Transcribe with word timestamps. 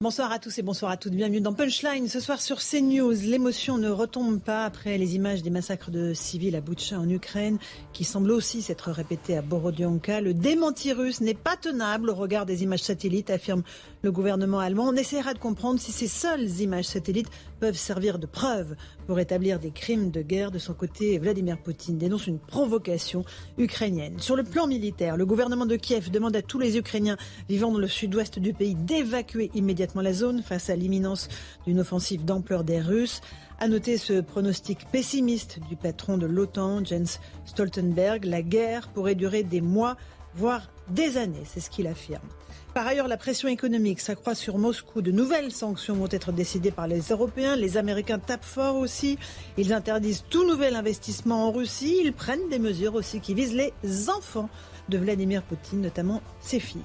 Bonsoir 0.00 0.30
à 0.30 0.38
tous 0.38 0.56
et 0.60 0.62
bonsoir 0.62 0.92
à 0.92 0.96
toutes. 0.96 1.14
Bienvenue 1.14 1.40
dans 1.40 1.52
Punchline. 1.52 2.06
Ce 2.06 2.20
soir 2.20 2.40
sur 2.40 2.60
CNews, 2.60 3.14
l'émotion 3.14 3.78
ne 3.78 3.90
retombe 3.90 4.38
pas 4.38 4.64
après 4.64 4.96
les 4.96 5.16
images 5.16 5.42
des 5.42 5.50
massacres 5.50 5.90
de 5.90 6.14
civils 6.14 6.54
à 6.54 6.60
Boutcha 6.60 7.00
en 7.00 7.08
Ukraine, 7.08 7.58
qui 7.92 8.04
semblent 8.04 8.30
aussi 8.30 8.62
s'être 8.62 8.92
répétés 8.92 9.36
à 9.36 9.42
Borodyanka. 9.42 10.20
Le 10.20 10.34
démenti 10.34 10.92
russe 10.92 11.20
n'est 11.20 11.34
pas 11.34 11.56
tenable 11.56 12.10
au 12.10 12.14
regard 12.14 12.46
des 12.46 12.62
images 12.62 12.84
satellites, 12.84 13.28
affirme 13.28 13.64
le 14.02 14.12
gouvernement 14.12 14.60
allemand. 14.60 14.84
On 14.86 14.94
essaiera 14.94 15.34
de 15.34 15.40
comprendre 15.40 15.80
si 15.80 15.90
ces 15.90 16.06
seules 16.06 16.48
images 16.60 16.84
satellites 16.84 17.30
peuvent 17.58 17.76
servir 17.76 18.20
de 18.20 18.26
preuve 18.26 18.76
pour 19.08 19.18
établir 19.18 19.58
des 19.58 19.72
crimes 19.72 20.12
de 20.12 20.22
guerre. 20.22 20.52
De 20.52 20.60
son 20.60 20.74
côté, 20.74 21.18
Vladimir 21.18 21.58
Poutine 21.60 21.98
dénonce 21.98 22.28
une 22.28 22.38
provocation 22.38 23.24
ukrainienne. 23.58 24.20
Sur 24.20 24.36
le 24.36 24.44
plan 24.44 24.68
militaire, 24.68 25.16
le 25.16 25.26
gouvernement 25.26 25.66
de 25.66 25.74
Kiev 25.74 26.12
demande 26.12 26.36
à 26.36 26.42
tous 26.42 26.60
les 26.60 26.76
Ukrainiens 26.76 27.16
vivant 27.48 27.72
dans 27.72 27.80
le 27.80 27.88
sud-ouest 27.88 28.38
du 28.38 28.54
pays 28.54 28.76
d'évacuer 28.76 29.50
immédiatement 29.56 29.87
la 29.96 30.12
zone 30.12 30.42
face 30.42 30.70
à 30.70 30.76
l'imminence 30.76 31.28
d'une 31.66 31.80
offensive 31.80 32.24
d'ampleur 32.24 32.64
des 32.64 32.80
Russes. 32.80 33.20
À 33.58 33.68
noter 33.68 33.98
ce 33.98 34.20
pronostic 34.20 34.86
pessimiste 34.90 35.58
du 35.68 35.76
patron 35.76 36.18
de 36.18 36.26
l'OTAN, 36.26 36.84
Jens 36.84 37.20
Stoltenberg. 37.44 38.24
La 38.24 38.42
guerre 38.42 38.88
pourrait 38.88 39.14
durer 39.14 39.42
des 39.42 39.60
mois, 39.60 39.96
voire 40.34 40.70
des 40.90 41.16
années, 41.16 41.42
c'est 41.44 41.60
ce 41.60 41.70
qu'il 41.70 41.86
affirme. 41.86 42.28
Par 42.74 42.86
ailleurs, 42.86 43.08
la 43.08 43.16
pression 43.16 43.48
économique 43.48 43.98
s'accroît 43.98 44.34
sur 44.34 44.58
Moscou. 44.58 45.02
De 45.02 45.10
nouvelles 45.10 45.50
sanctions 45.50 45.94
vont 45.94 46.08
être 46.10 46.30
décidées 46.30 46.70
par 46.70 46.86
les 46.86 47.00
Européens. 47.00 47.56
Les 47.56 47.76
Américains 47.76 48.20
tapent 48.20 48.44
fort 48.44 48.76
aussi. 48.76 49.18
Ils 49.56 49.72
interdisent 49.72 50.24
tout 50.30 50.46
nouvel 50.46 50.76
investissement 50.76 51.48
en 51.48 51.50
Russie. 51.50 52.00
Ils 52.04 52.12
prennent 52.12 52.48
des 52.50 52.60
mesures 52.60 52.94
aussi 52.94 53.20
qui 53.20 53.34
visent 53.34 53.54
les 53.54 53.72
enfants 54.10 54.48
de 54.88 54.98
Vladimir 54.98 55.42
Poutine, 55.42 55.80
notamment 55.80 56.22
ses 56.40 56.60
filles. 56.60 56.82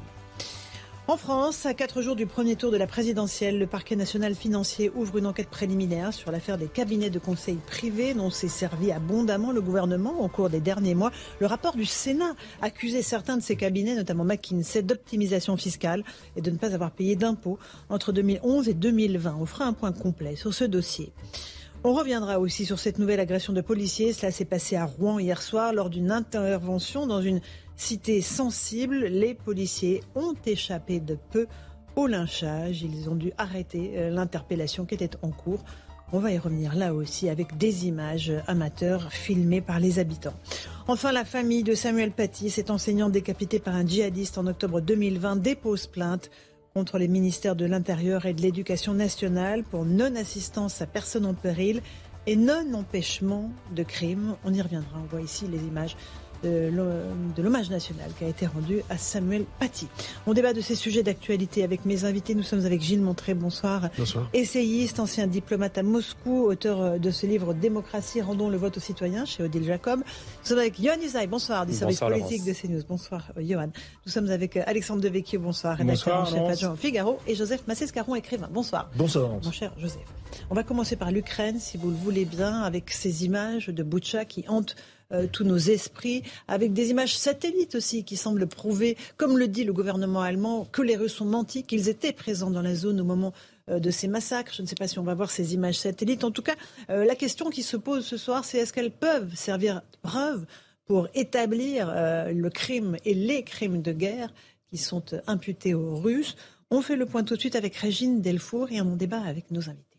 En 1.09 1.18
France, 1.18 1.66
à 1.66 1.73
quatre 1.73 2.02
jours 2.02 2.16
du 2.16 2.26
premier 2.26 2.56
tour 2.56 2.72
de 2.72 2.78
la 2.78 2.88
présidentielle, 2.88 3.59
le 3.59 3.68
parquet 3.68 3.98
national 3.98 4.36
financier 4.36 4.90
ouvre 4.96 5.18
une 5.18 5.26
enquête 5.26 5.50
préliminaire 5.50 6.14
sur 6.14 6.32
l'affaire 6.32 6.58
des 6.58 6.70
cabinets 6.70 7.09
de 7.09 7.20
conseil 7.20 7.58
privés 7.58 8.14
dont 8.14 8.30
s'est 8.30 8.48
servi 8.48 8.90
abondamment 8.90 9.52
le 9.52 9.59
gouvernement 9.59 10.22
au 10.22 10.30
cours 10.30 10.50
des 10.50 10.62
derniers 10.62 10.96
mois. 10.96 11.12
Le 11.42 11.48
rapport 11.48 11.76
du 11.76 11.84
Sénat 11.84 12.36
accusait 12.62 13.02
certains 13.02 13.36
de 13.36 13.42
ces 13.42 13.58
cabinets, 13.58 13.96
notamment 13.96 14.24
McKinsey, 14.24 14.81
d'optimisation 14.81 15.58
fiscale 15.58 16.06
et 16.38 16.42
de 16.42 16.50
ne 16.50 16.56
pas 16.56 16.74
avoir 16.74 16.92
payé 16.92 17.18
d'impôts 17.18 17.59
entre 17.90 18.14
2011 18.14 18.70
et 18.70 18.74
2020. 18.74 19.36
On 19.42 19.46
fera 19.46 19.66
un 19.66 19.74
point 19.74 19.92
complet 19.92 20.38
sur 20.38 20.54
ce 20.54 20.64
dossier. 20.64 21.12
On 21.86 21.92
reviendra 21.92 22.40
aussi 22.40 22.66
sur 22.66 22.80
cette 22.80 22.98
nouvelle 22.98 23.20
agression 23.20 23.52
de 23.52 23.59
policiers. 23.59 24.14
Cela 24.14 24.31
s'est 24.31 24.46
passé 24.46 24.78
à 24.78 24.86
Rouen 24.86 25.20
hier 25.20 25.42
soir 25.42 25.74
lors 25.74 25.90
d'une 25.90 26.12
intervention 26.12 27.08
dans 27.08 27.22
une 27.22 27.42
cité 27.76 28.22
sensible. 28.22 29.06
Les 29.06 29.34
policiers 29.34 30.02
ont 30.16 30.36
échappé 30.46 31.00
de 31.00 31.18
peu 31.32 31.48
au 31.96 32.08
lynchage. 32.08 32.82
Ils 32.82 33.10
ont 33.10 33.16
dû 33.16 33.32
arrêter 33.38 33.94
euh, 33.96 34.10
l'interpellation 34.10 34.86
qui 34.86 34.96
était 34.96 35.18
en 35.22 35.32
cours. 35.32 35.64
On 36.12 36.20
va 36.20 36.32
y 36.32 36.38
revenir 36.38 36.76
là 36.76 36.94
aussi 36.94 37.28
avec 37.28 37.58
des 37.58 37.88
images 37.88 38.31
amateurs 38.46 39.12
filmées 39.12 39.62
par 39.62 39.80
les 39.80 39.97
habitants. 39.97 40.36
Enfin, 40.88 41.12
la 41.12 41.25
famille 41.25 41.64
de 41.64 41.74
Samuel 41.74 42.12
Paty, 42.12 42.52
cet 42.52 42.70
enseignant 42.70 43.09
décapité 43.09 43.58
par 43.58 43.74
un 43.74 43.86
djihadiste 43.86 44.38
en 44.38 44.46
octobre 44.46 44.80
2020, 44.80 45.38
dépose 45.38 45.88
plainte 45.88 46.30
contre 46.76 46.97
les 46.97 47.08
ministères 47.08 47.56
de 47.56 47.66
l'Intérieur 47.66 48.26
et 48.26 48.34
de 48.34 48.42
l'Éducation 48.42 48.94
nationale 48.94 49.64
pour 49.64 49.86
non-assistance 49.86 50.81
à 50.81 50.86
personne 50.86 51.26
en 51.26 51.34
péril 51.34 51.81
et 52.28 52.36
non-empêchement 52.36 53.52
de 53.76 53.84
crime. 53.84 54.36
On 54.44 54.53
y 54.53 54.62
reviendra. 54.62 55.00
On 55.00 55.08
voit 55.08 55.22
ici 55.22 55.46
les 55.47 55.59
images 55.59 55.96
de 56.44 57.42
l'hommage 57.42 57.70
national 57.70 58.09
qui 58.18 58.26
a 58.26 58.28
été 58.28 58.46
rendu 58.46 58.81
à 58.90 58.98
Samuel 58.98 59.46
Paty. 59.59 59.88
On 60.28 60.34
débat 60.34 60.54
de 60.54 60.62
ces 60.62 60.76
sujets 60.76 61.04
d'actualité 61.04 61.64
avec 61.64 61.86
mes 61.86 62.06
invités. 62.06 62.36
Nous 62.36 62.44
sommes 62.44 62.66
avec 62.66 62.81
Gilles 62.81 63.02
Montré, 63.02 63.34
bonsoir. 63.34 63.90
Bonsoir. 63.98 64.30
Essayiste, 64.34 65.00
ancien 65.00 65.28
diplomate 65.28 65.78
à 65.78 65.84
Moscou, 65.84 66.46
auteur 66.46 66.82
euh, 66.82 66.98
de 66.98 67.12
ce 67.12 67.26
livre 67.26 67.53
Démocratie, 67.53 68.22
rendons 68.22 68.50
le 68.50 68.58
vote 68.58 68.78
aux 68.78 68.82
citoyens 68.82 69.26
chez 69.26 69.44
Odile 69.44 69.64
Jacob. 69.64 70.00
Nous 70.00 70.48
sommes 70.48 70.59
avec 70.59 70.82
Johan 70.82 71.00
Usaï, 71.03 71.28
bonsoir, 71.28 71.66
du 71.66 71.74
service 71.74 72.00
politique 72.00 72.44
de 72.46 72.53
CNews. 72.53 72.84
Bonsoir, 72.88 73.32
euh, 73.38 73.42
Johan. 73.44 73.70
Nous 74.06 74.12
sommes 74.12 74.30
avec 74.30 74.58
euh, 74.58 74.64
Alexandre 74.66 75.02
Devecchio, 75.02 75.40
bonsoir, 75.40 75.78
rédacteur 75.78 76.22
en 76.22 76.26
chef 76.26 76.42
adjoint 76.42 76.76
Figaro, 76.76 77.20
et 77.28 77.36
Joseph 77.36 77.66
Massescaron, 77.68 78.16
écrivain. 78.16 78.50
Bonsoir. 78.52 78.90
Bonsoir. 78.96 79.30
Mon 79.44 79.52
cher 79.52 79.74
Joseph. 79.78 80.02
On 80.50 80.56
va 80.56 80.64
commencer 80.64 80.96
par 80.96 81.12
l'Ukraine, 81.12 81.59
si 81.59 81.78
vous 81.78 81.90
le 81.90 81.96
voulez 81.96 82.26
bien, 82.26 82.62
avec 82.62 82.92
ces 82.92 83.26
images 83.26 83.68
de 83.68 83.84
Boucha 83.84 84.26
qui 84.26 84.46
hantent 84.48 84.76
euh, 85.13 85.28
tous 85.31 85.44
nos 85.44 85.57
esprits, 85.57 86.24
avec 86.47 86.74
des 86.74 86.90
images 86.90 87.16
satellites 87.16 87.75
aussi 87.75 88.03
qui 88.03 88.18
semblent 88.18 88.47
prouver, 88.47 88.97
comme 89.18 89.38
le 89.38 89.47
dit 89.47 89.63
le 89.63 89.74
gouvernement 89.74 90.22
allemand, 90.22 90.66
que 90.72 90.81
les 90.81 90.96
Russes 90.96 91.22
ont 91.22 91.25
menti, 91.25 91.63
qu'ils 91.63 91.88
étaient 91.88 92.13
présents 92.13 92.50
dans 92.50 92.62
la 92.62 92.74
zone 92.74 93.00
au 93.00 93.03
moment 93.03 93.31
euh, 93.69 93.79
de 93.79 93.91
ces 93.91 94.07
massacres. 94.07 94.53
Je 94.56 94.62
ne 94.62 94.68
sais 94.68 94.75
pas 94.75 94.88
si 94.88 94.97
on 95.00 95.03
va 95.03 95.13
voir 95.13 95.29
ces 95.29 95.53
images 95.53 95.78
satellites. 95.78 96.23
En 96.23 96.31
tout 96.31 96.41
cas, 96.41 96.56
euh, 96.90 97.06
la 97.06 97.16
question 97.16 97.50
qui 97.50 97.63
se 97.63 97.78
pose 97.78 98.06
ce 98.06 98.18
soir, 98.18 98.44
c'est 98.44 98.57
est-ce 98.57 98.73
qu'elles 98.73 98.91
peuvent 98.91 99.35
servir 99.35 99.75
de 99.75 99.97
preuve 100.02 100.46
pour 100.85 101.07
établir 101.13 101.94
le 101.96 102.50
crime 102.50 102.97
et 103.06 103.13
les 103.13 103.44
crimes 103.44 103.81
de 103.81 103.94
guerre 103.94 104.34
qui 104.69 104.78
sont 104.78 105.03
imputés 105.28 105.73
aux 105.73 105.96
Russes? 105.96 106.35
On 106.72 106.81
fait 106.81 106.97
le 106.97 107.06
point 107.06 107.23
tout 107.23 107.35
de 107.35 107.40
suite 107.40 107.56
avec 107.56 107.75
Régine 107.75 108.19
Delfour 108.19 108.72
et 108.72 108.81
on 108.81 108.96
débat 108.96 109.22
avec 109.22 109.50
nos 109.52 109.69
invités. 109.69 109.93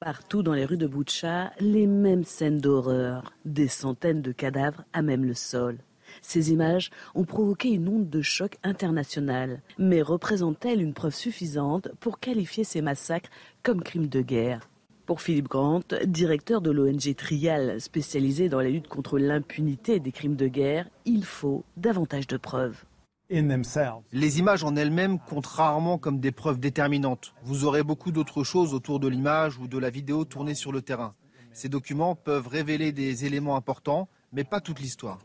Partout 0.00 0.44
dans 0.44 0.52
les 0.52 0.64
rues 0.64 0.76
de 0.76 0.86
Boutcha, 0.86 1.50
les 1.58 1.88
mêmes 1.88 2.22
scènes 2.22 2.60
d'horreur, 2.60 3.32
des 3.44 3.66
centaines 3.66 4.22
de 4.22 4.30
cadavres 4.30 4.84
à 4.92 5.02
même 5.02 5.24
le 5.24 5.34
sol. 5.34 5.78
Ces 6.22 6.52
images 6.52 6.90
ont 7.16 7.24
provoqué 7.24 7.70
une 7.70 7.88
onde 7.88 8.08
de 8.08 8.22
choc 8.22 8.58
international, 8.62 9.60
mais 9.76 10.00
représentent-elles 10.00 10.80
une 10.80 10.94
preuve 10.94 11.16
suffisante 11.16 11.88
pour 11.98 12.20
qualifier 12.20 12.62
ces 12.62 12.80
massacres 12.80 13.30
comme 13.64 13.82
crimes 13.82 14.06
de 14.06 14.20
guerre? 14.20 14.60
Pour 15.04 15.20
Philippe 15.20 15.48
Grant, 15.48 15.80
directeur 16.04 16.60
de 16.60 16.70
l'ONG 16.70 17.16
Trial 17.16 17.80
spécialisé 17.80 18.48
dans 18.48 18.60
la 18.60 18.68
lutte 18.68 18.86
contre 18.86 19.18
l'impunité 19.18 19.98
des 19.98 20.12
crimes 20.12 20.36
de 20.36 20.46
guerre, 20.46 20.88
il 21.06 21.24
faut 21.24 21.64
davantage 21.76 22.28
de 22.28 22.36
preuves. 22.36 22.84
Les 23.30 24.38
images 24.38 24.64
en 24.64 24.74
elles-mêmes 24.74 25.18
comptent 25.18 25.46
rarement 25.46 25.98
comme 25.98 26.18
des 26.18 26.32
preuves 26.32 26.58
déterminantes. 26.58 27.34
Vous 27.42 27.64
aurez 27.64 27.82
beaucoup 27.82 28.10
d'autres 28.10 28.42
choses 28.42 28.72
autour 28.72 29.00
de 29.00 29.08
l'image 29.08 29.58
ou 29.58 29.68
de 29.68 29.76
la 29.76 29.90
vidéo 29.90 30.24
tournée 30.24 30.54
sur 30.54 30.72
le 30.72 30.80
terrain. 30.80 31.14
Ces 31.52 31.68
documents 31.68 32.14
peuvent 32.14 32.48
révéler 32.48 32.90
des 32.90 33.26
éléments 33.26 33.56
importants, 33.56 34.08
mais 34.32 34.44
pas 34.44 34.62
toute 34.62 34.80
l'histoire. 34.80 35.18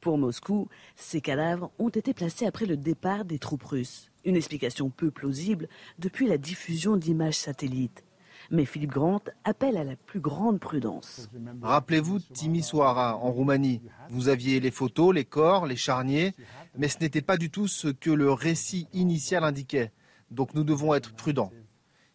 Pour 0.00 0.16
Moscou, 0.16 0.68
ces 0.96 1.20
cadavres 1.20 1.70
ont 1.78 1.90
été 1.90 2.14
placés 2.14 2.46
après 2.46 2.64
le 2.64 2.78
départ 2.78 3.26
des 3.26 3.38
troupes 3.38 3.64
russes. 3.64 4.10
Une 4.24 4.36
explication 4.36 4.88
peu 4.88 5.10
plausible 5.10 5.68
depuis 5.98 6.26
la 6.26 6.38
diffusion 6.38 6.96
d'images 6.96 7.36
satellites. 7.36 8.02
Mais 8.50 8.64
Philippe 8.64 8.90
Grant 8.90 9.22
appelle 9.44 9.76
à 9.76 9.84
la 9.84 9.94
plus 9.94 10.18
grande 10.18 10.58
prudence. 10.58 11.30
Rappelez-vous 11.62 12.18
Timisoara 12.18 13.16
en 13.16 13.30
Roumanie. 13.30 13.80
Vous 14.08 14.28
aviez 14.28 14.58
les 14.58 14.72
photos, 14.72 15.14
les 15.14 15.24
corps, 15.24 15.66
les 15.66 15.76
charniers, 15.76 16.34
mais 16.76 16.88
ce 16.88 16.98
n'était 17.00 17.22
pas 17.22 17.36
du 17.36 17.50
tout 17.50 17.68
ce 17.68 17.88
que 17.88 18.10
le 18.10 18.32
récit 18.32 18.88
initial 18.92 19.44
indiquait. 19.44 19.92
Donc 20.32 20.54
nous 20.54 20.64
devons 20.64 20.94
être 20.94 21.14
prudents. 21.14 21.52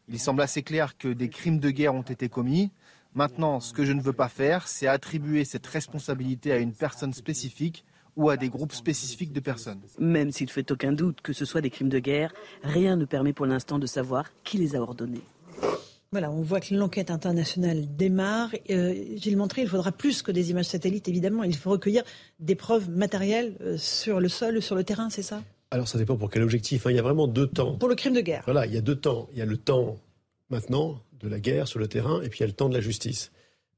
Il 0.10 0.20
semble 0.20 0.42
assez 0.42 0.62
clair 0.62 0.98
que 0.98 1.08
des 1.08 1.30
crimes 1.30 1.60
de 1.60 1.70
guerre 1.70 1.96
ont 1.96 2.02
été 2.02 2.28
commis. 2.28 2.72
Maintenant, 3.14 3.62
ce 3.62 3.74
que 3.74 3.86
je 3.86 3.94
ne 3.94 4.02
veux 4.02 4.14
pas 4.14 4.28
faire, 4.28 4.68
c'est 4.68 4.88
attribuer 4.88 5.46
cette 5.46 5.66
responsabilité 5.66 6.52
à 6.52 6.58
une 6.58 6.74
personne 6.74 7.14
spécifique 7.14 7.86
ou 8.18 8.30
à 8.30 8.38
des 8.38 8.50
groupes 8.50 8.74
spécifiques 8.74 9.34
de 9.34 9.40
personnes. 9.40 9.82
Même 10.00 10.32
s'il 10.32 10.48
ne 10.48 10.52
fait 10.52 10.70
aucun 10.72 10.92
doute 10.92 11.22
que 11.22 11.34
ce 11.34 11.46
soit 11.46 11.62
des 11.62 11.70
crimes 11.70 11.90
de 11.90 12.00
guerre, 12.00 12.34
rien 12.64 12.98
ne 12.98 13.06
permet 13.06 13.34
pour 13.34 13.46
l'instant 13.46 13.80
de 13.80 13.88
savoir 13.88 14.26
qui 14.44 14.58
les 14.58 14.76
a 14.76 14.82
ordonnés. 14.82 15.24
Voilà, 16.16 16.32
on 16.32 16.44
voit 16.44 16.62
que 16.62 16.74
l'enquête 16.74 17.12
internationale 17.12 17.94
démarre. 17.98 18.50
Euh, 18.70 18.96
Gilles 19.18 19.36
Montré, 19.36 19.64
il 19.64 19.68
faudra 19.68 19.92
plus 19.92 20.22
que 20.22 20.32
des 20.32 20.50
images 20.50 20.68
satellites, 20.68 21.10
évidemment. 21.10 21.44
Il 21.44 21.58
faut 21.58 21.72
recueillir 21.72 22.04
des 22.40 22.56
preuves 22.56 22.90
matérielles 22.90 23.58
euh, 23.60 23.78
sur 23.78 24.22
le 24.22 24.30
sol, 24.30 24.62
sur 24.62 24.76
le 24.76 24.86
terrain, 24.86 25.10
c'est 25.10 25.24
ça? 25.24 25.44
Alors, 25.72 25.90
ça 25.90 25.98
dépend 25.98 26.16
pour 26.16 26.32
quel 26.32 26.42
objectif. 26.42 26.88
Hein. 26.88 26.92
Il 26.92 26.96
y 26.96 27.00
a 27.00 27.02
vraiment 27.02 27.28
deux 27.28 27.48
temps. 27.48 27.76
Pour 27.76 27.90
le 27.90 27.96
crime 27.96 28.14
de 28.14 28.22
guerre. 28.22 28.44
Voilà, 28.46 28.66
il 28.66 28.74
y 28.74 28.78
a 28.78 28.82
deux 28.82 28.96
temps. 28.96 29.28
Il 29.34 29.40
y 29.40 29.42
a 29.42 29.46
le 29.46 29.58
temps, 29.58 29.98
maintenant, 30.50 31.02
de 31.20 31.28
la 31.28 31.42
guerre 31.42 31.68
sur 31.68 31.80
le 31.80 31.88
terrain, 31.90 32.22
et 32.22 32.30
puis 32.30 32.40
il 32.40 32.44
y 32.44 32.46
a 32.46 32.48
le 32.48 32.54
temps 32.54 32.70
de 32.70 32.76
la 32.76 32.80
justice. 32.80 33.34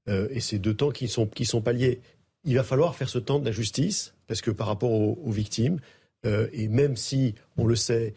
Euh, 0.08 0.28
et 0.30 0.40
ces 0.40 0.60
deux 0.60 0.76
temps 0.76 0.92
qui 0.92 1.08
sont, 1.08 1.26
qui 1.26 1.46
sont 1.46 1.64
palliés. 1.64 2.02
il 2.46 2.56
va 2.56 2.64
falloir 2.64 2.96
faire 2.96 3.10
ce 3.10 3.18
temps 3.18 3.40
de 3.40 3.46
la 3.46 3.52
justice, 3.52 4.14
parce 4.28 4.42
que 4.42 4.52
par 4.52 4.68
rapport 4.68 4.92
aux, 4.92 5.32
victimes, 5.32 5.80
euh, 6.28 6.48
et 6.54 6.68
même 6.68 6.98
si, 6.98 7.34
on 7.58 7.66
le 7.66 7.76
sait, 7.76 8.14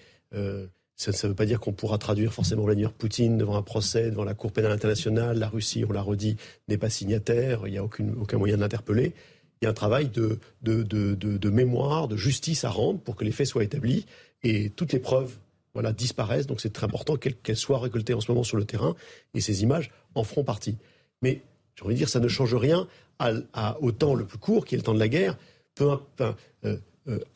ça 1.01 1.13
ne 1.13 1.29
veut 1.29 1.35
pas 1.35 1.47
dire 1.47 1.61
qu'on 1.61 1.73
pourra 1.73 1.97
traduire 1.97 2.35
forcément 2.35 2.65
Vladimir 2.65 2.93
Poutine 2.93 3.39
devant 3.39 3.57
un 3.57 3.63
procès, 3.63 4.11
devant 4.11 4.25
la 4.25 4.35
Cour 4.35 4.53
pénale 4.53 4.73
internationale. 4.73 5.39
La 5.39 5.49
Russie, 5.49 5.83
on 5.89 5.93
l'a 5.93 6.03
redit, 6.03 6.37
n'est 6.69 6.77
pas 6.77 6.91
signataire, 6.91 7.63
il 7.65 7.71
n'y 7.71 7.79
a 7.79 7.85
aucun 7.85 8.37
moyen 8.37 8.57
de 8.57 8.61
l'interpeller. 8.61 9.15
Il 9.61 9.65
y 9.65 9.67
a 9.67 9.71
un 9.71 9.75
travail 9.75 10.11
de, 10.11 10.39
mémoire, 11.49 12.07
de 12.07 12.19
justice 12.19 12.65
à 12.65 12.71
rendre 12.71 13.01
pour 13.01 13.17
que 13.17 13.25
les 13.25 13.31
faits 13.31 13.47
soient 13.47 13.65
établis 13.65 14.05
et 14.43 14.69
toutes 14.69 14.93
les 14.93 14.99
preuves 14.99 15.39
disparaissent. 15.97 16.47
Donc 16.47 16.61
c'est 16.61 16.73
très 16.73 16.85
important 16.85 17.17
qu'elles 17.17 17.57
soient 17.57 17.79
récoltées 17.79 18.13
en 18.13 18.21
ce 18.21 18.31
moment 18.31 18.45
sur 18.45 18.59
le 18.59 18.67
terrain 18.67 18.95
et 19.33 19.41
ces 19.41 19.63
images 19.63 19.91
en 20.15 20.23
feront 20.23 20.45
partie. 20.45 20.77
Mais 21.23 21.41
j'ai 21.77 21.85
envie 21.87 21.95
de 21.95 21.99
dire, 21.99 22.11
ça 22.11 22.21
ne 22.21 22.29
change 22.29 22.55
rien 22.55 22.87
à, 23.19 23.79
au 23.81 23.93
temps 23.93 24.15
le 24.15 24.27
plus 24.27 24.39
court, 24.39 24.67
qui 24.67 24.75
est 24.75 24.79
le 24.79 24.85
temps 24.85 24.95
de 24.95 24.99
la 24.99 25.09
guerre, 25.09 25.39
peu, 25.75 25.97
euh, 26.21 26.77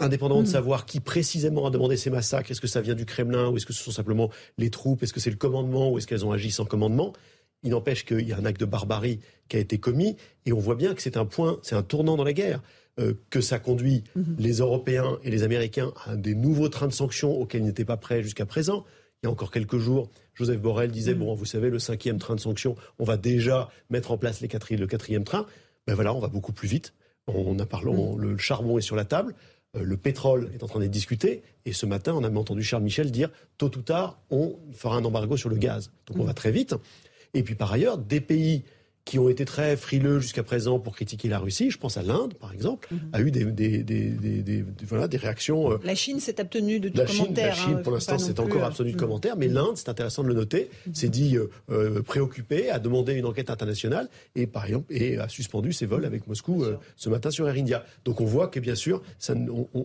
indépendamment 0.01 0.43
de 0.43 0.49
mm. 0.49 0.53
savoir 0.53 0.87
qui 0.87 1.01
précisément 1.01 1.67
a 1.67 1.71
demandé 1.71 1.97
ces 1.97 2.11
massacres, 2.11 2.51
est-ce 2.51 2.61
que 2.61 2.67
ça 2.67 2.81
vient 2.81 2.95
du 2.95 3.07
Kremlin 3.07 3.49
ou 3.49 3.57
est-ce 3.57 3.67
que 3.67 3.73
ce 3.73 3.83
sont 3.83 3.91
simplement 3.91 4.31
les 4.59 4.71
troupes, 4.71 5.03
est-ce 5.03 5.13
que 5.13 5.21
c'est 5.21 5.31
le 5.31 5.37
commandement 5.37 5.91
ou 5.91 5.99
est-ce 5.99 6.07
qu'elles 6.07 6.25
ont 6.25 6.33
agi 6.33 6.51
sans 6.51 6.65
commandement, 6.65 7.13
il 7.63 7.71
n'empêche 7.71 8.05
qu'il 8.05 8.29
y 8.29 8.33
a 8.33 8.37
un 8.37 8.45
acte 8.45 8.61
de 8.61 8.67
barbarie 8.67 9.21
qui 9.49 9.57
a 9.57 9.61
été 9.61 9.79
commis 9.79 10.17
et 10.47 10.53
on 10.53 10.59
voit 10.59 10.75
bien 10.75 10.95
que 10.95 11.03
c'est 11.03 11.17
un 11.17 11.25
point, 11.25 11.59
c'est 11.63 11.77
un 11.77 11.83
tournant 11.83 12.17
dans 12.17 12.25
la 12.25 12.33
guerre. 12.33 12.63
Euh, 13.01 13.15
que 13.29 13.41
ça 13.41 13.59
conduit 13.59 14.05
mm-hmm. 14.17 14.37
les 14.39 14.53
Européens 14.59 15.19
et 15.25 15.31
les 15.33 15.43
Américains 15.43 15.93
à 16.07 16.15
des 16.15 16.37
nouveaux 16.37 16.69
trains 16.69 16.87
de 16.87 16.93
sanctions 16.93 17.33
auxquels 17.33 17.63
ils 17.63 17.67
n'étaient 17.67 17.85
pas 17.85 17.97
prêts 17.97 18.23
jusqu'à 18.23 18.47
présent. 18.47 18.85
Il 19.21 19.27
y 19.27 19.29
a 19.29 19.33
encore 19.33 19.51
quelques 19.51 19.79
jours, 19.79 20.13
Joseph 20.35 20.61
Borrell 20.61 20.93
disait, 20.93 21.17
mm. 21.17 21.19
bon, 21.19 21.35
vous 21.35 21.45
savez, 21.45 21.71
le 21.71 21.81
cinquième 21.81 22.19
train 22.19 22.37
de 22.37 22.41
sanctions, 22.41 22.77
on 23.01 23.05
va 23.05 23.17
déjà 23.17 23.69
mettre 23.91 24.13
en 24.13 24.17
place 24.17 24.41
les 24.41 24.77
le 24.77 24.87
quatrième 24.87 25.25
train 25.25 25.45
ben 25.87 25.95
voilà, 25.95 26.15
on 26.15 26.21
va 26.21 26.29
beaucoup 26.29 26.53
plus 26.53 26.69
vite. 26.69 26.95
On 27.27 27.59
a 27.59 27.67
parlé, 27.67 27.91
le 28.19 28.37
charbon 28.37 28.77
est 28.77 28.83
sur 28.83 28.97
la 28.97 29.05
table, 29.05 29.35
euh, 29.35 29.54
le 29.75 29.97
pétrole 29.97 30.51
est 30.55 30.63
en 30.63 30.67
train 30.67 30.81
d'être 30.81 30.91
discuté, 30.91 31.43
et 31.67 31.73
ce 31.73 31.87
matin, 31.87 32.15
on 32.15 32.23
a 32.23 32.31
entendu 32.31 32.63
Charles 32.63 32.83
Michel 32.83 33.11
dire 33.11 33.31
tôt 33.59 33.71
ou 33.77 33.83
tard, 33.83 34.19
on 34.31 34.57
fera 34.73 34.97
un 34.97 35.05
embargo 35.05 35.37
sur 35.37 35.49
le 35.49 35.57
gaz. 35.57 35.91
Donc 36.07 36.19
on 36.19 36.25
mm. 36.25 36.27
va 36.27 36.35
très 36.35 36.53
vite. 36.53 36.75
Et 37.33 37.43
puis 37.43 37.55
par 37.55 37.73
ailleurs, 37.73 37.99
des 37.99 38.21
pays 38.21 38.65
qui 39.05 39.19
ont 39.19 39.29
été 39.29 39.45
très 39.45 39.77
frileux 39.77 40.19
jusqu'à 40.19 40.43
présent 40.43 40.79
pour 40.79 40.95
critiquer 40.95 41.29
la 41.29 41.39
Russie, 41.39 41.71
je 41.71 41.79
pense 41.79 41.97
à 41.97 42.03
l'Inde 42.03 42.35
par 42.35 42.53
exemple, 42.53 42.89
mhm. 42.91 43.01
a 43.13 43.21
eu 43.21 43.31
des, 43.31 43.45
des, 43.45 43.83
des, 43.83 44.11
des, 44.43 44.65
voilà, 44.87 45.09
des 45.09 45.17
réactions. 45.17 45.73
Euh, 45.73 45.79
la 45.85 45.95
Chine 45.95 46.21
s'est 46.21 46.41
abstenue 46.41 46.81
de 46.81 46.89
tout 46.89 46.99
la 46.99 47.07
commentaire. 47.07 47.55
Chine, 47.55 47.65
la 47.67 47.75
Chine, 47.75 47.83
pour 47.83 47.93
l'instant, 47.93 48.19
c'est 48.19 48.41
encore 48.41 48.63
euh, 48.63 48.67
abstenue 48.67 48.93
de 48.93 48.97
commentaires, 48.97 49.37
mais 49.37 49.49
mhm. 49.49 49.55
l'Inde, 49.55 49.77
c'est 49.77 49.89
intéressant 49.89 50.23
de 50.23 50.29
le 50.29 50.35
noter, 50.35 50.71
mhm. 50.87 50.95
s'est 50.95 51.09
dit 51.09 51.37
euh, 51.71 52.03
préoccupé, 52.03 52.71
a 52.71 52.79
demandé 52.79 53.15
une 53.15 53.27
enquête 53.27 53.51
internationale 53.51 54.09
et 54.35 54.47
par 54.47 54.65
exemple 54.65 54.87
et 54.91 55.19
a 55.19 55.29
suspendu 55.29 55.73
ses 55.73 55.87
vols 55.87 56.05
avec 56.05 56.27
Moscou 56.27 56.65
ce 56.97 57.09
matin 57.09 57.31
sur 57.31 57.49
Air 57.49 57.57
India. 57.57 57.85
Donc 58.05 58.21
on 58.21 58.25
voit 58.25 58.49
que 58.49 58.61
bien 58.61 58.75
sûr, 58.75 59.03
ça, 59.19 59.35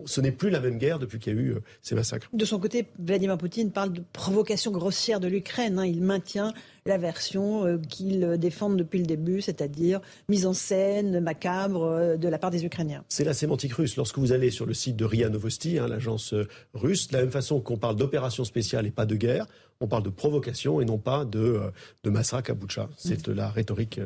ce 0.06 0.20
n'est 0.20 0.32
plus 0.32 0.50
la 0.50 0.60
même 0.60 0.78
guerre 0.78 0.98
depuis 0.98 1.18
qu'il 1.18 1.34
y 1.34 1.36
a 1.36 1.40
eu 1.40 1.54
ces 1.82 1.94
massacres. 1.94 2.28
De 2.32 2.44
son 2.44 2.58
côté, 2.58 2.86
Vladimir 2.98 3.36
Poutine 3.36 3.70
parle 3.70 3.92
de 3.92 4.02
provocation 4.12 4.70
grossière 4.70 5.20
de 5.20 5.28
l'Ukraine. 5.28 5.78
Hein. 5.78 5.86
Il 5.86 6.02
maintient 6.02 6.52
la 6.86 6.98
version 6.98 7.66
euh, 7.66 7.78
qu'ils 7.78 8.38
défendent 8.38 8.76
depuis 8.76 8.98
le 8.98 9.06
début, 9.06 9.40
c'est-à-dire 9.40 10.00
mise 10.28 10.46
en 10.46 10.52
scène 10.52 11.20
macabre 11.20 11.82
euh, 11.82 12.16
de 12.16 12.28
la 12.28 12.38
part 12.38 12.50
des 12.50 12.64
Ukrainiens. 12.64 13.04
C'est 13.08 13.24
la 13.24 13.34
sémantique 13.34 13.72
russe. 13.72 13.96
Lorsque 13.96 14.18
vous 14.18 14.32
allez 14.32 14.50
sur 14.50 14.66
le 14.66 14.74
site 14.74 14.96
de 14.96 15.04
RIA 15.04 15.28
Novosti, 15.28 15.78
hein, 15.78 15.88
l'agence 15.88 16.32
euh, 16.34 16.48
russe, 16.74 17.08
de 17.08 17.14
la 17.14 17.22
même 17.22 17.30
façon 17.30 17.60
qu'on 17.60 17.76
parle 17.76 17.96
d'opération 17.96 18.44
spéciale 18.44 18.86
et 18.86 18.90
pas 18.90 19.06
de 19.06 19.16
guerre, 19.16 19.46
on 19.80 19.86
parle 19.86 20.02
de 20.02 20.10
provocation 20.10 20.80
et 20.80 20.84
non 20.84 20.98
pas 20.98 21.24
de, 21.24 21.60
de 22.04 22.10
massacre 22.10 22.50
à 22.50 22.54
Boucha. 22.54 22.88
C'est 22.96 23.28
la 23.28 23.48
rhétorique, 23.48 24.00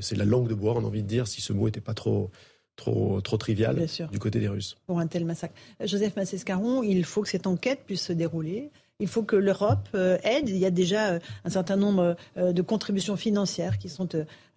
c'est 0.00 0.16
la 0.16 0.24
langue 0.24 0.48
de 0.48 0.54
bois, 0.54 0.74
on 0.74 0.82
a 0.82 0.86
envie 0.86 1.04
de 1.04 1.08
dire, 1.08 1.28
si 1.28 1.40
ce 1.40 1.52
mot 1.52 1.66
n'était 1.66 1.80
pas 1.80 1.94
trop 1.94 2.32
trop, 2.76 3.20
trop 3.20 3.36
trivial 3.36 3.86
du 4.10 4.18
côté 4.18 4.40
des 4.40 4.48
Russes. 4.48 4.76
Pour 4.86 4.98
un 4.98 5.06
tel 5.06 5.24
massacre. 5.24 5.54
Joseph 5.84 6.16
Massescaron, 6.16 6.82
il 6.82 7.04
faut 7.04 7.22
que 7.22 7.28
cette 7.28 7.46
enquête 7.46 7.80
puisse 7.86 8.02
se 8.02 8.12
dérouler. 8.12 8.70
Il 9.00 9.08
faut 9.08 9.24
que 9.24 9.36
l'Europe 9.36 9.88
euh, 9.94 10.18
aide. 10.22 10.48
Il 10.48 10.56
y 10.56 10.66
a 10.66 10.70
déjà 10.70 11.14
euh, 11.14 11.18
un 11.44 11.50
certain 11.50 11.76
nombre 11.76 12.16
euh, 12.36 12.52
de 12.52 12.62
contributions 12.62 13.16
financières 13.16 13.78
qui 13.78 13.88
sont 13.88 14.08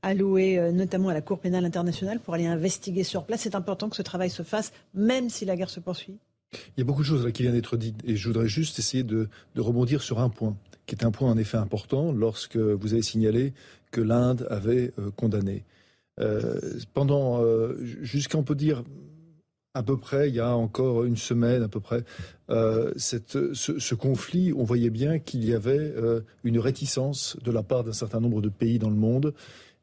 allouées 0.03 0.71
notamment 0.71 1.09
à 1.09 1.13
la 1.13 1.21
Cour 1.21 1.39
pénale 1.39 1.65
internationale 1.65 2.19
pour 2.19 2.35
aller 2.35 2.45
investiguer 2.45 3.03
sur 3.03 3.25
place. 3.25 3.41
C'est 3.41 3.55
important 3.55 3.89
que 3.89 3.95
ce 3.95 4.03
travail 4.03 4.29
se 4.29 4.43
fasse, 4.43 4.71
même 4.93 5.29
si 5.29 5.43
la 5.43 5.55
guerre 5.55 5.71
se 5.71 5.79
poursuit. 5.79 6.17
Il 6.53 6.79
y 6.79 6.81
a 6.81 6.85
beaucoup 6.85 7.01
de 7.01 7.07
choses 7.07 7.25
là 7.25 7.31
qui 7.31 7.41
viennent 7.41 7.55
d'être 7.55 7.77
dites 7.77 7.99
et 8.05 8.15
je 8.15 8.27
voudrais 8.27 8.47
juste 8.47 8.79
essayer 8.79 9.03
de, 9.03 9.27
rebondir 9.57 10.01
sur 10.01 10.19
un 10.19 10.29
point 10.29 10.55
qui 10.85 10.95
est 10.95 11.03
un 11.03 11.11
point 11.11 11.29
en 11.29 11.37
effet 11.37 11.57
important 11.57 12.11
lorsque 12.11 12.55
vous 12.55 12.93
avez 12.93 13.01
signalé 13.01 13.53
que 13.91 13.99
l'Inde 13.99 14.47
avait 14.49 14.93
condamné. 15.17 15.65
Pendant, 16.93 17.43
jusqu'à 18.01 18.37
on 18.37 18.43
peut 18.43 18.55
dire 18.55 18.83
à 19.77 19.83
peu 19.83 19.95
près, 19.95 20.29
il 20.29 20.35
y 20.35 20.39
a 20.39 20.55
encore 20.55 21.03
une 21.03 21.17
semaine 21.17 21.61
à 21.61 21.67
peu 21.67 21.79
près, 21.79 22.03
euh, 22.49 22.91
cette, 22.95 23.53
ce, 23.53 23.95
conflit, 23.95 24.51
on 24.53 24.63
voyait 24.63 24.89
bien 24.89 25.19
qu'il 25.19 25.45
y 25.45 25.53
avait 25.53 25.77
euh, 25.77 26.21
une 26.43 26.57
réticence 26.57 27.37
de 27.43 27.51
la 27.51 27.61
part 27.61 27.83
d'un 27.83 27.93
certain 27.93 28.19
nombre 28.19 28.41
de 28.41 28.49
pays 28.49 28.79
dans 28.79 28.89
le 28.89 28.95
monde 28.95 29.35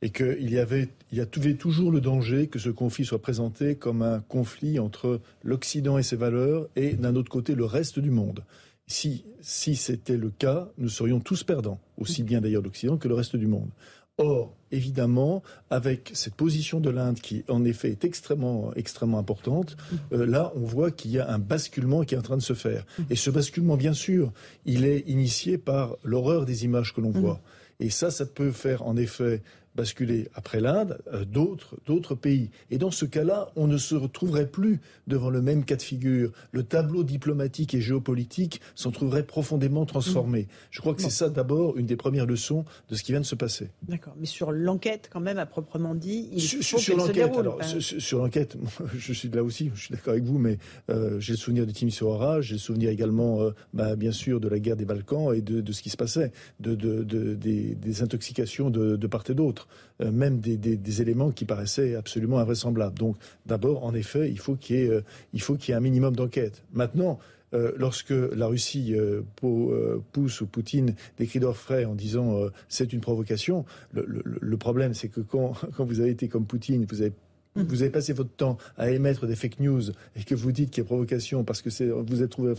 et 0.03 0.11
qu'il 0.11 0.53
y 0.53 0.59
avait, 0.59 0.89
il 1.13 1.19
y 1.19 1.57
toujours 1.57 1.93
le 1.93 2.01
danger 2.01 2.49
que 2.49 2.59
ce 2.59 2.71
conflit 2.71 3.05
soit 3.05 3.23
présenté 3.23 3.77
comme 3.77 4.03
un 4.03 4.19
conflit 4.21 4.81
entre 4.81 5.21
l'Occident 5.45 5.97
et 5.97 6.03
ses 6.03 6.17
valeurs 6.17 6.69
et 6.75 6.95
d'un 6.95 7.15
autre 7.15 7.31
côté 7.31 7.55
le 7.55 7.65
reste 7.65 8.01
du 8.01 8.11
monde. 8.11 8.45
Si, 8.87 9.25
si 9.41 9.77
c'était 9.77 10.17
le 10.17 10.31
cas, 10.31 10.69
nous 10.77 10.89
serions 10.89 11.21
tous 11.21 11.45
perdants, 11.45 11.81
aussi 11.97 12.25
bien 12.25 12.41
d'ailleurs 12.41 12.63
l'Occident 12.63 12.99
que 12.99 13.09
le 13.09 13.15
reste 13.15 13.37
du 13.37 13.47
monde. 13.47 13.71
Or, 14.19 14.55
évidemment, 14.71 15.43
avec 15.71 16.13
cette 16.15 16.35
position 16.35 16.79
de 16.79 16.89
l'Inde 16.89 17.19
qui, 17.19 17.45
en 17.49 17.65
effet, 17.65 17.91
est 17.91 18.05
extrêmement, 18.05 18.73
extrêmement 18.77 19.19
importante, 19.19 19.77
euh, 20.13 20.25
là, 20.25 20.53
on 20.55 20.61
voit 20.61 20.93
qu'il 20.93 21.11
y 21.11 21.19
a 21.19 21.29
un 21.29 21.41
basculement 21.41 22.05
qui 22.05 22.15
est 22.15 22.19
en 22.19 22.23
train 22.23 22.37
de 22.37 22.43
se 22.43 22.53
faire. 22.53 22.87
Et 23.11 23.17
ce 23.17 23.31
basculement, 23.31 23.77
bien 23.77 23.93
sûr, 23.93 24.33
il 24.67 24.85
est 24.85 25.01
initié 25.09 25.59
par 25.59 25.97
l'horreur 26.05 26.45
des 26.45 26.65
images 26.65 26.95
que 26.95 27.01
l'on 27.01 27.11
voit. 27.11 27.41
Et 27.81 27.91
ça, 27.91 28.13
ça 28.13 28.25
peut 28.25 28.53
faire, 28.53 28.87
en 28.87 28.97
effet, 28.97 29.43
basculer 29.75 30.29
après 30.35 30.61
l'Inde, 30.61 30.99
euh, 31.13 31.25
d'autres, 31.25 31.77
d'autres 31.87 32.15
pays. 32.15 32.51
Et 32.71 32.79
dans 32.79 32.91
ce 32.91 33.05
cas-là, 33.05 33.51
on 33.57 33.67
ne 33.67 33.79
se 33.79 33.95
retrouverait 33.95 34.47
plus 34.47 34.81
devant 35.07 35.31
le 35.31 35.43
même 35.43 35.65
cas 35.65 35.77
de 35.77 35.83
figure. 35.83 36.33
Le 36.53 36.63
tableau 36.63 37.05
diplomatique 37.05 37.75
et 37.75 37.81
géopolitique 37.81 38.61
s'en 38.75 38.91
trouverait 38.91 39.25
profondément 39.25 39.85
transformé. 39.85 40.43
Mm. 40.43 40.47
Je 40.71 40.81
crois 40.81 40.95
que 40.95 41.03
c'est 41.03 41.11
ça 41.11 41.29
d'abord 41.29 41.77
une 41.77 41.87
des 41.87 41.97
premières 41.97 42.27
leçons 42.27 42.65
de 42.89 42.95
ce 42.95 43.03
qui 43.03 43.13
vient 43.13 43.21
de 43.21 43.27
se 43.27 43.35
passer. 43.35 43.71
D'accord. 43.89 44.15
Mais 44.19 44.27
sur 44.27 44.53
l'enquête, 44.53 45.11
quand 45.13 45.21
même, 45.21 45.39
à 45.39 45.47
proprement 45.47 45.95
dit, 45.95 46.29
il 46.33 46.41
sur, 46.41 46.63
faut 46.63 46.79
sur 46.79 46.97
l'enquête, 46.97 47.37
alors, 47.37 47.59
sur, 47.65 48.19
l'enquête, 48.19 48.57
je 48.97 49.13
suis 49.13 49.29
là 49.29 49.43
aussi, 49.43 49.71
je 49.75 49.81
suis 49.81 49.95
d'accord 49.95 50.13
avec 50.13 50.25
vous, 50.25 50.39
mais 50.39 50.59
euh, 50.91 51.19
j'ai 51.21 51.33
le 51.33 51.39
souvenir 51.39 51.67
de 51.67 51.73
Timisoara, 51.73 52.41
j'ai 52.41 52.55
le 52.55 52.61
souvenir 52.61 52.91
également, 52.91 53.43
euh, 53.43 53.51
bah, 53.73 53.97
bien 53.97 54.13
sûr, 54.13 54.41
de 54.41 54.49
la 54.49 54.59
guerre 54.59 54.77
des 54.77 54.85
Balkans 54.85 55.35
et 55.35 55.41
de, 55.41 55.73
ce 55.73 55.83
qui 55.83 55.91
se 55.91 55.97
passait, 55.97 56.33
de, 56.61 56.75
des, 56.75 57.75
des, 57.75 58.03
intoxications 58.03 58.71
de, 58.71 58.97
de 58.97 59.07
part 59.07 59.25
et 59.29 59.35
d'autre. 59.35 59.64
Euh, 60.03 60.11
même 60.11 60.41
des, 60.41 61.03
éléments 61.03 61.31
qui 61.31 61.45
paraissaient 61.45 61.95
absolument 61.95 62.41
invraisemblables. 62.41 62.99
Donc 62.99 63.17
d'abord, 63.47 63.85
en 63.85 63.95
effet, 63.95 64.29
il 64.29 64.41
faut 64.41 64.57
qu'il 64.57 64.77
y, 64.77 64.81
ait, 64.81 64.89
euh, 64.89 65.03
y 65.33 65.71
ait 65.71 65.75
un 65.75 65.81
minimum 65.81 66.17
d'enquête. 66.17 66.65
Maintenant, 66.73 67.21
euh, 67.53 67.71
lorsque 67.77 68.11
la 68.11 68.49
Russie 68.49 68.97
pousse 69.37 70.41
ou 70.41 70.47
Poutine 70.47 70.97
des 71.19 71.29
cris 71.29 71.39
d'orfraie 71.39 71.85
en 71.85 71.95
disant 71.95 72.41
c'est 72.69 72.93
une 72.93 73.01
provocation, 73.01 73.65
le, 73.93 74.57
problème 74.57 74.95
c'est 74.95 75.09
que 75.09 75.21
quand, 75.21 75.53
quand, 75.77 75.85
vous 75.85 76.01
avez 76.01 76.11
été 76.11 76.27
comme 76.27 76.45
Poutine, 76.45 76.87
vous 76.91 77.03
avez 77.03 77.13
vous 77.55 77.83
avez 77.83 77.91
passé 77.93 78.13
votre 78.13 78.35
temps 78.35 78.59
à 78.77 78.91
émettre 78.91 79.29
des 79.29 79.37
fake 79.37 79.61
news 79.61 79.83
et 80.17 80.25
que 80.25 80.35
vous 80.35 80.51
dites 80.51 80.71
qu'il 80.71 80.83
y 80.83 80.85
a 80.85 80.87
provocation 80.87 81.45
parce 81.45 81.63
que 81.63 81.71
vous 81.93 82.21
êtes 82.21 82.31
trouvé 82.31 82.53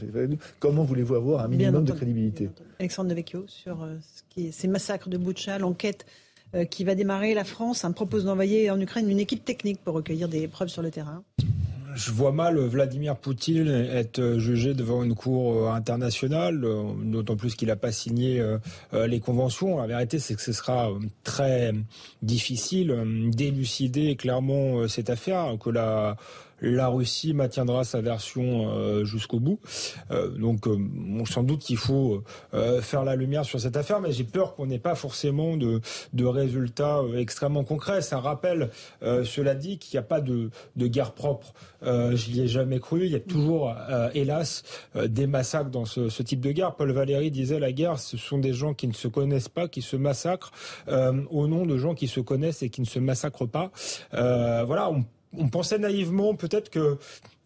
comment 0.59 0.85
voulez-vous 0.85 1.15
avoir 1.15 1.43
un 1.43 1.49
minimum 1.49 1.83
de 1.83 1.91
crédibilité? 1.91 2.49
Alexandre 2.79 3.09
Devecchio 3.09 3.43
sur 3.47 3.85
ces 4.51 4.67
massacres 4.69 5.09
de 5.09 5.17
Boucha, 5.17 5.59
l'enquête 5.59 6.05
qui 6.63 6.83
va 6.83 6.95
démarrer. 6.95 7.33
La 7.33 7.43
France 7.43 7.83
hein, 7.85 7.91
propose 7.91 8.25
d'envoyer 8.25 8.69
en 8.71 8.79
Ukraine 8.79 9.09
une 9.09 9.19
équipe 9.19 9.43
technique 9.43 9.79
pour 9.83 9.95
recueillir 9.95 10.29
des 10.29 10.47
preuves 10.47 10.69
sur 10.69 10.81
le 10.81 10.91
terrain 10.91 11.23
je 11.95 12.11
vois 12.11 12.33
mal 12.33 12.59
Vladimir 12.59 13.15
Poutine 13.15 13.69
être 13.69 14.37
jugé 14.37 14.73
devant 14.73 15.01
une 15.01 15.15
cour 15.15 15.53
euh, 15.53 15.71
internationale, 15.71 16.61
euh, 16.65 16.83
d'autant 17.03 17.37
plus 17.37 17.55
qu'il 17.55 17.69
n'a 17.69 17.77
pas 17.77 17.93
signé 17.93 18.43
les 18.91 19.19
conventions. 19.19 19.79
La 19.79 19.87
vérité, 19.87 20.19
c'est 20.19 20.35
que 20.35 20.41
ce 20.41 20.51
sera 20.51 20.89
très 21.23 21.73
difficile 22.21 22.93
d'élucider 23.31 24.15
clairement 24.17 24.87
cette 24.87 25.09
affaire, 25.09 25.57
que 25.57 25.69
la 25.69 26.17
la 26.69 26.87
Russie 26.87 27.33
maintiendra 27.33 27.83
sa 27.83 28.01
version 28.01 28.69
euh, 28.69 29.05
jusqu'au 29.05 29.39
bout. 29.39 29.59
Euh, 30.11 30.29
donc, 30.29 30.67
euh, 30.67 30.77
sans 31.25 31.43
doute 31.43 31.61
qu'il 31.61 31.77
faut 31.77 32.23
faire 32.81 33.03
la 33.03 33.15
lumière 33.15 33.45
sur 33.45 33.59
cette 33.59 33.77
affaire, 33.77 33.99
mais 33.99 34.11
j'ai 34.11 34.23
peur 34.23 34.55
qu'on 34.55 34.65
n'ait 34.65 34.79
pas 34.79 34.95
forcément 34.95 35.57
de, 35.57 35.81
résultats 36.25 37.01
extrêmement 37.17 37.63
concrets. 37.63 38.01
Ça 38.01 38.19
rappelle, 38.19 38.69
cela 39.01 39.55
dit, 39.55 39.77
qu'il 39.77 39.97
n'y 39.97 39.99
a 39.99 40.07
pas 40.07 40.21
de, 40.21 40.49
guerre 40.77 41.13
propre. 41.13 41.53
Je 41.83 42.31
n'y 42.31 42.41
ai 42.41 42.47
jamais 42.47 42.79
cru. 42.79 43.05
Il 43.05 43.11
y 43.11 43.15
a 43.15 43.19
toujours, 43.19 43.73
hélas, 44.13 44.63
des 44.95 45.27
massacres 45.27 45.69
dans 45.69 45.85
ce, 45.85 46.23
type 46.23 46.41
de 46.41 46.51
guerre. 46.51 46.75
Paul 46.75 46.91
Valéry 46.91 47.31
disait 47.31 47.59
la 47.59 47.71
guerre, 47.71 47.99
ce 47.99 48.17
sont 48.17 48.37
des 48.37 48.53
gens 48.53 48.73
qui 48.73 48.87
ne 48.87 48.93
se 48.93 49.07
connaissent 49.07 49.49
pas, 49.49 49.67
qui 49.67 49.81
se 49.81 49.95
massacrent 49.95 50.51
au 50.87 51.47
nom 51.47 51.65
de 51.65 51.77
gens 51.77 51.95
qui 51.95 52.07
se 52.07 52.19
connaissent 52.19 52.63
et 52.63 52.69
qui 52.69 52.81
ne 52.81 52.87
se 52.87 52.99
massacrent 52.99 53.47
pas. 53.47 53.71
voilà, 54.11 54.91
on 55.37 55.49
pensait 55.49 55.77
naïvement 55.77 56.35
peut-être 56.35 56.69
que 56.69 56.97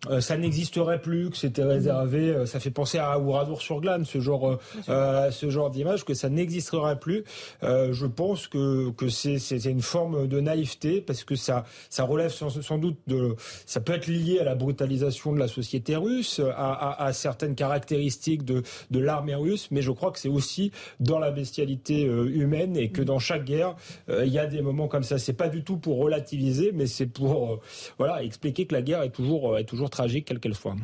euh, 0.07 0.21
ça 0.21 0.37
n'existerait 0.37 1.01
plus, 1.01 1.29
que 1.29 1.37
c'était 1.37 1.63
réservé. 1.63 2.29
Euh, 2.29 2.45
ça 2.45 2.59
fait 2.59 2.71
penser 2.71 2.99
à 2.99 3.19
Ouradour-sur-Glane, 3.19 4.05
ce 4.05 4.19
genre, 4.19 4.57
euh, 4.87 5.31
ce 5.31 5.49
genre 5.49 5.69
d'image, 5.69 6.05
que 6.05 6.13
ça 6.13 6.29
n'existerait 6.29 6.99
plus. 6.99 7.23
je 7.61 8.05
pense 8.05 8.47
que, 8.47 8.91
que 8.91 9.09
c'est, 9.09 9.37
une 9.65 9.81
forme 9.81 10.27
de 10.27 10.39
naïveté 10.39 11.01
parce 11.01 11.23
que 11.23 11.35
ça, 11.35 11.65
ça 11.89 12.03
relève 12.03 12.31
sans, 12.31 12.77
doute 12.77 12.97
de, 13.07 13.35
ça 13.65 13.81
peut 13.81 13.93
être 13.93 14.07
lié 14.07 14.39
à 14.39 14.43
la 14.43 14.55
brutalisation 14.55 15.33
de 15.33 15.39
la 15.39 15.47
société 15.47 15.95
russe, 15.95 16.41
à, 16.55 17.03
à, 17.03 17.13
certaines 17.13 17.55
caractéristiques 17.55 18.45
de, 18.45 18.63
de 18.91 18.99
l'armée 18.99 19.35
russe, 19.35 19.67
mais 19.71 19.81
je 19.81 19.91
crois 19.91 20.11
que 20.11 20.19
c'est 20.19 20.29
aussi 20.29 20.71
dans 20.99 21.19
la 21.19 21.31
bestialité 21.31 22.03
humaine 22.03 22.77
et 22.77 22.89
que 22.89 23.01
dans 23.01 23.19
chaque 23.19 23.45
guerre, 23.45 23.75
il 24.07 24.31
y 24.31 24.39
a 24.39 24.45
des 24.45 24.61
moments 24.61 24.87
comme 24.87 25.03
ça. 25.03 25.17
C'est 25.17 25.33
pas 25.33 25.49
du 25.49 25.63
tout 25.63 25.77
pour 25.77 25.97
relativiser, 25.97 26.71
mais 26.73 26.87
c'est 26.87 27.07
pour, 27.07 27.59
voilà, 27.97 28.23
expliquer 28.23 28.65
que 28.65 28.73
la 28.73 28.81
guerre 28.81 29.03
est 29.03 29.11
toujours, 29.11 29.57
est 29.57 29.65
toujours 29.65 29.88
tragique, 29.89 30.25
quelle 30.25 30.39
qu'elle 30.39 30.55
soit. 30.55 30.75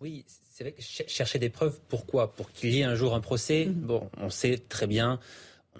Oui, 0.00 0.24
c'est 0.50 0.64
vrai 0.64 0.72
que 0.72 0.82
chercher 0.82 1.38
des 1.38 1.48
preuves, 1.48 1.78
pourquoi? 1.88 2.34
Pour 2.34 2.50
qu'il 2.50 2.74
y 2.74 2.80
ait 2.80 2.84
un 2.84 2.94
jour 2.94 3.14
un 3.14 3.20
procès, 3.20 3.66
mhm. 3.66 3.72
bon, 3.74 4.10
on 4.18 4.30
sait 4.30 4.60
très 4.68 4.86
bien 4.86 5.20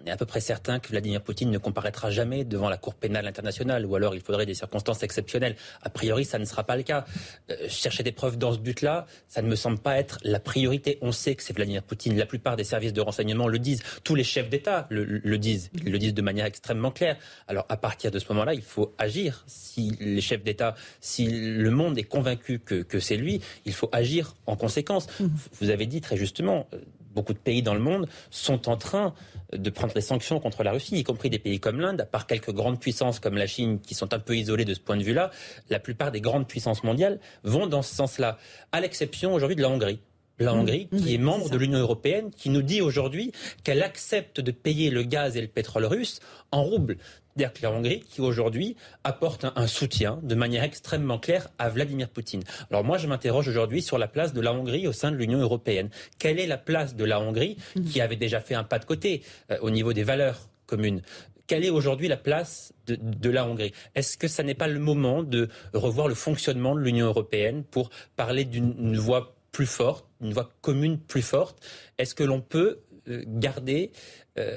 on 0.00 0.06
est 0.06 0.10
à 0.10 0.16
peu 0.16 0.26
près 0.26 0.40
certain 0.40 0.78
que 0.78 0.88
Vladimir 0.88 1.22
Poutine 1.22 1.50
ne 1.50 1.58
comparaîtra 1.58 2.10
jamais 2.10 2.44
devant 2.44 2.68
la 2.68 2.76
Cour 2.76 2.94
pénale 2.94 3.26
internationale, 3.26 3.84
ou 3.86 3.94
alors 3.94 4.14
il 4.14 4.20
faudrait 4.20 4.46
des 4.46 4.54
circonstances 4.54 5.02
exceptionnelles. 5.02 5.56
A 5.82 5.90
priori, 5.90 6.24
ça 6.24 6.38
ne 6.38 6.44
sera 6.44 6.64
pas 6.64 6.76
le 6.76 6.82
cas. 6.82 7.04
Euh, 7.50 7.68
chercher 7.68 8.02
des 8.02 8.12
preuves 8.12 8.38
dans 8.38 8.52
ce 8.52 8.58
but-là, 8.58 9.06
ça 9.28 9.42
ne 9.42 9.48
me 9.48 9.56
semble 9.56 9.78
pas 9.78 9.98
être 9.98 10.18
la 10.22 10.40
priorité. 10.40 10.98
On 11.02 11.12
sait 11.12 11.34
que 11.34 11.42
c'est 11.42 11.52
Vladimir 11.52 11.82
Poutine. 11.82 12.16
La 12.16 12.26
plupart 12.26 12.56
des 12.56 12.64
services 12.64 12.92
de 12.92 13.00
renseignement 13.00 13.48
le 13.48 13.58
disent. 13.58 13.82
Tous 14.02 14.14
les 14.14 14.24
chefs 14.24 14.48
d'État 14.48 14.86
le, 14.90 15.38
disent. 15.38 15.70
Ils 15.74 15.92
le 15.92 15.98
disent 15.98 16.14
de 16.14 16.22
manière 16.22 16.46
extrêmement 16.46 16.90
claire. 16.90 17.16
Alors 17.46 17.66
à 17.68 17.76
partir 17.76 18.10
de 18.10 18.18
ce 18.18 18.26
moment-là, 18.32 18.54
il 18.54 18.62
faut 18.62 18.94
agir. 18.98 19.44
Si 19.46 19.96
les 20.00 20.20
chefs 20.20 20.42
d'État, 20.42 20.74
si 21.00 21.26
le 21.26 21.70
monde 21.70 21.98
est 21.98 22.04
convaincu 22.04 22.58
que, 22.58 22.82
que 22.82 22.98
c'est 22.98 23.16
lui, 23.16 23.40
il 23.66 23.72
faut 23.74 23.90
agir 23.92 24.34
en 24.46 24.56
conséquence. 24.56 25.06
Mmh. 25.20 25.26
Vous 25.60 25.70
avez 25.70 25.86
dit 25.86 26.00
très 26.00 26.16
justement, 26.16 26.66
euh, 26.72 26.78
beaucoup 27.14 27.32
de 27.32 27.38
pays 27.38 27.62
dans 27.62 27.74
le 27.74 27.80
monde 27.80 28.08
sont 28.30 28.68
en 28.68 28.76
train 28.76 29.14
de 29.52 29.70
prendre 29.70 29.92
des 29.92 30.00
sanctions 30.00 30.40
contre 30.40 30.62
la 30.62 30.72
Russie, 30.72 30.96
y 30.96 31.04
compris 31.04 31.30
des 31.30 31.38
pays 31.38 31.60
comme 31.60 31.80
l'Inde, 31.80 32.00
à 32.00 32.06
part 32.06 32.26
quelques 32.26 32.52
grandes 32.52 32.80
puissances 32.80 33.20
comme 33.20 33.36
la 33.36 33.46
Chine 33.46 33.80
qui 33.80 33.94
sont 33.94 34.14
un 34.14 34.18
peu 34.18 34.36
isolées 34.36 34.64
de 34.64 34.74
ce 34.74 34.80
point 34.80 34.96
de 34.96 35.02
vue-là, 35.02 35.30
la 35.70 35.78
plupart 35.78 36.10
des 36.10 36.20
grandes 36.20 36.48
puissances 36.48 36.84
mondiales 36.84 37.20
vont 37.44 37.66
dans 37.66 37.82
ce 37.82 37.94
sens-là, 37.94 38.38
à 38.72 38.80
l'exception 38.80 39.34
aujourd'hui 39.34 39.56
de 39.56 39.62
la 39.62 39.68
Hongrie. 39.68 40.00
La 40.38 40.54
mmh. 40.54 40.58
Hongrie, 40.58 40.88
qui 40.88 41.14
est 41.14 41.18
membre 41.18 41.50
de 41.50 41.56
l'Union 41.56 41.78
européenne, 41.78 42.30
qui 42.30 42.48
nous 42.48 42.62
dit 42.62 42.80
aujourd'hui 42.80 43.32
qu'elle 43.64 43.82
accepte 43.82 44.40
de 44.40 44.50
payer 44.50 44.90
le 44.90 45.02
gaz 45.02 45.36
et 45.36 45.40
le 45.40 45.46
pétrole 45.46 45.84
russe 45.84 46.20
en 46.50 46.62
roubles 46.62 46.96
cest 47.36 47.56
que 47.56 47.62
la 47.62 47.72
Hongrie, 47.72 48.00
qui 48.00 48.20
aujourd'hui 48.20 48.76
apporte 49.04 49.44
un, 49.44 49.66
soutien 49.66 50.18
de 50.22 50.34
manière 50.34 50.64
extrêmement 50.64 51.18
claire 51.18 51.48
à 51.58 51.68
Vladimir 51.68 52.08
Poutine. 52.08 52.42
Alors 52.70 52.84
moi, 52.84 52.98
je 52.98 53.06
m'interroge 53.06 53.48
aujourd'hui 53.48 53.82
sur 53.82 53.98
la 53.98 54.08
place 54.08 54.32
de 54.32 54.40
la 54.40 54.52
Hongrie 54.52 54.86
au 54.86 54.92
sein 54.92 55.10
de 55.10 55.16
l'Union 55.16 55.38
européenne. 55.38 55.90
Quelle 56.18 56.38
est 56.38 56.46
la 56.46 56.58
place 56.58 56.94
de 56.94 57.04
la 57.04 57.20
Hongrie, 57.20 57.56
mhm. 57.76 57.84
qui 57.84 58.00
avait 58.00 58.16
déjà 58.16 58.40
fait 58.40 58.54
un 58.54 58.64
pas 58.64 58.78
de 58.78 58.84
côté 58.84 59.22
euh, 59.50 59.58
au 59.60 59.70
niveau 59.70 59.92
des 59.92 60.04
valeurs 60.04 60.48
communes? 60.66 61.02
Quelle 61.46 61.64
est 61.64 61.70
aujourd'hui 61.70 62.08
la 62.08 62.16
place 62.16 62.72
de, 62.86 62.96
de 62.96 63.30
la 63.30 63.46
Hongrie? 63.46 63.72
Est-ce 63.94 64.16
que 64.16 64.28
ça 64.28 64.42
n'est 64.42 64.54
pas 64.54 64.68
le 64.68 64.78
moment 64.78 65.22
de 65.22 65.48
revoir 65.74 66.08
le 66.08 66.14
fonctionnement 66.14 66.74
de 66.74 66.80
l'Union 66.80 67.06
européenne 67.06 67.64
pour 67.64 67.90
parler 68.16 68.44
d'une 68.44 68.96
voix 68.96 69.36
plus 69.50 69.66
forte, 69.66 70.06
une 70.20 70.32
voix 70.32 70.52
commune 70.60 70.98
plus 70.98 71.22
forte? 71.22 71.58
Est-ce 71.98 72.14
que 72.14 72.24
l'on 72.24 72.40
peut 72.40 72.80
euh, 73.08 73.24
garder 73.26 73.90
euh, 74.38 74.56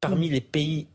parmi 0.00 0.28
les 0.28 0.40
pays 0.40 0.88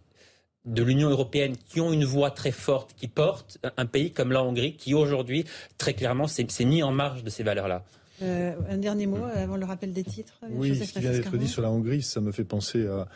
de 0.68 0.84
l'Union 0.84 1.10
européenne 1.10 1.56
qui 1.70 1.82
ont 1.82 1.92
une 1.92 2.06
voix 2.06 2.30
très 2.32 2.52
forte, 2.52 2.94
qui 2.96 3.08
portent 3.08 3.58
un 3.78 3.86
pays 3.86 4.12
comme 4.12 4.32
la 4.32 4.44
Hongrie, 4.44 4.76
qui 4.76 4.94
aujourd'hui, 4.94 5.46
très 5.78 5.94
clairement, 5.94 6.28
s'est 6.28 6.46
mis 6.66 6.84
en 6.84 6.92
marge 6.92 7.24
de 7.24 7.30
ces 7.30 7.44
valeurs-là. 7.44 7.84
Euh, 8.22 8.54
un 8.70 8.78
dernier 8.78 9.08
mot 9.08 9.24
avant 9.34 9.58
le 9.58 9.66
rappel 9.66 9.94
des 9.94 10.04
titres. 10.04 10.42
Oui, 10.50 10.76
ce 10.76 10.92
qui 10.92 11.00
vient 11.00 11.12
d'être 11.12 11.38
dit 11.38 11.48
sur 11.48 11.62
la 11.62 11.72
Hongrie, 11.72 12.02
ça 12.02 12.20
me 12.20 12.32
fait 12.32 12.44
penser 12.44 12.88
à 12.88 13.08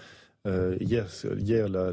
euh, 0.48 0.76
hier, 0.80 1.08
hier 1.38 1.70
la, 1.70 1.92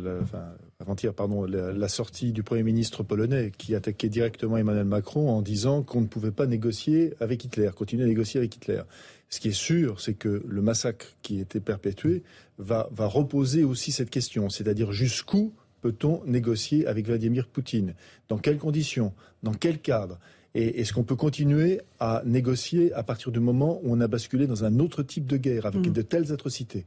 avant-hier, 0.81 1.13
pardon, 1.13 1.45
la, 1.45 1.89
sortie 1.89 2.33
du 2.33 2.43
Premier 2.43 2.63
ministre 2.63 3.03
polonais 3.03 3.53
qui 3.57 3.75
attaquait 3.75 4.09
directement 4.09 4.57
Emmanuel 4.57 4.87
Macron 4.87 5.31
en 5.31 5.43
disant 5.43 5.83
qu'on 5.83 6.01
ne 6.01 6.07
pouvait 6.07 6.31
pas 6.31 6.47
négocier 6.47 7.15
avec 7.21 7.45
Hitler, 7.45 7.71
continuer 7.75 8.05
à 8.05 8.07
négocier 8.07 8.39
avec 8.39 8.55
Hitler. 8.57 8.83
Ce 9.31 9.41
qui 9.41 9.49
est 9.49 9.53
sûr, 9.53 10.01
c'est 10.01 10.15
que 10.15 10.43
le 10.47 10.63
massacre 10.63 11.07
qui 11.23 11.39
était 11.41 11.61
perpétué 11.61 12.23
va, 12.59 12.89
va 12.93 13.07
reposer 13.07 13.63
aussi 13.65 13.93
cette 13.93 14.11
question, 14.11 14.49
c'est-à-dire 14.49 14.93
jusqu'où 14.93 15.53
peut-on 15.81 16.23
négocier 16.25 16.87
avec 16.87 17.07
Vladimir 17.07 17.47
Poutine? 17.47 17.95
Dans 18.29 18.39
quelles 18.39 18.59
conditions? 18.59 19.13
Dans 19.43 19.55
quel 19.55 19.79
cadre? 19.81 20.19
Et 20.55 20.81
est-ce 20.81 20.93
qu'on 20.93 21.05
peut 21.05 21.17
continuer 21.17 21.81
à 22.01 22.23
négocier 22.25 22.93
à 22.95 23.03
partir 23.03 23.31
du 23.31 23.39
moment 23.39 23.81
où 23.83 23.93
on 23.93 24.01
a 24.01 24.09
basculé 24.09 24.47
dans 24.47 24.65
un 24.65 24.79
autre 24.79 25.03
type 25.03 25.27
de 25.27 25.37
guerre 25.37 25.67
avec 25.67 25.87
mmh. 25.87 25.93
de 25.93 26.03
telles 26.03 26.33
atrocités? 26.33 26.87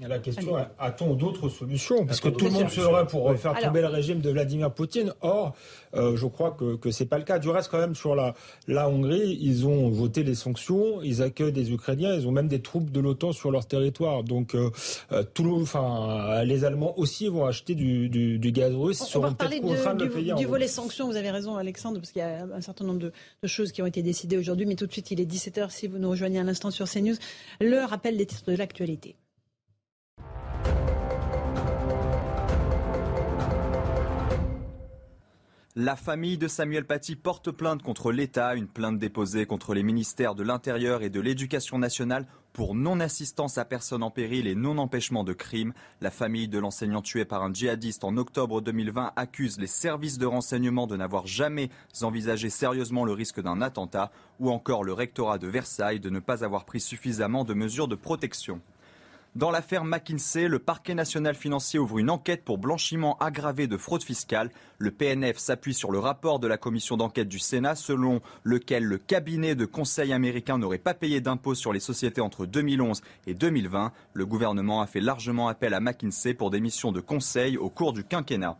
La 0.00 0.18
question, 0.18 0.56
a-t-on 0.78 1.14
d'autres 1.14 1.48
solutions? 1.48 2.04
Parce 2.04 2.20
que 2.20 2.28
tout 2.28 2.44
le 2.44 2.50
monde 2.50 2.68
serait 2.68 3.06
pour 3.06 3.34
faire 3.36 3.58
tomber 3.58 3.80
le 3.80 3.86
régime 3.86 4.20
de 4.20 4.30
Vladimir 4.30 4.70
Poutine. 4.70 5.14
Or, 5.22 5.54
euh, 5.94 6.16
je 6.16 6.26
crois 6.26 6.50
que, 6.50 6.90
ce 6.90 7.02
n'est 7.02 7.08
pas 7.08 7.16
le 7.16 7.24
cas. 7.24 7.38
Du 7.38 7.48
reste, 7.48 7.70
quand 7.70 7.78
même, 7.78 7.94
sur 7.94 8.14
la, 8.14 8.34
la 8.68 8.90
Hongrie, 8.90 9.38
ils 9.40 9.66
ont 9.66 9.88
voté 9.88 10.22
les 10.22 10.34
sanctions, 10.34 11.00
ils 11.02 11.22
accueillent 11.22 11.52
des 11.52 11.72
Ukrainiens, 11.72 12.14
ils 12.14 12.26
ont 12.28 12.30
même 12.30 12.48
des 12.48 12.60
troupes 12.60 12.90
de 12.90 13.00
l'OTAN 13.00 13.32
sur 13.32 13.50
leur 13.50 13.66
territoire. 13.66 14.22
Donc, 14.22 14.54
euh, 14.54 14.70
euh 15.12 15.24
tout, 15.32 15.58
enfin, 15.62 16.44
les 16.44 16.64
Allemands 16.64 16.98
aussi 16.98 17.28
vont 17.28 17.46
acheter 17.46 17.74
du, 17.74 18.10
du, 18.10 18.38
du 18.38 18.52
gaz 18.52 18.74
russe. 18.74 19.02
On, 19.16 19.20
va 19.20 19.32
parler 19.32 19.60
du, 19.60 20.34
du 20.34 20.46
volet 20.46 20.68
sanctions, 20.68 21.06
vous 21.06 21.16
avez 21.16 21.30
raison, 21.30 21.56
Alexandre, 21.56 21.98
parce 22.00 22.12
qu'il 22.12 22.20
y 22.20 22.24
a 22.24 22.46
un 22.54 22.60
certain 22.60 22.84
nombre 22.84 23.00
de, 23.00 23.12
de 23.42 23.48
choses 23.48 23.72
qui 23.72 23.80
ont 23.80 23.86
été 23.86 24.02
décidées 24.02 24.36
aujourd'hui. 24.36 24.66
Mais 24.66 24.76
tout 24.76 24.86
de 24.86 24.92
suite, 24.92 25.10
il 25.10 25.20
est 25.20 25.30
17h 25.30 25.70
si 25.70 25.86
vous 25.86 25.98
nous 25.98 26.10
rejoignez 26.10 26.38
à 26.38 26.44
l'instant 26.44 26.70
sur 26.70 26.86
CNews. 26.86 27.16
Le 27.60 27.84
rappel 27.86 28.18
des 28.18 28.26
titres 28.26 28.50
de 28.50 28.56
l'actualité. 28.56 29.16
La 35.78 35.94
famille 35.94 36.38
de 36.38 36.48
Samuel 36.48 36.86
Paty 36.86 37.16
porte 37.16 37.50
plainte 37.50 37.82
contre 37.82 38.10
l'État, 38.10 38.54
une 38.54 38.66
plainte 38.66 38.98
déposée 38.98 39.44
contre 39.44 39.74
les 39.74 39.82
ministères 39.82 40.34
de 40.34 40.42
l'Intérieur 40.42 41.02
et 41.02 41.10
de 41.10 41.20
l'Éducation 41.20 41.78
nationale 41.78 42.26
pour 42.54 42.74
non-assistance 42.74 43.58
à 43.58 43.66
personne 43.66 44.02
en 44.02 44.10
péril 44.10 44.46
et 44.46 44.54
non-empêchement 44.54 45.22
de 45.22 45.34
crime. 45.34 45.74
La 46.00 46.10
famille 46.10 46.48
de 46.48 46.58
l'enseignant 46.58 47.02
tué 47.02 47.26
par 47.26 47.42
un 47.42 47.52
djihadiste 47.52 48.04
en 48.04 48.16
octobre 48.16 48.62
2020 48.62 49.12
accuse 49.16 49.60
les 49.60 49.66
services 49.66 50.16
de 50.16 50.24
renseignement 50.24 50.86
de 50.86 50.96
n'avoir 50.96 51.26
jamais 51.26 51.68
envisagé 52.00 52.48
sérieusement 52.48 53.04
le 53.04 53.12
risque 53.12 53.42
d'un 53.42 53.60
attentat 53.60 54.10
ou 54.40 54.50
encore 54.50 54.82
le 54.82 54.94
rectorat 54.94 55.36
de 55.36 55.46
Versailles 55.46 56.00
de 56.00 56.08
ne 56.08 56.20
pas 56.20 56.42
avoir 56.42 56.64
pris 56.64 56.80
suffisamment 56.80 57.44
de 57.44 57.52
mesures 57.52 57.86
de 57.86 57.96
protection. 57.96 58.62
Dans 59.36 59.50
l'affaire 59.50 59.84
McKinsey, 59.84 60.48
le 60.48 60.58
parquet 60.58 60.94
national 60.94 61.34
financier 61.34 61.78
ouvre 61.78 61.98
une 61.98 62.08
enquête 62.08 62.42
pour 62.42 62.56
blanchiment 62.56 63.18
aggravé 63.18 63.66
de 63.66 63.76
fraude 63.76 64.02
fiscale. 64.02 64.50
Le 64.78 64.90
PNF 64.90 65.36
s'appuie 65.36 65.74
sur 65.74 65.92
le 65.92 65.98
rapport 65.98 66.38
de 66.38 66.46
la 66.46 66.56
commission 66.56 66.96
d'enquête 66.96 67.28
du 67.28 67.38
Sénat 67.38 67.74
selon 67.74 68.22
lequel 68.44 68.84
le 68.84 68.96
cabinet 68.96 69.54
de 69.54 69.66
conseil 69.66 70.14
américain 70.14 70.56
n'aurait 70.56 70.78
pas 70.78 70.94
payé 70.94 71.20
d'impôts 71.20 71.54
sur 71.54 71.74
les 71.74 71.80
sociétés 71.80 72.22
entre 72.22 72.46
2011 72.46 73.02
et 73.26 73.34
2020. 73.34 73.92
Le 74.14 74.24
gouvernement 74.24 74.80
a 74.80 74.86
fait 74.86 75.02
largement 75.02 75.48
appel 75.48 75.74
à 75.74 75.80
McKinsey 75.80 76.32
pour 76.32 76.48
des 76.48 76.60
missions 76.60 76.90
de 76.90 77.00
conseil 77.00 77.58
au 77.58 77.68
cours 77.68 77.92
du 77.92 78.04
quinquennat. 78.04 78.56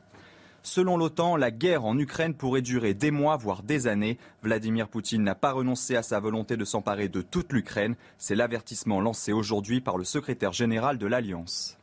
Selon 0.67 0.97
l'OTAN, 0.97 1.37
la 1.37 1.53
guerre 1.53 1.85
en 1.85 1.97
Ukraine 1.97 2.35
pourrait 2.35 2.61
durer 2.61 2.93
des 2.93 3.13
mois, 3.13 3.37
voire 3.37 3.63
des 3.63 3.87
années. 3.87 4.19
Vladimir 4.43 4.89
Poutine 4.89 5.23
n'a 5.23 5.37
pas 5.37 5.53
renoncé 5.53 5.95
à 5.95 6.03
sa 6.03 6.19
volonté 6.19 6.57
de 6.57 6.65
s'emparer 6.65 7.09
de 7.09 7.23
toute 7.23 7.53
l'Ukraine. 7.53 7.95
C'est 8.19 8.35
l'avertissement 8.35 9.01
lancé 9.01 9.33
aujourd'hui 9.33 9.81
par 9.81 9.97
le 9.97 10.03
secrétaire 10.03 10.53
général 10.53 10.99
de 10.99 11.07
l'Alliance. 11.07 11.79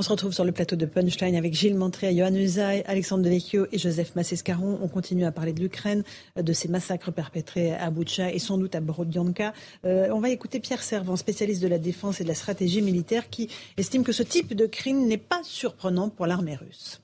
On 0.00 0.02
se 0.02 0.08
retrouve 0.08 0.32
sur 0.32 0.46
le 0.46 0.52
plateau 0.52 0.76
de 0.76 0.86
Punchline 0.86 1.36
avec 1.36 1.52
Gilles 1.52 1.76
Montré, 1.76 2.16
Johan 2.16 2.34
Usaï, 2.34 2.82
Alexandre 2.86 3.22
Devecchio 3.22 3.66
et 3.70 3.76
Joseph 3.76 4.16
Massescaron. 4.16 4.78
On 4.80 4.88
continue 4.88 5.26
à 5.26 5.30
parler 5.30 5.52
de 5.52 5.60
l'Ukraine, 5.60 6.04
de 6.36 6.52
ces 6.54 6.68
massacres 6.68 7.12
perpétrés 7.12 7.74
à 7.74 7.90
Boucha 7.90 8.32
et 8.32 8.38
sans 8.38 8.56
doute 8.56 8.74
à 8.74 8.80
Borodyanka. 8.80 9.52
Euh, 9.84 10.08
on 10.10 10.20
va 10.20 10.30
écouter 10.30 10.58
Pierre 10.58 10.82
Servant, 10.82 11.16
spécialiste 11.16 11.60
de 11.60 11.68
la 11.68 11.76
défense 11.76 12.18
et 12.18 12.24
de 12.24 12.28
la 12.28 12.34
stratégie 12.34 12.80
militaire, 12.80 13.28
qui 13.28 13.50
estime 13.76 14.02
que 14.02 14.12
ce 14.12 14.22
type 14.22 14.54
de 14.54 14.64
crime 14.64 15.06
n'est 15.06 15.18
pas 15.18 15.42
surprenant 15.42 16.08
pour 16.08 16.26
l'armée 16.26 16.56
russe. 16.56 17.02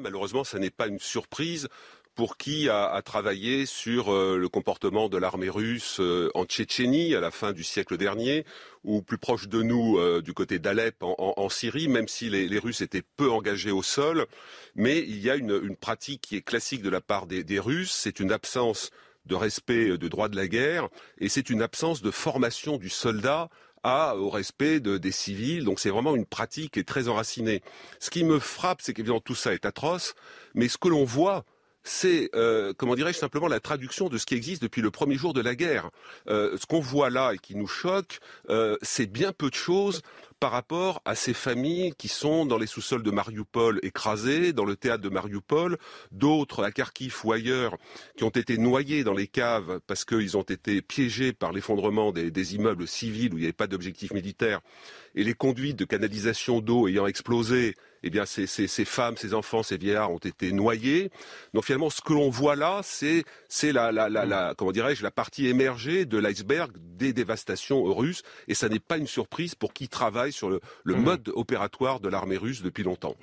Malheureusement, 0.00 0.44
ce 0.44 0.58
n'est 0.58 0.70
pas 0.70 0.86
une 0.86 1.00
surprise 1.00 1.66
pour 2.16 2.38
qui 2.38 2.70
a, 2.70 3.00
travaillé 3.04 3.66
sur 3.66 4.10
euh, 4.10 4.38
le 4.38 4.48
comportement 4.48 5.10
de 5.10 5.18
l'armée 5.18 5.50
russe 5.50 5.98
euh, 6.00 6.30
en 6.34 6.46
Tchétchénie 6.46 7.14
à 7.14 7.20
la 7.20 7.30
fin 7.30 7.52
du 7.52 7.62
siècle 7.62 7.98
dernier, 7.98 8.46
ou 8.84 9.02
plus 9.02 9.18
proche 9.18 9.48
de 9.48 9.60
nous 9.60 9.98
euh, 9.98 10.22
du 10.22 10.32
côté 10.32 10.58
d'Alep 10.58 10.96
en, 11.02 11.48
Syrie, 11.50 11.88
même 11.88 12.08
si 12.08 12.30
les, 12.30 12.58
Russes 12.58 12.80
étaient 12.80 13.02
peu 13.02 13.30
engagés 13.30 13.70
au 13.70 13.82
sol. 13.82 14.26
Mais 14.74 15.00
il 15.00 15.20
y 15.20 15.30
a 15.30 15.36
une, 15.36 15.76
pratique 15.76 16.22
qui 16.22 16.36
est 16.36 16.42
classique 16.42 16.82
de 16.82 16.88
la 16.88 17.02
part 17.02 17.26
des, 17.26 17.44
des 17.44 17.60
Russes, 17.60 17.92
c'est 17.92 18.18
une 18.18 18.32
absence 18.32 18.90
de 19.26 19.34
respect 19.34 19.98
de 19.98 20.08
droit 20.08 20.30
de 20.30 20.36
la 20.36 20.48
guerre, 20.48 20.88
et 21.18 21.28
c'est 21.28 21.50
une 21.50 21.60
absence 21.60 22.00
de 22.00 22.10
formation 22.10 22.78
du 22.78 22.88
soldat 22.88 23.50
à, 23.82 24.16
au 24.16 24.30
respect 24.30 24.80
de, 24.80 24.96
des 24.96 25.12
civils. 25.12 25.64
Donc 25.64 25.80
c'est 25.80 25.90
vraiment 25.90 26.16
une 26.16 26.24
pratique 26.24 26.72
qui 26.72 26.80
est 26.80 26.88
très 26.88 27.08
enracinée. 27.08 27.62
Ce 28.00 28.08
qui 28.08 28.24
me 28.24 28.38
frappe, 28.38 28.80
c'est 28.80 28.94
qu'évidemment 28.94 29.20
tout 29.20 29.34
ça 29.34 29.52
est 29.52 29.66
atroce, 29.66 30.14
mais 30.54 30.68
ce 30.68 30.78
que 30.78 30.88
l'on 30.88 31.04
voit, 31.04 31.44
c'est, 31.86 32.30
euh, 32.34 32.72
comment 32.76 32.96
dirais-je, 32.96 33.18
simplement 33.18 33.46
la 33.46 33.60
traduction 33.60 34.08
de 34.08 34.18
ce 34.18 34.26
qui 34.26 34.34
existe 34.34 34.60
depuis 34.60 34.82
le 34.82 34.90
premier 34.90 35.16
jour 35.16 35.32
de 35.32 35.40
la 35.40 35.54
guerre. 35.54 35.90
Euh, 36.28 36.56
ce 36.58 36.66
qu'on 36.66 36.80
voit 36.80 37.10
là 37.10 37.32
et 37.32 37.38
qui 37.38 37.54
nous 37.54 37.68
choque, 37.68 38.18
euh, 38.50 38.76
c'est 38.82 39.06
bien 39.06 39.32
peu 39.32 39.50
de 39.50 39.54
choses 39.54 40.02
par 40.40 40.50
rapport 40.50 41.00
à 41.04 41.14
ces 41.14 41.32
familles 41.32 41.94
qui 41.96 42.08
sont 42.08 42.44
dans 42.44 42.58
les 42.58 42.66
sous-sols 42.66 43.02
de 43.02 43.10
Mariupol 43.10 43.78
écrasées, 43.82 44.52
dans 44.52 44.64
le 44.64 44.76
théâtre 44.76 45.02
de 45.02 45.08
Mariupol, 45.08 45.78
d'autres 46.12 46.62
à 46.64 46.72
Kharkiv 46.72 47.16
ou 47.24 47.32
ailleurs 47.32 47.76
qui 48.16 48.24
ont 48.24 48.30
été 48.30 48.58
noyés 48.58 49.02
dans 49.02 49.14
les 49.14 49.28
caves 49.28 49.80
parce 49.86 50.04
qu'ils 50.04 50.36
ont 50.36 50.42
été 50.42 50.82
piégés 50.82 51.32
par 51.32 51.52
l'effondrement 51.52 52.12
des, 52.12 52.30
des, 52.30 52.54
immeubles 52.54 52.86
civils 52.86 53.32
où 53.32 53.38
il 53.38 53.40
n'y 53.40 53.46
avait 53.46 53.52
pas 53.54 53.66
d'objectif 53.66 54.12
militaire 54.12 54.60
et 55.14 55.24
les 55.24 55.34
conduites 55.34 55.78
de 55.78 55.86
canalisation 55.86 56.60
d'eau 56.60 56.86
ayant 56.86 57.06
explosé, 57.06 57.74
eh 58.02 58.10
bien 58.10 58.26
ces, 58.26 58.46
ces, 58.46 58.66
ces, 58.66 58.84
femmes, 58.84 59.16
ces 59.16 59.34
enfants, 59.34 59.62
ces 59.62 59.76
vieillards 59.76 60.12
ont 60.12 60.18
été 60.18 60.52
noyés. 60.52 61.10
Donc 61.54 61.64
finalement, 61.64 61.90
ce 61.90 62.00
que 62.00 62.12
l'on 62.12 62.30
voit 62.30 62.56
là, 62.56 62.80
c'est 62.82 63.24
c'est 63.48 63.72
la, 63.72 63.92
la, 63.92 64.08
la, 64.08 64.24
la, 64.24 64.54
comment 64.56 64.72
dirais-je 64.72 65.02
la 65.02 65.10
partie 65.10 65.46
émergée 65.46 66.04
de 66.04 66.18
l'iceberg 66.18 66.72
des 66.78 67.12
dévastations 67.12 67.82
russes, 67.84 68.22
et 68.48 68.54
ça 68.54 68.68
n'est 68.68 68.80
pas 68.80 68.96
une 68.96 69.06
surprise 69.06 69.54
pour 69.54 69.72
qui 69.72 69.88
travaille 69.88 70.32
sur 70.32 70.48
le, 70.50 70.60
le 70.84 70.94
mmh. 70.94 71.02
mode 71.02 71.28
opératoire 71.34 72.00
de 72.00 72.08
l'armée 72.08 72.36
russe 72.36 72.62
depuis 72.62 72.84
longtemps. 72.84 73.16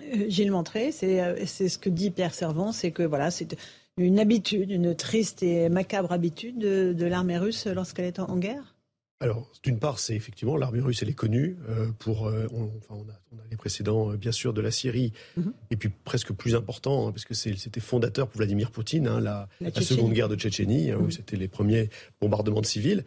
Euh, 0.00 0.26
Gilles 0.28 0.52
Montré, 0.52 0.92
c'est 0.92 1.68
ce 1.68 1.78
que 1.78 1.90
dit 1.90 2.10
Pierre 2.10 2.34
Servant, 2.34 2.72
c'est 2.72 2.92
que 2.92 3.02
voilà, 3.02 3.30
c'est 3.30 3.56
une 3.96 4.18
habitude, 4.20 4.70
une 4.70 4.94
triste 4.94 5.42
et 5.42 5.68
macabre 5.68 6.12
habitude 6.12 6.58
de, 6.58 6.92
de 6.92 7.06
l'armée 7.06 7.38
russe 7.38 7.66
lorsqu'elle 7.66 8.04
est 8.04 8.20
en 8.20 8.36
guerre? 8.36 8.76
Alors, 9.20 9.50
d'une 9.64 9.80
part, 9.80 9.98
c'est 9.98 10.14
effectivement 10.14 10.56
l'armée 10.56 10.80
russe, 10.80 11.02
elle 11.02 11.08
est 11.08 11.12
connue 11.12 11.56
euh, 11.68 11.88
pour. 11.98 12.28
Euh, 12.28 12.46
on, 12.52 12.70
enfin, 12.76 12.94
on, 12.94 13.10
a, 13.10 13.20
on, 13.32 13.38
a, 13.38 13.42
les 13.50 13.56
précédents, 13.56 14.12
euh, 14.12 14.16
bien 14.16 14.30
sûr, 14.30 14.52
de 14.52 14.60
la 14.60 14.70
Syrie, 14.70 15.12
mm 15.36 15.42
-hmm. 15.42 15.52
et 15.72 15.76
puis 15.76 15.88
presque 16.04 16.32
plus 16.32 16.54
important, 16.54 17.08
hein, 17.08 17.12
parce 17.12 17.24
que 17.24 17.34
c'était 17.34 17.80
fondateur 17.80 18.28
pour 18.28 18.38
Vladimir 18.38 18.70
Poutine, 18.70 19.08
hein, 19.08 19.20
la, 19.20 19.48
la, 19.60 19.70
la, 19.74 19.82
seconde 19.82 20.12
guerre 20.12 20.28
de 20.28 20.36
Tchétchénie, 20.36 20.92
mm 20.92 20.94
-hmm. 20.94 21.02
où 21.02 21.10
c'était 21.10 21.36
les 21.36 21.48
premiers 21.48 21.90
bombardements 22.20 22.60
de 22.60 22.66
civils. 22.66 23.04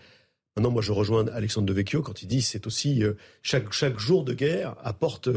Maintenant, 0.58 0.72
moi, 0.72 0.82
je 0.82 0.92
rejoins 0.92 1.26
Alexandre 1.30 1.68
de 1.68 1.74
Vecchio 1.74 2.02
quand 2.02 2.22
il 2.24 2.28
dit 2.28 2.42
c'est 2.42 2.68
aussi 2.68 3.04
chaque 3.42 3.72
chaque 3.72 3.98
jour 4.08 4.26
de 4.26 4.34
guerre 4.34 4.76
apporte 4.84 5.30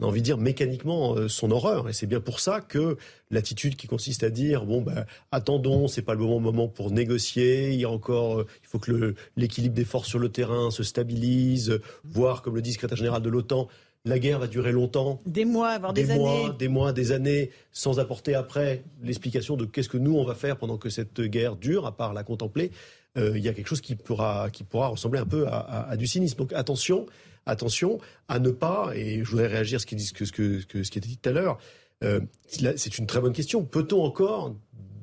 on 0.00 0.04
a 0.04 0.08
envie 0.08 0.20
de 0.20 0.24
dire 0.24 0.38
mécaniquement 0.38 1.14
euh, 1.14 1.28
son 1.28 1.50
horreur. 1.50 1.88
Et 1.88 1.92
c'est 1.92 2.06
bien 2.06 2.20
pour 2.20 2.40
ça 2.40 2.60
que 2.60 2.96
l'attitude 3.30 3.76
qui 3.76 3.86
consiste 3.86 4.22
à 4.24 4.30
dire 4.30 4.64
bon 4.64 4.80
ben 4.80 5.04
attendons, 5.30 5.88
c'est 5.88 6.02
pas 6.02 6.14
le 6.14 6.20
bon 6.20 6.40
moment 6.40 6.68
pour 6.68 6.90
négocier. 6.90 7.70
Il 7.72 7.80
y 7.80 7.84
a 7.84 7.90
encore, 7.90 8.40
euh, 8.40 8.46
il 8.62 8.68
faut 8.68 8.78
que 8.78 9.14
l'équilibre 9.36 9.74
des 9.74 9.84
forces 9.84 10.08
sur 10.08 10.18
le 10.18 10.30
terrain 10.30 10.70
se 10.70 10.82
stabilise, 10.82 11.80
voire 12.04 12.42
comme 12.42 12.54
le 12.56 12.62
dit 12.62 12.70
le 12.70 12.74
secrétaire 12.74 12.96
général 12.96 13.22
de 13.22 13.28
l'OTAN. 13.28 13.68
La 14.06 14.18
guerre 14.18 14.38
va 14.38 14.46
durer 14.46 14.72
longtemps. 14.72 15.20
Des 15.26 15.44
mois, 15.44 15.78
voire 15.78 15.92
des, 15.92 16.04
des 16.04 16.14
mois, 16.14 16.32
années. 16.32 16.56
Des 16.58 16.68
mois, 16.68 16.92
des 16.94 17.12
années, 17.12 17.50
sans 17.70 18.00
apporter 18.00 18.34
après 18.34 18.82
l'explication 19.02 19.58
de 19.58 19.66
qu'est-ce 19.66 19.90
que 19.90 19.98
nous 19.98 20.16
on 20.16 20.24
va 20.24 20.34
faire 20.34 20.56
pendant 20.56 20.78
que 20.78 20.88
cette 20.88 21.20
guerre 21.20 21.56
dure, 21.56 21.84
à 21.84 21.94
part 21.94 22.14
la 22.14 22.24
contempler. 22.24 22.70
Euh, 23.18 23.32
il 23.36 23.44
y 23.44 23.48
a 23.48 23.52
quelque 23.52 23.66
chose 23.66 23.82
qui 23.82 23.96
pourra, 23.96 24.48
qui 24.50 24.64
pourra 24.64 24.88
ressembler 24.88 25.20
un 25.20 25.26
peu 25.26 25.46
à, 25.48 25.56
à, 25.58 25.90
à 25.90 25.96
du 25.98 26.06
cynisme. 26.06 26.38
Donc 26.38 26.54
attention, 26.54 27.04
attention 27.46 27.98
à 28.28 28.38
ne 28.38 28.50
pas, 28.50 28.92
et 28.94 29.24
je 29.24 29.30
voudrais 29.30 29.46
réagir 29.46 29.76
à 29.76 29.78
ce 29.80 29.86
qui, 29.86 29.96
que, 30.12 30.24
ce, 30.24 30.32
que, 30.32 30.62
que, 30.64 30.82
ce 30.82 30.90
qui 30.90 30.98
a 30.98 31.00
été 31.00 31.08
dit 31.08 31.18
tout 31.18 31.28
à 31.28 31.32
l'heure, 31.32 31.58
euh, 32.02 32.20
c'est 32.46 32.98
une 32.98 33.06
très 33.06 33.20
bonne 33.20 33.32
question. 33.32 33.64
Peut-on 33.64 34.02
encore 34.02 34.54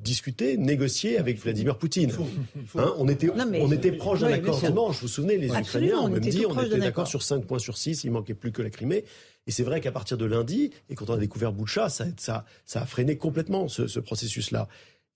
discuter, 0.02 0.56
négocier 0.56 1.18
avec 1.18 1.38
Vladimir 1.38 1.76
Poutine. 1.76 2.04
Il 2.04 2.10
faut, 2.10 2.26
il 2.56 2.66
faut. 2.66 2.78
Hein, 2.80 2.94
on 2.98 3.08
était, 3.08 3.26
non, 3.26 3.50
on 3.60 3.70
était 3.70 3.92
proche 3.92 4.20
d'un 4.20 4.32
accord 4.32 4.58
dimanche. 4.60 4.96
Vous 4.96 5.02
vous 5.02 5.08
souvenez, 5.08 5.36
les 5.36 5.50
Absolument, 5.50 5.88
Ukrainiens 5.88 6.00
ont 6.00 6.08
même 6.08 6.20
dit 6.20 6.46
on 6.46 6.62
était 6.62 6.78
d'accord 6.78 7.06
sur 7.06 7.22
5 7.22 7.44
points 7.44 7.58
sur 7.58 7.76
6, 7.76 8.04
il 8.04 8.10
manquait 8.10 8.34
plus 8.34 8.52
que 8.52 8.62
la 8.62 8.70
Crimée. 8.70 9.04
Et 9.46 9.50
c'est 9.50 9.62
vrai 9.62 9.80
qu'à 9.80 9.92
partir 9.92 10.18
de 10.18 10.26
lundi, 10.26 10.70
et 10.90 10.94
quand 10.94 11.08
on 11.10 11.14
a 11.14 11.18
découvert 11.18 11.52
Boucha, 11.52 11.88
ça, 11.88 12.04
ça, 12.18 12.44
ça 12.64 12.82
a 12.82 12.86
freiné 12.86 13.16
complètement 13.16 13.68
ce, 13.68 13.86
ce 13.86 13.98
processus-là. 13.98 14.68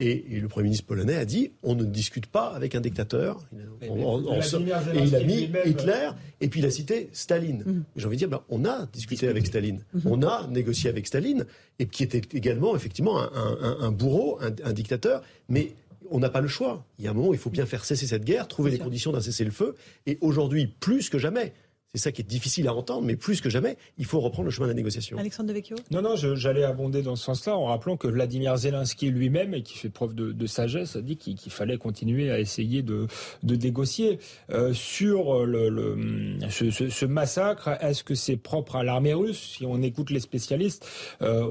Et, 0.02 0.36
et, 0.36 0.40
le 0.40 0.48
Premier 0.48 0.64
ministre 0.64 0.86
polonais 0.86 1.14
a 1.14 1.24
dit 1.24 1.52
on 1.62 1.74
ne 1.76 1.84
discute 1.84 2.26
pas 2.26 2.48
avec 2.58 2.74
un 2.74 2.80
dictateur. 2.80 3.32
Mais, 3.52 3.88
on, 3.88 3.94
on, 3.94 4.26
on, 4.26 4.40
et 4.40 5.02
il 5.08 5.14
a 5.14 5.22
mis 5.22 5.40
Hitler, 5.64 6.06
et 6.40 6.48
puis 6.48 6.58
il 6.60 6.66
a 6.66 6.72
cité 6.78 6.96
Staline. 7.12 7.62
Mm 7.64 7.70
-hmm. 7.70 7.82
J'ai 7.96 8.06
envie 8.06 8.16
de 8.16 8.22
dire 8.24 8.32
ben, 8.36 8.42
on 8.56 8.64
a 8.64 8.76
discuté 8.98 9.24
avec 9.34 9.44
Staline, 9.46 9.80
mm 9.94 9.98
-hmm. 10.00 10.12
on 10.14 10.18
a 10.34 10.36
négocié 10.58 10.86
avec 10.94 11.04
Staline, 11.06 11.42
et 11.80 11.86
qui 11.86 12.02
était 12.08 12.24
également 12.40 12.72
effectivement 12.78 13.16
un, 13.44 13.52
un, 13.68 13.74
un 13.86 13.92
bourreau, 14.00 14.30
un, 14.46 14.52
un 14.70 14.74
dictateur, 14.80 15.18
mais 15.54 15.64
on 16.14 16.18
n'a 16.24 16.30
pas 16.36 16.42
le 16.46 16.48
choix. 16.56 16.74
Il 16.98 17.04
y 17.04 17.08
a 17.08 17.10
un 17.12 17.14
moment 17.18 17.30
où 17.32 17.36
il 17.38 17.42
faut 17.46 17.54
bien 17.58 17.66
faire 17.72 17.84
cesser 17.90 18.06
cette 18.12 18.26
guerre, 18.30 18.44
trouver 18.54 18.70
les 18.74 18.82
conditions 18.86 19.12
d'un 19.14 19.24
cessez-le-feu, 19.28 19.70
et 20.10 20.14
aujourd'hui, 20.28 20.64
plus 20.86 21.04
que 21.12 21.18
jamais, 21.26 21.52
c'est 21.94 22.04
ça 22.04 22.12
qui 22.12 22.22
est 22.22 22.24
difficile 22.24 22.68
à 22.68 22.74
entendre, 22.74 23.02
mais 23.02 23.16
plus 23.16 23.42
que 23.42 23.50
jamais, 23.50 23.76
il 23.98 24.06
faut 24.06 24.18
reprendre 24.20 24.46
le 24.46 24.50
chemin 24.50 24.66
de 24.66 24.70
la 24.70 24.76
négociation. 24.76 25.18
Alexandre 25.18 25.48
Devecchio 25.48 25.76
Non, 25.90 26.00
non, 26.00 26.16
j'allais 26.16 26.64
abonder 26.64 27.02
dans 27.02 27.16
ce 27.16 27.24
sens-là 27.24 27.54
en 27.54 27.66
rappelant 27.66 27.98
que 27.98 28.08
Vladimir 28.08 28.56
Zelensky 28.56 29.10
lui-même, 29.10 29.52
et 29.52 29.62
qui 29.62 29.76
fait 29.76 29.90
preuve 29.90 30.14
de, 30.14 30.32
de 30.32 30.46
sagesse, 30.46 30.96
a 30.96 31.02
dit 31.02 31.18
qu'il 31.18 31.34
qu 31.34 31.50
fallait 31.50 31.76
continuer 31.76 32.30
à 32.30 32.40
essayer 32.40 32.80
de, 32.82 33.08
de 33.42 33.56
négocier. 33.56 34.18
Euh, 34.50 34.72
sur 34.72 35.44
le, 35.44 35.68
le 35.68 36.38
ce, 36.48 36.70
ce, 36.70 36.88
ce, 36.88 37.04
massacre, 37.04 37.68
est-ce 37.82 38.04
que 38.04 38.14
c'est 38.14 38.38
propre 38.38 38.76
à 38.76 38.84
l'armée 38.84 39.12
russe? 39.12 39.56
Si 39.58 39.66
on 39.66 39.82
écoute 39.82 40.08
les 40.08 40.20
spécialistes, 40.20 40.88
il 41.20 41.26
euh, 41.26 41.50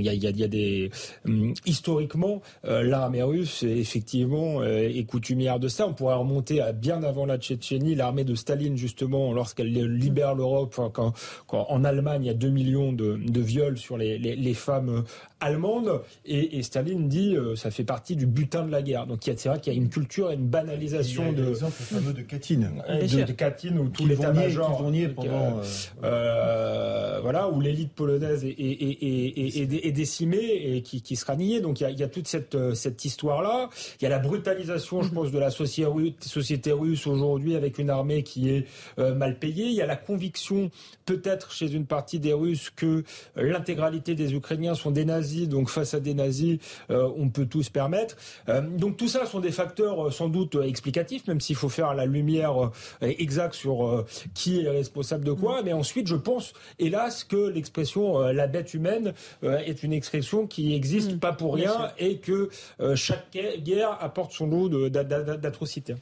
y, 0.00 0.08
a, 0.08 0.14
y, 0.14 0.26
a, 0.26 0.30
y, 0.30 0.42
a, 0.42 0.48
des... 0.48 0.90
Um, 1.24 1.54
historiquement, 1.64 2.42
euh, 2.64 2.82
l'armée 2.82 3.22
russe, 3.22 3.62
effectivement, 3.62 4.64
est 4.64 5.04
coutumière 5.06 5.60
de 5.60 5.68
ça. 5.68 5.86
On 5.86 5.94
pourrait 5.94 6.16
remonter 6.16 6.60
à 6.60 6.72
bien 6.72 7.04
avant 7.04 7.24
la 7.24 7.38
Tchétchénie, 7.38 7.94
l'armée 7.94 8.24
de 8.24 8.34
Staline, 8.34 8.76
justement, 8.76 9.32
lorsqu'elle 9.64 9.96
libère 9.96 10.34
l'Europe, 10.34 10.78
quand, 10.92 11.14
en 11.50 11.84
Allemagne 11.84 12.24
il 12.24 12.26
y 12.26 12.30
a 12.30 12.34
2 12.34 12.48
millions 12.48 12.92
de, 12.92 13.40
viols 13.40 13.78
sur 13.78 13.96
les, 13.96 14.54
femmes 14.54 15.04
allemandes, 15.40 16.02
et, 16.26 16.58
et, 16.58 16.62
Staline 16.62 17.08
dit 17.08 17.34
euh, 17.34 17.56
ça 17.56 17.70
fait 17.70 17.84
partie 17.84 18.16
du 18.16 18.26
butin 18.26 18.64
de 18.64 18.70
la 18.70 18.82
guerre. 18.82 19.06
Donc 19.06 19.20
c'est 19.24 19.48
vrai 19.48 19.60
qu'il 19.60 19.72
y 19.72 19.76
a 19.76 19.78
une 19.78 19.88
culture 19.88 20.30
et 20.30 20.34
une 20.34 20.48
banalisation 20.48 21.32
de 21.32 21.42
l'exemple 21.42 21.72
fameux 21.72 22.12
de 22.12 22.22
Katyn, 22.22 22.60
de, 22.88 23.24
de 23.24 23.32
Katyn 23.32 23.78
où 23.78 23.88
tout 23.88 24.06
l'état-major 24.06 24.84
pendant 25.16 25.32
euh, 25.32 25.62
euh, 26.04 27.18
voilà 27.22 27.48
où 27.48 27.60
l'élite 27.60 27.92
polonaise 27.92 28.44
est, 28.44 28.50
est, 28.50 28.98
est, 29.02 29.86
est, 29.86 29.92
décimée 29.92 30.76
et 30.76 30.82
qui, 30.82 31.02
qui 31.02 31.16
sera 31.16 31.36
niée. 31.36 31.60
Donc 31.60 31.80
il 31.80 31.84
y 31.84 31.86
a, 31.86 31.90
il 31.90 31.98
y 31.98 32.02
a 32.02 32.08
toute 32.08 32.28
cette 32.28 32.74
cette 32.74 33.04
histoire 33.04 33.42
là. 33.42 33.68
Il 34.00 34.04
y 34.04 34.06
a 34.06 34.10
la 34.10 34.18
brutalisation, 34.18 35.02
je 35.02 35.10
pense, 35.10 35.30
de 35.30 35.38
la 35.38 35.50
société 35.50 36.72
russe 36.72 37.06
aujourd'hui 37.06 37.56
avec 37.56 37.78
une 37.78 37.90
armée 37.90 38.22
qui 38.22 38.50
est 38.50 38.66
mal 38.98 39.38
payée. 39.38 39.66
Il 39.66 39.74
y 39.74 39.82
a 39.82 39.86
la 39.86 39.96
conviction 39.96 40.70
peut-être 41.06 41.52
chez 41.52 41.72
une 41.72 41.86
partie 41.86 42.20
des 42.20 42.32
Russes 42.32 42.70
que 42.70 43.02
l'intégralité 43.36 44.14
des 44.14 44.34
Ukrainiens 44.34 44.74
sont 44.74 44.90
des 44.90 45.04
nazis 45.04 45.29
donc 45.46 45.68
face 45.68 45.94
à 45.94 46.00
des 46.00 46.14
nazis, 46.14 46.58
euh, 46.90 47.10
on 47.16 47.28
peut 47.28 47.46
tout 47.46 47.62
se 47.62 47.70
permettre. 47.70 48.16
Euh, 48.48 48.60
donc 48.60 48.96
tout 48.96 49.08
ça 49.08 49.26
sont 49.26 49.40
des 49.40 49.52
facteurs 49.52 50.06
euh, 50.06 50.10
sans 50.10 50.28
doute 50.28 50.56
explicatifs, 50.62 51.26
même 51.26 51.40
s'il 51.40 51.56
faut 51.56 51.68
faire 51.68 51.94
la 51.94 52.06
lumière 52.06 52.70
exacte 53.02 53.54
sur 53.54 54.04
qui 54.34 54.60
est 54.60 54.68
responsable 54.68 55.24
de 55.24 55.32
quoi. 55.32 55.62
Mais 55.62 55.72
ensuite, 55.72 56.06
je 56.06 56.16
pense, 56.16 56.52
hélas, 56.78 57.24
que 57.24 57.48
l'expression 57.48 58.20
la 58.20 58.46
bête 58.46 58.74
humaine 58.74 59.12
est 59.42 59.82
une 59.82 59.92
expression 59.92 60.46
qui 60.46 60.74
existe 60.74 61.14
mmh, 61.14 61.18
pas 61.18 61.32
pour 61.32 61.54
rien 61.54 61.92
et 61.98 62.18
que 62.18 62.50
chaque 62.94 63.36
guerre 63.62 63.96
apporte 64.00 64.32
son 64.32 64.46
lot 64.46 64.68
d'atrocités. 64.88 65.94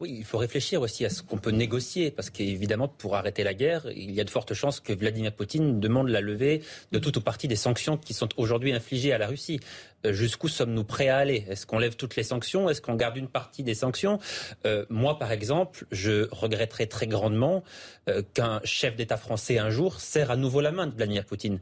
Oui, 0.00 0.16
il 0.18 0.24
faut 0.24 0.38
réfléchir 0.38 0.80
aussi 0.80 1.04
à 1.04 1.10
ce 1.10 1.22
qu'on 1.22 1.38
peut 1.38 1.50
négocier, 1.50 2.10
parce 2.10 2.30
qu'évidemment, 2.30 2.88
pour 2.88 3.16
arrêter 3.16 3.42
la 3.42 3.54
guerre, 3.54 3.86
il 3.94 4.10
y 4.12 4.20
a 4.20 4.24
de 4.24 4.30
fortes 4.30 4.54
chances 4.54 4.80
que 4.80 4.92
Vladimir 4.92 5.32
Poutine 5.32 5.80
demande 5.80 6.08
la 6.08 6.20
levée 6.20 6.62
de 6.92 6.98
tout 6.98 7.16
ou 7.16 7.20
partie 7.20 7.48
des 7.48 7.56
sanctions 7.56 7.96
qui 7.96 8.14
sont 8.14 8.19
aujourd'hui 8.36 8.72
infligées 8.72 9.12
à 9.12 9.18
la 9.18 9.26
Russie. 9.26 9.60
Euh, 10.06 10.12
jusqu'où 10.12 10.48
sommes-nous 10.48 10.84
prêts 10.84 11.08
à 11.08 11.18
aller? 11.18 11.44
Est-ce 11.48 11.66
qu'on 11.66 11.78
lève 11.78 11.96
toutes 11.96 12.16
les 12.16 12.22
sanctions? 12.22 12.68
Est-ce 12.68 12.80
qu'on 12.80 12.94
garde 12.94 13.16
une 13.16 13.28
partie 13.28 13.62
des 13.62 13.74
sanctions? 13.74 14.18
Euh, 14.66 14.86
Moi, 14.88 15.18
par 15.18 15.32
exemple, 15.32 15.84
je 15.90 16.28
regretterais 16.30 16.86
très 16.86 17.06
grandement 17.06 17.62
euh, 18.08 18.22
qu'un 18.34 18.60
chef 18.64 18.96
d'État 18.96 19.16
français 19.16 19.58
un 19.58 19.70
jour 19.70 20.00
serre 20.00 20.30
à 20.30 20.36
nouveau 20.36 20.60
la 20.60 20.72
main 20.72 20.86
de 20.86 20.94
Vladimir 20.94 21.24
Poutine. 21.24 21.58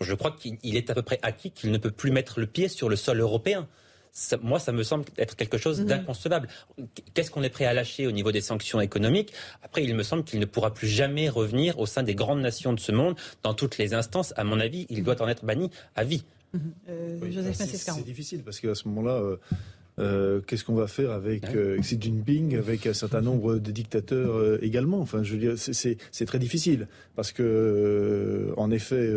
Je 0.00 0.14
crois 0.14 0.32
qu'il 0.32 0.76
est 0.76 0.90
à 0.90 0.94
peu 0.94 1.02
près 1.02 1.18
acquis 1.22 1.50
qu'il 1.50 1.70
ne 1.70 1.78
peut 1.78 1.90
plus 1.90 2.10
mettre 2.10 2.40
le 2.40 2.46
pied 2.46 2.68
sur 2.68 2.88
le 2.88 2.96
sol 2.96 3.20
européen. 3.20 3.68
Ça, 4.20 4.36
moi, 4.42 4.58
ça 4.58 4.72
me 4.72 4.82
semble 4.82 5.04
être 5.16 5.36
quelque 5.36 5.58
chose 5.58 5.78
d'inconcevable. 5.84 6.48
Qu'est-ce 7.14 7.30
qu'on 7.30 7.44
est 7.44 7.50
prêt 7.50 7.66
à 7.66 7.72
lâcher 7.72 8.08
au 8.08 8.10
niveau 8.10 8.32
des 8.32 8.40
sanctions 8.40 8.80
économiques? 8.80 9.32
Après, 9.62 9.84
il 9.84 9.94
me 9.94 10.02
semble 10.02 10.24
qu'il 10.24 10.40
ne 10.40 10.44
pourra 10.44 10.74
plus 10.74 10.88
jamais 10.88 11.28
revenir 11.28 11.78
au 11.78 11.86
sein 11.86 12.02
des 12.02 12.16
grandes 12.16 12.40
nations 12.40 12.72
de 12.72 12.80
ce 12.80 12.90
monde, 12.90 13.14
dans 13.44 13.54
toutes 13.54 13.78
les 13.78 13.94
instances. 13.94 14.34
À 14.36 14.42
mon 14.42 14.58
avis, 14.58 14.86
il 14.90 15.04
doit 15.04 15.22
en 15.22 15.28
être 15.28 15.44
banni 15.44 15.70
à 15.94 16.02
vie. 16.02 16.24
Euh, 16.88 17.18
oui, 17.22 17.38
C'est 17.54 18.04
difficile 18.04 18.42
parce 18.42 18.58
qu'à 18.58 18.74
ce 18.74 18.88
moment-là, 18.88 19.20
euh, 19.20 19.36
Qu'est-ce 20.46 20.64
qu'on 20.64 20.74
va 20.74 20.86
faire 20.86 21.10
avec 21.10 21.44
Xi 21.80 21.98
Jinping, 22.00 22.56
avec 22.56 22.86
un 22.86 22.92
certain 22.92 23.20
nombre 23.20 23.56
de 23.56 23.70
dictateurs 23.72 24.62
également? 24.62 25.00
Enfin, 25.00 25.22
je 25.22 25.32
veux 25.32 25.38
dire, 25.38 25.54
c'est 25.56 26.24
très 26.24 26.38
difficile. 26.38 26.86
Parce 27.16 27.32
que, 27.32 28.52
en 28.56 28.70
effet, 28.70 29.12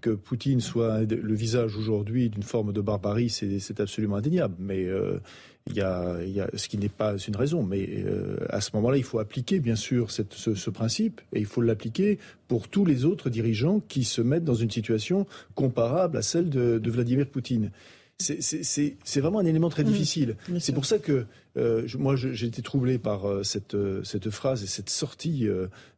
que 0.00 0.10
Poutine 0.10 0.60
soit 0.60 1.02
le 1.02 1.34
visage 1.34 1.76
aujourd'hui 1.76 2.30
d'une 2.30 2.42
forme 2.42 2.72
de 2.72 2.80
barbarie, 2.80 3.28
c'est 3.28 3.80
absolument 3.80 4.16
indéniable. 4.16 4.54
Mais 4.58 4.88
il 5.66 5.76
y, 5.76 5.80
a, 5.80 6.18
il 6.22 6.32
y 6.32 6.40
a, 6.40 6.48
ce 6.54 6.68
qui 6.68 6.76
n'est 6.76 6.90
pas 6.90 7.16
une 7.16 7.36
raison, 7.36 7.62
mais 7.62 7.88
euh, 7.88 8.36
à 8.50 8.60
ce 8.60 8.70
moment-là, 8.74 8.98
il 8.98 9.02
faut 9.02 9.18
appliquer 9.18 9.60
bien 9.60 9.76
sûr 9.76 10.10
cette, 10.10 10.34
ce, 10.34 10.54
ce, 10.54 10.68
principe. 10.68 11.22
Et 11.32 11.40
il 11.40 11.46
faut 11.46 11.62
l'appliquer 11.62 12.18
pour 12.48 12.68
tous 12.68 12.84
les 12.84 13.06
autres 13.06 13.30
dirigeants 13.30 13.80
qui 13.88 14.04
se 14.04 14.20
mettent 14.20 14.44
dans 14.44 14.54
une 14.54 14.70
situation 14.70 15.26
comparable 15.54 16.18
à 16.18 16.22
celle 16.22 16.50
de, 16.50 16.78
de 16.78 16.90
Vladimir 16.90 17.26
Poutine 17.26 17.70
c'est 18.18 19.20
vraiment 19.20 19.40
un 19.40 19.44
élément 19.44 19.70
très 19.70 19.82
mmh, 19.82 19.86
difficile. 19.86 20.36
c'est 20.60 20.72
pour 20.72 20.86
ça 20.86 20.98
que 20.98 21.26
euh, 21.56 21.86
moi, 21.98 22.16
j'ai 22.16 22.46
été 22.46 22.62
troublé 22.62 22.98
par 22.98 23.28
euh, 23.28 23.42
cette, 23.42 23.74
euh, 23.74 24.02
cette 24.02 24.30
phrase 24.30 24.64
et 24.64 24.66
cette 24.66 24.90
sortie 24.90 25.48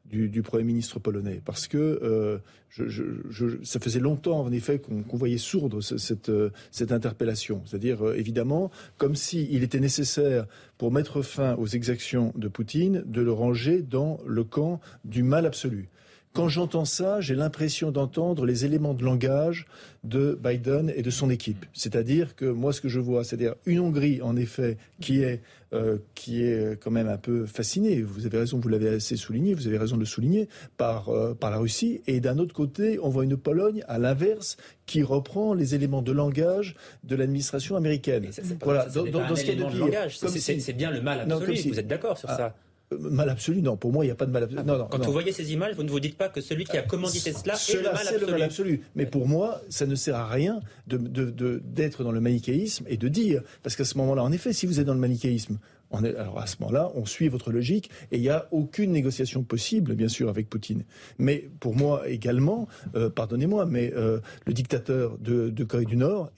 du, 0.04 0.28
du, 0.28 0.42
Premier 0.42 0.64
ministre 0.64 0.98
polonais, 0.98 1.40
parce 1.44 1.66
que 1.66 2.40
je, 2.68 2.88
je, 2.88 3.46
ça 3.62 3.80
faisait 3.80 4.00
longtemps, 4.00 4.40
en 4.40 4.52
effet, 4.52 4.78
qu'on 4.78 5.16
voyait 5.16 5.38
sourdre 5.38 5.82
cette, 5.82 6.30
cette 6.70 6.92
interpellation. 6.92 7.62
C'est-à-dire, 7.64 8.12
évidemment, 8.14 8.70
comme 8.98 9.16
s'il 9.16 9.62
était 9.62 9.80
nécessaire, 9.80 10.46
pour 10.78 10.92
mettre 10.92 11.22
fin 11.22 11.54
aux 11.56 11.66
exactions 11.66 12.32
de 12.36 12.48
Poutine, 12.48 13.02
de 13.06 13.22
le 13.22 13.32
ranger 13.32 13.82
dans 13.82 14.18
le 14.26 14.44
camp 14.44 14.80
du 15.04 15.22
mal 15.22 15.46
absolu. 15.46 15.88
Quand 16.36 16.48
j'entends 16.48 16.84
ça, 16.84 17.22
j'ai 17.22 17.34
l'impression 17.34 17.90
d'entendre 17.90 18.44
les 18.44 18.66
éléments 18.66 18.92
de 18.92 19.02
langage 19.02 19.66
de 20.04 20.38
Biden 20.38 20.92
et 20.94 21.00
de 21.00 21.08
son 21.08 21.30
équipe. 21.30 21.64
C'est-à-dire 21.72 22.36
que 22.36 22.44
moi, 22.44 22.74
ce 22.74 22.82
que 22.82 22.90
je 22.90 23.00
vois, 23.00 23.24
c'est-à-dire 23.24 23.54
une 23.64 23.80
Hongrie, 23.80 24.20
en 24.20 24.36
effet, 24.36 24.76
qui 25.00 25.22
est, 25.22 25.40
euh, 25.72 25.96
qui 26.14 26.42
est 26.42 26.78
quand 26.78 26.90
même 26.90 27.08
un 27.08 27.16
peu 27.16 27.46
fascinée. 27.46 28.02
Vous 28.02 28.26
avez 28.26 28.36
raison, 28.36 28.58
vous 28.58 28.68
l'avez 28.68 28.90
assez 28.90 29.16
souligné, 29.16 29.54
vous 29.54 29.66
avez 29.66 29.78
raison 29.78 29.96
de 29.96 30.00
le 30.00 30.06
souligner, 30.06 30.50
par, 30.76 31.08
euh, 31.08 31.32
par 31.32 31.50
la 31.50 31.56
Russie. 31.56 32.02
Et 32.06 32.20
d'un 32.20 32.36
autre 32.36 32.54
côté, 32.54 32.98
on 33.02 33.08
voit 33.08 33.24
une 33.24 33.38
Pologne, 33.38 33.82
à 33.88 33.98
l'inverse, 33.98 34.58
qui 34.84 35.02
reprend 35.02 35.54
les 35.54 35.74
éléments 35.74 36.02
de 36.02 36.12
langage 36.12 36.76
de 37.02 37.16
l'administration 37.16 37.76
américaine. 37.76 38.28
voilà, 38.62 38.84
dans, 38.84 39.34
ce 39.34 39.44
cas 39.46 39.54
de 39.54 39.78
langage, 39.78 40.18
c'est 40.18 40.72
bien 40.74 40.90
le 40.90 41.00
mal 41.00 41.20
absolu. 41.20 41.70
vous 41.70 41.80
êtes 41.80 41.88
d'accord 41.88 42.18
sur 42.18 42.28
ah, 42.28 42.36
ça? 42.36 42.54
Mal 42.92 43.28
absolu, 43.28 43.62
non. 43.62 43.76
Pour 43.76 43.92
moi, 43.92 44.04
il 44.04 44.08
n'y 44.08 44.12
a 44.12 44.14
pas 44.14 44.26
de 44.26 44.30
mal 44.30 44.44
absolu. 44.44 44.62
non, 44.64 44.78
non, 44.78 44.86
Quand 44.88 45.04
vous 45.04 45.12
voyez 45.12 45.32
ces 45.32 45.52
images, 45.52 45.74
vous 45.74 45.82
ne 45.82 45.90
vous 45.90 45.98
dites 45.98 46.16
pas 46.16 46.28
que 46.28 46.40
celui 46.40 46.64
qui 46.64 46.76
a 46.76 46.82
commandité 46.82 47.32
cela 47.32 47.54
est 47.54 47.74
le 47.74 47.82
mal 47.82 47.94
absolu. 47.94 48.20
le 48.20 48.32
mal 48.32 48.42
absolu. 48.42 48.82
Mais 48.94 49.06
pour 49.06 49.26
moi, 49.26 49.60
ça 49.68 49.86
ne 49.86 49.94
sert 49.96 50.14
à 50.14 50.28
rien 50.28 50.60
d'être 50.86 51.02
de, 51.02 51.30
de, 51.30 52.02
dans 52.02 52.12
le 52.12 52.20
manichéisme 52.20 52.84
et 52.88 52.96
de 52.96 53.08
dire, 53.08 53.42
parce 53.64 53.74
qu'à 53.74 53.84
ce 53.84 53.98
moment-là, 53.98 54.22
en 54.22 54.30
effet, 54.30 54.52
si 54.52 54.66
vous 54.66 54.78
êtes 54.78 54.86
dans 54.86 54.94
le 54.94 55.00
manichéisme, 55.00 55.58
alors 55.92 56.38
à 56.38 56.46
ce 56.46 56.56
moment-là, 56.60 56.90
on 56.94 57.04
suit 57.04 57.28
votre 57.28 57.52
logique 57.52 57.90
et 58.10 58.16
il 58.16 58.22
n'y 58.22 58.28
a 58.28 58.48
aucune 58.50 58.92
négociation 58.92 59.42
possible, 59.42 59.94
bien 59.94 60.08
sûr, 60.08 60.28
avec 60.28 60.48
Poutine. 60.48 60.84
Mais 61.18 61.48
pour 61.60 61.76
moi 61.76 62.08
également, 62.08 62.68
euh, 62.94 63.10
pardonnez-moi, 63.10 63.66
mais 63.66 63.92
euh, 63.94 64.20
le 64.44 64.52
dictateur 64.52 65.18
de, 65.18 65.52
Corée 65.64 65.84
du 65.84 65.96
Nord 65.96 66.30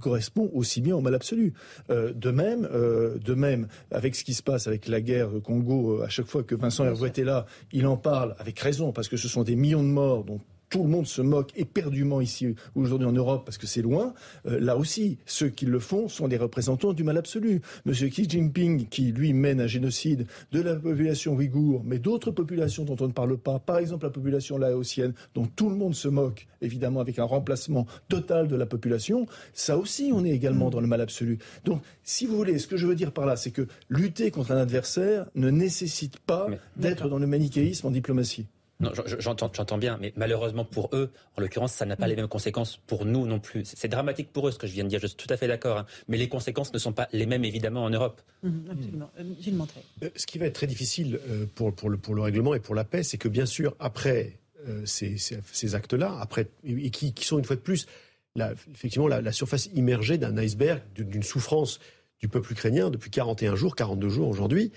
correspond 0.00 0.50
aussi 0.52 0.80
bien 0.80 0.96
au 0.96 1.00
mal 1.00 1.14
absolu. 1.14 1.54
Euh, 1.90 2.12
de 2.12 2.30
même, 2.30 2.68
de 2.72 3.34
même, 3.34 3.68
avec 3.90 4.14
ce 4.14 4.24
qui 4.24 4.34
se 4.34 4.42
passe 4.42 4.66
avec 4.66 4.88
la 4.88 5.00
guerre 5.00 5.34
au 5.34 5.40
Congo, 5.40 6.02
à 6.02 6.08
chaque 6.08 6.26
fois 6.26 6.42
que 6.42 6.54
Vincent 6.54 6.84
Hervé 6.84 7.08
était 7.08 7.24
là, 7.24 7.46
il 7.72 7.86
en 7.86 7.96
parle 7.96 8.34
avec 8.38 8.58
raison 8.58 8.92
parce 8.92 9.08
que 9.08 9.16
ce 9.16 9.28
sont 9.28 9.42
des 9.42 9.56
millions 9.56 9.82
de 9.82 9.88
morts 9.88 10.24
dont 10.24 10.40
tout 10.68 10.82
le 10.82 10.88
monde 10.88 11.06
se 11.06 11.22
moque 11.22 11.52
éperdument 11.56 12.20
ici 12.20 12.54
aujourd'hui 12.74 13.06
en 13.06 13.12
Europe 13.12 13.44
parce 13.44 13.58
que 13.58 13.66
c'est 13.66 13.82
loin. 13.82 14.14
Euh, 14.46 14.58
là 14.60 14.76
aussi, 14.76 15.18
ceux 15.26 15.48
qui 15.48 15.66
le 15.66 15.78
font 15.78 16.08
sont 16.08 16.28
des 16.28 16.36
représentants 16.36 16.92
du 16.92 17.04
mal 17.04 17.16
absolu. 17.16 17.60
Monsieur 17.84 18.08
Xi 18.08 18.28
Jinping, 18.28 18.86
qui 18.88 19.12
lui 19.12 19.32
mène 19.32 19.60
un 19.60 19.66
génocide 19.66 20.26
de 20.52 20.60
la 20.60 20.76
population 20.76 21.34
ouïghour, 21.34 21.82
mais 21.84 21.98
d'autres 21.98 22.30
populations 22.30 22.84
dont 22.84 22.96
on 23.00 23.08
ne 23.08 23.12
parle 23.12 23.36
pas, 23.38 23.58
par 23.58 23.78
exemple 23.78 24.04
la 24.04 24.10
population 24.10 24.58
laotienne, 24.58 25.14
dont 25.34 25.46
tout 25.46 25.70
le 25.70 25.76
monde 25.76 25.94
se 25.94 26.08
moque, 26.08 26.46
évidemment 26.60 27.00
avec 27.00 27.18
un 27.18 27.24
remplacement 27.24 27.86
total 28.08 28.48
de 28.48 28.56
la 28.56 28.66
population, 28.66 29.26
ça 29.52 29.78
aussi, 29.78 30.10
on 30.12 30.24
est 30.24 30.30
également 30.30 30.70
dans 30.70 30.80
le 30.80 30.86
mal 30.86 31.00
absolu. 31.00 31.38
Donc, 31.64 31.82
si 32.02 32.26
vous 32.26 32.36
voulez, 32.36 32.58
ce 32.58 32.66
que 32.66 32.76
je 32.76 32.86
veux 32.86 32.94
dire 32.94 33.12
par 33.12 33.26
là, 33.26 33.36
c'est 33.36 33.50
que 33.50 33.66
lutter 33.88 34.30
contre 34.30 34.52
un 34.52 34.58
adversaire 34.58 35.26
ne 35.34 35.50
nécessite 35.50 36.18
pas 36.18 36.48
d'être 36.76 37.08
dans 37.08 37.18
le 37.18 37.26
manichéisme 37.26 37.86
en 37.86 37.90
diplomatie. 37.90 38.46
Non, 38.78 38.92
j'entends 39.18 39.78
bien, 39.78 39.96
mais 40.00 40.12
malheureusement 40.16 40.64
pour 40.64 40.90
eux, 40.92 41.10
en 41.36 41.40
l'occurrence, 41.40 41.72
ça 41.72 41.86
n'a 41.86 41.96
pas 41.96 42.06
mm. 42.06 42.10
les 42.10 42.16
mêmes 42.16 42.28
conséquences 42.28 42.76
pour 42.76 43.06
nous 43.06 43.26
non 43.26 43.40
plus. 43.40 43.62
C'est 43.64 43.88
dramatique 43.88 44.32
pour 44.32 44.48
eux 44.48 44.52
ce 44.52 44.58
que 44.58 44.66
je 44.66 44.72
viens 44.72 44.84
de 44.84 44.90
dire, 44.90 45.00
je 45.00 45.06
suis 45.06 45.16
tout 45.16 45.32
à 45.32 45.36
fait 45.38 45.48
d'accord, 45.48 45.78
hein. 45.78 45.86
mais 46.08 46.18
les 46.18 46.28
conséquences 46.28 46.72
ne 46.74 46.78
sont 46.78 46.92
pas 46.92 47.08
les 47.12 47.24
mêmes 47.24 47.44
évidemment 47.44 47.84
en 47.84 47.90
Europe. 47.90 48.20
Mm, 48.42 48.70
absolument. 48.70 49.10
Euh, 49.18 49.24
Gilles 49.40 49.58
euh, 50.02 50.08
ce 50.14 50.26
qui 50.26 50.38
va 50.38 50.46
être 50.46 50.54
très 50.54 50.66
difficile 50.66 51.18
euh, 51.28 51.46
pour, 51.54 51.74
pour, 51.74 51.88
le, 51.88 51.96
pour 51.96 52.14
le 52.14 52.20
règlement 52.20 52.54
et 52.54 52.60
pour 52.60 52.74
la 52.74 52.84
paix, 52.84 53.02
c'est 53.02 53.18
que 53.18 53.28
bien 53.28 53.46
sûr, 53.46 53.74
après 53.78 54.38
ces, 54.84 55.16
ces, 55.16 55.74
actes-là, 55.76 56.18
après, 56.20 56.48
et 56.64 56.90
qui, 56.90 57.14
qui, 57.14 57.24
sont 57.24 57.38
une 57.38 57.44
fois 57.44 57.54
de 57.54 57.60
plus, 57.60 57.86
la, 58.34 58.52
effectivement, 58.74 59.06
la, 59.06 59.20
la 59.20 59.30
surface 59.30 59.66
immergée 59.76 60.18
d'un 60.18 60.36
iceberg, 60.36 60.82
d'une 60.92 61.22
souffrance 61.22 61.78
du 62.18 62.26
peuple 62.26 62.50
ukrainien 62.50 62.90
depuis 62.90 63.10
41 63.10 63.54
jours, 63.54 63.76
42 63.76 64.08
jours 64.08 64.28
aujourd'hui, 64.28 64.72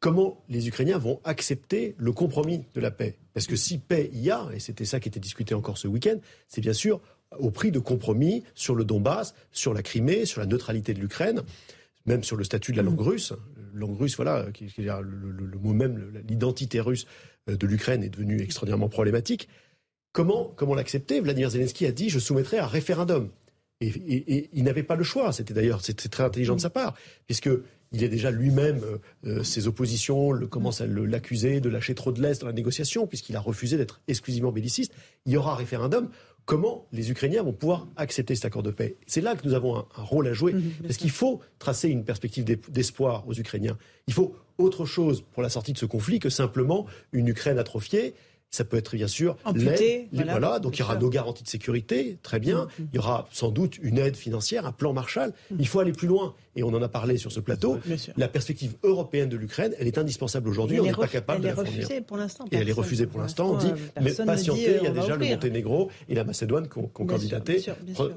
comment 0.00 0.44
les 0.48 0.68
Ukrainiens 0.68 0.98
vont 0.98 1.20
accepter 1.24 1.94
le 1.98 2.12
compromis 2.12 2.64
de 2.74 2.80
la 2.80 2.90
paix? 2.90 3.16
Parce 3.34 3.46
que 3.46 3.56
si 3.56 3.78
paix 3.78 4.10
il 4.12 4.20
y 4.20 4.30
a, 4.30 4.48
et 4.54 4.60
c'était 4.60 4.84
ça 4.84 5.00
qui 5.00 5.08
était 5.08 5.20
discuté 5.20 5.54
encore 5.54 5.78
ce 5.78 5.88
week-end, 5.88 6.18
c'est 6.48 6.60
bien 6.60 6.72
sûr 6.72 7.00
au 7.38 7.50
prix 7.50 7.70
de 7.70 7.78
compromis 7.78 8.44
sur 8.54 8.74
le 8.74 8.84
Donbass, 8.84 9.34
sur 9.50 9.74
la 9.74 9.82
Crimée, 9.82 10.26
sur 10.26 10.40
la 10.40 10.46
neutralité 10.46 10.94
de 10.94 11.00
l'Ukraine, 11.00 11.42
même 12.06 12.22
sur 12.22 12.36
le 12.36 12.44
statut 12.44 12.72
de 12.72 12.76
la 12.76 12.82
langue 12.82 13.00
russe. 13.00 13.32
Langue 13.74 13.98
russe, 13.98 14.16
voilà, 14.16 14.46
qui, 14.52 14.72
le, 14.78 15.02
le, 15.02 15.58
mot 15.58 15.72
même, 15.72 16.22
l'identité 16.26 16.80
russe 16.80 17.06
euh, 17.50 17.56
de 17.56 17.66
l'Ukraine 17.66 18.02
est 18.02 18.08
devenue 18.08 18.40
extraordinairement 18.40 18.88
problématique. 18.88 19.48
Comment, 20.12 20.52
comment 20.56 20.74
l'accepter? 20.74 21.20
Vladimir 21.20 21.50
Zelensky 21.50 21.84
a 21.84 21.92
dit 21.92 22.08
je 22.08 22.18
soumettrai 22.18 22.58
un 22.58 22.66
référendum. 22.66 23.28
Et, 23.82 24.48
il 24.54 24.64
n'avait 24.64 24.82
pas 24.82 24.96
le 24.96 25.04
choix. 25.04 25.32
C'était 25.32 25.52
d'ailleurs 25.52 25.82
très 25.82 26.24
intelligent 26.24 26.56
de 26.56 26.60
sa 26.60 26.70
part, 26.70 26.94
puisque 27.26 27.50
il 27.92 28.04
a 28.04 28.08
déjà 28.08 28.30
lui-même 28.30 28.80
euh, 28.84 28.98
euh, 29.26 29.42
ses 29.42 29.66
oppositions, 29.66 30.32
le, 30.32 30.46
commence 30.46 30.80
à 30.80 30.86
l'accuser 30.86 31.60
de 31.60 31.68
lâcher 31.68 31.94
trop 31.94 32.12
de 32.12 32.20
l'Est 32.20 32.40
dans 32.40 32.46
la 32.46 32.52
négociation, 32.52 33.06
puisqu'il 33.06 33.36
a 33.36 33.40
refusé 33.40 33.76
d'être 33.76 34.00
exclusivement 34.08 34.52
belliciste. 34.52 34.92
Il 35.24 35.32
y 35.32 35.36
aura 35.36 35.52
un 35.52 35.56
référendum. 35.56 36.08
Comment 36.44 36.86
les 36.92 37.10
Ukrainiens 37.10 37.42
vont 37.42 37.52
pouvoir 37.52 37.88
accepter 37.96 38.36
cet 38.36 38.44
accord 38.44 38.62
de 38.62 38.70
paix? 38.70 38.96
C'est 39.06 39.20
là 39.20 39.34
que 39.34 39.46
nous 39.46 39.54
avons 39.54 39.78
un, 39.78 39.86
rôle 39.96 40.28
à 40.28 40.32
jouer, 40.32 40.52
mhm, 40.52 40.72
parce 40.82 40.96
qu'il 40.96 41.10
faut 41.10 41.40
tracer 41.58 41.88
une 41.88 42.04
perspective 42.04 42.44
d'espoir 42.44 43.26
aux 43.26 43.34
Ukrainiens. 43.34 43.76
Il 44.06 44.14
faut 44.14 44.36
autre 44.58 44.84
chose 44.84 45.24
pour 45.32 45.42
la 45.42 45.48
sortie 45.48 45.72
de 45.72 45.78
ce 45.78 45.86
conflit 45.86 46.18
que 46.18 46.30
simplement 46.30 46.86
une 47.12 47.28
Ukraine 47.28 47.58
atrophiée 47.58 48.14
ça 48.56 48.64
peut 48.64 48.76
être 48.76 48.96
bien 48.96 49.06
sûr 49.06 49.36
Amputé, 49.44 50.08
voilà, 50.12 50.58
donc 50.58 50.76
il 50.76 50.80
y 50.80 50.82
aura 50.82 50.96
nos 50.96 51.10
garanties 51.10 51.44
de 51.44 51.48
sécurité, 51.48 52.18
très 52.22 52.40
bien. 52.40 52.64
Mm, 52.64 52.82
mm. 52.82 52.88
Il 52.92 52.96
y 52.96 52.98
aura 52.98 53.28
sans 53.30 53.50
doute 53.50 53.78
une 53.82 53.98
aide 53.98 54.16
financière, 54.16 54.66
un 54.66 54.72
plan 54.72 54.92
Marshall. 54.92 55.32
Mm. 55.50 55.56
Il 55.58 55.68
faut 55.68 55.80
aller 55.80 55.92
plus 55.92 56.08
loin. 56.08 56.34
Et 56.56 56.62
on 56.62 56.68
en 56.68 56.80
a 56.80 56.88
parlé 56.88 57.18
sur 57.18 57.30
ce 57.30 57.40
plateau. 57.40 57.78
La 58.16 58.28
perspective 58.28 58.76
européenne 58.82 59.28
de 59.28 59.36
l'Ukraine, 59.36 59.74
elle 59.78 59.86
est 59.86 59.98
indispensable 59.98 60.48
aujourd'hui. 60.48 60.80
On 60.80 60.84
n'est 60.84 60.92
pas 60.92 61.06
capable 61.06 61.42
de 61.42 61.48
la 61.48 61.54
fournir. 61.54 61.72
Elle 61.74 61.80
est 61.80 61.84
refusée 61.84 62.00
pour 62.00 62.16
l'instant. 62.16 62.46
Et 62.50 62.56
elle 62.56 62.68
est 62.68 62.72
refusée 62.72 63.06
pour 63.06 63.20
l'instant. 63.20 63.50
On 63.50 63.56
dit, 63.58 63.72
mais 64.00 64.12
patientez, 64.12 64.78
il 64.78 64.84
y 64.84 64.86
a 64.86 64.90
déjà 64.90 65.16
le 65.16 65.26
Monténégro 65.26 65.90
et 66.08 66.14
la 66.14 66.24
Macédoine 66.24 66.68
qui 66.68 66.78
ont, 66.78 66.88
candidaté. 66.88 67.62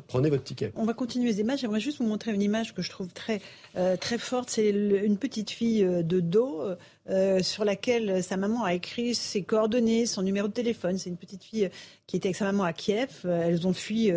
Prenez 0.07 0.29
votre 0.29 0.43
ticket. 0.43 0.71
On 0.75 0.85
va 0.85 0.93
continuer 0.93 1.29
les 1.29 1.41
images. 1.41 1.59
J'aimerais 1.59 1.81
juste 1.81 1.99
vous 1.99 2.07
montrer 2.07 2.33
une 2.33 2.41
image 2.41 2.73
que 2.73 2.81
je 2.81 2.89
trouve 2.89 3.09
très, 3.09 3.41
euh, 3.75 3.97
très 3.97 4.17
forte. 4.17 4.49
C'est 4.49 4.69
une 4.69 5.17
petite 5.17 5.49
fille 5.49 5.83
euh, 5.83 6.01
de 6.01 6.21
dos 6.21 6.61
euh, 6.61 6.75
sur 7.41 7.65
laquelle 7.65 8.23
sa 8.23 8.37
maman 8.37 8.63
a 8.63 8.73
écrit 8.73 9.15
ses 9.15 9.43
coordonnées, 9.43 10.05
son 10.05 10.21
numéro 10.21 10.47
de 10.47 10.53
téléphone. 10.53 10.97
C'est 10.97 11.09
une 11.09 11.17
petite 11.17 11.43
fille 11.43 11.69
qui 12.07 12.17
était 12.17 12.27
avec 12.27 12.35
sa 12.35 12.45
maman 12.45 12.63
à 12.63 12.73
Kiev. 12.73 13.25
Elles 13.25 13.67
ont 13.67 13.73
fui 13.73 14.11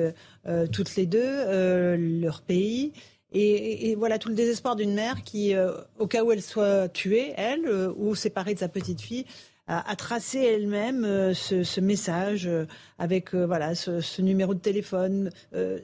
toutes 0.73 0.97
les 0.97 1.07
deux 1.07 1.97
leur 1.97 2.43
pays. 2.43 2.93
Et, 3.35 3.95
voilà 3.97 4.19
tout 4.19 4.29
le 4.29 4.35
désespoir 4.35 4.77
d'une 4.77 4.95
mère 4.95 5.23
qui, 5.25 5.55
euh, 5.55 5.73
au 5.99 6.07
cas 6.07 6.23
où 6.23 6.33
elle 6.33 6.43
soit 6.43 6.89
tuée, 6.89 7.33
elle, 7.37 7.67
euh, 7.67 7.93
ou 7.97 8.15
séparée 8.15 8.55
de 8.55 8.59
sa 8.59 8.69
petite 8.69 9.01
fille, 9.01 9.25
a, 9.69 9.97
tracé 9.97 10.39
elle-même 10.41 11.05
euh, 11.05 11.33
ce, 11.33 11.81
message 11.81 12.51
avec 12.99 13.35
voilà 13.35 13.75
ce, 13.75 14.21
numéro 14.21 14.55
de 14.55 14.59
téléphone. 14.59 15.31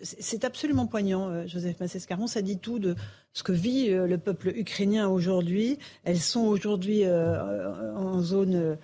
c'est 0.02 0.44
absolument 0.44 0.86
poignant, 0.86 1.46
Joseph 1.46 1.80
Massescaron. 1.80 2.26
Ça 2.26 2.42
dit 2.42 2.58
tout 2.58 2.78
de 2.78 2.96
ce 3.32 3.42
que 3.42 3.52
vit 3.52 3.90
le 3.90 4.18
peuple 4.18 4.48
ukrainien 4.56 5.08
aujourd'hui. 5.08 5.78
Elles 6.04 6.18
sont 6.18 6.46
aujourd'hui 6.46 7.04
en 7.06 8.20
zone 8.20 8.76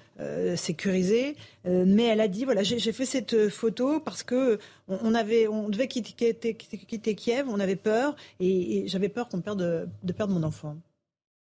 sécurisée, 0.55 1.37
mais 1.65 2.05
elle 2.05 2.21
a 2.21 2.29
dit 2.29 2.45
voilà 2.45 2.63
j'ai 2.63 2.93
fait 2.93 3.07
cette 3.07 3.49
photo 3.49 3.99
parce 4.01 4.23
que 4.23 4.59
on, 4.87 5.15
avait 5.15 5.49
on 5.49 5.69
devait 5.69 5.89
quitter, 5.89 7.15
Kiev, 7.17 7.49
on 7.49 7.59
avait 7.59 7.75
peur 7.75 8.15
et, 8.39 8.85
j'avais 8.87 9.09
peur 9.09 9.29
qu'on 9.29 9.41
perde 9.41 9.89
mon 10.29 10.43
enfant. 10.45 10.77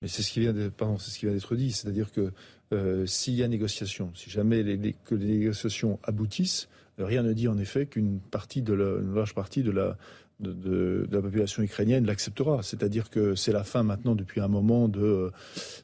Mais 0.01 0.07
c'est 0.07 0.21
ce 0.21 0.31
qui 0.31 0.39
vient 0.39 0.53
d'être 0.53 1.55
dit, 1.55 1.71
c'est-à-dire 1.71 2.11
que 2.11 2.31
euh, 2.71 3.05
s'il 3.05 3.33
y 3.33 3.43
a 3.43 3.47
négociation, 3.47 4.11
si 4.15 4.29
jamais 4.29 4.63
les, 4.63 4.93
que 5.03 5.15
les 5.15 5.25
négociations 5.25 5.99
aboutissent, 6.03 6.69
rien 6.97 7.23
ne 7.23 7.33
dit 7.33 7.47
en 7.47 7.57
effet 7.57 7.85
qu'une 7.85 8.19
partie 8.19 8.61
de 8.61 8.73
la, 8.73 8.99
une 8.99 9.13
large 9.13 9.33
partie 9.33 9.63
de 9.63 9.71
la 9.71 9.97
de, 10.39 11.07
la 11.11 11.21
population 11.21 11.63
ukrainienne 11.63 12.05
l'acceptera. 12.05 12.63
C'est-à-dire 12.63 13.09
que 13.09 13.35
c'est 13.35 13.51
la 13.51 13.63
fin 13.63 13.83
maintenant 13.83 14.15
depuis 14.15 14.41
un 14.41 14.47
moment 14.47 14.87
de, 14.87 15.31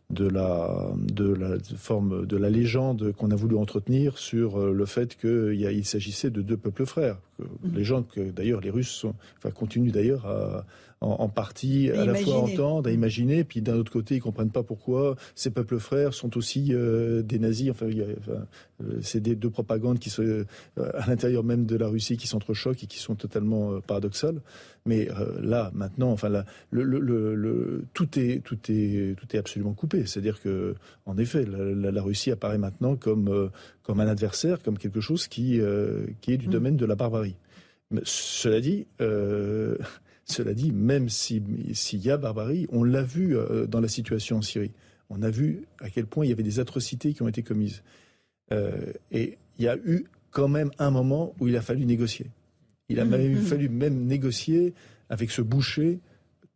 de, 0.09 0.27
la, 0.27 0.93
de 0.97 1.33
la 1.33 1.57
forme 1.77 2.25
de 2.25 2.37
la 2.37 2.49
légende 2.49 3.11
qu'on 3.13 3.31
a 3.31 3.35
voulu 3.35 3.55
entretenir 3.57 4.17
sur 4.17 4.59
euh, 4.59 4.71
le 4.71 4.85
fait 4.85 5.15
qu'il 5.15 5.61
il 5.61 5.85
s'agissait 5.85 6.29
de 6.29 6.41
deux 6.41 6.57
peuples 6.57 6.85
frères. 6.85 7.17
Mmh. 7.39 7.75
Légende 7.75 8.07
que 8.07 8.21
d'ailleurs 8.31 8.61
les 8.61 8.69
Russes 8.69 8.91
sont, 8.91 9.13
enfin, 9.37 9.51
continuent 9.51 9.91
d'ailleurs 9.91 10.25
à, 10.25 10.65
en, 11.01 11.29
partie 11.29 11.91
à, 11.91 12.05
la 12.05 12.15
fois 12.15 12.37
entendre, 12.37 12.89
à 12.89 12.91
imaginer, 12.91 13.43
puis 13.43 13.61
d'un 13.61 13.75
autre 13.75 13.91
côté, 13.91 14.15
ils 14.15 14.21
comprennent 14.21 14.51
pas 14.51 14.63
pourquoi 14.63 15.15
ces 15.35 15.51
peuples 15.51 15.79
frères 15.79 16.13
sont 16.13 16.37
aussi 16.37 16.69
euh, 16.71 17.21
des 17.21 17.39
nazis. 17.39 17.69
Enfin, 17.69 17.87
enfin 18.19 18.45
euh, 18.83 18.99
c'est 19.01 19.19
des 19.19 19.35
deux 19.35 19.49
propagandes 19.49 19.99
qui 19.99 20.09
sont 20.09 20.23
euh, 20.23 20.45
à 20.75 21.07
l'intérieur 21.07 21.43
même 21.43 21.65
de 21.65 21.75
la 21.75 21.87
Russie 21.87 22.17
qui 22.17 22.27
s'entrechoquent 22.27 22.83
et 22.83 22.87
qui 22.87 22.99
sont 22.99 23.15
totalement 23.15 23.79
paradoxales. 23.81 24.41
Mais 24.85 25.07
là, 25.41 25.71
maintenant, 25.73 26.11
enfin, 26.11 26.29
là, 26.29 26.45
le, 26.69 26.83
le, 26.83 27.85
tout 27.93 28.19
est 28.19 28.43
tout 28.43 28.59
est 28.69 29.17
tout 29.17 29.35
est 29.35 29.39
absolument 29.39 29.73
coupé. 29.73 30.05
C'est-à-dire 30.05 30.39
que, 30.39 30.75
en 31.07 31.17
effet, 31.17 31.43
la, 31.45 32.01
Russie 32.03 32.29
apparaît 32.29 32.59
maintenant 32.59 32.95
comme 32.95 33.49
comme 33.81 33.99
un 33.99 34.07
adversaire, 34.07 34.61
comme 34.61 34.77
quelque 34.77 35.01
chose 35.01 35.27
qui 35.27 35.59
qui 36.21 36.33
est 36.33 36.37
du 36.37 36.47
mm. 36.47 36.51
domaine 36.51 36.77
de 36.77 36.85
la 36.85 36.95
barbarie. 36.95 37.35
Mais, 37.89 38.01
cela 38.03 38.61
dit, 38.61 38.85
cela 40.25 40.53
dit, 40.53 40.71
même 40.71 41.07
s'il 41.07 41.75
y 41.91 42.09
a 42.09 42.17
barbarie, 42.17 42.67
on 42.71 42.83
l'a 42.83 43.03
vu 43.03 43.37
euh, 43.37 43.67
dans 43.67 43.79
la 43.79 43.87
situation 43.87 44.37
en 44.37 44.41
Syrie. 44.41 44.71
On 45.09 45.21
a 45.21 45.29
vu 45.29 45.67
à 45.79 45.89
quel 45.89 46.07
point 46.07 46.25
il 46.25 46.29
y 46.29 46.31
avait 46.31 46.43
des 46.43 46.59
atrocités 46.59 47.13
qui 47.13 47.21
ont 47.21 47.27
été 47.27 47.43
commises. 47.43 47.83
Euh, 48.51 48.91
et 49.11 49.37
il 49.59 49.65
y 49.65 49.67
a 49.67 49.77
eu 49.77 50.05
quand 50.31 50.47
même 50.47 50.71
un 50.79 50.89
moment 50.89 51.33
où 51.39 51.47
il 51.47 51.55
a 51.55 51.61
fallu 51.61 51.85
négocier. 51.85 52.31
Il 52.89 52.99
a 52.99 53.05
mmh, 53.05 53.09
même, 53.09 53.33
mmh. 53.33 53.41
fallu 53.41 53.69
même 53.69 54.05
négocier 54.05 54.73
avec 55.09 55.31
ce 55.31 55.41
boucher 55.41 55.99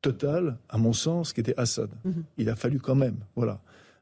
total, 0.02 0.58
à 0.70 0.78
mon 0.78 0.94
sens, 0.94 1.34
qui 1.34 1.42
était 1.42 1.56
Assad. 1.58 1.90
Mmh. 2.04 2.12
Il 2.38 2.50
a 2.50 2.56
fallu 2.56 2.80
quand 2.80 2.96
même, 2.96 3.18
voilà. 3.36 3.62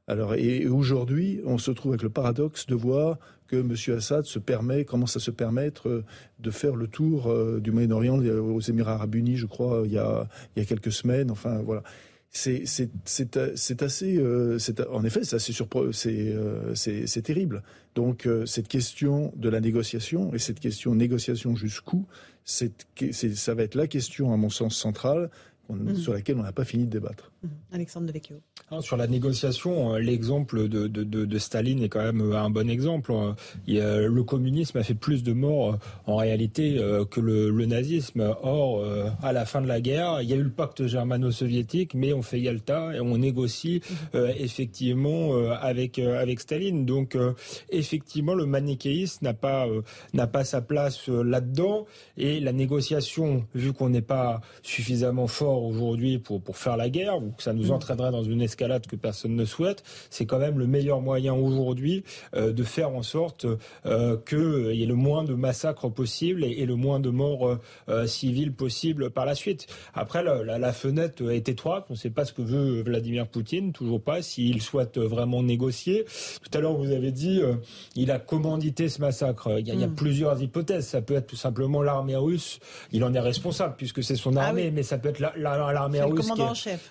Alors, 0.10 0.36
et 0.36 0.68
aujourd'hui, 0.68 1.42
on 1.46 1.58
se 1.58 1.70
trouve 1.72 1.92
avec 1.92 2.04
le 2.04 2.10
paradoxe 2.10 2.66
de 2.66 2.76
voir 2.76 3.18
que 3.48 3.58
M. 3.58 3.98
Assad 3.98 4.26
se 4.26 4.40
permet, 4.40 4.86
commence 4.86 5.18
à 5.18 5.20
se 5.20 5.32
permettre 5.32 5.90
euh, 5.90 6.06
de 6.40 6.52
faire 6.52 6.76
le 6.76 6.88
tour 6.88 7.28
euh, 7.28 7.60
du 7.60 7.72
Moyen-Orient 7.72 8.18
aux 8.18 8.62
Émirats 8.62 8.94
Arabes 8.94 9.16
Unis, 9.16 9.38
je 9.38 9.48
crois, 9.48 9.84
il 9.86 9.92
y 9.92 9.98
a, 9.98 10.28
il 10.56 10.60
y 10.60 10.64
a 10.64 10.66
quelques 10.66 10.92
semaines. 10.92 11.30
Enfin, 11.30 11.62
voilà. 11.62 11.84
C'est 12.30 13.82
assez, 13.82 14.18
euh, 14.18 14.58
en 14.92 15.04
effet, 15.04 15.24
c'est 15.24 15.36
assez 15.36 15.54
c'est 15.94 17.22
terrible. 17.24 17.64
Donc 17.96 18.28
cette 18.46 18.68
question 18.68 19.34
de 19.36 19.50
la 19.50 19.60
négociation 19.60 20.34
et 20.34 20.40
cette 20.40 20.60
question 20.60 20.94
négociation 20.94 21.56
jusqu'où, 21.56 22.06
ça 22.46 23.54
va 23.54 23.64
être 23.64 23.76
la 23.76 23.88
question 23.88 24.34
à 24.34 24.38
mon 24.38 24.50
sens 24.50 24.78
centrale 24.78 25.30
mmh. 25.70 25.96
sur 25.96 26.14
laquelle 26.14 26.38
on 26.38 26.44
n'a 26.44 26.52
pas 26.52 26.66
fini 26.66 26.86
de 26.86 26.92
débattre. 26.92 27.32
Mmh. 27.44 27.48
Alexandre 27.72 28.08
Devecchio. 28.08 28.38
Sur 28.82 28.98
la 28.98 29.08
négociation, 29.08 29.94
euh, 29.94 30.00
l'exemple 30.00 30.68
de, 30.68 30.88
de, 30.88 31.04
de, 31.04 31.38
Staline 31.38 31.84
est 31.84 31.90
quand 31.90 32.02
même 32.04 32.22
euh, 32.22 32.42
un 32.42 32.50
bon 32.50 32.70
exemple. 32.70 33.14
Euh, 33.14 34.08
le 34.08 34.24
communisme 34.24 34.78
a 34.80 34.84
fait 34.84 34.96
plus 34.96 35.24
de 35.24 35.34
morts 35.34 35.78
en 36.06 36.16
réalité 36.16 36.82
que 37.12 37.22
le, 37.22 37.50
le 37.50 37.66
nazisme. 37.66 38.36
Or, 38.42 38.86
à 39.22 39.32
la 39.34 39.46
fin 39.46 39.62
de 39.62 39.68
la 39.68 39.82
guerre, 39.82 40.22
il 40.22 40.30
y 40.30 40.34
a 40.34 40.36
eu 40.36 40.44
le 40.44 40.50
pacte 40.50 40.88
germano-soviétique, 40.88 41.94
mais 41.94 42.14
on 42.14 42.22
fait 42.22 42.40
Yalta 42.40 42.96
et 42.96 43.00
on 43.00 43.18
négocie 43.18 43.82
effectivement 44.14 45.36
avec 45.54 46.00
avec 46.00 46.40
Staline. 46.40 46.86
Donc, 46.86 47.18
effectivement, 47.70 48.34
le 48.34 48.46
manichéisme 48.46 49.26
n'a 49.26 49.34
pas 49.34 49.68
n'a 50.14 50.28
pas 50.28 50.44
sa 50.44 50.62
place 50.62 51.08
là-dedans. 51.08 51.86
Et 52.18 52.40
la 52.40 52.54
négociation, 52.54 53.46
vu 53.54 53.74
qu'on 53.74 53.90
n'est 53.90 54.02
pas 54.02 54.42
suffisamment 54.64 55.28
fort 55.28 55.64
aujourd'hui 55.64 56.20
pour 56.20 56.42
pour 56.42 56.58
faire 56.58 56.78
la 56.78 56.90
guerre, 56.90 57.20
ou 57.28 57.32
que 57.32 57.44
ça 57.44 57.54
nous 57.54 57.68
mm. 57.68 57.72
entraînerait 57.72 58.12
dans 58.12 58.24
une 58.24 58.42
escalade 58.42 58.88
que 58.88 58.96
personne 58.96 59.36
ne 59.36 59.46
souhaite, 59.46 59.84
c'est 60.10 60.26
quand 60.26 60.40
même 60.40 60.58
le 60.58 60.68
meilleur 60.68 61.02
moyen 61.02 61.34
aujourd'hui 61.34 62.04
euh, 62.36 62.54
de 62.54 62.64
faire 62.64 62.90
en 62.90 63.04
sorte 63.04 63.46
euh, 63.86 64.18
qu'il 64.28 64.76
y 64.76 64.84
ait 64.84 64.88
le 64.88 64.96
moins 64.96 65.24
de 65.24 65.34
massacres 65.34 65.90
possible 65.90 66.44
et, 66.44 66.66
le 66.66 66.76
moins 66.76 67.00
de 67.00 67.10
morts 67.10 67.58
euh, 67.90 68.08
civiles 68.08 68.54
possibles 68.54 69.10
par 69.10 69.26
la 69.26 69.36
suite. 69.36 69.68
Après, 69.94 70.24
la, 70.24 70.58
la, 70.58 70.74
fenêtre 70.74 71.32
est 71.32 71.48
étroite. 71.48 71.86
On 71.90 71.94
ne 71.94 71.98
sait 71.98 72.10
pas 72.10 72.26
ce 72.26 72.34
que 72.34 72.42
veut 72.42 72.82
Vladimir 72.82 73.28
Poutine, 73.28 73.72
toujours 73.72 74.02
pas, 74.02 74.22
s'il 74.22 74.62
souhaite 74.62 74.98
vraiment 74.98 75.44
négocier. 75.44 76.06
Tout 76.44 76.58
à 76.58 76.62
l'heure, 76.62 76.74
vous 76.74 76.92
avez 76.92 77.12
dit, 77.12 77.42
il 77.96 78.12
a 78.12 78.20
commandité 78.20 78.90
ce 78.90 79.00
massacre. 79.00 79.60
Il 79.60 79.68
y, 79.68 79.72
a, 79.72 79.74
il 79.74 79.80
y 79.80 79.84
a, 79.84 79.88
mm. 79.88 79.96
plusieurs 79.96 80.42
hypothèses. 80.42 80.88
Ça 80.88 81.02
peut 81.02 81.16
être 81.16 81.28
tout 81.28 81.36
simplement 81.36 81.82
l'armée 81.82 82.16
russe. 82.16 82.60
Il 82.92 83.04
en 83.04 83.14
est 83.14 83.20
responsable 83.20 83.76
puisque 83.78 84.04
c'est 84.04 84.16
son 84.16 84.36
ah 84.36 84.48
armée, 84.48 84.72
mais 84.72 84.84
ça 84.84 84.98
peut 84.98 85.10
être 85.10 85.20
l'armée 85.38 86.02
russe. 86.02 86.30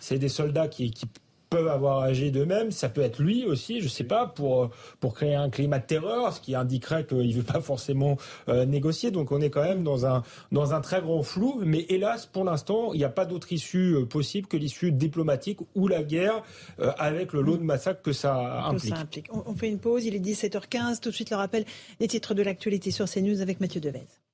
C'est 0.01 0.18
des 0.27 0.31
soldats 0.31 0.67
qui, 0.67 0.91
qui 0.91 1.07
peuvent 1.51 1.69
avoir 1.69 2.01
agi 2.01 2.33
d'eux-mêmes. 2.33 2.73
Ça 2.73 2.89
peut 2.89 3.01
être 3.01 3.23
lui 3.23 3.45
aussi, 3.45 3.79
je 3.79 3.85
ne 3.85 3.91
sais 3.91 4.05
pas, 4.05 4.27
pour 4.27 4.71
pour 4.99 5.15
créer 5.15 5.37
un 5.37 5.51
climat 5.51 5.79
de 5.79 5.87
terreur, 5.87 6.33
ce 6.33 6.41
qui 6.41 6.57
indiquerait 6.57 7.07
qu'il 7.07 7.33
veut 7.33 7.45
pas 7.45 7.61
forcément 7.61 8.17
euh, 8.49 8.65
négocier. 8.65 9.12
Donc 9.12 9.31
on 9.31 9.41
est 9.41 9.51
quand 9.51 9.62
même 9.62 9.85
dans 9.85 10.05
un 10.05 10.25
dans 10.51 10.75
un 10.75 10.81
très 10.81 11.01
grand 11.01 11.23
flou. 11.23 11.61
Mais 11.65 11.87
hélas, 11.89 12.27
pour 12.27 12.43
l'instant, 12.43 12.93
il 12.93 12.99
n'y 12.99 13.05
a 13.05 13.09
pas 13.09 13.25
d'autre 13.25 13.53
issue 13.53 13.95
euh, 13.95 14.05
possible 14.05 14.49
que 14.49 14.57
l'issue 14.57 14.91
diplomatique 14.91 15.61
ou 15.77 15.87
la 15.87 16.03
guerre, 16.03 16.43
euh, 16.81 16.91
avec 16.99 17.33
le 17.33 17.43
lot 17.43 17.57
de 17.57 17.62
massacres 17.62 18.03
que 18.03 18.12
ça 18.12 18.65
implique. 18.65 19.29
On, 19.33 19.45
on, 19.47 19.55
fait 19.55 19.69
une 19.69 19.79
pause. 19.79 20.05
Il 20.05 20.17
est 20.17 20.19
17h15. 20.19 20.99
Tout 21.01 21.11
de 21.11 21.15
suite 21.15 21.31
le 21.31 21.37
rappel 21.37 21.65
des 22.01 22.09
titres 22.09 22.35
de 22.35 22.43
l'actualité 22.43 22.91
sur 22.91 23.09
CNews 23.09 23.41
avec 23.41 23.61
Mathieu 23.61 23.81
Devez. 23.81 24.26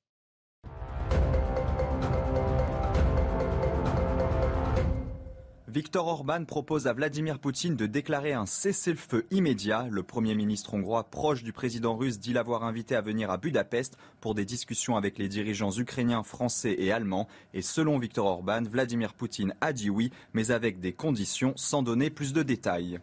Viktor 5.73 6.07
Orban 6.07 6.45
propose 6.45 6.87
à 6.87 6.93
Vladimir 6.93 7.39
Poutine 7.39 7.77
de 7.77 7.87
déclarer 7.87 8.35
un 8.35 8.45
cessez-le-feu 8.45 9.25
immédiat. 9.31 9.87
Le 9.91 10.03
Premier 10.03 10.35
ministre 10.35 10.75
hongrois 10.75 11.05
proche 11.05 11.43
du 11.43 11.55
président 11.55 11.97
russe 11.97 12.19
dit 12.19 12.35
l'avoir 12.35 12.65
invité 12.65 12.95
à 12.95 13.01
venir 13.01 13.31
à 13.31 13.39
Budapest 13.39 13.97
pour 14.21 14.35
des 14.35 14.45
discussions 14.45 14.99
avec 14.99 15.17
les 15.17 15.29
dirigeants 15.29 15.73
ukrainiens, 15.73 16.25
français 16.25 16.77
et 16.77 16.93
allemands. 16.93 17.27
Et 17.55 17.63
selon 17.63 17.99
Viktor 17.99 18.27
Orban, 18.27 18.65
Vladimir 18.65 19.15
Poutine 19.15 19.55
a 19.63 19.73
dit 19.73 19.89
oui, 19.89 20.13
mais 20.35 20.51
avec 20.51 20.79
des 20.79 20.93
conditions 20.93 21.55
sans 21.57 21.83
donner 21.83 22.11
plus 22.11 22.35
de 22.35 22.43
détails. 22.43 23.01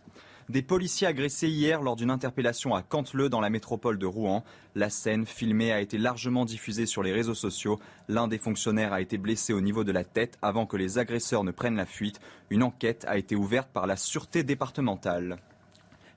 Des 0.49 0.63
policiers 0.63 1.05
agressés 1.05 1.47
hier 1.47 1.79
lors 1.83 1.95
d'une 1.95 2.09
interpellation 2.09 2.73
à 2.73 2.81
Canteleu 2.81 3.29
dans 3.29 3.39
la 3.39 3.51
métropole 3.51 3.99
de 3.99 4.07
Rouen. 4.07 4.43
La 4.73 4.89
scène 4.89 5.27
filmée 5.27 5.71
a 5.71 5.79
été 5.79 5.99
largement 5.99 6.43
diffusée 6.43 6.87
sur 6.87 7.03
les 7.03 7.13
réseaux 7.13 7.35
sociaux. 7.35 7.79
L'un 8.07 8.27
des 8.27 8.39
fonctionnaires 8.39 8.91
a 8.91 8.99
été 8.99 9.19
blessé 9.19 9.53
au 9.53 9.61
niveau 9.61 9.83
de 9.83 9.91
la 9.91 10.03
tête 10.03 10.39
avant 10.41 10.65
que 10.65 10.75
les 10.75 10.97
agresseurs 10.97 11.43
ne 11.43 11.51
prennent 11.51 11.75
la 11.75 11.85
fuite. 11.85 12.19
Une 12.49 12.63
enquête 12.63 13.05
a 13.07 13.19
été 13.19 13.35
ouverte 13.35 13.69
par 13.71 13.85
la 13.85 13.95
sûreté 13.95 14.41
départementale. 14.41 15.37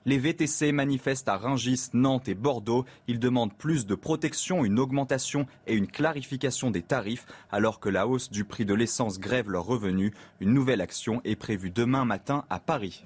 Les 0.07 0.17
VTC 0.17 0.71
manifestent 0.71 1.29
à 1.29 1.37
Rungis, 1.37 1.89
Nantes 1.93 2.27
et 2.27 2.33
Bordeaux. 2.33 2.85
Ils 3.07 3.19
demandent 3.19 3.53
plus 3.53 3.85
de 3.85 3.93
protection, 3.93 4.65
une 4.65 4.79
augmentation 4.79 5.45
et 5.67 5.75
une 5.75 5.87
clarification 5.87 6.71
des 6.71 6.81
tarifs, 6.81 7.27
alors 7.51 7.79
que 7.79 7.89
la 7.89 8.07
hausse 8.07 8.31
du 8.31 8.45
prix 8.45 8.65
de 8.65 8.73
l'essence 8.73 9.19
grève 9.19 9.51
leurs 9.51 9.65
revenus. 9.65 10.11
Une 10.39 10.55
nouvelle 10.55 10.81
action 10.81 11.21
est 11.23 11.35
prévue 11.35 11.69
demain 11.69 12.03
matin 12.03 12.45
à 12.49 12.59
Paris. 12.59 13.05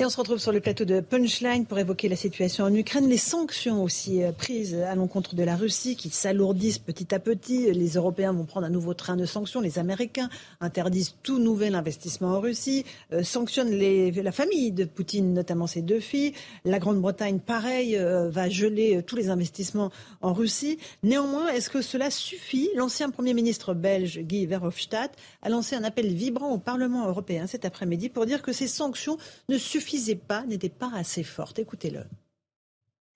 Et 0.00 0.04
on 0.06 0.08
se 0.08 0.16
retrouve 0.16 0.38
sur 0.38 0.50
le 0.50 0.60
plateau 0.60 0.86
de 0.86 1.00
Punchline 1.00 1.66
pour 1.66 1.78
évoquer 1.78 2.08
la 2.08 2.16
situation 2.16 2.64
en 2.64 2.72
Ukraine, 2.72 3.06
les 3.06 3.18
sanctions 3.18 3.82
aussi 3.82 4.22
euh, 4.22 4.32
prises 4.32 4.74
à 4.74 4.94
l'encontre 4.94 5.34
de 5.34 5.42
la 5.42 5.56
Russie 5.56 5.94
qui 5.94 6.08
s'alourdissent 6.08 6.78
petit 6.78 7.14
à 7.14 7.18
petit. 7.18 7.70
Les 7.70 7.96
Européens 7.96 8.32
vont 8.32 8.46
prendre 8.46 8.66
un 8.66 8.70
nouveau 8.70 8.94
train 8.94 9.14
de 9.14 9.26
sanctions. 9.26 9.60
Les 9.60 9.78
Américains 9.78 10.30
interdisent 10.62 11.16
tout 11.22 11.38
nouvel 11.38 11.74
investissement 11.74 12.28
en 12.28 12.40
Russie, 12.40 12.86
euh, 13.12 13.22
sanctionnent 13.22 13.74
la 13.74 14.32
famille 14.32 14.72
de 14.72 14.86
Poutine, 14.86 15.34
notamment 15.34 15.66
ses 15.66 15.82
deux 15.82 16.00
filles. 16.00 16.32
La 16.64 16.78
Grande-Bretagne, 16.78 17.38
pareil, 17.38 17.98
euh, 17.98 18.30
va 18.30 18.48
geler 18.48 19.02
tous 19.06 19.16
les 19.16 19.28
investissements 19.28 19.90
en 20.22 20.32
Russie. 20.32 20.78
Néanmoins, 21.02 21.48
est-ce 21.48 21.68
que 21.68 21.82
cela 21.82 22.10
suffit? 22.10 22.70
L'ancien 22.74 23.10
Premier 23.10 23.34
ministre 23.34 23.74
belge 23.74 24.20
Guy 24.20 24.46
Verhofstadt 24.46 25.14
a 25.42 25.50
lancé 25.50 25.76
un 25.76 25.84
appel 25.84 26.06
vibrant 26.06 26.52
au 26.52 26.58
Parlement 26.58 27.06
européen 27.06 27.46
cet 27.46 27.66
après-midi 27.66 28.08
pour 28.08 28.24
dire 28.24 28.40
que 28.40 28.54
ces 28.54 28.66
sanctions 28.66 29.18
ne 29.50 29.58
suffisent 29.58 29.89
suffisait 29.90 30.14
pas, 30.14 30.44
n'était 30.46 30.68
pas 30.68 30.90
assez 30.94 31.24
forte. 31.24 31.58
Écoutez-le. 31.58 32.04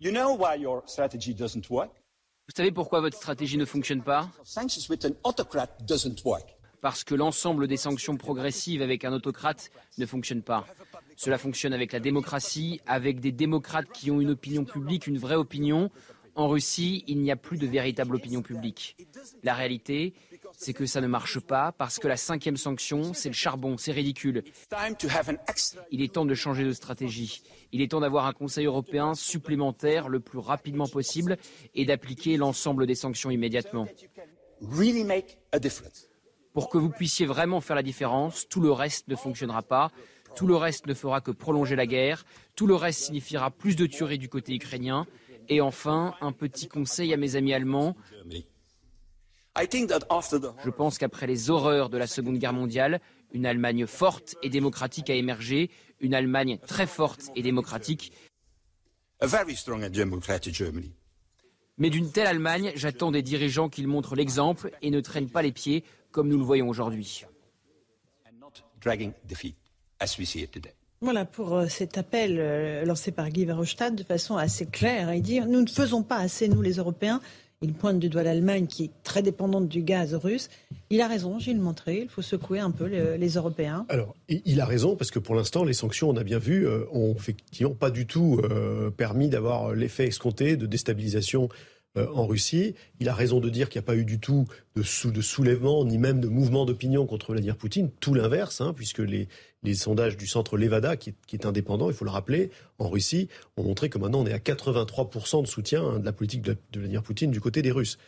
You 0.00 0.10
know 0.10 0.36
why 0.36 0.60
your 0.60 0.82
strategy 0.86 1.34
doesn't 1.34 1.70
work? 1.70 1.90
Vous 2.48 2.54
savez 2.54 2.72
pourquoi 2.72 3.00
votre 3.00 3.16
stratégie 3.16 3.56
ne 3.56 3.64
fonctionne 3.64 4.02
pas? 4.02 4.28
Parce 6.82 7.04
que 7.04 7.14
l'ensemble 7.14 7.68
des 7.68 7.76
sanctions 7.76 8.16
progressives 8.16 8.82
avec 8.82 9.04
un 9.04 9.12
autocrate 9.12 9.70
ne 9.98 10.04
fonctionne 10.04 10.42
pas. 10.42 10.66
Cela 11.16 11.38
fonctionne 11.38 11.72
avec 11.72 11.92
la 11.92 12.00
démocratie, 12.00 12.80
avec 12.86 13.20
des 13.20 13.32
démocrates 13.32 13.90
qui 13.92 14.10
ont 14.10 14.20
une 14.20 14.30
opinion 14.30 14.64
publique, 14.64 15.06
une 15.06 15.18
vraie 15.18 15.36
opinion. 15.36 15.90
En 16.34 16.48
Russie, 16.48 17.04
il 17.06 17.20
n'y 17.20 17.30
a 17.30 17.36
plus 17.36 17.56
de 17.56 17.66
véritable 17.66 18.16
opinion 18.16 18.42
publique. 18.42 18.96
La 19.44 19.54
réalité, 19.54 20.12
c'est 20.56 20.72
que 20.72 20.86
ça 20.86 21.00
ne 21.00 21.06
marche 21.06 21.40
pas 21.40 21.72
parce 21.72 21.98
que 21.98 22.08
la 22.08 22.16
cinquième 22.16 22.56
sanction, 22.56 23.14
c'est 23.14 23.28
le 23.28 23.34
charbon, 23.34 23.76
c'est 23.76 23.92
ridicule. 23.92 24.42
Il 25.90 26.02
est 26.02 26.12
temps 26.12 26.24
de 26.24 26.34
changer 26.34 26.64
de 26.64 26.72
stratégie. 26.72 27.42
Il 27.72 27.82
est 27.82 27.90
temps 27.90 28.00
d'avoir 28.00 28.26
un 28.26 28.32
Conseil 28.32 28.66
européen 28.66 29.14
supplémentaire 29.14 30.08
le 30.08 30.20
plus 30.20 30.38
rapidement 30.38 30.88
possible 30.88 31.36
et 31.74 31.84
d'appliquer 31.84 32.36
l'ensemble 32.36 32.86
des 32.86 32.94
sanctions 32.94 33.30
immédiatement. 33.30 33.86
Pour 36.52 36.68
que 36.68 36.78
vous 36.78 36.90
puissiez 36.90 37.26
vraiment 37.26 37.60
faire 37.60 37.76
la 37.76 37.82
différence, 37.82 38.48
tout 38.48 38.60
le 38.60 38.70
reste 38.70 39.08
ne 39.08 39.16
fonctionnera 39.16 39.62
pas. 39.62 39.90
Tout 40.36 40.46
le 40.46 40.56
reste 40.56 40.86
ne 40.86 40.94
fera 40.94 41.20
que 41.20 41.30
prolonger 41.30 41.76
la 41.76 41.86
guerre. 41.86 42.24
Tout 42.56 42.66
le 42.66 42.74
reste 42.74 43.00
signifiera 43.00 43.50
plus 43.50 43.76
de 43.76 43.86
tueries 43.86 44.18
du 44.18 44.28
côté 44.28 44.54
ukrainien. 44.54 45.06
Et 45.48 45.60
enfin, 45.60 46.14
un 46.20 46.32
petit 46.32 46.68
conseil 46.68 47.12
à 47.12 47.16
mes 47.16 47.36
amis 47.36 47.52
allemands. 47.52 47.96
Je 49.56 50.70
pense 50.70 50.98
qu'après 50.98 51.26
les 51.26 51.50
horreurs 51.50 51.88
de 51.88 51.96
la 51.96 52.06
Seconde 52.06 52.38
Guerre 52.38 52.52
mondiale, 52.52 53.00
une 53.32 53.46
Allemagne 53.46 53.86
forte 53.86 54.34
et 54.42 54.48
démocratique 54.48 55.10
a 55.10 55.14
émergé, 55.14 55.70
une 56.00 56.14
Allemagne 56.14 56.58
très 56.66 56.86
forte 56.86 57.30
et 57.36 57.42
démocratique. 57.42 58.12
Mais 61.78 61.90
d'une 61.90 62.10
telle 62.10 62.26
Allemagne, 62.26 62.72
j'attends 62.74 63.10
des 63.10 63.22
dirigeants 63.22 63.68
qu'ils 63.68 63.88
montrent 63.88 64.16
l'exemple 64.16 64.70
et 64.82 64.90
ne 64.90 65.00
traînent 65.00 65.30
pas 65.30 65.42
les 65.42 65.52
pieds 65.52 65.84
comme 66.10 66.28
nous 66.28 66.38
le 66.38 66.44
voyons 66.44 66.68
aujourd'hui. 66.68 67.24
Voilà 71.00 71.24
pour 71.24 71.54
euh, 71.54 71.66
cet 71.68 71.98
appel 71.98 72.38
euh, 72.38 72.84
lancé 72.84 73.10
par 73.10 73.28
Guy 73.28 73.44
Verhofstadt 73.44 73.94
de 73.94 74.04
façon 74.04 74.36
assez 74.36 74.64
claire. 74.64 75.12
Il 75.12 75.22
dit 75.22 75.40
nous 75.40 75.60
ne 75.60 75.68
faisons 75.68 76.02
pas 76.02 76.16
assez, 76.16 76.48
nous 76.48 76.62
les 76.62 76.74
Européens. 76.74 77.20
Il 77.64 77.72
pointe 77.72 77.98
du 77.98 78.10
doigt 78.10 78.22
l'Allemagne 78.22 78.66
qui 78.66 78.84
est 78.84 78.90
très 79.04 79.22
dépendante 79.22 79.68
du 79.68 79.82
gaz 79.82 80.14
russe. 80.14 80.50
Il 80.90 81.00
a 81.00 81.08
raison, 81.08 81.38
Gilles 81.38 81.60
Montré, 81.60 82.02
il 82.02 82.08
faut 82.10 82.20
secouer 82.20 82.60
un 82.60 82.70
peu 82.70 82.84
les, 82.84 83.28
Européens. 83.28 83.86
Alors, 83.88 84.14
il 84.28 84.60
a 84.60 84.66
raison 84.66 84.96
parce 84.96 85.10
que 85.10 85.18
pour 85.18 85.34
l'instant, 85.34 85.64
les 85.64 85.72
sanctions, 85.72 86.10
on 86.10 86.16
a 86.16 86.24
bien 86.24 86.38
vu, 86.38 86.66
euh, 86.66 86.84
ont 86.92 87.14
effectivement 87.16 87.74
pas 87.74 87.90
du 87.90 88.06
tout 88.06 88.42
permis 88.98 89.30
d'avoir 89.30 89.72
l'effet 89.72 90.06
escompté 90.06 90.56
de 90.56 90.66
déstabilisation 90.66 91.48
euh, 91.96 92.08
en 92.12 92.26
Russie. 92.26 92.74
Il 92.98 93.08
a 93.08 93.14
raison 93.14 93.38
de 93.38 93.48
dire 93.48 93.68
qu'il 93.68 93.78
n'y 93.78 93.84
a 93.84 93.86
pas 93.86 93.96
eu 93.96 94.04
du 94.04 94.18
tout 94.18 94.46
de, 94.74 94.82
soulèvement, 94.82 95.84
ni 95.84 95.96
même 95.96 96.20
de 96.20 96.28
mouvement 96.28 96.64
d'opinion 96.64 97.06
contre 97.06 97.32
Vladimir 97.32 97.56
Poutine. 97.56 97.90
Tout 98.00 98.14
l'inverse, 98.14 98.60
hein, 98.60 98.72
puisque 98.74 98.98
les, 98.98 99.28
les, 99.62 99.74
sondages 99.74 100.16
du 100.16 100.26
centre 100.26 100.56
Levada, 100.56 100.96
qui 100.96 101.14
est, 101.32 101.46
indépendant, 101.46 101.88
il 101.90 101.94
faut 101.94 102.04
le 102.04 102.10
rappeler, 102.10 102.50
en 102.78 102.88
Russie, 102.88 103.28
ont 103.56 103.62
montré 103.62 103.88
que 103.88 103.98
maintenant 103.98 104.22
on 104.22 104.26
est 104.26 104.32
à 104.32 104.38
83% 104.38 105.42
de 105.42 105.46
soutien 105.46 105.84
hein, 105.84 105.98
de 106.00 106.04
la 106.04 106.12
politique 106.12 106.42
de, 106.42 106.56
Vladimir 106.72 107.02
Poutine 107.02 107.30
du 107.30 107.40
côté 107.40 107.62
des 107.62 107.70
Russes. 107.70 107.98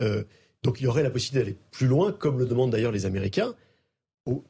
Euh, 0.00 0.24
donc 0.62 0.80
il 0.80 0.84
y 0.84 0.86
aurait 0.86 1.02
la 1.02 1.10
possibilité 1.10 1.44
d'aller 1.44 1.58
plus 1.70 1.86
loin, 1.86 2.12
comme 2.12 2.38
le 2.38 2.46
demandent 2.46 2.70
d'ailleurs 2.70 2.92
les 2.92 3.04
Américains, 3.04 3.54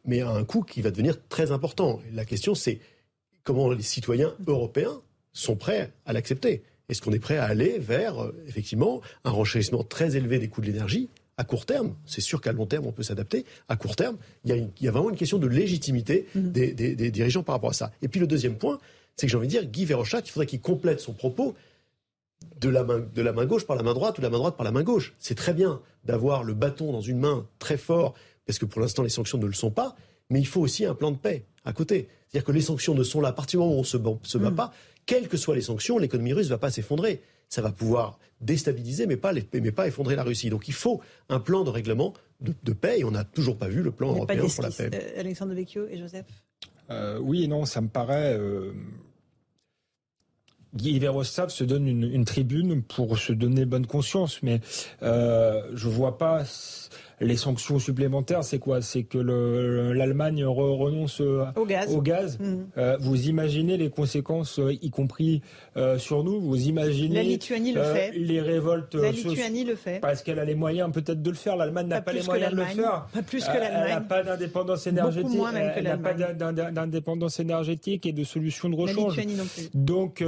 mais 0.04 0.20
à 0.20 0.30
un 0.30 0.44
coût 0.44 0.62
qui 0.62 0.82
va 0.82 0.92
devenir 0.92 1.16
très 1.28 1.50
important. 1.50 2.00
la 2.12 2.24
question, 2.24 2.54
c'est 2.54 2.78
comment 3.42 3.70
les 3.70 3.82
citoyens 3.82 4.34
européens 4.46 5.02
sont 5.32 5.56
prêts 5.56 5.92
à 6.06 6.12
l'accepter. 6.12 6.62
Est-ce 6.88 7.00
qu'on 7.00 7.12
est 7.12 7.18
prêt 7.18 7.36
à 7.36 7.44
aller 7.44 7.78
vers, 7.78 8.22
euh, 8.22 8.34
effectivement, 8.46 9.00
un 9.24 9.30
renchérissement 9.30 9.84
très 9.84 10.16
élevé 10.16 10.38
des 10.38 10.48
coûts 10.48 10.60
de 10.60 10.66
l'énergie 10.66 11.08
à 11.36 11.44
court 11.44 11.66
terme, 11.66 11.94
c'est 12.06 12.20
sûr 12.20 12.40
qu'à 12.40 12.52
long 12.52 12.66
terme, 12.66 12.86
on 12.86 12.92
peut 12.92 13.02
s'adapter. 13.02 13.44
À 13.68 13.76
court 13.76 13.96
terme, 13.96 14.16
il 14.44 14.70
y, 14.80 14.88
a 14.88 14.90
vraiment 14.92 15.10
une 15.10 15.16
question 15.16 15.38
de 15.38 15.48
légitimité 15.48 16.26
mhm. 16.34 16.52
des, 16.52 17.10
dirigeants 17.10 17.42
par 17.42 17.56
rapport 17.56 17.70
à 17.70 17.74
ça. 17.74 17.90
Et 18.02 18.08
puis 18.08 18.20
le 18.20 18.26
deuxième 18.26 18.56
point, 18.56 18.78
c'est 19.16 19.26
que 19.26 19.32
j'ai 19.32 19.36
envie 19.36 19.48
de 19.48 19.52
dire, 19.52 19.64
Guy 19.64 19.84
Verhofstadt, 19.84 20.28
il 20.28 20.30
faudrait 20.30 20.46
qu'il 20.46 20.60
complète 20.60 21.00
son 21.00 21.12
propos 21.12 21.54
de 22.60 22.68
la, 22.68 22.84
main, 22.84 23.00
de 23.00 23.22
la 23.22 23.32
main 23.32 23.46
gauche 23.46 23.66
par 23.66 23.76
la 23.76 23.82
main 23.82 23.94
droite 23.94 24.18
ou 24.18 24.20
de 24.20 24.26
la 24.26 24.30
main 24.30 24.38
droite 24.38 24.56
par 24.56 24.64
la 24.64 24.70
main 24.70 24.82
gauche. 24.82 25.14
C'est 25.18 25.34
très 25.34 25.54
bien 25.54 25.80
d'avoir 26.04 26.44
le 26.44 26.54
bâton 26.54 26.92
dans 26.92 27.00
une 27.00 27.18
main 27.18 27.46
très 27.58 27.78
fort, 27.78 28.14
parce 28.46 28.58
que 28.58 28.66
pour 28.66 28.80
l'instant, 28.80 29.02
les 29.02 29.08
sanctions 29.08 29.38
ne 29.38 29.46
le 29.46 29.54
sont 29.54 29.70
pas, 29.70 29.96
mais 30.30 30.40
il 30.40 30.46
faut 30.46 30.60
aussi 30.60 30.84
un 30.84 30.94
plan 30.94 31.10
de 31.10 31.16
paix 31.16 31.44
à 31.64 31.72
côté. 31.72 32.08
C'est-à-dire 32.28 32.44
que 32.44 32.52
les 32.52 32.60
sanctions 32.60 32.94
ne 32.94 33.02
sont 33.02 33.20
là 33.20 33.28
à 33.28 33.32
partir 33.32 33.58
du 33.58 33.64
moment 33.64 33.76
où 33.76 33.78
on 33.78 33.80
ne 33.80 33.84
se, 33.86 33.96
bat 34.38 34.50
mhm. 34.50 34.56
pas 34.56 34.72
quelles 35.06 35.28
que 35.28 35.36
soient 35.36 35.54
les 35.54 35.62
sanctions, 35.62 35.98
l'économie 35.98 36.32
russe 36.32 36.46
ne 36.46 36.50
va 36.50 36.58
pas 36.58 36.70
s'effondrer. 36.70 37.22
Ça 37.48 37.62
va 37.62 37.72
pouvoir 37.72 38.18
déstabiliser, 38.40 39.06
mais 39.06 39.16
pas, 39.16 39.32
mais 39.52 39.72
pas 39.72 39.86
effondrer 39.86 40.16
la 40.16 40.24
Russie. 40.24 40.50
Donc 40.50 40.68
il 40.68 40.74
faut 40.74 41.00
un 41.28 41.40
plan 41.40 41.64
de 41.64 41.70
règlement 41.70 42.14
de, 42.40 42.72
paix, 42.72 43.00
et 43.00 43.04
on 43.04 43.10
n'a 43.10 43.24
toujours 43.24 43.56
pas 43.56 43.68
vu 43.68 43.82
le 43.82 43.90
plan 43.90 44.10
européen 44.10 44.46
pour 44.46 44.62
la 44.62 44.70
paix. 44.70 44.90
Euh, 44.92 45.20
Alexandre 45.20 45.54
Vecchio 45.54 45.86
et 45.88 45.96
Joseph 45.96 46.26
euh, 46.90 47.18
Oui 47.18 47.44
et 47.44 47.46
non, 47.46 47.64
ça 47.64 47.80
me 47.80 47.88
paraît... 47.88 48.36
Euh... 48.36 48.72
Guy 50.74 50.98
Verhofstadt 50.98 51.50
se 51.50 51.62
donne 51.62 51.86
une, 51.86 52.24
tribune 52.24 52.82
pour 52.82 53.16
se 53.16 53.32
donner 53.32 53.64
bonne 53.64 53.86
conscience, 53.86 54.42
mais 54.42 54.60
euh, 55.02 55.62
je 55.72 55.88
vois 55.88 56.18
pas 56.18 56.44
les 57.20 57.36
sanctions 57.36 57.78
supplémentaires, 57.78 58.44
c'est 58.44 58.58
quoi? 58.58 58.82
C'est 58.82 59.04
que 59.04 59.18
l'Allemagne 59.18 60.44
renonce 60.44 61.20
euh, 61.20 61.44
au 61.56 61.64
gaz. 61.64 61.94
Au 61.94 62.02
gaz. 62.02 62.38
Mhm. 62.38 62.66
Euh, 62.76 62.96
vous 63.00 63.28
imaginez 63.28 63.76
les 63.76 63.90
conséquences, 63.90 64.58
euh, 64.58 64.76
y 64.80 64.90
compris 64.90 65.42
sur 65.98 66.24
nous? 66.24 66.40
Vous 66.40 66.68
imaginez 66.68 67.16
La 67.16 67.22
Lituanie 67.22 67.72
le 67.72 67.82
fait. 67.82 68.12
Les 68.14 68.40
révoltes. 68.40 68.94
La 68.94 69.10
Lituanie 69.10 69.64
le 69.64 69.74
fait. 69.74 70.00
Parce 70.00 70.22
qu'elle 70.22 70.38
a 70.38 70.44
les 70.44 70.54
moyens 70.54 70.90
peut-être 70.92 71.22
de 71.22 71.30
le 71.30 71.36
faire. 71.36 71.56
L'Allemagne 71.56 71.88
n'a 71.88 72.00
pas, 72.00 72.12
les 72.12 72.22
moyens 72.22 72.52
de 72.52 72.56
le 72.56 72.64
faire. 72.64 73.06
Pas 73.12 73.22
plus 73.22 73.44
que 73.44 73.58
l'Allemagne. 73.58 73.82
Elle 73.86 73.94
n'a 73.94 74.00
pas 74.00 74.22
d'indépendance 74.22 74.86
énergétique. 74.86 75.36
Moins 75.36 75.52
même 75.52 75.72
elle 75.76 75.84
n'a 75.84 75.96
pas 75.96 76.14
d'indépendance 76.14 77.40
énergétique 77.40 78.06
et 78.06 78.12
de 78.12 78.24
solutions 78.24 78.68
de 78.68 78.76
rechange. 78.76 79.16
La 79.16 79.22
Lituanie 79.22 79.34
non 79.34 79.44
plus. 79.44 79.70
Donc, 79.74 80.22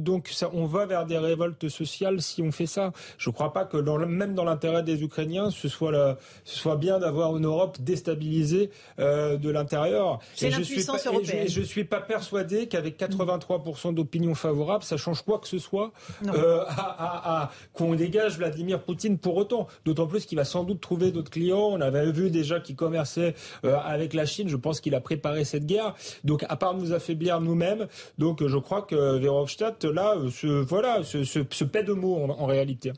donc 0.00 0.28
ça, 0.28 0.50
on 0.52 0.66
va 0.66 0.86
vers 0.86 1.06
des 1.06 1.18
révoltes 1.18 1.68
sociales 1.68 2.20
si 2.20 2.42
on 2.42 2.52
fait 2.52 2.66
ça. 2.66 2.92
Je 3.18 3.30
ne 3.30 3.34
crois 3.34 3.52
pas 3.52 3.64
que 3.64 3.76
dans, 3.76 3.98
même 3.98 4.34
dans 4.34 4.44
l'intérêt 4.44 4.82
des 4.82 5.02
Ukrainiens, 5.02 5.50
ce 5.50 5.68
soit 5.68 5.92
la, 5.92 6.13
ce 6.44 6.58
soit 6.58 6.76
bien 6.76 6.98
d'avoir 6.98 7.36
une 7.36 7.46
Europe 7.46 7.78
déstabilisée 7.80 8.70
euh, 8.98 9.36
de 9.36 9.50
l'intérieur. 9.50 10.18
C'est 10.34 10.50
l'impuissance 10.50 11.06
européenne. 11.06 11.46
Et 11.46 11.48
je 11.48 11.60
ne 11.60 11.64
suis 11.64 11.84
pas 11.84 12.00
persuadé 12.00 12.66
qu'avec 12.66 12.98
83% 12.98 13.94
d'opinion 13.94 14.34
favorable, 14.34 14.84
ça 14.84 14.96
change 14.96 15.22
quoi 15.22 15.38
que 15.38 15.48
ce 15.48 15.58
soit 15.58 15.92
euh, 16.26 16.64
à, 16.68 17.50
qu'on 17.72 17.94
dégage 17.94 18.38
Vladimir 18.38 18.82
Poutine 18.82 19.18
pour 19.18 19.36
autant. 19.36 19.66
D'autant 19.84 20.06
plus 20.06 20.26
qu'il 20.26 20.38
va 20.38 20.44
sans 20.44 20.64
doute 20.64 20.80
trouver 20.80 21.10
d'autres 21.10 21.30
clients. 21.30 21.68
On 21.70 21.80
avait 21.80 22.10
vu 22.10 22.30
déjà 22.30 22.60
qu'il 22.60 22.76
commerçait 22.76 23.34
euh, 23.64 23.76
avec 23.84 24.14
la 24.14 24.26
Chine. 24.26 24.48
Je 24.48 24.56
pense 24.56 24.80
qu'il 24.80 24.94
a 24.94 25.00
préparé 25.00 25.44
cette 25.44 25.66
guerre. 25.66 25.94
Donc, 26.24 26.44
à 26.48 26.56
part 26.56 26.74
nous 26.74 26.92
affaiblir 26.92 27.40
nous-mêmes, 27.40 27.86
donc 28.18 28.46
je 28.46 28.58
crois 28.58 28.82
que 28.82 29.18
Verhofstadt, 29.18 29.84
là, 29.84 30.16
se, 30.30 30.46
voilà, 30.46 31.02
se, 31.02 31.24
se, 31.24 31.64
paie 31.64 31.82
de 31.82 31.92
mots 31.92 32.26
en, 32.38 32.46
réalité 32.46 32.92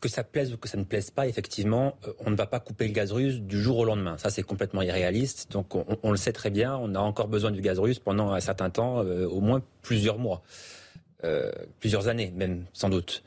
que 0.00 0.08
ça 0.08 0.24
plaise 0.24 0.52
ou 0.52 0.56
que 0.56 0.68
ça 0.68 0.78
ne 0.78 0.84
plaise 0.84 1.10
pas, 1.10 1.26
effectivement, 1.26 1.96
euh, 2.06 2.12
on 2.20 2.30
ne 2.30 2.36
va 2.36 2.46
pas 2.46 2.60
couper 2.60 2.86
le 2.86 2.92
gaz 2.92 3.12
russe 3.12 3.40
du 3.40 3.60
jour 3.60 3.78
au 3.78 3.84
lendemain. 3.84 4.18
Ça, 4.18 4.30
c'est 4.30 4.42
complètement 4.42 4.82
irréaliste. 4.82 5.50
Donc, 5.52 5.74
on, 5.74 6.10
le 6.10 6.16
sait 6.16 6.32
très 6.32 6.50
bien, 6.50 6.76
on 6.76 6.94
a 6.94 6.98
encore 6.98 7.28
besoin 7.28 7.50
du 7.50 7.60
gaz 7.60 7.78
russe 7.78 7.98
pendant 7.98 8.32
un 8.32 8.40
certain 8.40 8.70
temps, 8.70 9.02
euh, 9.02 9.26
au 9.26 9.40
moins 9.40 9.62
plusieurs 9.82 10.18
mois, 10.18 10.42
euh, 11.24 11.50
plusieurs 11.80 12.08
années 12.08 12.32
même, 12.34 12.66
sans 12.72 12.88
doute. 12.88 13.22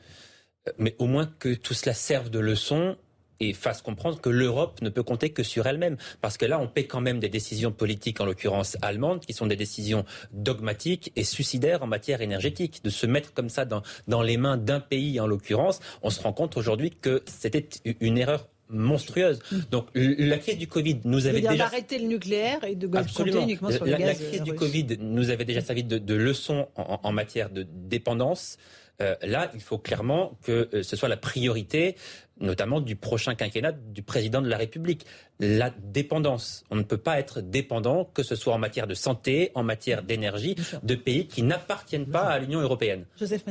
Mais 0.78 0.96
au 0.98 1.06
moins 1.06 1.30
que 1.38 1.54
tout 1.54 1.74
cela 1.74 1.94
serve 1.94 2.28
de 2.28 2.40
leçon 2.40 2.96
et 3.40 3.52
fasse 3.52 3.82
comprendre 3.82 4.20
que 4.20 4.28
l'Europe 4.28 4.80
ne 4.82 4.88
peut 4.88 5.02
compter 5.02 5.30
que 5.30 5.42
sur 5.42 5.66
elle-même. 5.66 5.96
Parce 6.20 6.36
que 6.36 6.46
là, 6.46 6.58
on 6.58 6.68
paie 6.68 6.86
quand 6.86 7.00
même 7.00 7.18
des 7.18 7.28
décisions 7.28 7.72
politiques, 7.72 8.20
en 8.20 8.26
l'occurrence 8.26 8.76
allemandes, 8.82 9.20
qui 9.20 9.32
sont 9.32 9.46
des 9.46 9.56
décisions 9.56 10.04
dogmatiques 10.32 11.12
et 11.16 11.24
suicidaires 11.24 11.82
en 11.82 11.86
matière 11.86 12.20
énergétique. 12.20 12.82
De 12.84 12.90
se 12.90 13.06
mettre 13.06 13.32
comme 13.32 13.48
ça 13.48 13.64
dans, 13.64 13.82
dans 14.08 14.22
les 14.22 14.36
mains 14.36 14.56
d'un 14.56 14.80
pays, 14.80 15.20
en 15.20 15.26
l'occurrence, 15.26 15.80
on 16.02 16.10
se 16.10 16.20
rend 16.20 16.32
compte 16.32 16.56
aujourd'hui 16.56 16.90
que 16.90 17.22
c'était 17.26 17.68
une 18.00 18.18
erreur 18.18 18.48
monstrueuse. 18.68 19.38
Donc 19.70 19.88
la 19.94 20.38
crise 20.38 20.58
du 20.58 20.66
Covid 20.66 21.00
nous 21.04 21.26
avait 21.26 21.40
déjà 21.40 21.56
d'arrêter 21.56 21.98
le 21.98 22.06
nucléaire 22.06 22.64
et 22.64 22.74
de 22.74 22.86
compter 22.86 23.40
uniquement 23.40 23.70
sur 23.70 23.84
le 23.84 23.92
la, 23.92 23.98
gaz. 23.98 24.20
La 24.20 24.26
crise 24.28 24.42
du 24.42 24.54
Covid 24.54 24.98
nous 25.00 25.30
avait 25.30 25.44
déjà 25.44 25.60
servi 25.60 25.84
de, 25.84 25.98
de 25.98 26.14
leçon 26.14 26.68
en, 26.76 27.00
en, 27.02 27.12
matière 27.12 27.50
de 27.50 27.66
dépendance. 27.70 28.58
Euh, 29.00 29.14
là, 29.22 29.50
il 29.54 29.60
faut 29.60 29.78
clairement 29.78 30.38
que 30.42 30.68
euh, 30.72 30.82
ce 30.82 30.96
soit 30.96 31.08
la 31.08 31.16
priorité, 31.16 31.96
notamment 32.40 32.80
du 32.80 32.96
prochain 32.96 33.34
quinquennat 33.34 33.72
du 33.72 34.02
président 34.02 34.40
de 34.40 34.48
la 34.48 34.56
République. 34.56 35.06
La 35.38 35.70
dépendance. 35.70 36.64
On 36.70 36.76
ne 36.76 36.82
peut 36.82 36.96
pas 36.96 37.18
être 37.18 37.40
dépendant, 37.40 38.04
que 38.04 38.22
ce 38.22 38.36
soit 38.36 38.54
en 38.54 38.58
matière 38.58 38.86
de 38.86 38.94
santé, 38.94 39.50
en 39.54 39.62
matière 39.62 40.02
d'énergie, 40.02 40.56
de 40.82 40.94
pays 40.94 41.26
qui 41.26 41.42
n'appartiennent 41.42 42.06
pas 42.06 42.24
à 42.24 42.38
l'Union 42.38 42.60
européenne. 42.60 43.04
Joseph 43.18 43.44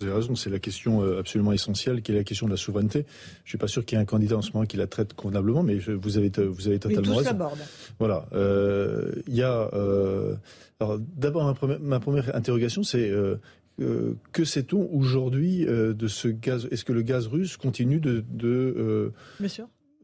vous 0.00 0.06
avez 0.06 0.16
raison, 0.16 0.34
c'est 0.34 0.48
la 0.48 0.58
question 0.58 1.02
euh, 1.02 1.20
absolument 1.20 1.52
essentielle 1.52 2.00
qui 2.00 2.12
est 2.12 2.14
la 2.14 2.24
question 2.24 2.46
de 2.46 2.52
la 2.52 2.56
souveraineté. 2.56 3.00
Je 3.00 3.42
ne 3.44 3.48
suis 3.50 3.58
pas 3.58 3.68
sûr 3.68 3.84
qu'il 3.84 3.96
y 3.96 4.00
ait 4.00 4.02
un 4.02 4.06
candidat 4.06 4.38
en 4.38 4.40
ce 4.40 4.50
moment 4.52 4.64
qui 4.64 4.78
la 4.78 4.86
traite 4.86 5.12
convenablement, 5.12 5.62
mais 5.62 5.76
vous 5.76 6.16
avez, 6.16 6.30
vous 6.30 6.68
avez 6.68 6.78
totalement 6.78 7.16
raison. 7.16 7.36
Voilà. 7.98 8.26
Il 8.32 9.34
y 9.34 9.42
a. 9.42 9.70
d'abord, 11.16 11.54
ma, 11.80 12.00
première 12.00 12.34
interrogation, 12.34 12.82
c'est 12.82 13.10
euh, 13.10 13.36
que 14.32 14.44
sait-on 14.44 14.88
aujourd'hui 14.92 15.66
euh, 15.66 15.92
de 15.92 16.08
ce 16.08 16.28
gaz? 16.28 16.68
Est-ce 16.70 16.84
que 16.84 16.92
le 16.92 17.02
gaz 17.02 17.26
russe 17.26 17.56
continue 17.56 18.00
de... 18.00 19.12
Bien 19.38 19.48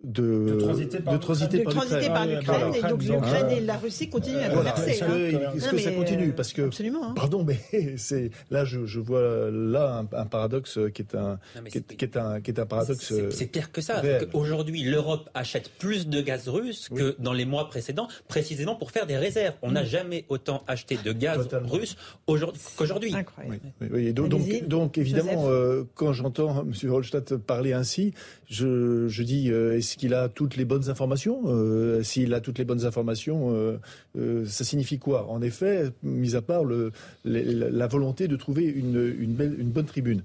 de, 0.04 0.56
transiter 0.60 1.00
par, 1.00 1.14
de 1.14 1.18
transiter 1.18 1.62
par 2.08 2.26
l'Ukraine. 2.26 2.74
Et 2.74 2.82
donc 2.82 3.02
l'Ukraine 3.02 3.50
et 3.50 3.60
la 3.60 3.76
Russie 3.76 4.08
continuent 4.08 4.42
à 4.42 4.50
converser. 4.50 4.90
Est-ce 4.90 5.68
que, 5.70 5.78
ça 5.78 5.92
continue? 5.92 6.32
Parce 6.32 6.52
que, 6.52 6.62
absolument, 6.62 7.10
hein. 7.10 7.14
pardon, 7.16 7.44
mais 7.44 7.58
c'est 7.96 8.30
là 8.50 8.64
je, 8.64 8.86
je, 8.86 9.00
vois 9.00 9.50
là 9.50 10.04
un, 10.12 10.26
paradoxe 10.26 10.78
qui 10.94 11.02
est 11.02 11.14
un, 11.14 11.38
qui, 11.70 11.78
est, 11.78 11.96
qui, 11.96 12.04
est, 12.04 12.16
un 12.16 12.40
qui 12.40 12.50
est 12.50 12.60
un 12.60 12.66
paradoxe. 12.66 13.12
C'est 13.30 13.46
pire 13.46 13.72
que 13.72 13.80
ça. 13.80 14.02
Aujourd'hui, 14.32 14.82
l'Europe 14.82 15.28
achète 15.34 15.70
plus 15.78 16.06
de 16.06 16.20
gaz 16.20 16.48
russe 16.48 16.88
que 16.94 17.16
dans 17.18 17.32
les 17.32 17.44
mois 17.44 17.68
précédents, 17.68 18.08
précisément 18.28 18.76
pour 18.76 18.90
faire 18.90 19.06
des 19.06 19.16
réserves. 19.16 19.54
On 19.62 19.72
n'a 19.72 19.84
jamais 19.84 20.24
autant 20.28 20.62
acheté 20.66 20.98
de 21.02 21.12
gaz 21.12 21.38
Totalement. 21.38 21.68
russe 21.68 21.96
qu'aujourd'hui. 22.26 23.14
Oui, 23.48 23.88
oui, 23.90 24.12
donc, 24.12 24.28
donc, 24.28 24.64
donc, 24.66 24.98
évidemment, 24.98 25.48
euh, 25.48 25.84
quand 25.94 26.12
j'entends 26.12 26.64
M. 26.84 26.90
Holstadt 26.90 27.36
parler 27.36 27.72
ainsi, 27.72 28.14
je, 28.48 29.08
je 29.08 29.22
dis 29.22 29.50
euh, 29.50 29.76
est-ce 29.76 29.96
qu'il 29.96 30.14
a 30.14 30.28
toutes 30.28 30.56
les 30.56 30.64
bonnes 30.64 30.88
informations 30.88 31.42
euh, 31.46 32.02
S'il 32.02 32.32
a 32.34 32.40
toutes 32.40 32.58
les 32.58 32.64
bonnes 32.64 32.84
informations, 32.84 33.52
euh, 33.52 33.78
euh, 34.16 34.46
ça 34.46 34.64
signifie 34.64 34.98
quoi? 34.98 35.28
En 35.28 35.42
effet, 35.42 35.90
mis 36.02 36.36
à 36.36 36.42
part 36.42 36.64
le, 36.64 36.92
la 37.24 37.86
volonté 37.86 38.28
de 38.28 38.36
trouver 38.36 38.64
une, 38.64 39.14
une, 39.18 39.34
belle, 39.34 39.56
une 39.58 39.70
bonne 39.70 39.86
tribune. 39.86 40.22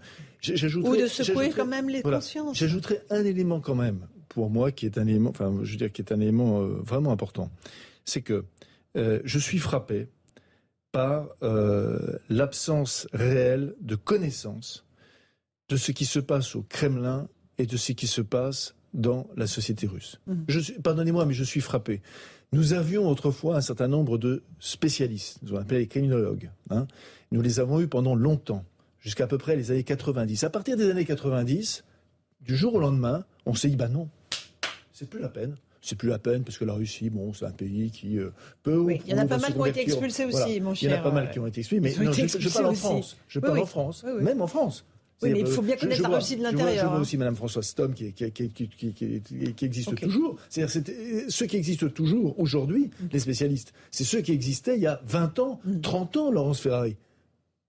Ou 0.84 0.96
de 0.96 1.08
secouer 1.08 1.52
quand 1.56 1.66
même 1.66 1.90
les 1.90 2.02
voilà, 2.02 2.18
consciences. 2.18 2.58
J'ajouterais 2.58 3.04
un 3.10 3.26
élément 3.26 3.60
quand 3.60 3.76
même, 3.76 4.08
pour 4.30 4.50
moi, 4.50 4.72
qui 4.72 4.86
est 4.86 4.98
un 4.98 5.08
élément, 5.08 5.30
enfin, 5.30 5.54
je 5.64 5.72
veux 5.72 5.78
dire, 5.78 5.92
qui 5.92 6.02
est 6.02 6.12
un 6.12 6.20
élément 6.20 6.62
vraiment 6.62 7.12
important. 7.12 7.52
C'est 8.06 8.22
que 8.22 8.46
je 8.96 9.40
suis 9.40 9.60
frappé 9.60 10.08
par 10.92 11.28
l'absence 12.30 13.08
réelle 13.14 13.76
de 13.82 13.96
connaissance 13.96 14.86
de 15.70 15.78
ce 15.78 15.92
qui 15.92 16.06
se 16.06 16.20
passe 16.20 16.56
au 16.56 16.64
Kremlin 16.64 17.28
et 17.62 17.66
de 17.66 17.78
ce 17.78 17.92
qui 17.92 18.08
se 18.08 18.22
passe 18.22 18.76
dans 18.94 19.28
la 19.38 19.48
société 19.48 19.88
russe. 19.88 20.20
Mhm. 20.28 20.46
Pardonnez-moi, 20.84 21.26
mais 21.26 21.34
je 21.34 21.44
suis 21.44 21.62
frappé. 21.62 22.02
Nous 22.52 22.74
avions 22.74 23.08
autrefois 23.08 23.56
un 23.56 23.62
certain 23.62 23.88
nombre 23.88 24.18
de 24.18 24.44
spécialistes, 24.60 25.40
nous 25.44 25.54
on 25.56 25.60
appelait 25.60 25.80
les 25.80 25.88
criminologues. 25.88 26.50
Hein. 26.70 26.88
Nous 27.32 27.42
les 27.42 27.62
avons 27.62 27.80
eus 27.80 27.88
pendant 27.88 28.16
longtemps, 28.16 28.66
jusqu'à 29.00 29.28
peu 29.28 29.38
près 29.38 29.56
les 29.56 29.72
années 29.72 29.84
90. 29.84 30.44
À 30.44 30.50
partir 30.50 30.76
des 30.76 30.90
années 30.90 31.06
90, 31.06 31.86
du 32.42 32.58
jour 32.58 32.74
au 32.74 32.80
lendemain, 32.80 33.24
on 33.46 33.54
s'est 33.54 33.70
dit, 33.70 33.78
bah 33.78 33.88
non, 33.88 34.10
c'est 34.92 35.10
plus 35.10 35.22
la 35.22 35.30
peine. 35.30 35.56
C'est 35.84 35.96
plus 35.96 36.10
la 36.10 36.20
peine 36.20 36.44
parce 36.44 36.60
que 36.60 36.66
la 36.66 36.74
Russie, 36.74 37.10
bon, 37.10 37.34
c'est 37.34 37.46
un 37.46 37.52
pays 37.52 37.90
qui 37.90 38.20
euh, 38.20 38.30
peut. 38.62 38.78
Oui, 38.78 39.02
il 39.06 39.14
y 39.14 39.16
en 39.16 39.18
a 39.18 39.26
pas 39.26 39.40
mal 39.40 39.52
qui 39.52 39.60
ont 39.60 39.66
été 39.66 39.82
expulsés 39.82 40.26
aussi, 40.26 40.62
mon 40.62 40.76
cher. 40.76 40.92
Il 40.92 40.94
y 40.94 40.96
en 40.96 41.00
a 41.00 41.02
pas 41.02 41.12
mal 41.12 41.32
qui 41.32 41.40
ont 41.40 41.48
été 41.48 41.62
expulsés, 41.62 41.98
mais 41.98 42.06
non, 42.06 42.12
je, 42.12 42.50
parle 42.50 42.68
en 42.68 42.74
France. 42.76 43.18
Je 43.28 43.40
parle 43.40 43.60
en 43.60 43.66
France, 43.66 44.04
même 44.04 44.42
en 44.42 44.48
France. 44.48 44.86
Oui, 45.22 45.30
mais 45.32 45.40
il 45.42 45.48
faut 45.48 45.62
bien 45.62 45.76
connaître 45.76 46.02
la 46.02 46.18
Russie 46.18 46.36
de 46.36 46.44
l'intérieur. 46.44 46.84
Je 46.84 46.88
vois, 46.88 46.98
hein. 46.98 47.02
aussi 47.02 47.18
Mme 47.18 47.36
Françoise 47.36 47.66
Stom 47.66 47.94
qui, 47.94 48.14
qui, 48.14 48.32
qui, 48.32 48.50
qui 48.50 49.66
existe 49.66 49.96
toujours. 49.96 50.38
C'est-à-dire 50.50 50.84
ceux 51.30 51.46
qui 51.46 51.58
existent 51.58 51.90
toujours 51.90 52.40
aujourd'hui, 52.40 52.90
mm. 53.00 53.08
les 53.12 53.20
spécialistes, 53.20 53.74
c'est 53.92 54.04
ceux 54.04 54.22
qui 54.22 54.32
existaient 54.32 54.76
il 54.76 54.82
y 54.82 54.88
a 54.88 55.02
20 55.06 55.40
ans, 55.40 55.60
30 55.82 56.16
mm. 56.16 56.20
ans, 56.20 56.32
Laurence 56.32 56.60
Ferrari. 56.60 56.96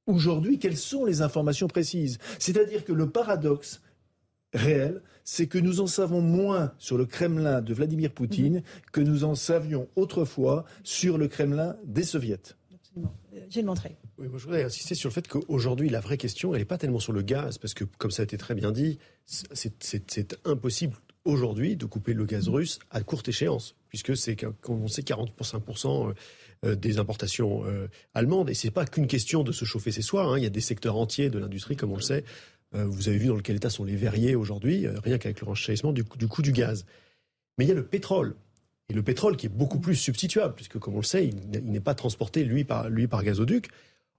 Aujourd'hui, 0.07 0.59
quelles 0.59 0.76
sont 0.76 1.05
les 1.05 1.22
informations 1.22 1.68
précises? 1.68 2.18
C'est-à-dire 2.38 2.84
que 2.84 2.92
le 2.92 3.09
paradoxe 3.09 3.82
réel, 4.55 5.03
c'est 5.24 5.46
que 5.46 5.59
nous 5.59 5.80
en 5.80 5.86
savons 5.86 6.20
moins 6.20 6.72
sur 6.78 6.98
le 6.98 7.07
Kremlin 7.07 7.61
de 7.61 7.72
Vladimir 7.74 8.11
Poutine 8.11 8.59
mm. 8.59 8.62
que 8.92 9.00
nous 9.00 9.24
en 9.24 9.34
savions 9.34 9.88
autrefois 9.94 10.64
sur 10.84 11.18
le 11.18 11.28
Kremlin 11.28 11.76
des 11.84 12.03
soviets. 12.03 12.57
Absolument. 12.93 13.16
Gilles 13.49 13.64
Montré. 13.64 13.97
Oui, 14.18 14.28
moi 14.28 14.38
je 14.38 14.45
voudrais 14.45 14.64
insister 14.64 14.95
sur 14.95 15.09
le 15.09 15.14
fait 15.14 15.26
qu'aujourd'hui, 15.26 15.88
la 15.88 16.01
vraie 16.01 16.18
question, 16.18 16.55
elle 16.55 16.61
n'est 16.61 16.66
pas 16.66 16.78
tellement 16.78 17.01
sur 17.01 17.12
le 17.12 17.22
gaz, 17.22 17.57
parce 17.59 17.72
que, 17.72 17.84
comme 17.84 18.11
ça 18.11 18.22
a 18.22 18.24
été 18.24 18.36
très 18.36 18.55
bien 18.55 18.70
dit, 18.70 18.99
c'est 19.24 20.36
impossible 20.45 20.97
aujourd'hui 21.24 21.76
de 21.76 21.86
couper 21.86 22.12
le 22.12 22.26
gaz 22.26 22.49
russe 22.49 22.78
à 22.90 23.01
courte 23.03 23.28
échéance, 23.28 23.76
puisque 23.88 24.16
c'est, 24.16 24.36
on 24.68 24.88
sait, 24.88 25.03
40% 25.03 26.09
euh, 26.11 26.14
euh, 26.64 26.74
des 26.74 26.99
importations 26.99 27.64
euh, 27.64 27.88
allemandes. 28.14 28.51
Et 28.51 28.55
ce 28.55 28.66
n'est 28.66 28.72
pas 28.72 28.84
qu'une 28.84 29.07
question 29.07 29.43
de 29.43 29.53
se 29.53 29.64
chauffer 29.64 29.93
ses 29.93 30.03
soirs. 30.03 30.32
Hein. 30.32 30.38
Il 30.38 30.43
y 30.43 30.47
a 30.47 30.51
des 30.51 30.61
secteurs 30.61 30.97
entiers 30.97 31.30
de 31.30 31.38
l'industrie, 31.38 31.76
comme 31.76 31.93
on 31.93 31.97
le 31.97 32.03
sait. 32.03 32.24
vous 32.72 33.09
avez 33.09 33.18
vu 33.18 33.28
dans 33.28 33.38
quel 33.38 33.57
état 33.57 33.70
sont 33.70 33.84
les 33.84 33.97
verriers 33.97 34.34
aujourd'hui, 34.34 34.86
rien 34.88 35.18
qu'avec 35.18 35.40
le 35.40 35.47
renchérissement 35.47 35.93
du 35.93 36.05
coût 36.05 36.43
du 36.43 36.53
gaz. 36.53 36.84
Mais 37.59 37.64
il 37.64 37.68
y 37.68 37.72
a 37.72 37.74
le 37.74 37.84
pétrole. 37.84 38.34
Et 38.88 38.94
le 38.94 39.02
pétrole 39.02 39.36
qui 39.36 39.46
est 39.46 39.48
beaucoup 39.48 39.78
plus 39.78 39.96
substituable, 39.96 40.54
puisque 40.54 40.78
comme 40.78 40.94
on 40.94 40.98
le 40.98 41.04
sait, 41.04 41.26
il 41.26 41.70
n'est 41.70 41.80
pas 41.80 41.94
transporté 41.94 42.44
lui 42.44 42.64
par, 42.64 42.88
lui 42.88 43.06
par 43.06 43.22
gazoduc. 43.22 43.68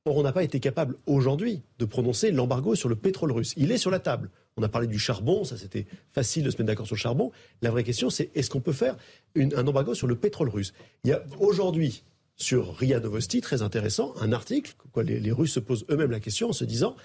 Or, 0.06 0.18
on 0.18 0.24
n'a 0.24 0.34
pas 0.34 0.44
été 0.44 0.60
capable 0.60 0.98
aujourd'hui 1.06 1.62
de 1.80 1.86
prononcer 1.86 2.32
l'embargo 2.32 2.76
sur 2.76 2.90
le 2.90 2.96
pétrole 2.96 3.32
russe. 3.32 3.54
Il 3.56 3.72
est 3.72 3.78
sur 3.78 3.92
la 3.92 4.00
table. 4.00 4.30
On 4.58 4.64
a 4.64 4.68
parlé 4.70 4.88
du 4.88 5.00
charbon, 5.00 5.46
ça 5.46 5.58
c'était 5.58 5.86
facile 6.12 6.44
de 6.44 6.52
se 6.52 6.58
mettre 6.58 6.68
d'accord 6.68 6.86
sur 6.86 6.96
le 6.96 7.00
charbon. 7.00 7.32
La 7.62 7.72
vraie 7.72 7.84
question, 7.84 8.10
c'est 8.10 8.30
est-ce 8.36 8.50
qu'on 8.50 8.60
peut 8.60 8.74
faire 8.74 8.98
un 9.36 9.68
embargo 9.68 9.96
sur 9.96 10.08
le 10.08 10.16
pétrole 10.16 10.50
russe? 10.50 10.74
Il 11.06 11.10
y 11.10 11.14
a 11.14 11.24
aujourd'hui, 11.40 12.04
sur 12.36 12.76
RIA 12.76 13.00
Novosti, 13.00 13.42
très 13.42 13.62
intéressant, 13.62 14.14
un 14.20 14.34
article, 14.34 14.76
quoi, 14.92 15.04
les, 15.04 15.32
Russes 15.32 15.54
se 15.54 15.60
posent 15.60 15.86
eux-mêmes 15.90 16.12
la 16.12 16.20
question 16.20 16.50
en 16.50 16.54
se 16.54 16.66
disant 16.66 16.96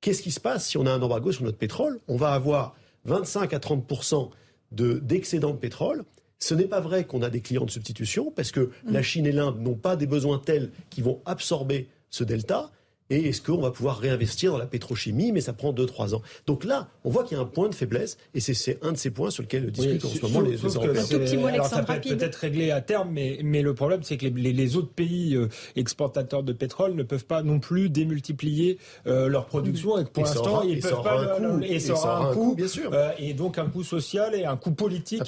qu'est-ce 0.00 0.22
qui 0.22 0.30
se 0.30 0.40
passe 0.40 0.68
si 0.68 0.78
on 0.78 0.86
a 0.86 0.92
un 0.92 1.02
embargo 1.02 1.32
sur 1.32 1.44
notre 1.44 1.58
pétrole? 1.58 2.00
On 2.06 2.16
va 2.16 2.32
avoir 2.32 2.76
25 3.04 3.52
à 3.52 3.58
30% 3.58 4.30
d'excédent 4.72 5.50
de 5.50 5.58
pétrole 5.58 6.04
ce 6.44 6.52
n'est 6.54 6.66
pas 6.66 6.80
vrai 6.80 7.04
qu'on 7.04 7.22
a 7.22 7.30
des 7.30 7.40
clients 7.40 7.64
de 7.64 7.70
substitution 7.70 8.30
parce 8.30 8.52
que 8.52 8.70
la 8.86 9.02
Chine 9.02 9.26
et 9.26 9.32
l'Inde 9.32 9.60
n'ont 9.60 9.76
pas 9.76 9.96
des 9.96 10.06
besoins 10.06 10.38
tels 10.38 10.70
qui 10.90 11.00
vont 11.00 11.22
absorber 11.24 11.88
ce 12.10 12.22
delta. 12.22 12.70
Et 13.10 13.28
est-ce 13.28 13.42
qu'on 13.42 13.60
va 13.60 13.70
pouvoir 13.70 13.98
réinvestir 13.98 14.52
dans 14.52 14.58
la 14.58 14.66
pétrochimie 14.66 15.30
Mais 15.30 15.42
ça 15.42 15.52
prend 15.52 15.72
2-3 15.72 16.14
ans? 16.14 16.22
Donc 16.46 16.64
là, 16.64 16.88
on 17.04 17.10
voit 17.10 17.24
qu'il 17.24 17.36
y 17.36 17.40
a 17.40 17.42
un 17.42 17.46
point 17.46 17.68
de 17.68 17.74
faiblesse, 17.74 18.16
et 18.34 18.40
c'est 18.40 18.78
un 18.82 18.92
de 18.92 18.96
ces 18.96 19.10
points 19.10 19.30
sur 19.30 19.42
lesquels 19.42 19.70
discutent 19.70 20.04
en 20.06 20.08
ce 20.08 20.22
moment 20.22 20.40
les, 20.40 20.56
Européens. 20.56 21.02
Un 21.02 21.06
tout 21.06 21.18
petit 21.18 21.36
mot, 21.36 21.46
Alors 21.48 21.66
ça 21.66 21.82
peut 21.82 22.00
peut-être 22.00 22.36
réglé 22.36 22.70
à 22.70 22.80
terme, 22.80 23.10
mais, 23.12 23.40
mais 23.42 23.60
le 23.60 23.74
problème, 23.74 24.02
c'est 24.02 24.16
que 24.16 24.26
les, 24.26 24.52
les, 24.52 24.76
autres 24.76 24.88
pays 24.88 25.36
euh, 25.36 25.48
exportateurs 25.76 26.42
de 26.42 26.54
pétrole 26.54 26.94
ne 26.94 27.02
peuvent 27.02 27.26
pas 27.26 27.42
non 27.42 27.60
plus 27.60 27.90
démultiplier 27.90 28.78
euh, 29.06 29.28
leur 29.28 29.46
production, 29.46 29.98
et 29.98 30.04
pour 30.06 30.24
l'instant, 30.24 30.62
ils 30.62 30.80
peuvent 30.80 31.02
pas. 31.02 31.36
et 31.62 31.80
ça 31.80 31.92
aura 31.92 32.30
un 32.30 32.32
coût, 32.32 32.54
bien 32.54 32.68
sûr. 32.68 32.90
Euh, 32.94 33.10
et 33.18 33.34
donc 33.34 33.58
un 33.58 33.66
coût 33.66 33.84
social 33.84 34.34
et 34.34 34.46
un 34.46 34.56
coût 34.56 34.72
politique 34.72 35.22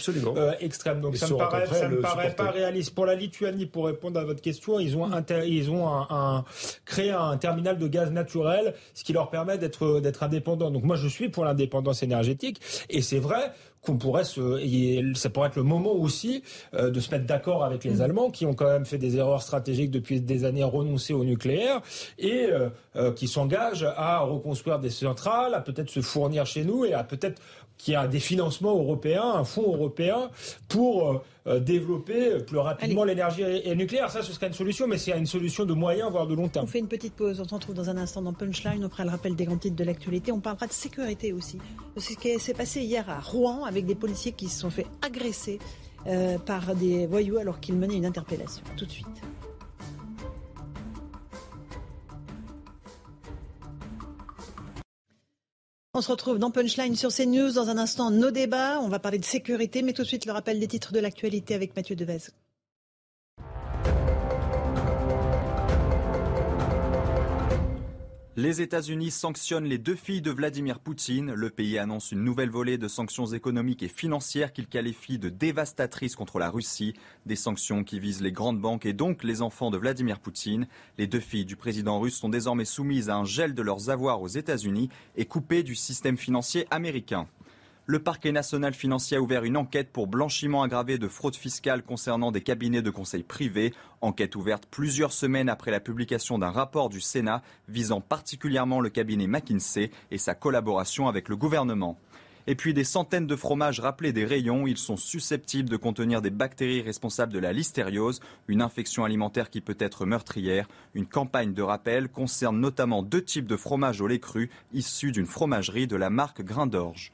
extrême. 0.61 1.03
Donc 1.03 1.17
ça 1.19 1.27
ne 1.27 1.33
me 1.33 1.39
paraît, 1.39 1.67
ça 1.67 1.89
me 1.89 2.01
paraît 2.01 2.35
pas 2.35 2.51
réaliste. 2.51 2.95
Pour 2.95 3.05
la 3.05 3.15
Lituanie, 3.15 3.67
pour 3.67 3.85
répondre 3.87 4.19
à 4.19 4.25
votre 4.25 4.41
question, 4.41 4.81
ils 4.81 4.97
ont, 4.97 5.11
ils 5.45 5.71
ont 5.71 5.89
un, 5.89 6.07
un, 6.09 6.45
créé 6.87 7.11
un 7.11 7.37
terminal 7.37 7.66
de 7.75 7.89
gaz 7.89 8.11
naturel, 8.11 8.75
ce 8.95 9.05
qui 9.05 9.13
leur 9.13 9.31
permet 9.31 9.59
d'être 9.59 10.01
d'être 10.01 10.23
indépendants. 10.23 10.71
Donc 10.71 10.85
moi 10.85 10.97
je 10.97 11.09
suis 11.09 11.29
pour 11.29 11.45
l'indépendance 11.45 12.03
énergétique 12.03 12.61
et 12.89 13.03
c'est 13.03 13.19
vrai 13.19 13.53
qu'on 13.87 13.97
pourrait 13.97 14.25
se, 14.25 15.15
ça 15.15 15.31
pourrait 15.31 15.49
être 15.49 15.57
le 15.57 15.63
moment 15.63 15.93
aussi 15.93 16.43
euh, 16.75 16.91
de 16.91 16.99
se 16.99 17.11
mettre 17.11 17.25
d'accord 17.25 17.65
avec 17.65 17.85
les 17.85 17.97
mm. 17.97 18.01
Allemands 18.01 18.31
qui 18.31 18.45
ont 18.45 18.55
quand 18.55 18.67
même 18.67 18.85
fait 18.85 18.99
des 18.99 19.17
erreurs 19.17 19.43
stratégiques 19.43 19.93
depuis 19.93 20.21
des 20.21 20.45
années 20.45 20.63
à 20.63 20.67
renoncer 20.67 21.15
au 21.15 21.25
nucléaire 21.25 21.81
et 22.19 22.47
euh, 22.47 22.69
euh, 22.97 23.13
qui 23.13 23.29
s'engagent 23.29 23.87
à 23.97 24.19
reconstruire 24.21 24.81
des 24.81 24.91
centrales, 24.91 25.55
à 25.55 25.61
peut-être 25.61 25.91
se 25.91 26.01
fournir 26.01 26.47
chez 26.47 26.65
nous 26.65 26.85
et 26.85 26.93
à 26.95 27.05
peut-être 27.05 27.41
qu'il 27.79 27.95
y 27.95 27.97
a 27.97 28.07
des 28.07 28.21
financements 28.21 28.77
européens, 28.77 29.35
un 29.35 29.45
fonds 29.45 29.73
européen 29.73 30.31
pour 30.69 31.23
euh, 31.47 31.61
développer 31.61 32.39
plus 32.41 32.59
rapidement 32.59 33.05
l'énergie 33.05 33.45
nucléaire. 33.77 34.11
Ça, 34.11 34.23
ce 34.23 34.33
serait 34.33 34.49
une 34.49 34.55
solution, 34.55 34.87
mais 34.87 34.99
c'est 34.99 35.17
une 35.17 35.27
solution 35.27 35.65
de 35.65 35.75
moyen, 35.75 36.11
voire 36.11 36.27
de 36.27 36.35
long 36.35 36.49
terme. 36.49 36.65
On 36.65 36.69
fait 36.69 36.79
une 36.79 36.89
petite 36.89 37.15
pause. 37.15 37.41
On 37.41 37.49
se 37.49 37.55
retrouve 37.55 37.75
dans 37.75 37.91
un 37.91 37.97
instant 37.97 38.23
dans 38.23 38.33
Punchline. 38.33 38.85
On 38.85 38.89
fera 38.89 39.05
le 39.05 39.11
rappel 39.11 39.37
des 39.37 39.45
grands 39.45 39.59
titres 39.59 39.77
de 39.77 39.85
l'actualité. 39.85 40.33
On 40.33 40.41
parlera 40.41 40.67
de 40.67 40.73
sécurité 40.73 41.33
aussi. 41.33 41.59
Ce 41.97 42.15
qui 42.15 42.39
s'est 42.39 42.55
passé 42.55 42.81
hier 42.81 43.09
à 43.09 43.21
Rouen 43.21 43.65
avec 43.65 43.87
des 43.87 43.95
policiers 43.95 44.33
qui 44.33 44.49
se 44.49 44.61
sont 44.61 44.71
fait 44.71 44.87
agresser 45.03 45.59
euh, 46.07 46.39
par 46.39 46.75
des 46.75 47.07
voyous 47.07 47.39
alors 47.39 47.61
qu'ils 47.61 47.77
menaient 47.77 47.97
une 47.97 48.07
interpellation. 48.07 48.63
Tout 48.77 48.87
de 48.87 48.91
suite. 48.91 49.07
On 55.99 56.03
se 56.03 56.11
retrouve 56.11 56.39
dans 56.39 56.51
Punchline 56.51 56.95
sur 56.95 57.11
CNews. 57.11 57.53
Dans 57.53 57.71
un 57.71 57.79
instant, 57.79 58.11
nos 58.11 58.31
débats. 58.31 58.81
On 58.83 58.89
va 58.89 58.99
parler 58.99 59.17
de 59.19 59.25
sécurité, 59.25 59.81
mais 59.81 59.95
tout 59.95 60.03
de 60.03 60.07
suite 60.07 60.27
le 60.27 60.33
rappel 60.33 60.61
des 60.61 60.69
titres 60.69 60.93
de 60.93 61.01
l'actualité 61.01 61.55
avec 61.55 61.75
Mathieu 61.75 61.97
Devez. 61.97 62.19
Les 68.39 68.61
États-Unis 68.61 69.13
sanctionnent 69.13 69.65
les 69.65 69.79
deux 69.79 69.95
filles 69.95 70.21
de 70.21 70.31
Vladimir 70.31 70.79
Poutine. 70.79 71.33
Le 71.33 71.49
pays 71.49 71.79
annonce 71.79 72.13
une 72.13 72.23
nouvelle 72.23 72.51
volée 72.51 72.77
de 72.77 72.87
sanctions 72.87 73.25
économiques 73.25 73.83
et 73.83 73.89
financières 73.89 74.53
qu'il 74.53 74.67
qualifie 74.67 75.19
de 75.19 75.31
dévastatrices 75.31 76.17
contre 76.17 76.39
la 76.39 76.51
Russie. 76.51 76.93
Des 77.25 77.35
sanctions 77.35 77.83
qui 77.83 77.99
visent 77.99 78.21
les 78.21 78.33
grandes 78.33 78.61
banques 78.61 78.85
et 78.85 78.93
donc 78.93 79.25
les 79.25 79.41
enfants 79.41 79.71
de 79.71 79.79
Vladimir 79.79 80.21
Poutine. 80.21 80.67
Les 80.99 81.07
deux 81.07 81.19
filles 81.19 81.47
du 81.47 81.57
président 81.57 81.99
russe 81.99 82.19
sont 82.19 82.29
désormais 82.29 82.67
soumises 82.67 83.09
à 83.09 83.17
un 83.17 83.25
gel 83.25 83.55
de 83.55 83.63
leurs 83.63 83.89
avoirs 83.89 84.21
aux 84.21 84.29
États-Unis 84.29 84.91
et 85.17 85.25
coupées 85.25 85.63
du 85.63 85.75
système 85.75 86.19
financier 86.19 86.67
américain 86.71 87.29
le 87.89 88.01
parquet 88.01 88.33
national 88.33 88.75
financier 88.75 89.17
a 89.17 89.21
ouvert 89.21 89.45
une 89.45 89.57
enquête 89.57 89.93
pour 89.93 90.09
blanchiment 90.09 90.65
aggravé 90.65 90.99
de 90.99 91.07
fraude 91.07 91.37
fiscale 91.37 91.85
concernant 91.85 92.33
des 92.33 92.41
cabinets 92.41 92.83
de 92.83 92.91
conseil 92.91 93.23
privés. 93.23 93.73
Enquête 94.01 94.35
ouverte 94.35 94.67
plusieurs 94.69 95.13
semaines 95.13 95.49
après 95.49 95.71
la 95.71 95.79
publication 95.79 96.37
d'un 96.37 96.51
rapport 96.51 96.89
du 96.89 97.01
Sénat 97.01 97.43
visant 97.69 98.01
particulièrement 98.01 98.81
le 98.81 98.91
cabinet 98.91 99.29
McKinsey 99.29 99.93
et 100.11 100.19
sa 100.19 100.35
collaboration 100.35 101.07
avec 101.07 101.29
le 101.29 101.37
gouvernement. 101.37 101.97
Et 102.49 102.57
puis 102.57 102.75
des 102.75 102.83
centaines 102.83 103.29
de 103.29 103.37
fromages 103.37 103.79
rappelés 103.79 104.13
des 104.13 104.25
rayons. 104.25 104.67
Ils 104.67 104.79
sont 104.79 104.97
susceptibles 104.97 105.69
de 105.69 105.77
contenir 105.77 106.23
des 106.23 106.31
bactéries 106.31 106.83
responsables 106.83 107.33
de 107.33 107.39
la 107.39 107.53
listériose, 107.53 108.21
une 108.49 108.63
infection 108.63 109.05
alimentaire 109.05 109.49
qui 109.49 109.61
peut 109.61 109.77
être 109.79 110.07
meurtrière. 110.07 110.67
Une 110.95 111.07
campagne 111.07 111.55
de 111.55 111.63
rappel 111.63 112.09
concerne 112.09 112.59
notamment 112.59 113.05
deux 113.05 113.23
types 113.23 113.47
de 113.47 113.57
fromages 113.57 114.01
au 114.01 114.09
lait 114.09 114.19
cru 114.19 114.51
issus 114.73 115.13
d'une 115.13 115.27
fromagerie 115.27 115.87
de 115.87 115.97
la 115.97 116.11
marque 116.11 116.43
Grain 116.43 116.67
d'Orge. 116.67 117.13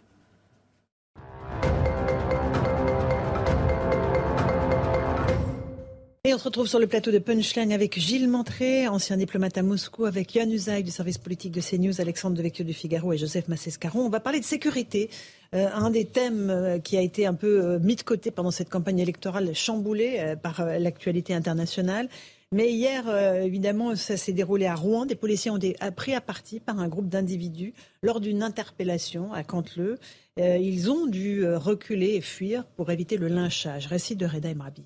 Et 6.25 6.33
on 6.33 6.39
se 6.39 6.45
retrouve 6.45 6.69
sur 6.69 6.79
le 6.79 6.87
plateau 6.87 7.11
de 7.11 7.19
Punchline 7.19 7.73
avec 7.73 7.99
Gilles 7.99 8.29
Montré, 8.29 8.87
ancien 8.87 9.17
diplomate 9.17 9.59
à 9.59 9.63
Moscou, 9.65 10.05
avec 10.05 10.33
Yann 10.37 10.53
Usaï 10.53 10.85
du 10.85 10.93
service 10.93 11.19
politique 11.19 11.51
de 11.51 11.61
CNews, 11.61 12.01
Alexandre 12.01 12.37
Devecchio 12.37 12.65
du 12.65 12.73
Figaro 12.73 13.13
et 13.13 13.19
Joseph 13.19 13.49
Massescaron. 13.49 14.03
On 14.03 14.09
va 14.09 14.21
parler 14.21 14.39
de 14.39 14.45
sécurité, 14.45 15.11
euh, 15.53 15.67
un 15.75 15.91
des 15.91 16.05
thèmes 16.05 16.49
euh, 16.49 16.79
qui 16.79 16.97
a 16.97 17.01
été 17.01 17.27
un 17.27 17.35
peu 17.35 17.65
euh, 17.65 17.79
mis 17.81 17.97
de 17.97 18.03
côté 18.03 18.31
pendant 18.31 18.53
cette 18.53 18.69
campagne 18.71 19.01
électorale 19.01 19.53
chamboulée 19.53 20.37
par 20.45 20.65
l'actualité 20.65 21.35
internationale. 21.35 22.09
Mais 22.53 22.71
hier, 22.71 23.09
évidemment, 23.43 23.97
ça 23.97 24.17
s'est 24.17 24.33
déroulé 24.33 24.67
à 24.67 24.77
Rouen. 24.77 25.07
Des 25.07 25.17
policiers 25.17 25.51
ont 25.51 25.57
été 25.57 25.77
pris 25.97 26.15
à 26.15 26.21
partie 26.21 26.61
par 26.61 26.79
un 26.79 26.87
groupe 26.87 27.09
d'individus 27.09 27.75
lors 28.01 28.21
d'une 28.21 28.45
interpellation 28.45 29.33
à 29.33 29.43
Canteleu. 29.43 29.99
ils 30.37 30.89
ont 30.89 31.07
dû 31.07 31.45
reculer 31.47 32.15
et 32.15 32.21
fuir 32.21 32.65
pour 32.77 32.93
éviter 32.93 33.17
le 33.17 33.27
lynchage. 33.27 33.89
Récit 33.89 34.15
de 34.15 34.27
Reda 34.27 34.51
Emrabi. 34.51 34.85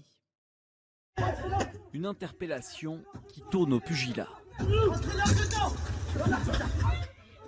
Une 1.93 2.07
interpellation 2.07 3.01
qui 3.29 3.43
tourne 3.51 3.73
au 3.73 3.81
pugilat. 3.81 4.29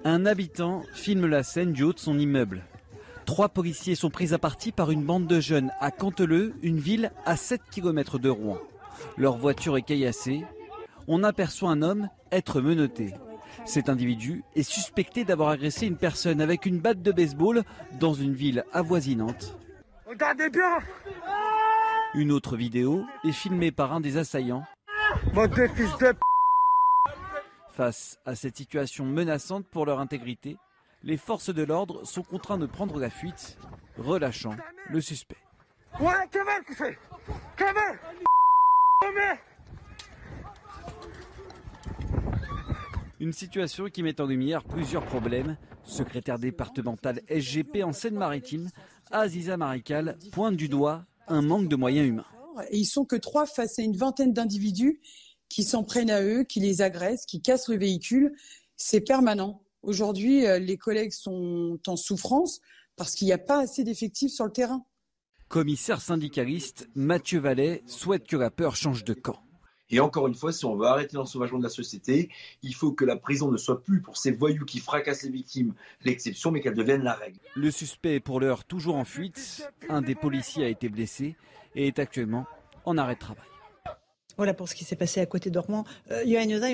Un 0.05 0.27
habitant 0.27 0.83
filme 0.95 1.27
la 1.27 1.43
scène 1.43 1.73
du 1.73 1.83
haut 1.83 1.93
de 1.93 1.99
son 1.99 2.19
immeuble. 2.19 2.64
Trois 3.27 3.51
policiers 3.51 3.95
sont 3.95 4.09
pris 4.09 4.33
à 4.33 4.39
partie 4.39 4.73
par 4.73 4.91
une 4.91 5.05
bande 5.05 5.27
de 5.27 5.39
jeunes 5.39 5.71
à 5.81 5.91
Canteleu, 5.91 6.55
une 6.62 6.79
ville 6.79 7.12
à 7.27 7.37
7 7.37 7.61
km 7.71 8.19
de 8.19 8.31
Rouen. 8.31 8.59
Leur 9.19 9.37
voiture 9.37 9.77
est 9.77 9.83
caillassée. 9.83 10.45
On 11.09 11.23
aperçoit 11.23 11.71
un 11.71 11.83
homme 11.83 12.09
être 12.33 12.62
menotté. 12.62 13.12
Cet 13.66 13.91
individu 13.91 14.45
est 14.57 14.62
suspecté 14.62 15.25
d'avoir 15.25 15.51
agressé 15.51 15.87
une 15.87 15.99
personne 15.99 16.41
avec 16.41 16.64
une 16.64 16.79
batte 16.79 17.03
de 17.03 17.12
baseball 17.12 17.64
dans 18.01 18.14
une 18.14 18.33
ville 18.33 18.64
avoisinante. 18.73 19.59
Regardez 20.07 20.49
bien 20.49 20.79
une 22.15 22.33
autre 22.33 22.57
vidéo 22.57 23.05
est 23.25 23.33
filmée 23.33 23.71
par 23.71 23.93
un 23.93 24.01
des 24.01 24.17
assaillants. 24.17 24.65
Face 27.73 28.19
à 28.25 28.35
cette 28.35 28.57
situation 28.57 29.05
menaçante 29.05 29.67
pour 29.67 29.87
leur 29.87 30.01
intégrité, 30.01 30.57
les 31.03 31.17
forces 31.17 31.55
de 31.55 31.63
l'ordre 31.63 32.05
sont 32.05 32.23
contraints 32.23 32.59
de 32.59 32.67
prendre 32.67 32.99
la 32.99 33.11
fuite, 33.11 33.59
relâchant 33.99 34.57
le 34.91 35.01
suspect. 35.01 35.37
Une 43.21 43.33
situation 43.33 43.87
qui 43.87 44.03
met 44.03 44.21
en 44.21 44.27
lumière 44.27 44.65
plusieurs 44.65 45.05
problèmes. 45.05 45.57
Secrétaire 45.85 46.39
départemental 46.39 47.21
SGP 47.29 47.83
en 47.83 47.93
Seine-Maritime, 47.93 48.69
Aziza 49.11 49.57
Marikal 49.57 50.19
pointe 50.33 50.57
du 50.57 50.69
doigt 50.69 51.05
un 51.29 51.43
manque 51.43 51.68
de 51.68 51.76
moyens 51.76 52.09
humains. 52.09 52.26
Et 52.70 52.79
ils 52.79 52.87
sont 52.87 53.05
que 53.05 53.16
trois 53.16 53.47
face 53.47 53.79
à 53.79 53.83
une 53.83 53.97
vingtaine 53.97 54.33
d'individus 54.33 55.01
qui 55.49 55.62
s'en 55.62 55.85
prennent 55.85 56.11
à 56.11 56.22
eux, 56.22 56.45
qui 56.45 56.61
les 56.61 56.83
agressent, 56.83 57.26
qui 57.26 57.41
cassent 57.41 57.68
le 57.68 57.79
véhicule. 57.79 58.35
C'est 58.76 59.01
permanent. 59.01 59.62
Aujourd'hui, 59.83 60.47
euh, 60.47 60.59
les 60.59 60.76
collègues 60.76 61.12
sont 61.12 61.79
en 61.87 61.97
souffrance 61.97 62.61
parce 62.97 63.14
qu'il 63.14 63.26
n'y 63.26 63.33
a 63.33 63.39
pas 63.39 63.61
assez 63.61 63.85
d'effectifs 63.85 64.33
sur 64.33 64.45
le 64.45 64.53
terrain. 64.53 64.85
Commissaire 65.49 66.01
syndicaliste, 66.01 66.89
Mathieu 66.95 67.39
Vallet 67.39 67.83
souhaite 67.87 68.26
que 68.26 68.37
la 68.37 68.51
peur 68.51 68.76
change 68.76 69.05
de 69.05 69.14
camp. 69.14 69.39
Et 69.91 70.01
encore 70.01 70.26
une 70.26 70.34
fois, 70.34 70.53
si 70.53 70.64
on 70.64 70.76
veut 70.76 70.86
arrêter 70.86 71.16
l'ensauvagement 71.16 71.59
de 71.59 71.64
la 71.64 71.70
société, 71.70 72.28
il 72.62 72.74
faut 72.74 72.93
que 72.93 73.05
la 73.05 73.16
prison 73.16 73.51
ne 73.51 73.57
soit 73.57 73.82
plus 73.82 74.03
pour 74.03 74.16
ces 74.16 74.32
voyous 74.32 74.64
qui 74.64 74.80
fracassent 74.80 75.22
les 75.22 75.30
victimes 75.30 75.74
l'exception, 76.05 76.51
mais 76.51 76.61
qu'elle 76.61 76.74
devienne 76.74 77.03
la 77.03 77.14
règle. 77.14 77.39
Le 77.55 77.70
suspect 77.70 78.16
est 78.16 78.20
pour 78.20 78.41
l'heure 78.41 78.64
toujours 78.64 78.97
en 78.97 79.05
fuite. 79.05 79.68
Un 79.89 80.03
des 80.03 80.14
policiers 80.14 80.64
a 80.64 80.68
été 80.68 80.89
blessé 80.89 81.36
et 81.74 81.86
est 81.86 81.99
actuellement 81.99 82.47
en 82.84 82.99
arrêt 82.99 83.14
de 83.14 83.20
travail. 83.20 83.45
Voilà 84.36 84.55
pour 84.55 84.68
ce 84.68 84.76
qui 84.76 84.84
s'est 84.84 84.95
passé 84.95 85.20
à 85.20 85.26
côté 85.26 85.51
Rouen. 85.57 85.84
Euh, 86.12 86.22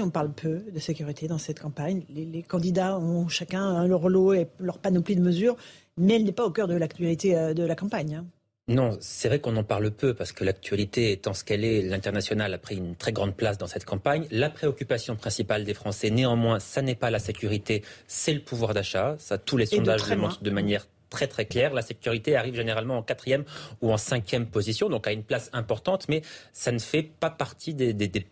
on 0.03 0.11
parle 0.11 0.33
peu 0.35 0.65
de 0.71 0.79
sécurité 0.79 1.29
dans 1.29 1.39
cette 1.39 1.61
campagne. 1.61 2.05
Les, 2.11 2.43
candidats 2.43 2.99
ont 2.99 3.27
chacun 3.29 3.87
leur 3.87 4.11
lot 4.11 4.35
et 4.35 4.49
leur 4.59 4.79
panoplie 4.79 5.17
de 5.17 5.23
mesures, 5.23 5.57
mais 5.97 6.17
elle 6.17 6.25
n'est 6.25 6.33
pas 6.33 6.45
au 6.45 6.51
cœur 6.51 6.69
de 6.69 6.75
l'actualité 6.75 7.39
euh, 7.39 7.55
de 7.55 7.65
la 7.65 7.75
campagne. 7.75 8.17
Hein. 8.17 8.27
Non, 8.67 8.97
c'est 9.01 9.29
vrai 9.29 9.41
qu'on 9.41 9.57
en 9.57 9.63
parle 9.63 9.91
peu 9.91 10.15
parce 10.15 10.33
que 10.33 10.43
l'actualité 10.43 11.13
étant 11.13 11.35
ce 11.35 11.45
qu'elle 11.45 11.65
est, 11.65 11.83
l'international 11.83 12.55
a 12.55 12.57
pris 12.57 12.77
une 12.77 12.97
très 12.97 13.13
grande 13.13 13.37
place 13.37 13.59
dans 13.59 13.67
cette 13.67 13.85
campagne. 13.85 14.27
La 14.31 14.49
préoccupation 14.49 15.17
principale 15.17 15.65
des 15.65 15.75
Français, 15.75 16.09
néanmoins, 16.09 16.61
ça 16.61 16.81
n'est 16.81 16.95
pas 16.95 17.11
la 17.11 17.19
sécurité, 17.19 17.83
c'est 18.07 18.33
le 18.33 18.41
pouvoir 18.41 18.73
d'achat. 18.73 19.17
Ça, 19.19 19.37
tous 19.37 19.59
les 19.59 19.67
sondages 19.67 20.09
le 20.09 20.17
montrent 20.17 20.43
de 20.43 20.51
manière 20.51 20.87
très 21.11 21.27
très 21.27 21.45
claire. 21.45 21.75
La 21.75 21.83
sécurité 21.83 22.37
arrive 22.37 22.55
généralement 22.55 22.97
en 22.97 23.03
quatrième 23.03 23.45
ou 23.83 23.93
en 23.93 23.99
cinquième 23.99 24.47
position, 24.47 24.89
donc 24.89 25.07
à 25.07 25.13
une 25.13 25.25
place 25.25 25.51
importante, 25.53 26.09
mais 26.09 26.23
ça 26.55 26.73
ne 26.73 26.79
fait 26.79 27.03
pas 27.03 27.31
partie 27.31 27.75
des, 27.75 27.93
des, 27.93 28.09
des 28.09 28.27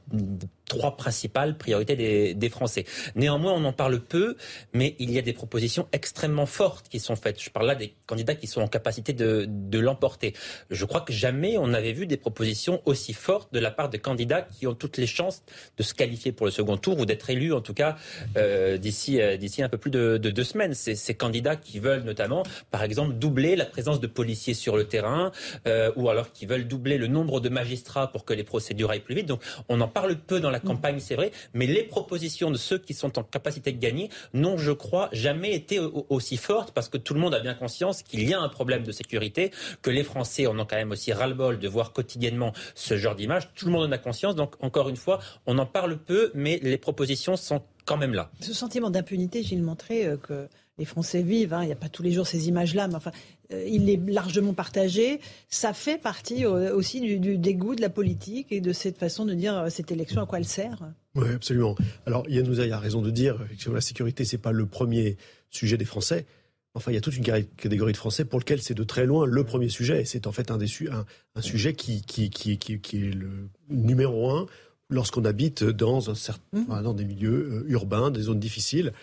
trois 0.73 0.97
principales 0.97 1.59
priorités 1.59 1.97
des, 2.35 2.49
Français. 2.49 2.85
Néanmoins, 3.15 3.53
on 3.53 3.65
en 3.65 3.73
parle 3.73 4.01
peu, 4.01 4.37
mais 4.73 4.97
il 4.99 5.11
y 5.11 5.19
a 5.19 5.23
des 5.23 5.33
propositions 5.33 5.87
extrêmement 5.93 6.47
fortes 6.47 6.89
qui 6.89 6.99
sont 6.99 7.17
faites. 7.17 7.43
Je 7.43 7.51
parle 7.51 7.67
là 7.67 7.75
des 7.75 7.95
candidats 8.07 8.35
qui 8.35 8.47
sont 8.47 8.63
en 8.63 8.69
capacité 8.69 9.13
de, 9.13 9.47
de 9.49 9.79
l'emporter. 9.79 10.35
Je 10.71 10.85
crois 10.85 11.03
que 11.03 11.13
jamais 11.13 11.59
on 11.59 11.69
n'avait 11.69 11.93
vu 11.93 12.07
des 12.07 12.17
propositions 12.17 12.81
aussi 12.85 13.13
fortes 13.13 13.53
de 13.53 13.59
la 13.59 13.71
part 13.71 13.91
de 13.91 13.99
candidats 13.99 14.43
qui 14.43 14.67
ont 14.67 14.75
toutes 14.75 14.97
les 14.97 15.07
chances 15.07 15.43
de 15.77 15.83
se 15.83 15.95
qualifier 15.95 16.33
pour 16.33 16.47
le 16.47 16.53
second 16.53 16.77
tour 16.79 16.99
ou 16.99 17.07
d'être 17.07 17.29
élus, 17.29 17.53
en 17.53 17.61
tout 17.61 17.75
cas, 17.75 17.97
euh, 18.37 18.79
d'ici 18.79 19.21
euh, 19.21 19.37
d'ici 19.37 19.63
un 19.63 19.69
peu 19.69 19.79
plus 19.79 19.91
de, 19.91 20.17
de 20.17 20.31
deux 20.31 20.45
semaines. 20.45 20.75
C'est 20.75 20.95
ces 20.95 21.15
candidats 21.15 21.57
qui 21.57 21.81
veulent 21.81 22.05
notamment, 22.05 22.45
par 22.71 22.83
exemple, 22.83 23.15
doubler 23.15 23.57
la 23.57 23.67
présence 23.67 24.01
de 24.01 24.07
policiers 24.07 24.55
sur 24.55 24.77
le 24.77 24.85
terrain, 24.85 25.33
euh, 25.67 25.93
ou 25.97 26.09
alors 26.09 26.33
qui 26.33 26.47
veulent 26.47 26.67
doubler 26.67 26.99
le 26.99 27.09
nombre 27.09 27.41
de 27.41 27.49
magistrats 27.49 28.11
pour 28.11 28.25
que 28.25 28.35
les 28.35 28.45
procédures 28.45 28.91
aillent 28.91 29.01
plus 29.01 29.15
vite. 29.15 29.27
Donc, 29.27 29.43
on 29.69 29.81
en 29.81 29.89
parle 29.89 30.17
peu 30.17 30.41
dans 30.41 30.51
la 30.51 30.61
campagne, 30.63 31.01
c'est 31.01 31.15
vrai, 31.15 31.33
mais 31.55 31.67
les 31.67 31.83
propositions 31.83 32.51
de 32.51 32.57
ceux 32.57 32.79
qui 32.79 32.95
sont 32.95 33.19
en 33.19 33.23
capacité 33.23 33.73
de 33.73 33.79
gagner 33.79 34.11
n'ont, 34.35 34.59
je 34.59 34.73
crois, 34.73 35.09
jamais 35.13 35.55
été 35.55 35.79
aussi 35.79 36.37
fortes 36.37 36.73
parce 36.73 36.89
que 36.89 36.99
tout 36.99 37.15
le 37.15 37.21
monde 37.21 37.35
a 37.35 37.41
bien 37.41 37.55
conscience 37.55 38.03
qu'il 38.03 38.29
y 38.29 38.35
a 38.35 38.41
un 38.41 38.49
problème 38.49 38.83
de 38.83 38.93
sécurité, 38.93 39.51
que 39.83 39.91
les 39.91 40.05
Français 40.05 40.47
en 40.47 40.59
ont 40.59 40.65
quand 40.65 40.77
même 40.77 40.91
aussi 40.91 41.13
ras-le-bol 41.13 41.59
de 41.59 41.69
voir 41.69 41.93
quotidiennement 41.93 42.53
ce 42.75 42.97
genre 42.97 43.15
d'image. 43.15 43.51
Tout 43.55 43.67
le 43.67 43.73
monde 43.73 43.89
en 43.89 43.93
a 43.93 43.99
conscience. 43.99 44.35
Donc, 44.35 44.55
encore 44.63 44.89
une 44.89 44.97
fois, 44.97 45.19
on 45.47 45.59
en 45.59 45.67
parle 45.67 45.99
peu, 45.99 46.31
mais 46.35 46.61
les 46.63 46.79
propositions 46.79 47.37
sont 47.37 47.63
quand 47.85 47.97
même 47.97 48.15
là. 48.15 48.31
Ce 48.41 48.55
sentiment 48.55 48.91
d'impunité, 48.91 49.43
Gilles 49.43 49.63
Montré, 49.63 50.07
euh, 50.07 50.17
que 50.17 50.49
les 50.79 50.85
Français 50.85 51.23
vivent, 51.23 51.53
hein, 51.53 51.63
il 51.63 51.67
n'y 51.67 51.73
a 51.73 51.77
pas 51.77 51.89
tous 51.89 52.03
les 52.03 52.13
jours 52.13 52.27
ces 52.27 52.49
images-là, 52.49 52.89
mais 52.89 52.95
enfin, 52.95 53.13
euh, 53.53 53.65
il 53.69 53.91
est 53.91 54.01
largement 54.09 54.55
partagé. 54.55 55.21
Ça 55.49 55.73
fait 55.73 55.99
partie 55.99 56.47
euh, 56.47 56.75
aussi 56.75 57.01
du, 57.01 57.39
dégoût 57.39 57.75
de 57.75 57.83
la 57.83 57.91
politique 57.91 58.49
et 58.51 58.61
de 58.61 58.73
cette 58.73 58.97
façon 58.97 59.25
de 59.25 59.35
dire 59.35 59.67
cette 59.69 59.91
élection 59.91 60.23
à 60.23 60.27
quoi 60.27 60.39
elle 60.39 60.47
sert. 60.47 60.83
Oui, 61.15 61.29
absolument. 61.35 61.77
Alors, 62.07 62.29
Yann 62.29 62.47
Nouzaï 62.47 62.73
a 62.73 62.79
raison 62.79 63.03
de 63.03 63.11
dire 63.11 63.39
que 63.63 63.71
la 63.71 63.81
sécurité, 63.81 64.25
c'est 64.25 64.39
pas 64.39 64.53
le 64.53 64.67
premier 64.67 65.19
sujet 65.51 65.77
des 65.77 65.85
Français. 65.85 66.27
Enfin, 66.75 66.91
il 66.91 66.95
y 66.95 66.99
a 66.99 67.03
toute 67.03 67.17
une 67.17 67.25
catégorie 67.25 67.93
de 67.93 67.99
Français 67.99 68.25
pour 68.25 68.39
lequel 68.39 68.63
c'est 68.63 68.73
de 68.73 68.85
très 68.85 69.05
loin 69.05 69.27
le 69.27 69.45
premier 69.45 69.69
sujet. 69.69 70.01
Et 70.01 70.05
c'est 70.07 70.27
en 70.27 70.33
fait 70.33 70.51
un, 70.51 70.57
des 70.57 70.69
un, 70.89 71.43
sujet 71.43 71.75
qui, 71.75 72.01
qui, 72.01 72.31
qui, 72.31 72.57
qui, 72.57 72.97
est 72.97 73.15
le 73.15 73.51
numéro 73.69 74.31
un 74.31 74.47
lorsqu'on 74.89 75.27
habite 75.27 75.65
dans, 75.65 76.09
un 76.09 76.15
certain, 76.15 76.43
mmh. 76.53 76.83
dans 76.83 76.95
des 76.95 77.05
milieux 77.05 77.65
urbains, 77.69 78.11
des 78.11 78.23
zones 78.23 78.41
difficiles. 78.41 78.95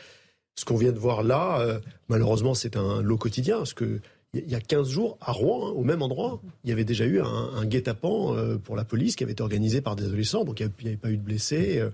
Ce 0.60 0.66
qu'on 0.66 0.76
vient 0.76 0.91
de 0.91 0.99
voir 0.99 1.24
là, 1.24 1.62
euh, 1.62 1.80
malheureusement, 2.10 2.53
c'est 2.53 2.76
un 2.76 3.01
lot 3.01 3.16
quotidien, 3.16 3.60
parce 3.60 3.74
que 3.74 4.01
il 4.34 4.49
y 4.49 4.55
a 4.55 4.60
15 4.60 4.89
jours, 4.89 5.18
à 5.22 5.32
Rouen, 5.32 5.70
hein, 5.70 5.72
au 5.72 5.86
même 5.86 6.01
endroit, 6.01 6.41
il 6.66 6.70
y 6.70 6.74
avait 6.74 6.84
déjà 6.84 7.05
eu 7.05 7.22
un, 7.22 7.66
guet-apens 7.66 8.36
euh, 8.36 8.57
pour 8.57 8.76
la 8.76 8.84
police 8.84 9.16
qui 9.16 9.24
avait 9.24 9.32
été 9.32 9.41
organisé 9.41 9.80
par 9.80 9.95
des 9.95 10.03
adolescents, 10.03 10.43
donc 10.43 10.60
il 10.60 10.70
n'y 10.82 10.89
avait, 10.89 10.97
pas 10.97 11.12
eu 11.12 11.16
de 11.16 11.24
blessés. 11.24 11.80
Euh. 11.80 11.91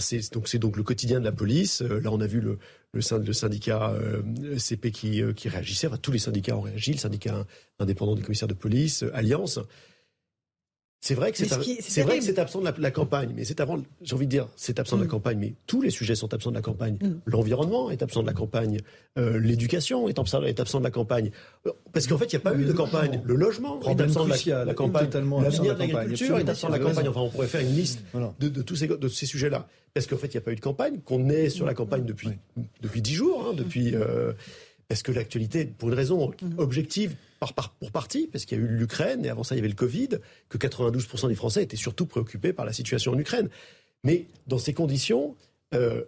C'est 0.00 0.58
donc 0.58 0.76
le 0.76 0.82
quotidien 0.82 1.20
de 1.20 1.24
la 1.24 1.30
police. 1.30 1.80
Là, 1.82 2.10
on 2.10 2.20
a 2.20 2.26
vu 2.26 2.40
le, 2.40 3.00
syndicat 3.00 3.94
CP 4.58 4.90
qui, 4.90 5.22
réagissait. 5.48 5.88
Tous 6.02 6.10
les 6.10 6.18
syndicats 6.18 6.56
ont 6.56 6.62
réagi. 6.62 6.90
Le 6.90 6.98
syndicat 6.98 7.46
indépendant 7.78 8.16
des 8.16 8.22
commissaires 8.22 8.48
de 8.48 8.54
police, 8.54 9.04
Alliance. 9.14 9.60
C'est 11.04 11.14
vrai 11.14 11.32
que 11.32 11.36
c'est 11.36 12.02
vrai 12.02 12.18
que 12.18 12.24
c'est 12.24 12.38
absent 12.38 12.62
de 12.62 12.72
la, 12.78 12.90
campagne, 12.90 13.34
mais 13.36 13.44
c'est 13.44 13.60
avant. 13.60 13.78
J'ai 14.00 14.14
envie 14.14 14.24
de 14.24 14.30
dire, 14.30 14.48
c'est 14.56 14.78
absent 14.78 14.96
de 14.96 15.02
la 15.02 15.06
mm. 15.06 15.10
campagne, 15.10 15.38
mais 15.38 15.52
tous 15.66 15.82
les 15.82 15.90
sujets 15.90 16.14
sont 16.14 16.32
absents 16.32 16.48
de 16.48 16.54
la 16.54 16.62
campagne. 16.62 16.96
Mm. 16.98 17.20
L'environnement 17.26 17.90
est 17.90 18.02
absent 18.02 18.22
de 18.22 18.26
la 18.26 18.32
campagne, 18.32 18.78
euh, 19.18 19.38
l'éducation 19.38 20.08
est 20.08 20.18
absent, 20.18 20.42
est 20.44 20.60
absent 20.60 20.78
de 20.78 20.84
la 20.84 20.90
campagne, 20.90 21.30
parce 21.92 22.06
qu'en 22.06 22.16
fait, 22.16 22.32
il 22.32 22.36
n'y 22.36 22.40
a 22.40 22.50
pas 22.50 22.54
eu 22.56 22.64
de 22.64 22.72
campagne. 22.72 23.20
Le 23.22 23.34
logement 23.34 23.82
est 23.82 24.00
absent 24.00 24.24
de 24.24 24.30
la, 24.30 24.72
campagne. 24.72 25.10
L'avenir 25.42 25.74
de 25.74 25.78
l'agriculture 25.80 26.38
est 26.38 26.48
absent 26.48 26.68
de 26.68 26.72
la 26.72 26.78
campagne. 26.78 27.08
Enfin, 27.08 27.20
on 27.20 27.28
pourrait 27.28 27.48
faire 27.48 27.60
une 27.60 27.74
liste 27.74 28.00
de, 28.40 28.62
tous 28.62 28.76
ces 28.76 28.88
de 28.88 29.08
ces 29.08 29.26
sujets-là, 29.26 29.68
parce 29.92 30.06
qu'en 30.06 30.16
fait, 30.16 30.28
il 30.28 30.36
n'y 30.38 30.38
a 30.38 30.40
pas 30.40 30.52
eu 30.52 30.56
de 30.56 30.62
campagne, 30.62 31.00
qu'on 31.04 31.28
est 31.28 31.50
sur 31.50 31.66
la 31.66 31.74
campagne 31.74 32.06
depuis 32.06 32.30
depuis 32.80 33.02
dix 33.02 33.14
jours, 33.14 33.46
hein, 33.46 33.54
depuis. 33.54 33.94
Euh, 33.94 34.32
Parce 34.88 35.02
que 35.02 35.12
l'actualité, 35.12 35.64
pour 35.64 35.88
une 35.88 35.94
raison 35.94 36.32
mhm. 36.42 36.54
objective, 36.58 37.14
par, 37.40 37.70
pour 37.70 37.90
partie, 37.90 38.26
parce 38.26 38.44
qu'il 38.44 38.58
y 38.58 38.60
a 38.60 38.64
eu 38.64 38.68
l'Ukraine, 38.68 39.24
et 39.24 39.28
avant 39.28 39.44
ça, 39.44 39.54
il 39.54 39.58
y 39.58 39.60
avait 39.60 39.68
le 39.68 39.74
Covid, 39.74 40.08
que 40.48 40.58
92% 40.58 41.28
des 41.28 41.34
Français 41.34 41.62
étaient 41.62 41.76
surtout 41.76 42.06
préoccupés 42.06 42.52
par 42.52 42.64
la 42.64 42.72
situation 42.72 43.12
en 43.12 43.18
Ukraine. 43.18 43.48
Mais 44.02 44.26
dans 44.46 44.58
ces 44.58 44.72
conditions, 44.72 45.34
euh, 45.74 46.02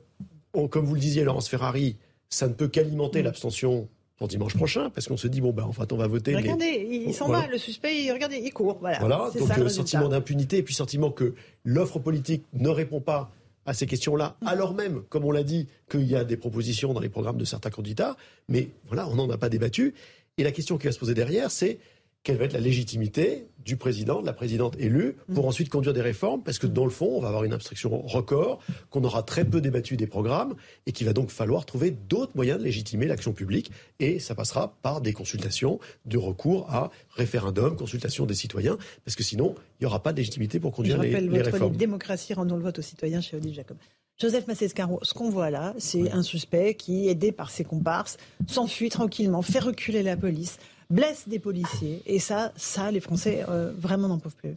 comme 0.71 0.85
vous 0.85 0.95
le 0.95 1.01
disiez, 1.01 1.25
Laurence 1.25 1.49
Ferrari, 1.49 1.97
ça 2.29 2.49
ne 2.49 2.55
peut 2.55 2.69
qu'alimenter 2.69 3.21
mhm. 3.21 3.27
l'abstention 3.27 3.89
pour 4.17 4.29
dimanche 4.29 4.55
prochain, 4.55 4.89
parce 4.91 5.09
qu'on 5.09 5.19
se 5.19 5.29
dit, 5.29 5.43
bon, 5.43 5.53
ben, 5.53 5.65
en 5.65 5.73
fait, 5.73 5.93
on 5.93 5.97
va 5.99 6.07
voter. 6.07 6.35
regardez, 6.35 7.05
il, 7.07 7.13
s'en 7.13 7.29
va, 7.29 7.47
le 7.49 7.59
suspect, 7.59 8.11
regardez, 8.11 8.41
il 8.43 8.51
court. 8.51 8.79
Voilà, 8.81 8.99
voilà 8.99 9.31
donc 9.39 9.57
le 9.57 9.69
sentiment 9.69 10.09
d'impunité, 10.09 10.59
et 10.59 10.63
puis 10.63 10.75
sentiment 10.75 11.11
que 11.11 11.35
l'offre 11.65 11.99
politique 11.99 12.45
ne 12.55 12.71
répond 12.71 13.01
pas 13.01 13.31
à 13.67 13.75
ces 13.75 13.87
questions-là, 13.87 14.37
mm. 14.41 14.47
alors 14.47 14.75
même, 14.75 15.03
comme 15.09 15.25
on 15.25 15.33
l'a 15.33 15.43
dit, 15.43 15.67
qu'il 15.91 16.05
y 16.05 16.17
a 16.17 16.25
des 16.25 16.37
propositions 16.37 16.93
dans 16.93 17.01
les 17.01 17.09
programmes 17.09 17.39
de 17.39 17.45
certains 17.45 17.71
candidats, 17.71 18.17
mais 18.49 18.71
voilà, 18.87 19.09
on 19.09 19.17
n'en 19.17 19.29
a 19.31 19.37
pas 19.37 19.49
débattu. 19.49 19.95
Et 20.39 20.45
la 20.45 20.53
question 20.53 20.79
qui 20.79 20.87
va 20.87 20.93
se 20.93 20.99
poser 20.99 21.15
derrière, 21.15 21.51
c'est 21.51 21.79
quelle 22.27 22.39
va 22.39 22.45
être 22.45 22.55
la 22.55 22.61
légitimité 22.61 23.47
du 23.65 23.77
président, 23.77 24.21
de 24.21 24.27
la 24.27 24.33
présidente 24.33 24.75
élue, 24.81 25.15
pour 25.33 25.45
mm. 25.45 25.49
ensuite 25.49 25.69
conduire 25.69 25.95
des 25.95 26.03
réformes, 26.03 26.43
parce 26.43 26.59
que 26.59 26.67
dans 26.67 26.83
le 26.83 26.91
fond, 26.91 27.07
on 27.15 27.21
va 27.21 27.29
avoir 27.29 27.45
une 27.45 27.53
abstraction 27.53 28.03
record, 28.05 28.59
qu'on 28.91 29.05
aura 29.05 29.23
très 29.23 29.45
peu 29.45 29.61
débattu 29.61 29.97
des 29.97 30.09
programmes, 30.09 30.57
et 30.87 30.93
qu'il 30.93 31.07
va 31.07 31.13
donc 31.13 31.31
falloir 31.31 31.65
trouver 31.67 31.93
d'autres 31.93 32.33
moyens 32.35 32.59
de 32.59 32.65
légitimer 32.65 33.07
l'action 33.07 33.33
publique, 33.33 33.71
et 34.01 34.19
ça 34.19 34.35
passera 34.35 34.75
par 34.83 35.01
des 35.01 35.13
consultations, 35.13 35.79
de 36.05 36.19
recours 36.19 36.69
à 36.69 36.91
référendum, 37.11 37.77
consultation 37.77 38.27
des 38.27 38.35
citoyens, 38.35 38.77
parce 39.05 39.15
que 39.15 39.23
sinon, 39.23 39.55
il 39.79 39.85
n'y 39.85 39.87
aura 39.87 40.03
pas 40.03 40.13
de 40.13 40.17
légitimité 40.17 40.59
pour 40.59 40.73
conduire 40.73 41.01
les, 41.01 41.11
les, 41.21 41.43
réformes. 41.43 41.63
votre 41.63 41.77
démocratie, 41.77 42.35
rendons 42.35 42.57
le 42.57 42.65
vote 42.65 42.81
aux 42.81 42.83
citoyens 42.83 43.21
chez 43.21 43.37
Odile 43.37 43.55
Jacob. 43.55 43.77
Joseph 44.19 44.49
Massescaro, 44.49 44.99
ce 45.03 45.15
qu'on 45.15 45.29
voit 45.29 45.51
là, 45.51 45.75
c'est 45.79 46.11
un 46.11 46.23
suspect 46.23 46.75
qui, 46.75 47.07
aidé 47.09 47.31
par 47.31 47.51
ses 47.51 47.65
comparses, 47.65 48.17
s'enfuit 48.49 48.89
tranquillement, 48.89 49.43
fait 49.43 49.59
reculer 49.59 50.03
la 50.03 50.17
police, 50.17 50.59
blesse 50.91 51.29
des 51.29 51.39
policiers. 51.39 52.03
Et 52.07 52.19
ça, 52.19 52.53
ça, 52.57 52.91
les 52.91 53.01
Français 53.01 53.45
euh, 53.49 53.73
vraiment 53.77 54.09
n'en 54.09 54.19
peuvent 54.19 54.37
plus. 54.37 54.57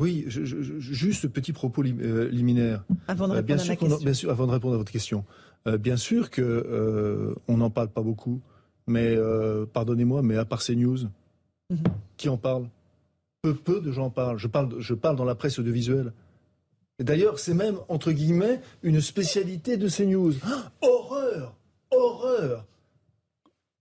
Oui, 0.00 0.24
juste 0.28 1.28
petit 1.28 1.52
propos 1.52 1.82
euh, 1.84 2.28
liminaire. 2.30 2.84
Avant 3.06 3.28
de 3.28 3.32
euh, 3.32 3.36
répondre 3.36 3.46
bien, 3.46 3.58
sûr 3.58 3.98
bien 3.98 4.14
sûr, 4.14 4.30
avant 4.30 4.46
de 4.46 4.52
répondre 4.52 4.74
à 4.74 4.78
votre 4.78 4.92
question. 4.92 5.24
bien 5.78 5.98
sûr 5.98 6.30
que 6.30 7.36
on 7.48 7.58
n'en 7.58 7.70
parle 7.70 7.88
pas 7.88 8.02
beaucoup, 8.02 8.40
mais 8.86 9.16
pardonnez-moi, 9.74 10.22
mais 10.22 10.36
à 10.36 10.46
part 10.46 10.62
ces 10.62 10.74
news, 10.74 10.98
mhm. 11.68 11.78
qui 12.16 12.30
en 12.30 12.38
parle 12.38 12.66
peu, 13.42 13.54
peu 13.54 13.80
de 13.80 13.92
gens 13.92 14.06
en 14.06 14.10
parlent. 14.10 14.38
Je 14.38 14.48
parle, 14.48 14.74
je 14.78 14.94
parle 14.94 15.16
dans 15.16 15.24
la 15.24 15.34
presse 15.34 15.58
audiovisuelle. 15.58 16.12
D'ailleurs, 16.98 17.38
c'est 17.38 17.54
même, 17.54 17.76
entre 17.88 18.12
guillemets, 18.12 18.60
une 18.82 19.00
spécialité 19.00 19.78
de 19.78 19.88
ces 19.88 20.06
news. 20.06 20.34
Ah, 20.44 20.70
horreur 20.82 21.54
Horreur 21.90 22.66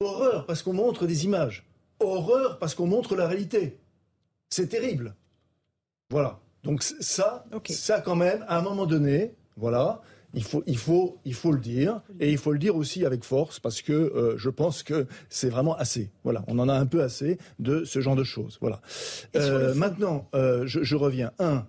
Horreur 0.01 0.45
parce 0.45 0.63
qu'on 0.63 0.71
montre 0.71 1.07
des 1.07 1.25
images. 1.25 1.67
Horreur 1.99 2.57
parce 2.57 2.73
qu'on 2.73 2.87
montre 2.87 3.17
la 3.17 3.27
réalité. 3.27 3.77
C'est 4.49 4.67
terrible. 4.67 5.13
Voilà. 6.09 6.39
Donc 6.63 6.83
ça, 6.83 7.45
ça 7.69 7.99
quand 7.99 8.15
même, 8.15 8.45
à 8.47 8.59
un 8.59 8.61
moment 8.61 8.85
donné, 8.85 9.33
voilà, 9.57 10.01
il 10.33 10.43
faut, 10.43 10.63
il 10.67 10.77
faut, 10.77 11.17
il 11.25 11.33
faut 11.33 11.51
le 11.51 11.59
dire, 11.59 12.01
et 12.21 12.31
il 12.31 12.37
faut 12.37 12.53
le 12.53 12.59
dire 12.59 12.77
aussi 12.77 13.05
avec 13.05 13.25
force, 13.25 13.59
parce 13.59 13.81
que 13.81 13.91
euh, 13.91 14.37
je 14.37 14.49
pense 14.49 14.83
que 14.83 15.05
c'est 15.27 15.49
vraiment 15.49 15.75
assez. 15.75 16.11
Voilà, 16.23 16.45
on 16.47 16.59
en 16.59 16.69
a 16.69 16.73
un 16.75 16.85
peu 16.85 17.03
assez 17.03 17.37
de 17.59 17.83
ce 17.83 17.99
genre 17.99 18.15
de 18.15 18.23
choses. 18.23 18.57
Voilà. 18.61 18.79
Euh, 19.35 19.73
maintenant, 19.73 20.29
euh, 20.33 20.65
je, 20.65 20.81
je, 20.81 20.95
reviens. 20.95 21.33
Un, 21.39 21.65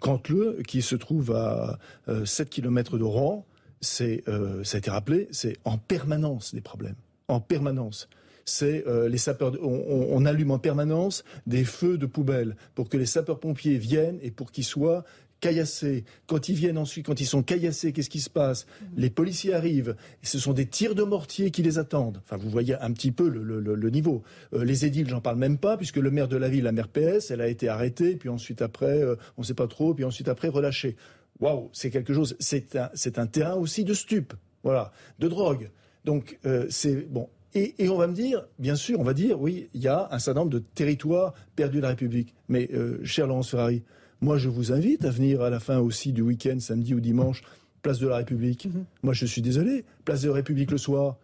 Cantleux, 0.00 0.62
qui 0.66 0.80
se 0.80 0.94
trouve 0.94 1.32
à 1.32 1.78
7 2.24 2.48
km 2.48 2.96
de 2.96 3.04
Rouen, 3.04 3.44
c'est, 3.82 4.24
ça 4.64 4.76
a 4.76 4.78
été 4.78 4.90
rappelé, 4.90 5.28
c'est 5.30 5.58
en 5.66 5.76
permanence 5.76 6.54
des 6.54 6.62
problèmes 6.62 6.94
en 7.32 7.40
permanence 7.40 8.08
c'est 8.44 8.86
euh, 8.86 9.08
les 9.08 9.18
sapeurs. 9.18 9.52
On, 9.62 10.24
allume 10.26 10.50
en 10.50 10.58
permanence 10.58 11.24
des 11.46 11.64
feux 11.64 11.98
de 11.98 12.06
poubelle 12.06 12.56
pour 12.74 12.88
que 12.88 12.96
les 12.96 13.06
sapeurs-pompiers 13.06 13.78
viennent 13.78 14.18
et 14.22 14.30
pour 14.30 14.52
qu'ils 14.52 14.64
soient 14.64 15.04
caillassés. 15.40 16.04
Quand 16.26 16.48
ils 16.48 16.54
viennent 16.54 16.78
ensuite, 16.78 17.06
quand 17.06 17.20
ils 17.20 17.26
sont 17.26 17.42
caillassés, 17.42 17.92
qu'est-ce 17.92 18.08
qui 18.08 18.20
se 18.20 18.30
passe? 18.30 18.66
Les 18.96 19.10
policiers 19.10 19.52
arrivent. 19.52 19.96
Et 20.22 20.26
ce 20.26 20.38
sont 20.38 20.52
des 20.52 20.66
tirs 20.66 20.94
de 20.94 21.02
mortier 21.02 21.50
qui 21.50 21.62
les 21.62 21.78
attendent. 21.78 22.20
Enfin, 22.24 22.36
vous 22.36 22.48
voyez 22.48 22.76
un 22.76 22.92
petit 22.92 23.10
peu 23.10 23.28
le, 23.28 23.90
niveau. 23.90 24.22
Euh, 24.54 24.64
les 24.64 24.86
édiles, 24.86 25.08
j'en 25.08 25.20
parle 25.20 25.38
même 25.38 25.58
pas, 25.58 25.76
puisque 25.76 25.96
le 25.96 26.10
maire 26.10 26.28
de 26.28 26.36
la 26.36 26.48
ville, 26.48 26.64
la 26.64 26.72
maire 26.72 26.88
PS, 26.88 27.30
elle 27.30 27.40
a 27.40 27.48
été 27.48 27.68
arrêtée, 27.68 28.16
puis 28.16 28.28
ensuite 28.28 28.62
après, 28.62 29.02
euh, 29.02 29.16
on 29.36 29.42
ne 29.42 29.46
sait 29.46 29.54
pas 29.54 29.66
trop, 29.66 29.92
puis 29.94 30.04
ensuite 30.04 30.28
après 30.28 30.48
relâchée. 30.48 30.96
Waouh, 31.40 31.70
c'est 31.72 31.90
quelque 31.90 32.14
chose. 32.14 32.36
C'est 32.38 32.76
un, 32.76 32.90
un 33.16 33.26
terrain 33.26 33.54
aussi 33.54 33.82
de 33.82 33.94
stupes, 33.94 34.34
voilà, 34.62 34.92
de 35.18 35.26
drogue. 35.26 35.70
Donc 36.04 36.38
c'est 36.68 37.08
bon. 37.08 37.28
Et, 37.54 37.88
on 37.88 37.98
va 37.98 38.06
me 38.06 38.14
dire, 38.14 38.46
bien 38.58 38.76
sûr, 38.76 38.98
on 38.98 39.02
va 39.02 39.12
dire, 39.12 39.40
oui, 39.40 39.68
il 39.74 39.82
y 39.82 39.88
a 39.88 40.08
un 40.10 40.18
certain 40.18 40.40
nombre 40.40 40.52
de 40.52 40.58
territoires 40.58 41.34
perdus 41.54 41.78
de 41.78 41.82
la 41.82 41.88
République. 41.88 42.34
Mais, 42.48 42.70
euh, 42.72 42.98
cher 43.04 43.26
Laurence 43.26 43.50
Ferrari, 43.50 43.82
moi, 44.22 44.38
je 44.38 44.48
vous 44.48 44.72
invite 44.72 45.04
à 45.04 45.10
venir 45.10 45.42
à 45.42 45.50
la 45.50 45.60
fin 45.60 45.78
aussi 45.78 46.12
du 46.12 46.22
week-end, 46.22 46.58
samedi 46.60 46.94
ou 46.94 47.00
dimanche, 47.00 47.42
place 47.82 47.98
de 47.98 48.08
la 48.08 48.16
République. 48.16 48.66
Mhm. 48.66 48.84
Moi, 49.02 49.12
je 49.12 49.26
suis 49.26 49.42
désolé, 49.42 49.84
place 50.04 50.22
de 50.22 50.28
la 50.28 50.36
République 50.36 50.70
le 50.70 50.78
soir. 50.78 51.18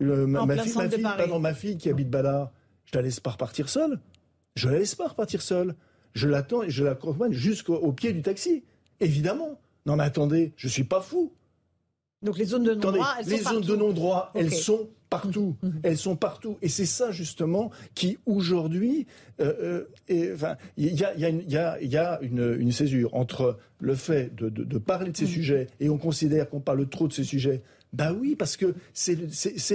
ma, 0.00 0.56
fille, 0.56 1.02
ma, 1.40 1.54
fille, 1.54 1.76
qui 1.76 1.90
habite 1.90 2.08
Ballard, 2.08 2.50
je 2.86 2.96
la 2.96 3.02
laisse 3.02 3.20
pas 3.20 3.30
repartir 3.30 3.68
seule. 3.68 4.00
Je 4.56 4.70
la 4.70 4.78
laisse 4.78 4.94
pas 4.94 5.08
repartir 5.08 5.42
seule. 5.42 5.74
Je 6.14 6.28
l'attends 6.28 6.62
et 6.62 6.70
je 6.70 6.84
l'accompagne 6.84 7.32
jusqu'au 7.32 7.92
pied 7.92 8.12
du 8.12 8.22
taxi. 8.22 8.62
Évidemment. 9.00 9.58
Non 9.86 9.96
mais 9.96 10.04
attendez, 10.04 10.52
je 10.56 10.68
suis 10.68 10.84
pas 10.84 11.00
fou. 11.00 11.32
Donc 12.24 12.38
les 12.38 12.46
zones 12.46 12.64
de 12.64 12.74
non-droit, 12.74 13.14
elles 13.20 13.26
les 13.26 13.38
sont 13.38 13.52
zones 13.52 13.60
de 13.62 13.76
non-droit, 13.76 14.32
elles 14.34 14.52
sont 14.52 14.88
partout. 15.10 15.56
Mhm. 15.62 15.70
Mhm. 15.70 15.80
Elles 15.84 15.98
sont 15.98 16.16
partout. 16.16 16.56
Et 16.62 16.68
c'est 16.68 16.86
ça, 16.86 17.12
justement, 17.12 17.70
qui, 17.94 18.18
aujourd'hui, 18.26 19.06
euh, 19.40 19.84
euh, 20.10 20.54
il 20.76 20.94
y 20.94 21.04
a, 21.04 21.14
y 21.16 21.24
une, 21.28 21.42
y 21.48 21.56
a, 21.56 21.80
y 21.80 21.96
a 21.96 22.18
une, 22.22 22.56
une, 22.58 22.72
césure 22.72 23.14
entre 23.14 23.58
le 23.78 23.94
fait 23.94 24.34
de, 24.34 24.48
de, 24.48 24.64
de 24.64 24.78
parler 24.78 25.12
de 25.12 25.16
ces 25.16 25.24
mhm. 25.24 25.30
sujets 25.30 25.66
et 25.80 25.90
on 25.90 25.98
considère 25.98 26.48
qu'on 26.48 26.60
parle 26.60 26.88
trop 26.88 27.06
de 27.06 27.12
ces 27.12 27.24
sujets 27.24 27.62
bah 27.94 28.12
oui, 28.12 28.34
parce 28.36 28.56
que 28.56 28.74
c'est 28.92 29.16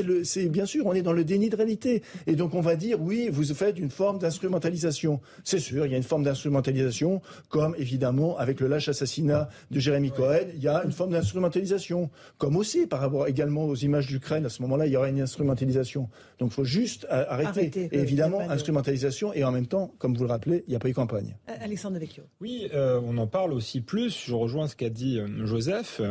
le, 0.04 0.24
c'est 0.24 0.50
bien 0.50 0.66
sûr, 0.66 0.86
on 0.86 0.94
est 0.94 1.02
dans 1.02 1.14
le 1.14 1.24
déni 1.24 1.50
de 1.50 1.56
réalité. 1.56 2.04
Et 2.28 2.36
donc 2.36 2.54
on 2.54 2.62
va 2.62 2.76
dire, 2.76 3.02
oui, 3.02 3.30
vous 3.32 3.46
faites 3.54 3.80
une 3.80 3.90
forme 3.90 4.20
d'instrumentalisation. 4.20 5.22
C'est 5.44 5.60
sûr, 5.60 5.86
il 5.86 5.92
y 5.92 5.96
a 5.96 5.98
une 5.98 6.04
forme 6.04 6.24
d'instrumentalisation, 6.24 7.22
comme 7.48 7.76
évidemment 7.78 8.38
avec 8.38 8.60
le 8.60 8.68
lâche 8.68 8.90
assassinat 8.90 9.50
de 9.72 9.80
Jérémy 9.80 10.12
Cohen, 10.12 10.48
il 10.54 10.62
y 10.62 10.68
a 10.68 10.84
une 10.84 10.92
forme 10.92 11.12
d'instrumentalisation. 11.12 12.10
Comme 12.38 12.58
aussi 12.58 12.86
par 12.88 13.00
rapport 13.00 13.28
également 13.28 13.66
aux 13.66 13.76
images 13.76 14.08
d'Ukraine, 14.08 14.46
à 14.46 14.50
ce 14.50 14.62
moment-là, 14.64 14.86
il 14.86 14.92
y 14.92 14.98
aura 14.98 15.10
une 15.10 15.22
instrumentalisation. 15.22 16.10
Donc 16.40 16.52
il 16.52 16.56
faut 16.56 16.66
juste 16.66 17.08
arrêter. 17.10 17.90
et 17.92 18.00
évidemment, 18.00 18.42
instrumentalisation, 18.42 19.34
et 19.34 19.44
en 19.44 19.52
même 19.52 19.68
temps, 19.68 19.94
comme 19.98 20.14
vous 20.16 20.26
le 20.26 20.30
rappelez, 20.30 20.64
il 20.68 20.72
n'y 20.72 20.76
a 20.76 20.80
pas 20.80 20.90
eu 20.90 20.94
campagne. 20.94 21.38
Euh, 21.50 21.54
Alexandre 21.62 21.96
Devecchio. 21.96 22.24
Oui, 22.42 22.68
euh, 22.74 23.00
on 23.04 23.18
en 23.18 23.28
parle 23.28 23.54
aussi 23.54 23.82
plus. 23.82 24.26
Je 24.28 24.34
rejoins 24.34 24.68
ce 24.68 24.76
qu'a 24.76 24.90
dit 24.90 25.20
euh, 25.20 25.46
Joseph, 25.46 26.02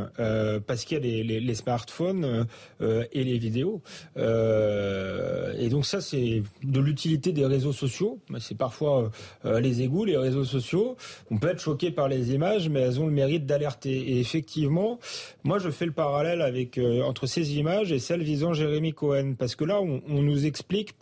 parce 0.67 0.85
qu'il 0.85 0.97
y 0.97 1.01
a 1.01 1.23
les, 1.23 1.41
les 1.41 1.55
smartphones 1.55 1.98
euh, 2.01 3.05
et 3.13 3.25
les 3.25 3.39
vidéos. 3.39 3.83
Euh, 4.17 5.55
et 5.59 5.69
donc 5.69 5.87
ça, 5.87 6.01
c'est 6.01 6.43
de 6.63 6.81
l'utilité 6.81 7.33
des 7.33 7.47
réseaux 7.47 7.73
sociaux. 7.73 8.19
C'est 8.41 8.57
parfois 8.57 9.11
euh, 9.45 9.61
les 9.61 9.83
égouts, 9.83 10.05
les 10.05 10.17
réseaux 10.17 10.45
sociaux. 10.45 10.97
On 11.31 11.39
peut 11.39 11.49
être 11.49 11.61
choqué 11.61 11.91
par 11.91 12.09
les 12.09 12.33
images, 12.33 12.69
mais 12.69 12.81
elles 12.81 13.01
ont 13.01 13.07
le 13.07 13.13
mérite 13.13 13.47
d'alerter. 13.47 13.97
Et 13.97 14.21
effectivement, 14.21 14.99
moi, 15.45 15.59
je 15.59 15.71
fais 15.71 15.87
le 15.87 15.93
parallèle 15.93 16.43
avec 16.43 16.81
entre 17.05 17.27
ces 17.27 17.57
images 17.59 17.93
et 17.93 17.99
celles 17.99 18.23
visant 18.23 18.53
Jérémy 18.53 18.93
Cohen, 18.93 19.35
parce 19.39 19.57
que 19.57 19.65
là, 19.65 19.81
on 19.81 20.23
nous 20.23 20.47
explique 20.47 20.95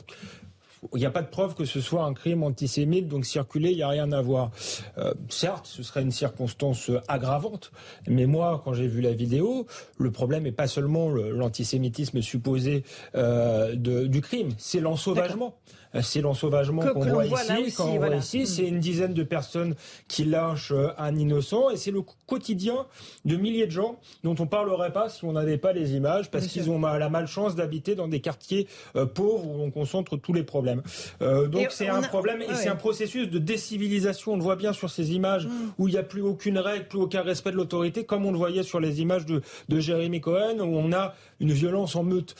il 0.94 0.98
n'y 0.98 1.06
a 1.06 1.10
pas 1.10 1.22
de 1.22 1.28
preuve 1.28 1.54
que 1.54 1.64
ce 1.64 1.80
soit 1.80 2.04
un 2.04 2.14
crime 2.14 2.42
antisémite, 2.42 3.08
donc 3.08 3.24
circuler, 3.24 3.70
il 3.70 3.76
n'y 3.76 3.82
a 3.82 3.88
rien 3.88 4.12
à 4.12 4.20
voir. 4.22 4.50
Euh, 4.98 5.12
certes, 5.28 5.66
ce 5.66 5.82
serait 5.82 6.02
une 6.02 6.12
circonstance 6.12 6.90
aggravante, 7.08 7.72
mais 8.06 8.26
moi, 8.26 8.60
quand 8.64 8.72
j'ai 8.72 8.86
vu 8.86 9.00
la 9.00 9.12
vidéo, 9.12 9.66
le 9.98 10.10
problème 10.10 10.44
n'est 10.44 10.52
pas 10.52 10.66
seulement 10.66 11.08
l'antisémitisme 11.08 12.20
supposé 12.22 12.84
euh, 13.14 13.74
du 13.74 14.20
crime, 14.20 14.50
c'est 14.58 14.80
l'ensauvagement. 14.80 15.54
Euh, 15.94 16.02
c'est 16.02 16.20
l'ensauvagement 16.20 16.82
qu'on 16.82 17.04
voit, 17.04 17.26
ici. 17.26 17.74
Quand 17.76 17.86
on 17.86 17.96
voit 17.96 18.14
ici, 18.14 18.46
c'est 18.46 18.66
une 18.66 18.80
dizaine 18.80 19.14
de 19.14 19.22
personnes 19.22 19.74
qui 20.08 20.24
lâchent 20.24 20.72
euh, 20.72 20.88
un 20.98 21.16
innocent 21.16 21.70
et 21.70 21.76
c'est 21.76 21.90
le 21.90 22.02
quotidien 22.26 22.86
de 23.24 23.36
milliers 23.36 23.66
de 23.66 23.72
gens 23.72 23.98
dont 24.24 24.34
on 24.38 24.46
parlerait 24.46 24.92
pas 24.92 25.08
si 25.08 25.24
on 25.24 25.32
n'avait 25.32 25.58
pas 25.58 25.72
les 25.72 25.94
images 25.94 26.30
parce 26.30 26.46
qu'ils 26.46 26.70
ont 26.70 26.80
la 26.80 27.08
malchance 27.08 27.54
d'habiter 27.54 27.94
dans 27.94 28.08
des 28.08 28.20
quartiers 28.20 28.66
pauvres 29.14 29.46
où 29.46 29.62
on 29.62 29.70
concentre 29.70 30.16
tous 30.16 30.32
les 30.32 30.42
problèmes 30.42 30.56
problème. 30.56 31.50
donc 31.50 31.66
c'est 31.70 31.88
un 31.88 32.02
problème 32.02 32.40
et 32.40 32.54
c'est 32.54 32.68
un 32.68 32.76
processus 32.76 33.28
de 33.28 33.38
décivilisation. 33.38 34.32
On 34.32 34.36
le 34.36 34.42
voit 34.42 34.56
bien 34.56 34.72
sur 34.72 34.90
ces 34.90 35.12
images 35.12 35.46
mm. 35.46 35.50
où 35.78 35.88
il 35.88 35.92
n'y 35.92 35.98
a 35.98 36.02
plus 36.02 36.22
aucune 36.22 36.58
règle, 36.58 36.88
plus 36.88 36.98
aucun 36.98 37.22
respect 37.22 37.50
de 37.50 37.56
l'autorité, 37.56 38.04
comme 38.04 38.24
on 38.24 38.32
le 38.32 38.38
voyait 38.38 38.62
sur 38.62 38.80
les 38.80 39.00
images 39.00 39.26
de, 39.26 39.42
de 39.68 39.80
Jérémy 39.80 40.20
Cohen, 40.20 40.60
où 40.60 40.76
on 40.76 40.92
a 40.92 41.14
une 41.40 41.52
violence 41.52 41.94
en 41.96 42.02
meute. 42.02 42.34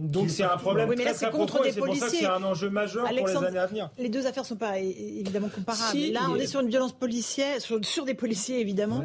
donc 0.00 0.30
c'est 0.30 0.42
un 0.42 0.56
problème 0.56 0.94
très, 0.94 1.14
très 1.14 1.30
profond 1.30 1.62
et 1.62 1.72
c'est 1.72 1.80
pour 1.80 1.94
ça 1.94 2.06
que 2.06 2.12
c'est 2.12 2.26
un 2.26 2.42
enjeu 2.42 2.67
majeur 2.70 3.06
pour 3.08 3.26
les 3.26 3.36
années 3.36 3.58
à 3.58 3.66
venir. 3.66 3.90
Les 3.98 4.08
deux 4.08 4.26
affaires 4.26 4.44
sont 4.44 4.56
pas 4.56 4.78
évidemment 4.78 5.48
comparables. 5.48 5.98
Là, 6.12 6.20
on 6.30 6.36
est 6.36 6.46
sur 6.46 6.60
une 6.60 6.68
violence 6.68 6.92
policière, 6.92 7.60
sur, 7.60 7.84
sur 7.84 8.04
des 8.04 8.14
policiers 8.14 8.60
évidemment. 8.60 9.04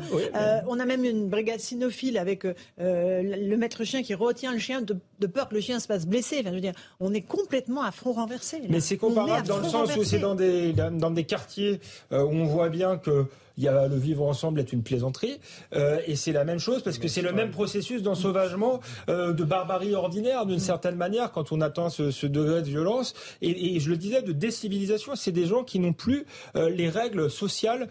on 0.68 0.80
a 0.80 0.86
même 0.86 1.06
une 1.06 1.30
brigade 1.30 1.60
cynophile 1.60 2.18
avec 2.18 2.46
le 2.78 3.56
maître 3.56 3.84
chien 3.84 4.04
qui 4.04 4.14
retient 4.14 4.52
le 4.52 4.60
chien 4.60 4.82
de, 4.82 5.28
peur 5.28 5.50
que 5.50 5.56
le 5.56 5.62
chien 5.62 5.80
se 5.80 5.88
fasse 5.88 6.06
blesser. 6.06 6.38
Enfin, 6.40 6.50
je 6.50 6.56
veux 6.56 6.62
dire, 6.62 6.74
on 7.00 7.14
est 7.14 7.22
complètement 7.22 7.84
à 7.84 7.92
front 7.92 8.14
renversé. 8.14 8.62
Mais 8.70 8.80
c'est 8.80 8.98
comparable 8.98 9.48
dans 9.48 9.58
le 9.58 9.64
sens 9.66 9.96
où 9.96 10.04
c'est 10.04 10.20
dans 10.20 10.36
des, 10.36 10.74
dans 10.74 11.12
des 11.12 11.24
quartiers 11.24 11.80
euh, 12.12 12.24
où 12.24 12.32
on 12.32 12.46
voit 12.46 12.70
bien 12.70 12.98
que 12.98 13.26
il 13.58 13.64
y 13.64 13.68
a 13.68 13.88
le 13.88 13.96
vivre 13.96 14.26
ensemble 14.26 14.60
est 14.60 14.74
une 14.74 14.84
plaisanterie, 14.84 15.40
euh, 15.76 16.00
et 16.08 16.16
c'est 16.16 16.32
la 16.32 16.44
même 16.44 16.60
chose 16.60 16.82
parce 16.82 16.98
que 16.98 17.08
c'est 17.08 17.22
le 17.22 17.32
même 17.32 17.52
processus 17.52 18.02
d'ensauvagement, 18.02 18.80
euh, 19.10 19.34
de 19.34 19.44
barbarie 19.44 19.96
ordinaire 19.96 20.46
d'une 20.46 20.60
certaine 20.60 20.96
manière 20.96 21.32
quand 21.32 21.52
on 21.52 21.62
atteint 21.62 21.90
ce, 21.90 22.12
ce 22.12 22.26
degré 22.28 22.62
de 22.62 22.68
violence. 22.68 23.14
Et, 23.42 23.76
et, 23.76 23.80
je 23.80 23.90
le 23.90 23.98
disais, 23.98 24.22
de 24.22 24.32
décivilisation, 24.32 25.16
c'est 25.16 25.32
des 25.32 25.46
gens 25.46 25.64
qui 25.64 25.80
n'ont 25.80 25.94
plus 25.94 26.26
euh, 26.56 26.70
les 26.70 26.90
règles 26.90 27.30
sociales 27.30 27.90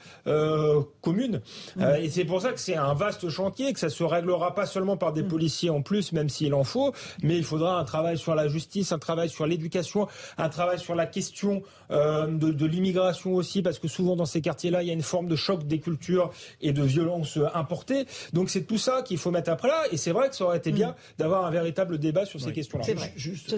communes. 1.01 1.41
Euh, 1.79 1.97
et 1.97 2.09
c'est 2.09 2.25
pour 2.25 2.41
ça 2.41 2.53
que 2.53 2.61
c'est 2.61 2.77
un 2.77 2.95
vaste 2.95 3.29
chantier, 3.29 3.73
que 3.73 3.79
ça 3.79 3.89
se 3.89 4.05
réglera 4.05 4.55
pas 4.55 4.67
seulement 4.67 4.97
par 4.97 5.13
des 5.13 5.23
policiers 5.23 5.71
en 5.71 5.83
plus, 5.83 6.13
même 6.13 6.29
s'il 6.29 6.55
en 6.55 6.65
faut, 6.65 6.93
mais 7.23 7.37
il 7.37 7.45
faudra 7.45 7.79
un 7.79 7.85
travail 7.85 8.19
sur 8.19 8.35
la 8.35 8.49
justice, 8.49 8.93
un 8.93 8.99
travail 8.99 9.29
sur 9.29 9.47
l'éducation, 9.47 10.09
un 10.39 10.49
travail 10.49 10.79
sur 10.79 10.95
la 10.95 11.07
question 11.07 11.63
de, 11.91 12.29
de 12.53 12.67
l'immigration 12.67 13.35
aussi, 13.35 13.63
parce 13.63 13.79
que 13.79 13.89
souvent 13.89 14.17
dans 14.17 14.25
ces 14.25 14.41
quartiers-là, 14.41 14.83
il 14.83 14.89
y 14.89 14.91
a 14.91 14.95
une 14.95 15.03
forme 15.03 15.29
de 15.29 15.37
choc 15.37 15.52
des 15.59 15.81
cultures 15.81 16.33
et 16.61 16.73
de 16.73 16.83
violences 16.83 17.39
importées. 17.55 18.07
Donc 18.33 18.51
c'est 18.51 18.63
tout 18.63 18.79
ça 18.79 19.03
qu'il 19.03 19.19
faut 19.19 19.31
mettre 19.31 19.51
après 19.51 19.69
là. 19.69 19.83
Et 19.93 19.97
c'est 19.97 20.13
vrai 20.13 20.29
que 20.29 20.37
ça 20.37 20.45
aurait 20.45 20.59
été 20.59 20.73
bien 20.73 20.91
mm. 20.91 20.95
d'avoir 21.19 21.47
un 21.47 21.51
véritable 21.51 21.99
débat 21.99 22.25
sur 22.25 22.41
ces 22.41 22.53
questions-là. 22.53 22.85
C'est 22.85 22.95
vrai. 22.95 23.13
Juste, 23.17 23.55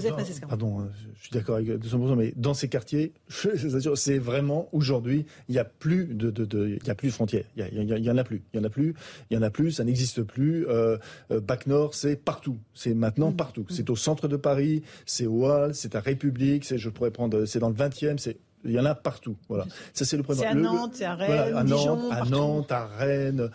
pardon, 0.48 0.80
euh, 0.80 0.84
je 1.16 1.22
suis 1.22 1.30
d'accord 1.32 1.56
avec 1.56 1.68
200%, 1.68 2.16
mais 2.16 2.32
dans 2.36 2.54
ces 2.54 2.68
quartiers, 2.68 3.12
c'est 3.94 4.18
vraiment 4.18 4.68
aujourd'hui, 4.72 5.26
il 5.48 5.52
n'y 5.52 5.58
a 5.58 5.64
plus 5.64 6.06
de, 6.06 6.30
de, 6.30 6.78
il 6.80 6.86
y 6.86 6.90
a 6.90 6.94
plus 6.94 7.08
de 7.08 7.12
frontières. 7.12 7.44
Il 7.56 7.64
y, 7.64 8.10
en 8.10 8.16
a 8.18 8.24
plus. 8.24 8.42
Il 8.52 8.58
y 8.58 8.60
en 8.60 8.64
a 8.64 8.70
plus. 8.70 8.94
Il 9.30 9.34
y 9.34 9.38
en 9.38 9.42
a 9.42 9.50
plus. 9.50 9.72
Ça 9.72 9.84
n'existe 9.84 10.22
plus. 10.22 10.66
Euh, 10.68 10.98
euh 11.30 11.40
Bac 11.40 11.66
Nord, 11.66 11.94
c'est 11.94 12.16
partout. 12.16 12.58
C'est 12.74 12.94
maintenant 12.94 13.30
mm. 13.30 13.36
partout. 13.36 13.66
C'est 13.70 13.90
au 13.90 13.96
centre 13.96 14.28
de 14.28 14.36
Paris. 14.36 14.82
C'est 15.06 15.26
au 15.26 15.46
Hall. 15.46 15.74
C'est 15.74 15.94
à 15.94 16.00
République. 16.00 16.64
C'est, 16.64 16.78
je 16.78 16.88
pourrais 16.88 17.10
prendre, 17.10 17.44
c'est 17.44 17.58
dans 17.58 17.68
le 17.70 17.74
20e. 17.74 18.18
C'est 18.18 18.38
il 18.64 18.72
y 18.72 18.80
en 18.80 18.84
a 18.84 18.94
partout. 18.94 19.36
Voilà. 19.48 19.66
Ça, 19.92 20.04
c'est 20.04 20.16
le 20.16 20.22
premier. 20.22 20.40
C'est 20.40 20.46
à 20.46 20.54
Nantes, 20.54 20.92
c'est 20.94 21.04
à 21.04 21.14
Rennes, 21.14 21.54
à 21.56 21.64
Nantes, 21.64 22.12
à 22.12 22.24
Nantes, 22.24 22.72
à 22.72 22.86
Rennes. 22.86 23.50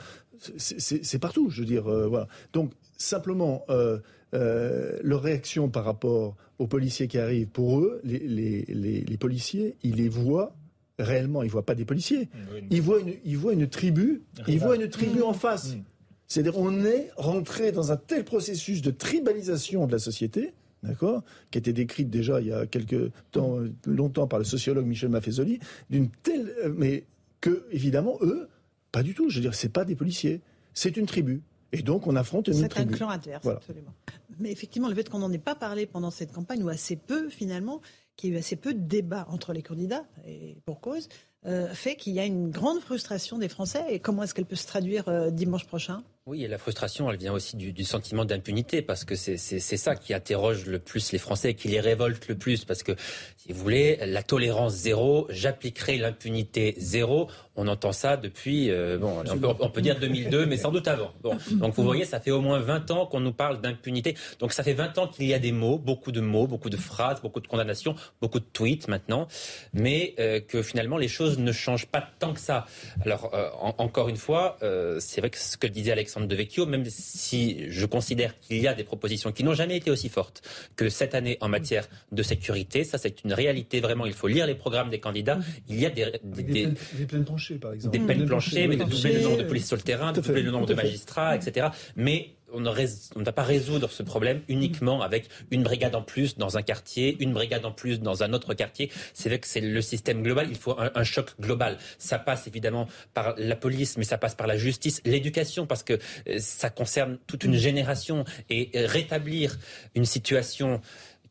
C'est 0.58 1.20
partout, 1.20 1.50
je 1.50 1.62
veux 1.62 1.68
dire. 1.68 1.88
Euh, 1.88 2.08
voilà. 2.08 2.28
Donc, 2.54 2.72
simplement, 2.98 3.66
euh, 3.70 4.00
euh, 4.34 4.98
leur 5.02 5.22
réaction 5.22 5.70
par 5.70 5.84
rapport 5.84 6.36
aux 6.60 6.68
policiers 6.68 7.08
qui 7.08 7.18
arrivent, 7.18 7.48
pour 7.48 7.80
eux, 7.80 8.00
les, 8.04 8.20
les, 8.20 8.66
les, 8.68 9.02
les 9.02 9.18
policiers, 9.18 9.76
ils 9.84 9.96
les 9.96 10.10
voient 10.10 10.56
réellement. 10.98 11.44
Ils 11.44 11.50
voient 11.50 11.66
pas 11.66 11.76
des 11.76 11.86
policiers. 11.86 12.30
Ils 12.70 12.82
voient 12.82 13.00
une, 13.00 13.16
ils 13.26 13.38
voient 13.38 13.54
une 13.54 13.68
tribu. 13.68 14.24
Ils 14.48 14.60
voient 14.60 14.76
une 14.76 14.90
tribu 14.90 15.22
en 15.22 15.34
face. 15.34 15.76
Mm. 15.76 15.84
C'est-à-dire, 16.28 16.58
on 16.58 16.86
est 16.86 17.10
rentré 17.18 17.72
dans 17.72 17.92
un 17.92 17.98
tel 17.98 18.24
processus 18.24 18.82
de 18.82 18.92
tribalisation 18.92 19.88
de 19.88 19.92
la 19.92 20.00
société 20.00 20.54
d'accord, 20.84 21.24
qui 21.52 21.58
a 21.58 21.60
été 21.60 21.74
décrite 21.74 22.10
déjà 22.10 22.40
il 22.42 22.48
y 22.48 22.54
a 22.54 22.66
quelques 22.66 23.12
temps, 23.32 23.58
longtemps 23.86 24.28
par 24.28 24.40
le 24.40 24.46
sociologue 24.46 24.86
Michel 24.86 25.10
Maffezoli, 25.10 25.60
d'une 25.90 26.10
telle, 26.10 26.54
euh, 26.64 26.74
mais 26.76 27.06
que 27.42 27.66
évidemment 27.72 28.18
eux, 28.22 28.48
pas 28.92 29.04
du 29.04 29.14
tout. 29.14 29.30
Je 29.30 29.36
veux 29.36 29.42
dire, 29.42 29.56
c'est 29.56 29.70
pas 29.70 29.86
des 29.86 29.96
policiers, 29.96 30.42
c'est 30.74 30.98
une 30.98 31.06
tribu. 31.06 31.42
Et 31.72 31.84
donc, 31.84 32.08
on 32.08 32.16
affronte 32.16 32.48
une 32.48 32.68
tribu. 32.68 32.90
C'est 32.90 32.96
un 32.96 32.98
clan 32.98 33.10
adverse, 33.10 33.46
absolument. 33.46 33.94
Mais 34.40 34.52
effectivement, 34.52 34.88
le 34.88 34.96
fait 34.96 35.08
qu'on 35.08 35.20
n'en 35.20 35.32
ait 35.32 35.38
pas 35.38 35.56
parlé 35.56 35.86
pendant 35.86 36.10
cette 36.10 36.32
campagne, 36.32 36.64
ou 36.64 36.70
assez 36.70 36.96
peu 36.96 37.30
finalement, 37.30 37.82
qu'il 38.16 38.32
y 38.32 38.34
a 38.34 38.36
eu 38.36 38.40
assez 38.40 38.56
peu 38.56 38.74
de 38.74 38.80
débats 38.80 39.28
entre 39.30 39.54
les 39.54 39.62
candidats, 39.62 40.06
et 40.26 40.58
pour 40.66 40.80
cause, 40.80 41.08
euh, 41.46 41.68
fait 41.68 41.96
qu'il 41.96 42.14
y 42.14 42.20
a 42.20 42.26
une 42.26 42.50
grande 42.50 42.80
frustration 42.80 43.38
des 43.38 43.50
Français. 43.50 43.86
Et 43.90 44.00
comment 44.00 44.24
est-ce 44.24 44.34
qu'elle 44.34 44.46
peut 44.46 44.56
se 44.56 44.68
traduire 44.68 45.08
euh, 45.10 45.30
dimanche 45.30 45.66
prochain? 45.66 46.04
Oui, 46.26 46.44
et 46.44 46.48
la 46.48 46.60
frustration, 46.60 47.10
elle 47.10 47.18
vient 47.18 47.34
aussi 47.34 47.56
du, 47.56 47.84
sentiment 47.84 48.24
d'impunité, 48.24 48.82
parce 48.84 49.04
que 49.04 49.16
c'est 49.16 49.60
ça 49.60 49.96
qui 49.96 50.14
interroge 50.14 50.66
le 50.66 50.78
plus 50.78 51.12
les 51.12 51.18
Français, 51.18 51.56
qui 51.56 51.70
les 51.70 51.80
révolte 51.80 52.28
le 52.28 52.36
plus, 52.36 52.66
parce 52.66 52.84
que, 52.84 52.92
si 53.38 53.52
vous 53.52 53.60
voulez, 53.60 53.98
la 54.06 54.22
tolérance 54.22 54.74
zéro, 54.74 55.26
j'appliquerai 55.30 55.98
l'impunité 55.98 56.76
zéro, 56.78 57.30
on 57.56 57.68
entend 57.68 57.92
ça 57.92 58.16
depuis, 58.16 58.72
euh, 58.72 58.98
bon, 58.98 59.22
on 59.60 59.70
peut, 59.70 59.82
dire 59.82 60.00
2002, 60.00 60.46
mais 60.46 60.56
sans 60.56 60.72
doute 60.72 60.88
avant. 60.88 61.12
Donc 61.24 61.74
vous 61.74 61.84
voyez, 61.84 62.06
ça 62.06 62.20
fait 62.20 62.32
au 62.32 62.42
moins 62.42 62.60
20 62.60 62.92
ans 62.92 63.06
qu'on 63.06 63.20
nous 63.20 63.34
parle 63.34 63.60
d'impunité. 63.60 64.16
Donc 64.40 64.54
ça 64.54 64.64
fait 64.64 64.74
20 64.74 64.98
ans 64.98 65.08
qu'il 65.08 65.26
y 65.26 65.34
a 65.34 65.40
des 65.40 65.52
mots, 65.52 65.78
beaucoup 65.78 66.14
de 66.14 66.22
mots, 66.22 66.48
beaucoup 66.48 66.70
de 66.70 66.78
phrases, 66.78 67.22
beaucoup 67.22 67.42
de 67.42 67.48
condamnations, 67.48 67.96
beaucoup 68.22 68.40
de 68.40 68.46
tweets 68.46 68.88
maintenant, 68.88 69.28
mais 69.74 70.16
euh, 70.20 70.40
que 70.40 70.62
finalement 70.62 70.98
les 70.98 71.10
choses 71.10 71.38
ne 71.38 71.52
changent 71.52 71.88
pas 71.88 72.08
tant 72.20 72.34
que 72.34 72.40
ça. 72.40 72.66
Alors, 73.04 73.32
euh, 73.34 73.50
encore 73.78 74.08
une 74.08 74.18
fois, 74.18 74.58
c'est 75.00 75.20
vrai 75.20 75.30
que 75.30 75.38
ce 75.38 75.58
que 75.58 75.68
disait 75.68 75.92
Alexandre 75.92 76.19
de 76.28 76.36
Vecchio, 76.36 76.66
même 76.66 76.86
si 76.88 77.70
je 77.70 77.86
considère 77.86 78.40
qu'il 78.40 78.58
y 78.58 78.68
a 78.68 78.74
des 78.74 78.84
propositions 78.84 79.32
qui 79.32 79.44
n'ont 79.44 79.54
jamais 79.54 79.78
été 79.78 79.92
aussi 79.92 80.10
fortes 80.10 80.42
que 80.76 80.90
cette 80.90 81.16
année 81.16 81.38
en 81.42 81.50
matière 81.50 81.88
de 82.12 82.24
sécurité. 82.24 82.84
Ça, 82.84 82.98
c'est 82.98 83.24
une 83.24 83.34
réalité 83.34 83.80
vraiment. 83.80 84.06
Il 84.06 84.14
faut 84.14 84.28
lire 84.28 84.48
les 84.48 84.56
programmes 84.56 84.90
des 84.90 85.00
candidats. 85.00 85.40
Il 85.68 85.80
y 85.80 85.86
a 85.86 85.90
des, 85.90 86.20
des, 86.24 86.44
des, 86.44 87.06
peines 87.06 87.26
planchées, 87.26 87.56
par 87.56 87.74
exemple. 87.74 87.98
Des 87.98 88.06
peines 88.06 88.26
planchées, 88.26 88.68
mais 88.68 88.78
de 88.78 88.84
doubler 88.84 89.14
le 89.14 89.22
nombre 89.22 89.38
de 89.38 89.44
policiers 89.44 89.68
sur 89.68 89.78
le 89.78 89.82
terrain, 89.82 90.12
de 90.12 90.22
doubler 90.22 90.44
le 90.44 90.52
nombre 90.52 90.68
de 90.68 90.74
magistrats, 90.74 91.36
etc. 91.36 91.68
Mais 91.96 92.36
on 92.54 92.60
ne 92.60 93.26
va 93.26 93.32
pas 93.32 93.44
résoudre 93.44 93.90
ce 93.90 94.04
problème 94.04 94.42
uniquement 94.48 95.02
avec 95.02 95.30
une 95.52 95.64
brigade 95.64 95.96
en 95.96 96.02
plus 96.02 96.38
dans 96.38 96.58
un 96.58 96.62
quartier, 96.62 97.18
une 97.20 97.34
brigade 97.34 97.66
en 97.66 97.72
plus 97.72 98.00
dans 98.00 98.24
un 98.24 98.34
autre 98.34 98.54
quartier. 98.54 98.92
C'est 99.14 99.30
vrai 99.30 99.40
que 99.40 99.48
c'est 99.48 99.62
le 99.62 99.82
système 99.82 100.24
global. 100.24 100.48
Il 100.50 100.58
faut 100.58 100.76
un, 100.78 101.04
choc 101.04 101.32
global. 101.40 101.78
Ça 101.98 102.20
passe 102.20 102.48
évidemment 102.48 102.88
par 103.14 103.34
la 103.38 103.56
police, 103.56 103.98
mais 103.98 104.04
ça 104.04 104.18
passe 104.18 104.36
par 104.36 104.48
la 104.48 104.58
justice, 104.58 105.02
l'éducation, 105.06 105.66
parce 105.66 105.84
que 105.84 105.94
euh, 106.28 106.38
ça 106.40 106.70
concerne 106.70 107.18
toute 107.28 107.44
une 107.44 107.56
génération 107.56 108.26
et 108.50 108.70
rétablir 108.74 109.58
une 109.96 110.06
situation 110.06 110.82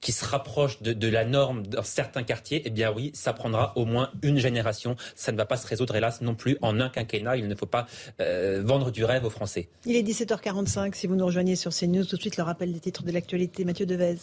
qui 0.00 0.12
se 0.12 0.24
rapproche 0.24 0.82
de, 0.82 1.08
la 1.08 1.24
norme 1.24 1.66
dans 1.66 1.82
certains 1.82 2.22
quartiers, 2.22 2.62
eh 2.64 2.70
bien 2.70 2.92
oui, 2.92 3.10
ça 3.14 3.32
prendra 3.32 3.72
au 3.76 3.84
moins 3.84 4.10
une 4.22 4.38
génération. 4.38 4.96
Ça 5.14 5.32
ne 5.32 5.36
va 5.36 5.46
pas 5.46 5.56
se 5.56 5.66
résoudre, 5.66 5.96
hélas, 5.96 6.20
non 6.20 6.34
plus 6.34 6.58
en 6.60 6.80
un 6.80 6.88
quinquennat. 6.88 7.36
Il 7.36 7.48
ne 7.48 7.54
faut 7.54 7.66
pas 7.66 7.86
euh, 8.20 8.62
vendre 8.64 8.90
du 8.90 9.04
rêve 9.04 9.24
aux 9.24 9.30
Français. 9.30 9.68
Il 9.86 9.96
est 9.96 10.02
17h45. 10.02 10.94
Si 10.94 11.06
vous 11.06 11.16
nous 11.16 11.26
rejoignez 11.26 11.56
sur 11.56 11.72
CNews, 11.72 12.04
tout 12.04 12.16
de 12.16 12.20
suite 12.20 12.36
le 12.36 12.42
rappel 12.42 12.72
des 12.72 12.80
titres 12.80 13.02
de 13.02 13.12
l'actualité. 13.12 13.64
Mathieu 13.64 13.86
Devez. 13.86 14.16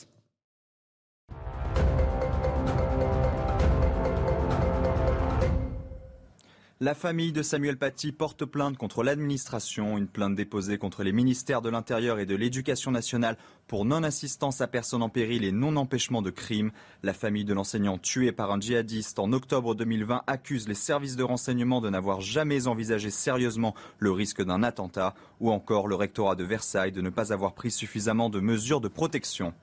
La 6.81 6.93
famille 6.93 7.31
de 7.31 7.41
Samuel 7.41 7.77
Paty 7.77 8.11
porte 8.11 8.43
plainte 8.43 8.75
contre 8.75 9.01
l'administration, 9.01 9.97
une 9.97 10.09
plainte 10.09 10.35
déposée 10.35 10.77
contre 10.77 11.03
les 11.03 11.13
ministères 11.13 11.61
de 11.61 11.69
l'Intérieur 11.69 12.19
et 12.19 12.25
de 12.25 12.35
l'Éducation 12.35 12.91
nationale 12.91 13.37
pour 13.65 13.85
non-assistance 13.85 14.59
à 14.59 14.67
personne 14.67 15.01
en 15.01 15.07
péril 15.07 15.45
et 15.45 15.53
non-empêchement 15.53 16.21
de 16.21 16.31
crime. 16.31 16.73
La 17.01 17.13
famille 17.13 17.45
de 17.45 17.53
l'enseignant 17.53 17.97
tué 17.97 18.33
par 18.33 18.51
un 18.51 18.59
djihadiste 18.59 19.19
en 19.19 19.31
octobre 19.31 19.73
2020 19.73 20.23
accuse 20.27 20.67
les 20.67 20.75
services 20.75 21.15
de 21.15 21.23
renseignement 21.23 21.79
de 21.79 21.89
n'avoir 21.89 22.19
jamais 22.19 22.67
envisagé 22.67 23.09
sérieusement 23.09 23.73
le 23.99 24.11
risque 24.11 24.43
d'un 24.43 24.61
attentat 24.61 25.15
ou 25.39 25.51
encore 25.51 25.87
le 25.87 25.95
rectorat 25.95 26.35
de 26.35 26.43
Versailles 26.43 26.91
de 26.91 26.99
ne 26.99 27.09
pas 27.09 27.31
avoir 27.31 27.53
pris 27.53 27.71
suffisamment 27.71 28.29
de 28.29 28.41
mesures 28.41 28.81
de 28.81 28.89
protection. 28.89 29.53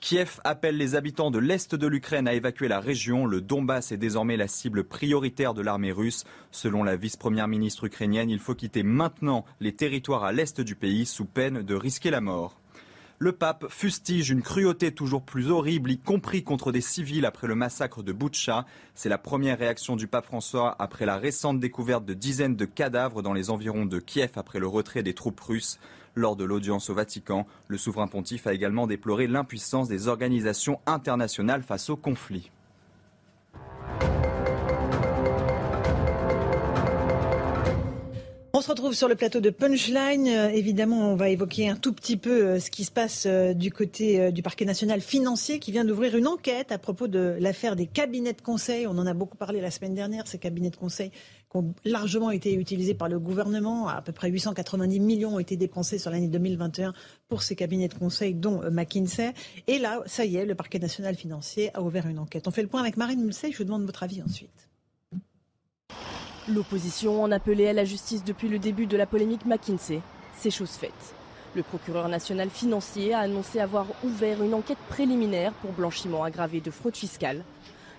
Kiev 0.00 0.40
appelle 0.44 0.76
les 0.76 0.94
habitants 0.94 1.30
de 1.30 1.38
l'Est 1.38 1.74
de 1.74 1.86
l'Ukraine 1.86 2.28
à 2.28 2.34
évacuer 2.34 2.68
la 2.68 2.80
région. 2.80 3.26
Le 3.26 3.40
Donbass 3.40 3.92
est 3.92 3.96
désormais 3.96 4.36
la 4.36 4.46
cible 4.46 4.84
prioritaire 4.84 5.54
de 5.54 5.62
l'armée 5.62 5.90
russe. 5.90 6.24
Selon 6.52 6.84
la 6.84 6.96
vice-première 6.96 7.48
ministre 7.48 7.84
ukrainienne, 7.84 8.30
il 8.30 8.38
faut 8.38 8.54
quitter 8.54 8.82
maintenant 8.82 9.44
les 9.58 9.74
territoires 9.74 10.24
à 10.24 10.32
l'Est 10.32 10.60
du 10.60 10.76
pays 10.76 11.06
sous 11.06 11.24
peine 11.24 11.62
de 11.62 11.74
risquer 11.74 12.10
la 12.10 12.20
mort. 12.20 12.60
Le 13.18 13.32
pape 13.32 13.66
fustige 13.70 14.28
une 14.28 14.42
cruauté 14.42 14.92
toujours 14.92 15.22
plus 15.22 15.50
horrible, 15.50 15.90
y 15.90 15.98
compris 15.98 16.44
contre 16.44 16.70
des 16.70 16.82
civils 16.82 17.24
après 17.24 17.46
le 17.46 17.54
massacre 17.54 18.02
de 18.02 18.12
Boutcha. 18.12 18.66
C'est 18.94 19.08
la 19.08 19.16
première 19.16 19.58
réaction 19.58 19.96
du 19.96 20.06
pape 20.06 20.26
François 20.26 20.76
après 20.78 21.06
la 21.06 21.16
récente 21.16 21.58
découverte 21.58 22.04
de 22.04 22.12
dizaines 22.12 22.56
de 22.56 22.66
cadavres 22.66 23.22
dans 23.22 23.32
les 23.32 23.48
environs 23.48 23.86
de 23.86 23.98
Kiev 24.00 24.32
après 24.36 24.58
le 24.58 24.66
retrait 24.66 25.02
des 25.02 25.14
troupes 25.14 25.40
russes. 25.40 25.78
Lors 26.18 26.34
de 26.34 26.44
l'audience 26.44 26.88
au 26.88 26.94
Vatican, 26.94 27.46
le 27.68 27.76
souverain 27.76 28.06
pontife 28.06 28.46
a 28.46 28.54
également 28.54 28.86
déploré 28.86 29.26
l'impuissance 29.26 29.86
des 29.86 30.08
organisations 30.08 30.80
internationales 30.86 31.62
face 31.62 31.90
au 31.90 31.96
conflit. 31.96 32.50
On 38.54 38.62
se 38.62 38.70
retrouve 38.70 38.94
sur 38.94 39.06
le 39.06 39.16
plateau 39.16 39.40
de 39.40 39.50
Punchline. 39.50 40.28
Euh, 40.28 40.48
évidemment, 40.48 41.12
on 41.12 41.14
va 41.14 41.28
évoquer 41.28 41.68
un 41.68 41.76
tout 41.76 41.92
petit 41.92 42.16
peu 42.16 42.46
euh, 42.46 42.58
ce 42.58 42.70
qui 42.70 42.84
se 42.84 42.90
passe 42.90 43.24
euh, 43.26 43.52
du 43.52 43.70
côté 43.70 44.32
du 44.32 44.42
parquet 44.42 44.64
national 44.64 45.02
financier 45.02 45.58
qui 45.58 45.72
vient 45.72 45.84
d'ouvrir 45.84 46.16
une 46.16 46.26
enquête 46.26 46.72
à 46.72 46.78
propos 46.78 47.06
de 47.06 47.36
l'affaire 47.38 47.76
des 47.76 47.84
cabinets 47.84 48.32
de 48.32 48.40
conseil. 48.40 48.86
On 48.86 48.96
en 48.96 49.06
a 49.06 49.12
beaucoup 49.12 49.36
parlé 49.36 49.60
la 49.60 49.70
semaine 49.70 49.94
dernière, 49.94 50.26
ces 50.26 50.38
cabinets 50.38 50.70
de 50.70 50.76
conseil 50.76 51.12
qui 51.50 51.56
ont 51.56 51.74
largement 51.84 52.30
été 52.30 52.54
utilisés 52.54 52.94
par 52.94 53.08
le 53.08 53.18
gouvernement. 53.18 53.88
À 53.88 54.02
peu 54.02 54.12
près 54.12 54.30
890 54.30 55.00
millions 55.00 55.34
ont 55.36 55.38
été 55.38 55.56
dépensés 55.56 55.98
sur 55.98 56.10
l'année 56.10 56.28
2021 56.28 56.92
pour 57.28 57.42
ces 57.42 57.56
cabinets 57.56 57.88
de 57.88 57.94
conseil, 57.94 58.34
dont 58.34 58.60
McKinsey. 58.70 59.32
Et 59.66 59.78
là, 59.78 60.00
ça 60.06 60.24
y 60.24 60.36
est, 60.36 60.46
le 60.46 60.54
parquet 60.54 60.78
national 60.78 61.14
financier 61.14 61.70
a 61.74 61.82
ouvert 61.82 62.06
une 62.06 62.18
enquête. 62.18 62.48
On 62.48 62.50
fait 62.50 62.62
le 62.62 62.68
point 62.68 62.80
avec 62.80 62.96
Marine 62.96 63.22
Mulsey. 63.22 63.52
Je 63.52 63.58
vous 63.58 63.64
demande 63.64 63.84
votre 63.84 64.02
avis 64.02 64.22
ensuite. 64.22 64.68
L'opposition 66.48 67.22
en 67.22 67.32
appelait 67.32 67.68
à 67.68 67.72
la 67.72 67.84
justice 67.84 68.22
depuis 68.22 68.48
le 68.48 68.60
début 68.60 68.86
de 68.86 68.96
la 68.96 69.06
polémique 69.06 69.46
McKinsey. 69.46 70.00
C'est 70.38 70.50
chose 70.50 70.70
faite. 70.70 70.92
Le 71.56 71.62
procureur 71.62 72.08
national 72.08 72.50
financier 72.50 73.14
a 73.14 73.20
annoncé 73.20 73.58
avoir 73.58 73.86
ouvert 74.04 74.42
une 74.42 74.54
enquête 74.54 74.78
préliminaire 74.88 75.52
pour 75.54 75.72
blanchiment 75.72 76.22
aggravé 76.22 76.60
de 76.60 76.70
fraude 76.70 76.94
fiscale. 76.94 77.42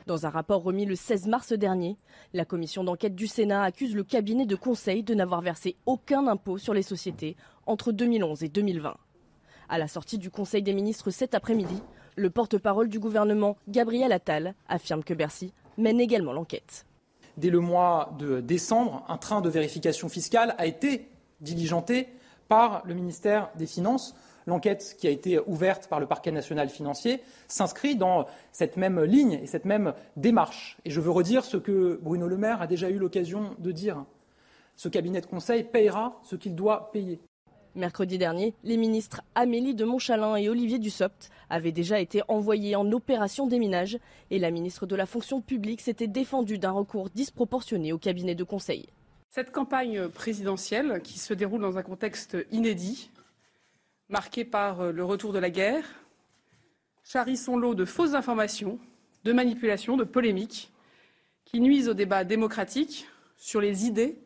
Dans 0.08 0.26
un 0.26 0.30
rapport 0.30 0.64
remis 0.64 0.86
le 0.86 0.96
16 0.96 1.28
mars 1.28 1.52
dernier, 1.52 1.98
la 2.34 2.46
commission 2.46 2.86
d'enquête 2.86 3.14
du 3.14 3.28
Sénat 3.28 3.64
accuse 3.64 3.94
le 3.94 4.06
cabinet 4.06 4.46
de 4.46 4.56
conseil 4.56 5.04
de 5.04 5.14
n'avoir 5.14 5.42
versé 5.42 5.76
aucun 5.86 6.28
impôt 6.28 6.58
sur 6.58 6.74
les 6.74 6.82
sociétés 6.82 7.36
entre 7.66 7.92
2011 7.92 8.42
et 8.44 8.48
2020. 8.48 8.96
À 9.68 9.78
la 9.78 9.90
sortie 9.90 10.18
du 10.18 10.32
Conseil 10.32 10.64
des 10.64 10.74
ministres 10.74 11.12
cet 11.12 11.36
après-midi, 11.36 11.82
le 12.16 12.30
porte-parole 12.30 12.88
du 12.88 13.00
gouvernement, 13.00 13.58
Gabriel 13.68 14.14
Attal, 14.14 14.56
affirme 14.70 15.04
que 15.04 15.14
Bercy 15.14 15.52
mène 15.78 16.00
également 16.00 16.32
l'enquête 16.32 16.86
dès 17.38 17.50
le 17.50 17.60
mois 17.60 18.16
de 18.20 18.42
décembre, 18.42 19.06
un 19.08 19.18
train 19.18 19.42
de 19.42 19.50
vérification 19.50 20.10
fiscale 20.10 20.56
a 20.58 20.66
été 20.66 21.08
diligenté 21.40 22.10
par 22.48 22.82
le 22.86 22.94
ministère 22.94 23.50
des 23.56 23.68
Finances. 23.68 24.16
L'enquête 24.48 24.96
qui 24.98 25.08
a 25.08 25.10
été 25.10 25.40
ouverte 25.46 25.88
par 25.90 26.00
le 26.00 26.08
parquet 26.08 26.32
national 26.32 26.70
financier 26.70 27.20
s'inscrit 27.50 27.98
dans 27.98 28.26
cette 28.54 28.78
même 28.78 29.04
ligne 29.04 29.34
et 29.44 29.46
cette 29.46 29.66
même 29.66 29.94
démarche. 30.16 30.78
Et 30.86 30.90
je 30.90 31.02
veux 31.02 31.12
redire 31.12 31.44
ce 31.44 31.58
que 31.58 32.00
Bruno 32.02 32.30
Le 32.30 32.38
Maire 32.38 32.62
a 32.62 32.68
déjà 32.68 32.90
eu 32.90 32.98
l'occasion 32.98 33.56
de 33.60 33.72
dire. 33.74 34.06
Ce 34.78 34.88
cabinet 34.88 35.20
de 35.20 35.26
conseil 35.26 35.66
payera 35.66 36.22
ce 36.24 36.38
qu'il 36.38 36.56
doit 36.56 36.92
payer. 36.94 37.20
Mercredi 37.76 38.18
dernier, 38.18 38.54
les 38.64 38.78
ministres 38.78 39.22
Amélie 39.36 39.76
de 39.76 39.84
Montchalin 39.84 40.38
et 40.38 40.48
Olivier 40.48 40.80
Dussopt 40.80 41.30
avaient 41.50 41.74
déjà 41.74 42.00
été 42.00 42.22
envoyés 42.30 42.78
en 42.78 42.90
opération 42.94 43.48
déminage 43.48 44.00
et 44.32 44.40
la 44.40 44.50
ministre 44.50 44.86
de 44.86 44.96
la 44.96 45.06
fonction 45.06 45.42
publique 45.42 45.82
s'était 45.82 46.08
défendue 46.08 46.58
d'un 46.58 46.72
recours 46.72 47.10
disproportionné 47.10 47.92
au 47.92 47.98
cabinet 47.98 48.34
de 48.34 48.46
conseil. 48.46 48.88
Cette 49.30 49.52
campagne 49.52 50.08
présidentielle, 50.08 51.02
qui 51.04 51.20
se 51.20 51.34
déroule 51.34 51.62
dans 51.62 51.78
un 51.78 51.84
contexte 51.84 52.38
inédit, 52.52 53.12
marqué 54.10 54.46
par 54.46 54.92
le 54.92 55.04
retour 55.04 55.34
de 55.34 55.40
la 55.40 55.50
guerre, 55.50 55.84
charrie 57.04 57.38
son 57.38 57.58
lot 57.58 57.76
de 57.76 57.86
fausses 57.86 58.14
informations, 58.14 58.80
de 59.24 59.34
manipulations, 59.34 59.98
de 59.98 60.04
polémiques, 60.04 60.72
qui 61.46 61.60
nuisent 61.60 61.90
au 61.90 61.94
débat 61.94 62.24
démocratique 62.24 63.08
sur 63.38 63.62
les 63.62 63.86
idées 63.86 64.18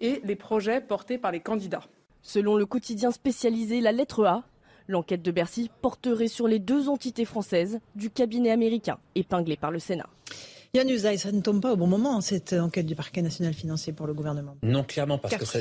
et 0.00 0.20
les 0.24 0.36
projets 0.36 0.80
portés 0.80 1.18
par 1.18 1.32
les 1.32 1.40
candidats. 1.40 1.84
Selon 2.22 2.56
le 2.56 2.66
quotidien 2.66 3.12
spécialisé 3.12 3.80
La 3.80 3.92
Lettre 3.92 4.24
A, 4.24 4.42
l'enquête 4.88 5.22
de 5.22 5.30
Bercy 5.30 5.70
porterait 5.82 6.28
sur 6.28 6.48
les 6.48 6.58
deux 6.58 6.88
entités 6.88 7.24
françaises 7.24 7.80
du 7.94 8.10
cabinet 8.10 8.50
américain 8.50 8.98
épinglé 9.14 9.56
par 9.56 9.70
le 9.70 9.78
Sénat. 9.78 10.08
Yann 10.74 10.90
Usaï, 10.90 11.18
ça 11.18 11.32
ne 11.32 11.40
tombe 11.40 11.62
pas 11.62 11.72
au 11.72 11.76
bon 11.76 11.86
moment, 11.86 12.20
cette 12.20 12.52
enquête 12.52 12.86
du 12.86 12.96
parquet 12.96 13.22
national 13.22 13.54
financier 13.54 13.92
pour 13.92 14.06
le 14.06 14.14
gouvernement. 14.14 14.56
Non, 14.62 14.84
clairement, 14.84 15.18
parce 15.18 15.36
que 15.36 15.44
ça, 15.44 15.60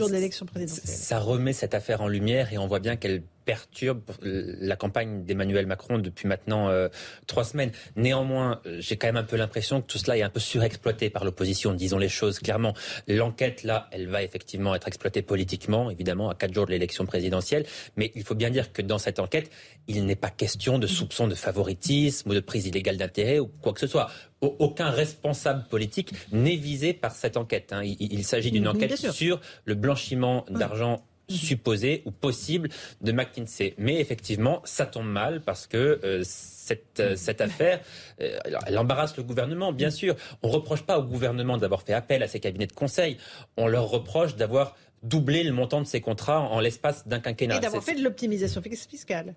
ça 0.67 1.19
remet 1.19 1.53
cette 1.53 1.73
affaire 1.73 2.01
en 2.01 2.07
lumière 2.07 2.51
et 2.51 2.57
on 2.57 2.67
voit 2.67 2.79
bien 2.79 2.95
qu'elle 2.95 3.23
perturbe 3.45 4.01
la 4.21 4.75
campagne 4.75 5.23
d'Emmanuel 5.23 5.67
Macron 5.67 5.99
depuis 5.99 6.27
maintenant 6.27 6.69
euh, 6.69 6.89
trois 7.27 7.43
semaines. 7.43 7.71
Néanmoins, 7.95 8.61
euh, 8.65 8.77
j'ai 8.79 8.97
quand 8.97 9.07
même 9.07 9.17
un 9.17 9.23
peu 9.23 9.37
l'impression 9.37 9.81
que 9.81 9.87
tout 9.87 9.97
cela 9.97 10.17
est 10.17 10.23
un 10.23 10.29
peu 10.29 10.39
surexploité 10.39 11.09
par 11.09 11.23
l'opposition, 11.23 11.73
disons 11.73 11.97
les 11.97 12.09
choses 12.09 12.39
clairement. 12.39 12.73
L'enquête, 13.07 13.63
là, 13.63 13.87
elle 13.91 14.07
va 14.07 14.23
effectivement 14.23 14.75
être 14.75 14.87
exploitée 14.87 15.21
politiquement, 15.21 15.89
évidemment, 15.91 16.29
à 16.29 16.35
quatre 16.35 16.53
jours 16.53 16.65
de 16.65 16.71
l'élection 16.71 17.05
présidentielle. 17.05 17.65
Mais 17.95 18.11
il 18.15 18.23
faut 18.23 18.35
bien 18.35 18.49
dire 18.49 18.73
que 18.73 18.81
dans 18.81 18.97
cette 18.97 19.19
enquête, 19.19 19.51
il 19.87 20.05
n'est 20.05 20.15
pas 20.15 20.29
question 20.29 20.79
de 20.79 20.87
soupçon 20.87 21.27
de 21.27 21.35
favoritisme 21.35 22.29
ou 22.29 22.33
de 22.33 22.39
prise 22.39 22.65
illégale 22.65 22.97
d'intérêt 22.97 23.39
ou 23.39 23.47
quoi 23.47 23.73
que 23.73 23.79
ce 23.79 23.87
soit. 23.87 24.09
Aucun 24.41 24.89
responsable 24.89 25.65
politique 25.69 26.13
n'est 26.31 26.55
visé 26.55 26.93
par 26.93 27.11
cette 27.11 27.37
enquête. 27.37 27.71
Hein. 27.73 27.81
Il, 27.83 28.23
s'agit 28.23 28.51
d'une 28.51 28.67
enquête 28.67 28.95
sur 29.11 29.39
le 29.65 29.75
blanchiment 29.75 30.45
d'argent 30.49 31.03
supposé 31.27 32.03
ou 32.05 32.11
possible 32.11 32.69
de 33.01 33.11
McKinsey. 33.11 33.73
Mais 33.77 33.99
effectivement, 33.99 34.61
ça 34.65 34.85
tombe 34.85 35.07
mal 35.07 35.41
parce 35.41 35.67
que 35.67 35.99
euh, 36.03 36.21
cette, 36.23 36.99
euh, 36.99 37.15
cette, 37.15 37.41
affaire, 37.41 37.81
euh, 38.21 38.37
elle 38.67 38.77
embarrasse 38.77 39.17
le 39.17 39.23
gouvernement, 39.23 39.71
bien 39.71 39.89
sûr. 39.89 40.15
On 40.41 40.49
ne 40.49 40.53
reproche 40.53 40.83
pas 40.83 40.99
au 40.99 41.03
gouvernement 41.03 41.57
d'avoir 41.57 41.83
fait 41.83 41.93
appel 41.93 42.23
à 42.23 42.27
ces 42.27 42.39
cabinets 42.39 42.67
de 42.67 42.73
conseil. 42.73 43.17
On 43.57 43.67
leur 43.67 43.89
reproche 43.89 44.35
d'avoir 44.35 44.75
doublé 45.03 45.43
le 45.43 45.51
montant 45.51 45.81
de 45.81 45.87
ces 45.87 46.01
contrats 46.01 46.41
en 46.41 46.59
l'espace 46.59 47.07
d'un 47.07 47.19
quinquennat. 47.19 47.57
Et 47.57 47.59
d'avoir 47.59 47.83
fait 47.83 47.95
de 47.95 48.03
l'optimisation 48.03 48.61
fiscale. 48.61 49.35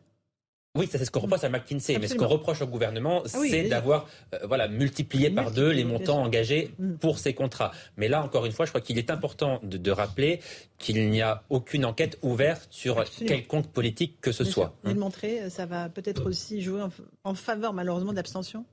Oui, 0.78 0.86
ça 0.86 0.96
c'est 0.96 1.04
ce 1.04 1.10
qu'on 1.10 1.20
reproche 1.20 1.42
à 1.42 1.48
McKinsey, 1.48 1.98
mais 1.98 2.06
ce 2.06 2.14
qu'on 2.14 2.28
reproche 2.28 2.62
au 2.62 2.66
gouvernement, 2.66 3.22
ah 3.24 3.38
c'est 3.48 3.64
d'avoir 3.64 4.06
euh, 4.34 4.38
voilà, 4.46 4.68
multiplié 4.68 5.28
par 5.30 5.50
deux 5.50 5.70
les 5.70 5.84
montants 5.84 6.22
engagés 6.22 6.70
mm. 6.78 6.94
pour 6.94 7.18
ces 7.18 7.34
contrats. 7.34 7.72
Mais 7.96 8.08
là, 8.08 8.22
encore 8.22 8.46
une 8.46 8.52
fois, 8.52 8.64
je 8.64 8.70
crois 8.70 8.80
qu'il 8.80 8.96
est 8.96 9.10
important 9.10 9.60
de, 9.62 9.90
rappeler 9.90 10.40
qu'il 10.78 11.10
n'y 11.10 11.22
a 11.22 11.42
aucune 11.48 11.84
enquête 11.84 12.18
ouverte 12.22 12.68
sur 12.70 13.02
quelconque 13.26 13.66
politique 13.68 14.20
que 14.20 14.30
ce 14.30 14.44
soit. 14.44 14.74
Vous 14.84 14.92
le 14.92 15.00
montrer, 15.00 15.40
euh, 15.40 15.50
ça 15.50 15.66
va 15.66 15.88
peut-être 15.88 16.26
aussi 16.26 16.60
jouer 16.60 16.82
en, 17.24 17.34
faveur 17.34 17.72
malheureusement 17.72 18.12
d'abstention 18.12 18.64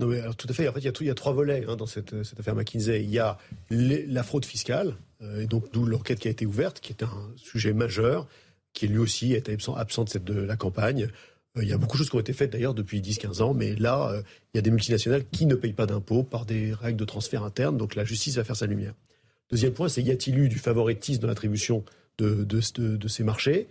non, 0.00 0.08
mais 0.08 0.18
alors, 0.18 0.34
tout 0.34 0.48
à 0.50 0.52
fait. 0.52 0.66
En 0.66 0.72
fait, 0.72 0.80
il 0.80 0.86
y 0.86 0.88
a, 0.88 0.92
il 0.98 1.06
y 1.06 1.10
a 1.10 1.14
trois 1.14 1.32
volets 1.32 1.64
hein, 1.68 1.76
dans 1.76 1.86
cette, 1.86 2.24
cette, 2.24 2.40
affaire 2.40 2.56
McKinsey. 2.56 3.04
Il 3.04 3.10
y 3.10 3.20
a 3.20 3.38
la 3.70 4.22
fraude 4.24 4.44
fiscale, 4.44 4.96
euh, 5.22 5.42
et 5.42 5.46
donc 5.46 5.70
d'où 5.72 5.86
l'enquête 5.86 6.18
qui 6.18 6.26
a 6.26 6.32
été 6.32 6.46
ouverte, 6.46 6.80
qui 6.80 6.92
est 6.92 7.04
un 7.04 7.30
sujet 7.36 7.72
majeur, 7.72 8.26
qui 8.72 8.88
lui 8.88 8.98
aussi 8.98 9.34
était 9.34 9.52
absent, 9.52 9.74
absent 9.76 10.04
de, 10.04 10.08
cette, 10.10 10.24
de 10.24 10.34
la 10.34 10.56
campagne. 10.56 11.08
Euh, 11.56 11.62
il 11.62 11.68
y 11.68 11.72
a 11.72 11.78
beaucoup 11.78 11.96
de 11.96 11.98
choses 11.98 12.10
qui 12.10 12.16
ont 12.16 12.20
été 12.20 12.32
faites 12.32 12.50
d'ailleurs 12.50 12.74
depuis 12.74 13.00
10-15 13.00 13.42
ans, 13.42 13.54
mais 13.54 13.74
là, 13.76 14.10
euh, 14.10 14.22
il 14.52 14.56
y 14.56 14.60
a 14.60 14.62
des 14.62 14.70
multinationales 14.70 15.24
qui 15.30 15.46
ne 15.46 15.54
payent 15.54 15.72
pas 15.72 15.86
d'impôts 15.86 16.22
par 16.22 16.46
des 16.46 16.72
règles 16.72 16.98
de 16.98 17.04
transfert 17.04 17.44
interne, 17.44 17.76
donc 17.76 17.94
la 17.94 18.04
justice 18.04 18.36
va 18.36 18.44
faire 18.44 18.56
sa 18.56 18.66
lumière. 18.66 18.94
Deuxième 19.50 19.72
point, 19.72 19.88
c'est 19.88 20.02
y 20.02 20.10
a-t-il 20.10 20.38
eu 20.38 20.48
du 20.48 20.58
favoritisme 20.58 21.22
dans 21.22 21.28
l'attribution 21.28 21.84
de, 22.18 22.60
ces 22.60 23.24
marchés? 23.24 23.68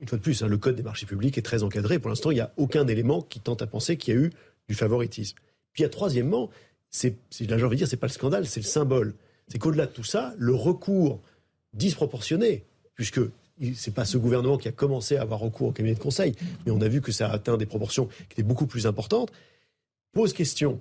Une 0.00 0.08
fois 0.08 0.18
de 0.18 0.22
plus, 0.22 0.42
hein, 0.42 0.48
le 0.48 0.56
code 0.56 0.74
des 0.74 0.82
marchés 0.82 1.06
publics 1.06 1.36
est 1.38 1.42
très 1.42 1.62
encadré. 1.62 1.98
Pour 1.98 2.08
l'instant, 2.08 2.30
il 2.30 2.34
n'y 2.34 2.40
a 2.40 2.52
aucun 2.56 2.86
élément 2.86 3.22
qui 3.22 3.40
tente 3.40 3.62
à 3.62 3.66
penser 3.66 3.96
qu'il 3.96 4.14
y 4.14 4.16
a 4.16 4.20
eu 4.20 4.30
du 4.68 4.74
favoritisme. 4.74 5.36
Puis, 5.72 5.82
il 5.82 5.84
y 5.84 5.86
a 5.86 5.90
troisièmement, 5.90 6.50
c'est, 6.90 7.16
là 7.40 7.58
j'ai 7.58 7.64
envie 7.64 7.76
de 7.76 7.78
dire, 7.78 7.88
c'est 7.88 7.96
pas 7.96 8.06
le 8.06 8.12
scandale, 8.12 8.46
c'est 8.46 8.60
le 8.60 8.66
symbole. 8.66 9.14
C'est 9.48 9.58
qu'au-delà 9.58 9.86
de 9.86 9.92
tout 9.92 10.04
ça, 10.04 10.34
le 10.38 10.54
recours 10.54 11.20
disproportionné, 11.74 12.64
puisque 12.94 13.20
c'est 13.74 13.94
pas 13.94 14.04
ce 14.04 14.18
gouvernement 14.18 14.58
qui 14.58 14.68
a 14.68 14.72
commencé 14.72 15.16
à 15.16 15.22
avoir 15.22 15.40
recours 15.40 15.68
au 15.68 15.72
cabinet 15.72 15.94
de 15.94 16.00
conseil, 16.00 16.34
mais 16.64 16.72
on 16.72 16.80
a 16.80 16.88
vu 16.88 17.00
que 17.00 17.12
ça 17.12 17.28
a 17.28 17.32
atteint 17.32 17.56
des 17.56 17.66
proportions 17.66 18.06
qui 18.06 18.32
étaient 18.32 18.42
beaucoup 18.42 18.66
plus 18.66 18.86
importantes, 18.86 19.32
pose 20.12 20.32
question. 20.32 20.80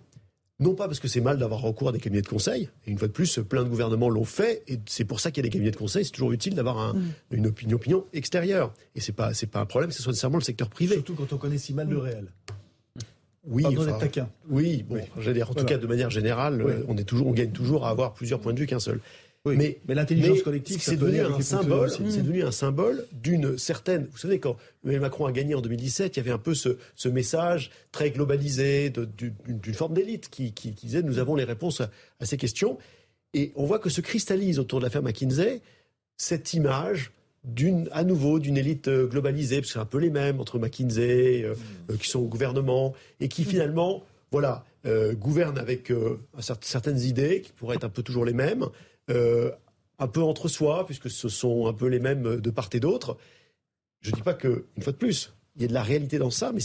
Non 0.60 0.76
pas 0.76 0.86
parce 0.86 1.00
que 1.00 1.08
c'est 1.08 1.22
mal 1.22 1.40
d'avoir 1.40 1.62
recours 1.62 1.90
à 1.90 1.92
des 1.92 2.00
cabinets 2.00 2.22
de 2.22 2.28
conseil, 2.28 2.70
et 2.86 2.92
une 2.92 2.98
fois 3.00 3.08
de 3.08 3.14
plus, 3.14 3.40
plein 3.40 3.64
de 3.64 3.70
gouvernements 3.70 4.10
l'ont 4.10 4.26
fait, 4.26 4.64
et 4.68 4.80
c'est 4.86 5.06
pour 5.06 5.20
ça 5.20 5.32
qu'il 5.32 5.44
y 5.44 5.48
a 5.48 5.50
des 5.50 5.54
cabinets 5.54 5.72
de 5.72 5.76
conseil, 5.76 6.06
c'est 6.06 6.12
toujours 6.12 6.32
utile 6.32 6.54
d'avoir 6.54 6.94
mm. 6.94 7.02
une, 7.32 7.48
opinion, 7.48 7.76
opinion, 7.78 8.06
extérieure. 8.14 8.72
Et 8.96 9.02
c'est 9.02 9.12
pas, 9.12 9.32
pas 9.52 9.60
un 9.60 9.66
problème 9.66 9.90
que 9.90 9.96
ce 9.96 10.04
soit 10.04 10.12
nécessairement 10.12 10.38
le 10.38 10.44
secteur 10.44 10.70
privé. 10.70 10.96
Surtout 10.96 11.16
quand 11.16 11.34
on 11.34 11.38
connaît 11.38 11.58
si 11.58 11.74
mal 11.74 11.90
le 11.90 11.98
réel. 11.98 12.28
Oui, 13.48 13.64
Oui, 14.50 14.86
bon, 14.88 15.00
j'allais 15.18 15.34
dire, 15.34 15.50
en 15.50 15.56
tout 15.56 15.66
cas, 15.66 15.78
de 15.78 15.88
manière 15.88 16.12
générale, 16.12 16.64
on, 16.88 16.96
est 16.96 17.04
toujours, 17.04 17.28
on 17.28 17.34
gagne 17.34 17.52
toujours 17.52 17.88
à 17.88 17.90
avoir 17.90 18.14
plusieurs 18.14 18.40
points 18.40 18.54
de 18.54 18.60
vue 18.60 18.68
qu'un 18.68 18.80
seul. 18.80 19.00
Mais, 19.46 19.80
l'intelligence 19.88 20.44
collective, 20.44 20.82
c'est 20.82 20.98
devenu 20.98 21.22
un 21.22 21.42
symbole. 21.42 21.90
C'est 21.90 22.22
devenu 22.22 22.44
un 22.44 22.52
symbole 22.52 23.08
d'une 23.12 23.58
certaine. 23.58 24.08
Vous 24.12 24.18
savez, 24.18 24.40
quand 24.40 24.56
Emmanuel 24.84 25.02
Macron 25.02 25.26
a 25.26 25.32
gagné 25.32 25.56
en 25.56 25.62
2017, 25.62 26.16
il 26.16 26.20
y 26.20 26.22
avait 26.22 26.32
un 26.32 26.38
peu 26.38 26.54
ce, 26.54 26.78
message 27.10 27.72
très 27.92 28.12
globalisé 28.12 28.92
d'une 28.92 29.74
forme 29.74 29.94
d'élite 29.94 30.30
qui, 30.30 30.52
disait 30.52 31.02
nous 31.02 31.18
avons 31.18 31.36
les 31.36 31.44
réponses 31.44 31.82
à, 31.82 32.26
ces 32.26 32.38
questions. 32.38 32.78
Et 33.34 33.52
on 33.56 33.66
voit 33.66 33.80
que 33.80 33.90
se 33.90 34.02
cristallise 34.02 34.60
autour 34.60 34.80
de 34.80 34.86
l'affaire 34.86 35.02
McKinsey 35.02 35.62
cette 36.18 36.54
image 36.54 37.12
d'une, 37.44 37.90
à 37.92 38.04
nouveau, 38.04 38.38
d'une 38.38 38.58
élite 38.58 38.88
euh, 38.88 39.08
globalisée, 39.08 39.56
parce 39.58 39.70
que 39.70 39.74
c'est 39.74 39.80
un 39.80 39.86
peu 39.86 39.98
les 39.98 40.12
mêmes 40.12 40.40
entre 40.40 40.60
McKinsey, 40.60 41.42
euh, 41.44 41.56
euh, 41.90 41.98
qui 41.98 42.08
sont 42.08 42.20
au 42.20 42.28
gouvernement, 42.28 42.94
et 43.20 43.28
qui 43.28 43.44
finalement, 43.44 44.04
voilà, 44.32 44.64
gouvernent 45.14 45.60
avec 45.60 45.94
certaines 46.40 47.00
idées 47.02 47.42
qui 47.42 47.52
pourraient 47.52 47.76
être 47.76 47.84
un 47.84 47.90
peu 47.90 48.02
toujours 48.02 48.26
les 48.26 48.34
mêmes, 48.34 48.66
euh, 49.12 49.52
un 50.00 50.08
peu 50.08 50.22
entre 50.22 50.48
soi, 50.48 50.86
puisque 50.86 51.10
ce 51.10 51.30
sont 51.30 51.68
un 51.68 51.74
peu 51.74 51.88
les 51.88 52.00
mêmes 52.00 52.38
de 52.38 52.50
part 52.50 52.70
et 52.74 52.80
d'autre. 52.80 53.18
Je 54.02 54.10
ne 54.12 54.16
dis 54.16 54.22
pas 54.22 54.34
que, 54.34 54.66
une 54.76 54.84
fois 54.84 54.94
de 54.94 54.98
plus, 54.98 55.34
il 55.56 55.62
y 55.62 55.66
a 55.66 55.68
de 55.68 55.74
la 55.74 55.84
réalité 55.84 56.18
dans 56.18 56.32
ça, 56.32 56.52
mais 56.54 56.62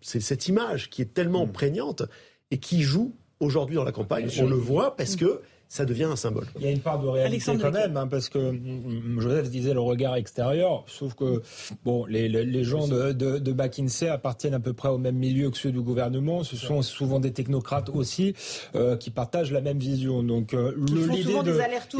c'est 0.00 0.20
cette 0.20 0.48
image 0.48 0.90
qui 0.90 1.02
est 1.02 1.12
tellement 1.12 1.46
mm. 1.46 1.52
prégnante 1.52 2.02
et 2.50 2.58
qui 2.58 2.82
joue 2.82 3.14
aujourd'hui 3.40 3.76
dans 3.76 3.84
la 3.84 3.92
campagne. 3.92 4.30
On 4.40 4.46
le 4.46 4.56
voit 4.56 4.96
parce 4.96 5.16
que 5.16 5.42
ça 5.68 5.84
devient 5.84 6.04
un 6.04 6.16
symbole. 6.16 6.46
Il 6.56 6.64
y 6.64 6.68
a 6.68 6.70
une 6.70 6.80
part 6.80 6.98
de 6.98 7.06
réalité 7.06 7.52
quand 7.60 7.70
même, 7.70 7.96
hein, 7.96 8.06
parce 8.06 8.30
que 8.30 8.38
mm, 8.38 9.20
Joseph 9.20 9.50
disait 9.50 9.74
le 9.74 9.80
regard 9.80 10.16
extérieur, 10.16 10.84
sauf 10.86 11.14
que 11.14 11.42
bon, 11.84 12.06
les, 12.06 12.28
les, 12.28 12.64
gens 12.64 12.88
de, 12.88 13.12
de, 13.12 13.38
de, 13.38 13.52
McKinsey 13.52 14.08
appartiennent 14.08 14.54
à 14.54 14.60
peu 14.60 14.72
près 14.72 14.88
au 14.88 14.96
même 14.96 15.16
milieu 15.16 15.50
que 15.50 15.58
ceux 15.58 15.70
du 15.70 15.82
gouvernement. 15.82 16.42
Ce 16.42 16.56
sont 16.56 16.80
souvent 16.80 17.20
des 17.20 17.32
technocrates 17.32 17.90
aussi 17.90 18.34
euh, 18.74 18.96
qui 18.96 19.10
partagent 19.10 19.52
la 19.52 19.60
même 19.60 19.78
vision. 19.78 20.22
Donc 20.22 20.54
euh, 20.54 20.74
l'idée 20.76 21.34
de 21.42 21.50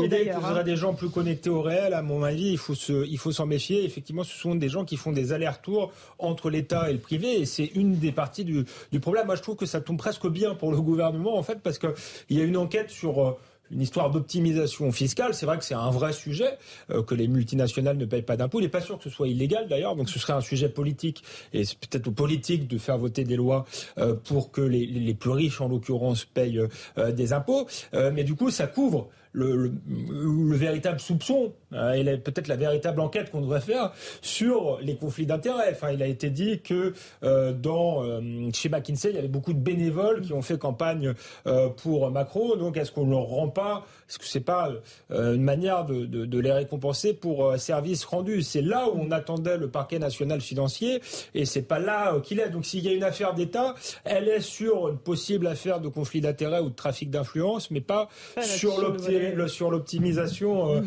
l'idée 0.03 0.25
que 0.27 0.33
ce 0.33 0.47
hein. 0.47 0.63
des 0.63 0.77
gens 0.77 0.95
plus 0.95 1.11
connectés 1.11 1.51
au 1.51 1.61
réel, 1.61 1.93
à 1.93 2.01
mon 2.03 2.23
avis, 2.23 2.53
il 2.53 2.59
faut 2.59 2.75
se, 2.75 3.07
il 3.07 3.19
faut 3.19 3.33
s'en 3.33 3.47
méfier. 3.47 3.85
Effectivement, 3.85 4.25
ce 4.25 4.37
sont 4.37 4.55
des 4.55 4.71
gens 4.71 4.87
qui 4.87 4.97
font 4.97 5.13
des 5.13 5.35
allers-retours 5.35 5.93
entre 6.19 6.49
l'État 6.49 6.89
et 6.89 6.95
le 6.95 7.01
privé, 7.01 7.41
et 7.41 7.47
c'est 7.47 7.71
une 7.75 7.97
des 7.97 8.13
parties 8.13 8.45
du, 8.45 8.65
du 8.93 9.01
problème. 9.01 9.27
Moi, 9.27 9.37
je 9.37 9.43
trouve 9.43 9.57
que 9.57 9.67
ça 9.67 9.83
tombe 9.83 9.99
presque 9.99 10.27
bien 10.27 10.55
pour 10.55 10.71
le 10.71 10.81
gouvernement 10.81 11.37
en 11.37 11.43
fait, 11.43 11.61
parce 11.63 11.79
que 11.79 11.95
il 12.31 12.39
y 12.39 12.41
a 12.41 12.45
une 12.45 12.57
enquête 12.57 12.91
sur 12.91 13.23
euh, 13.23 13.39
une 13.71 13.81
histoire 13.81 14.11
d'optimisation 14.11 14.91
fiscale. 14.93 15.35
C'est 15.35 15.47
vrai 15.47 15.59
que 15.59 15.65
c'est 15.65 15.75
un 15.75 15.91
vrai 15.91 16.13
sujet, 16.13 16.59
euh, 16.91 17.03
que 17.03 17.15
les 17.15 17.29
multinationales 17.29 17.97
ne 17.97 18.05
payent 18.05 18.23
pas 18.23 18.37
d'impôts. 18.37 18.61
Il 18.61 18.65
n'est 18.65 18.69
pas 18.69 18.81
sûr 18.81 18.99
que 18.99 19.05
ce 19.05 19.11
soit 19.11 19.29
illégal 19.29 19.69
d'ailleurs, 19.69 19.97
donc 19.97 20.09
ce 20.09 20.19
serait 20.19 20.33
un 20.33 20.41
sujet 20.41 20.69
politique, 20.69 21.23
et 21.53 21.65
c'est 21.65 21.79
peut-être 21.79 22.09
aux 22.09 22.13
politiques 22.13 22.69
de 22.69 22.79
faire 22.79 22.99
voter 22.99 23.25
des 23.25 23.37
lois 23.37 23.67
euh, 23.99 24.15
pour 24.15 24.51
que 24.51 24.61
les, 24.61 25.15
plus 25.15 25.31
riches, 25.31 25.61
en 25.61 25.69
l'occurrence, 25.69 26.25
payent 26.25 26.61
euh, 26.99 27.13
des 27.13 27.33
impôts. 27.33 27.67
mais 27.93 28.25
du 28.25 28.35
coup, 28.35 28.51
ça 28.51 28.67
couvre 28.67 29.09
le, 29.33 29.73
le, 29.87 30.57
véritable 30.57 31.01
soupçon 31.01 31.53
et 31.73 32.17
peut-être 32.17 32.49
la 32.49 32.57
véritable 32.57 33.01
enquête 33.01 33.31
qu'on 33.31 33.41
devrait 33.41 33.61
faire 33.61 33.93
sur 34.23 34.79
les 34.81 34.97
conflits 34.97 35.27
d'intérêts. 35.27 35.71
Enfin, 35.73 35.91
il 35.91 36.03
a 36.03 36.07
été 36.07 36.31
dit 36.31 36.61
que 36.61 36.95
euh, 37.23 37.53
dans 37.53 38.05
euh, 38.05 38.21
chez 38.53 38.69
McKinsey, 38.69 39.11
il 39.11 39.17
y 39.17 39.19
avait 39.19 39.29
beaucoup 39.29 39.53
de 39.53 39.59
bénévoles 39.59 40.23
qui 40.23 40.33
ont 40.33 40.43
fait 40.43 40.59
campagne 40.59 41.15
euh, 41.47 41.69
pour 41.69 42.11
Macron. 42.11 42.57
Donc, 42.57 42.77
est-ce 42.77 42.93
qu'on 42.93 43.07
leur 43.09 43.25
rend 43.25 43.49
pas 43.49 43.87
Est-ce 44.09 44.19
que 44.19 44.25
c'est 44.25 44.41
pas 44.41 44.71
euh, 45.11 45.35
une 45.35 45.43
manière 45.43 45.85
de, 45.85 46.07
de, 46.07 46.25
de, 46.25 46.39
les 46.39 46.53
récompenser 46.53 47.15
pour 47.15 47.47
euh, 47.47 47.57
service 47.59 48.05
rendu 48.05 48.43
C'est 48.43 48.63
là 48.63 48.89
où 48.89 48.99
on 48.99 49.11
attendait 49.11 49.57
le 49.57 49.69
parquet 49.69 49.99
national 49.99 50.41
financier 50.41 51.01
et 51.35 51.45
c'est 51.45 51.63
pas 51.63 51.79
là 51.79 52.19
qu'il 52.23 52.41
est. 52.41 52.51
Donc, 52.51 52.65
s'il 52.65 52.85
y 52.85 52.89
a 52.89 52.93
une 52.93 53.05
affaire 53.05 53.35
d'État, 53.35 53.75
elle 54.05 54.29
est 54.29 54.41
sur 54.41 54.89
une 54.89 54.99
possible 54.99 55.47
affaire 55.47 55.81
de 55.81 55.89
conflit 55.89 56.21
d'intérêts 56.21 56.61
ou 56.61 56.71
de 56.71 56.75
trafic 56.75 57.11
d'influence, 57.11 57.71
mais 57.71 57.81
pas, 57.81 58.09
pas 58.35 58.43
sur 58.43 59.71
l'optimisation 59.71 60.77
euh, 60.77 60.81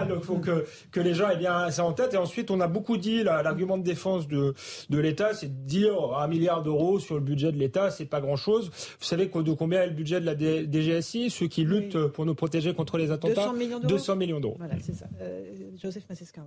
fiscale. 0.00 0.18
Il 0.20 0.24
faut 0.24 0.38
que, 0.38 0.64
que 0.90 1.00
les 1.00 1.14
gens 1.14 1.28
aient 1.28 1.36
bien 1.36 1.70
ça 1.70 1.84
en 1.84 1.92
tête. 1.92 2.14
Et 2.14 2.16
ensuite, 2.16 2.50
on 2.50 2.60
a 2.60 2.68
beaucoup 2.68 2.96
dit, 2.96 3.22
l'argument 3.22 3.78
de 3.78 3.82
défense 3.82 4.28
de, 4.28 4.54
de 4.88 4.98
l'État, 4.98 5.34
c'est 5.34 5.48
de 5.48 5.66
dire 5.66 5.94
un 6.16 6.28
milliard 6.28 6.62
d'euros 6.62 6.98
sur 6.98 7.14
le 7.14 7.20
budget 7.20 7.52
de 7.52 7.58
l'État, 7.58 7.90
c'est 7.90 8.06
pas 8.06 8.20
grand-chose. 8.20 8.70
Vous 8.70 9.04
savez 9.04 9.26
de 9.26 9.52
combien 9.52 9.82
est 9.82 9.88
le 9.88 9.94
budget 9.94 10.20
de 10.20 10.26
la 10.26 10.36
DGSI, 10.36 11.30
ceux 11.30 11.46
qui 11.46 11.64
luttent 11.64 12.06
pour 12.08 12.26
nous 12.26 12.34
protéger 12.34 12.74
contre 12.74 12.98
les 12.98 13.10
attentats? 13.10 13.34
200 13.34 13.52
millions 13.54 13.78
d'euros. 13.78 13.88
200 13.94 14.16
millions 14.16 14.40
d'euros. 14.40 14.56
Voilà, 14.58 14.74
c'est 14.80 14.94
ça. 14.94 15.06
Euh, 15.20 15.52
Joseph 15.80 16.04
Massesca. 16.08 16.42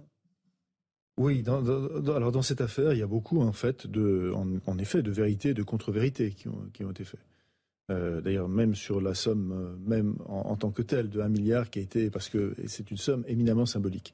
Oui, 1.18 1.44
dans, 1.44 1.62
dans, 1.62 2.16
alors 2.16 2.32
dans 2.32 2.42
cette 2.42 2.62
affaire, 2.62 2.94
il 2.94 3.00
y 3.00 3.04
a 3.04 3.08
beaucoup 3.08 3.42
en 3.42 3.54
fait 3.54 3.86
de, 3.86 4.32
en, 4.36 4.48
en 4.66 4.78
effet, 4.80 5.04
de 5.04 5.12
vérités, 5.12 5.54
de 5.54 5.62
contre-vérités 5.62 6.32
qui 6.32 6.48
ont, 6.48 6.66
qui 6.74 6.84
ont 6.84 6.92
été 6.92 7.04
faites. 7.04 7.20
Euh, 7.92 8.22
d'ailleurs, 8.22 8.48
même 8.48 8.76
sur 8.76 9.02
la 9.02 9.14
somme, 9.14 9.52
euh, 9.52 9.76
même 9.86 10.16
en, 10.26 10.56
tant 10.56 10.72
que 10.72 10.82
telle, 10.82 11.10
de 11.10 11.20
1 11.20 11.28
milliard 11.28 11.70
qui 11.70 11.80
a 11.80 11.82
été, 11.82 12.10
parce 12.10 12.30
que 12.30 12.54
c'est 12.68 12.90
une 12.92 12.98
somme 12.98 13.26
éminemment 13.28 13.66
symbolique. 13.66 14.14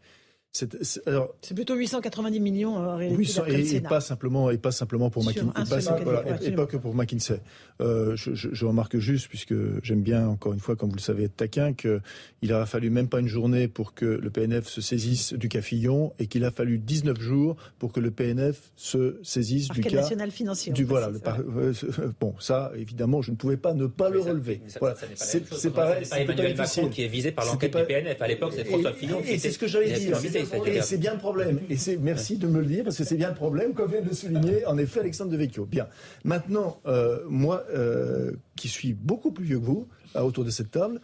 C'est 0.51 1.53
plutôt 1.53 1.75
890 1.75 2.39
millions 2.39 2.75
en 2.75 2.95
réalité. 2.97 3.39
Oui, 3.47 3.75
et, 3.75 3.81
pas 3.81 4.01
simplement 4.01 4.49
et 4.49 4.57
pas 4.57 4.71
simplement 4.71 5.11
pour 5.11 5.23
McKinsey, 5.23 5.91
et, 5.99 6.03
voilà, 6.03 6.23
et, 6.41 6.51
pas 6.51 6.65
que 6.65 6.77
pour 6.77 6.95
McKinsey. 6.95 7.39
Euh, 7.81 8.15
je, 8.15 8.33
je, 8.33 8.49
je, 8.51 8.65
remarque 8.65 8.97
juste, 8.97 9.27
puisque 9.27 9.53
j'aime 9.83 10.01
bien 10.01 10.27
encore 10.27 10.53
une 10.53 10.59
fois, 10.59 10.75
comme 10.75 10.89
vous 10.89 10.95
le 10.95 11.01
savez, 11.01 11.25
être 11.25 11.37
taquin, 11.37 11.73
qu'il 11.73 12.53
a 12.53 12.65
fallu 12.65 12.89
même 12.89 13.07
pas 13.07 13.19
une 13.19 13.27
journée 13.27 13.67
pour 13.67 13.93
que 13.93 14.05
le 14.05 14.29
PNF 14.31 14.67
se 14.67 14.81
saisisse 14.81 15.33
du 15.33 15.49
cas 15.49 15.61
Fillon 15.61 16.13
et 16.17 16.25
qu'il 16.25 16.43
a 16.43 16.51
fallu 16.51 16.79
19 16.79 17.19
jours 17.19 17.55
pour 17.77 17.91
que 17.91 17.99
le 17.99 18.09
PNF 18.09 18.71
se 18.75 19.19
saisisse 19.21 19.67
du 19.69 19.81
cas 19.81 19.91
national 19.91 20.31
financier. 20.31 20.73
Du 20.73 20.83
voilà. 20.83 21.09
Le 21.09 21.19
euh, 21.27 21.73
bon, 22.19 22.33
ça 22.39 22.71
évidemment, 22.75 23.21
je 23.21 23.31
ne 23.31 23.35
pouvais 23.35 23.57
pas 23.57 23.73
ne 23.75 23.85
pas 23.85 24.09
le 24.09 24.19
relever. 24.19 24.61
C'est 24.67 24.79
pareil. 24.79 25.05
C'est 25.15 25.73
pas 25.73 26.19
Emmanuel 26.19 26.57
Macron 26.57 26.89
qui 26.89 27.03
est 27.03 27.07
visé 27.07 27.31
par 27.31 27.45
l'enquête 27.45 27.77
du 27.77 27.83
PNF. 27.83 28.19
À 28.19 28.27
l'époque, 28.27 28.53
c'est 28.55 28.65
François 28.65 28.93
Fillon. 28.93 29.21
Et 29.27 29.37
c'est 29.37 29.51
ce 29.51 29.59
que 29.59 29.67
j'allais 29.67 29.91
dire. 29.91 30.17
Et 30.65 30.81
c'est 30.81 30.97
bien 30.97 31.13
le 31.13 31.19
problème. 31.19 31.59
Et 31.69 31.77
c'est 31.77 31.97
merci 31.97 32.37
de 32.37 32.47
me 32.47 32.59
le 32.59 32.65
dire 32.65 32.83
parce 32.83 32.97
que 32.97 33.03
c'est 33.03 33.17
bien 33.17 33.29
le 33.29 33.35
problème, 33.35 33.73
comme 33.73 33.89
vient 33.91 34.01
de 34.01 34.09
le 34.09 34.15
souligner 34.15 34.65
en 34.65 34.77
effet 34.77 35.01
Alexandre 35.01 35.31
de 35.31 35.37
Vecchio. 35.37 35.65
Bien. 35.65 35.87
Maintenant, 36.23 36.79
euh, 36.85 37.19
moi, 37.27 37.63
euh, 37.73 38.31
qui 38.55 38.67
suis 38.67 38.93
beaucoup 38.93 39.31
plus 39.31 39.45
vieux 39.45 39.59
que 39.59 39.65
vous, 39.65 39.87
autour 40.15 40.43
de 40.43 40.49
cette 40.49 40.71
table, 40.71 41.01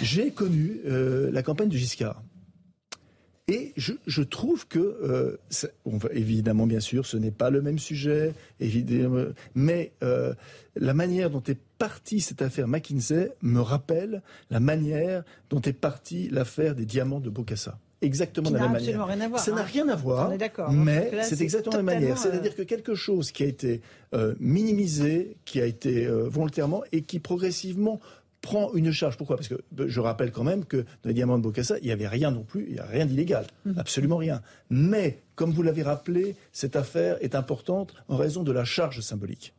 j'ai 0.00 0.30
connu 0.30 0.80
euh, 0.86 1.30
la 1.32 1.42
campagne 1.42 1.68
de 1.68 1.76
Giscard. 1.76 2.22
Et 3.46 3.74
je, 3.76 3.92
je, 4.06 4.22
trouve 4.22 4.66
que, 4.66 4.78
euh, 4.78 5.36
on 5.84 5.98
va, 5.98 6.08
évidemment, 6.12 6.66
bien 6.66 6.80
sûr, 6.80 7.04
ce 7.04 7.18
n'est 7.18 7.30
pas 7.30 7.50
le 7.50 7.60
même 7.60 7.78
sujet, 7.78 8.32
évidemment, 8.58 9.26
mais 9.54 9.92
euh, 10.02 10.32
la 10.76 10.94
manière 10.94 11.28
dont 11.28 11.42
est 11.42 11.58
partie 11.76 12.20
cette 12.20 12.40
affaire 12.40 12.66
McKinsey 12.66 13.32
me 13.42 13.60
rappelle 13.60 14.22
la 14.48 14.60
manière 14.60 15.24
dont 15.50 15.60
est 15.60 15.74
partie 15.74 16.30
l'affaire 16.30 16.74
des 16.74 16.86
diamants 16.86 17.20
de 17.20 17.28
Bocassa 17.28 17.78
exactement 18.04 18.50
de 18.50 18.54
la 18.54 18.62
même 18.62 18.72
manière. 18.72 19.06
Rien 19.06 19.20
à 19.20 19.28
voir, 19.28 19.40
ça 19.40 19.52
n'a 19.52 19.60
hein. 19.60 19.64
rien 19.64 19.88
à 19.88 19.96
voir, 19.96 20.30
hein, 20.30 20.68
mais 20.72 21.22
c'est 21.22 21.40
exactement 21.40 21.76
la 21.76 21.82
même 21.82 22.00
manière. 22.00 22.18
C'est-à-dire 22.18 22.52
euh, 22.52 22.56
que 22.56 22.62
quelque 22.62 22.94
chose 22.94 23.32
qui 23.32 23.42
a 23.42 23.46
été 23.46 23.80
euh, 24.14 24.34
minimisé, 24.40 25.36
qui 25.44 25.60
a 25.60 25.66
été 25.66 26.06
euh, 26.06 26.28
volontairement 26.28 26.82
et 26.92 27.02
qui 27.02 27.20
progressivement 27.20 28.00
prend 28.40 28.72
une 28.74 28.92
charge. 28.92 29.16
Pourquoi? 29.16 29.36
Parce 29.36 29.48
que 29.48 29.56
je 29.86 30.00
rappelle 30.00 30.30
quand 30.30 30.44
même 30.44 30.64
que 30.64 30.78
dans 30.78 30.84
les 31.06 31.14
diamants 31.14 31.38
de 31.38 31.42
Bocassa, 31.42 31.78
il 31.78 31.86
n'y 31.86 31.92
avait 31.92 32.08
rien 32.08 32.30
non 32.30 32.42
plus, 32.42 32.66
il 32.68 32.74
n'y 32.74 32.78
a 32.78 32.84
rien 32.86 33.06
d'illégal, 33.06 33.46
mhm. 33.64 33.78
absolument 33.78 34.18
rien. 34.18 34.42
Mais, 34.70 35.18
comme 35.34 35.50
vous 35.50 35.62
l'avez 35.62 35.82
rappelé, 35.82 36.36
cette 36.52 36.76
affaire 36.76 37.16
est 37.22 37.34
importante 37.34 37.94
en 38.08 38.16
raison 38.16 38.42
de 38.42 38.52
la 38.52 38.64
charge 38.64 39.00
symbolique. 39.00 39.54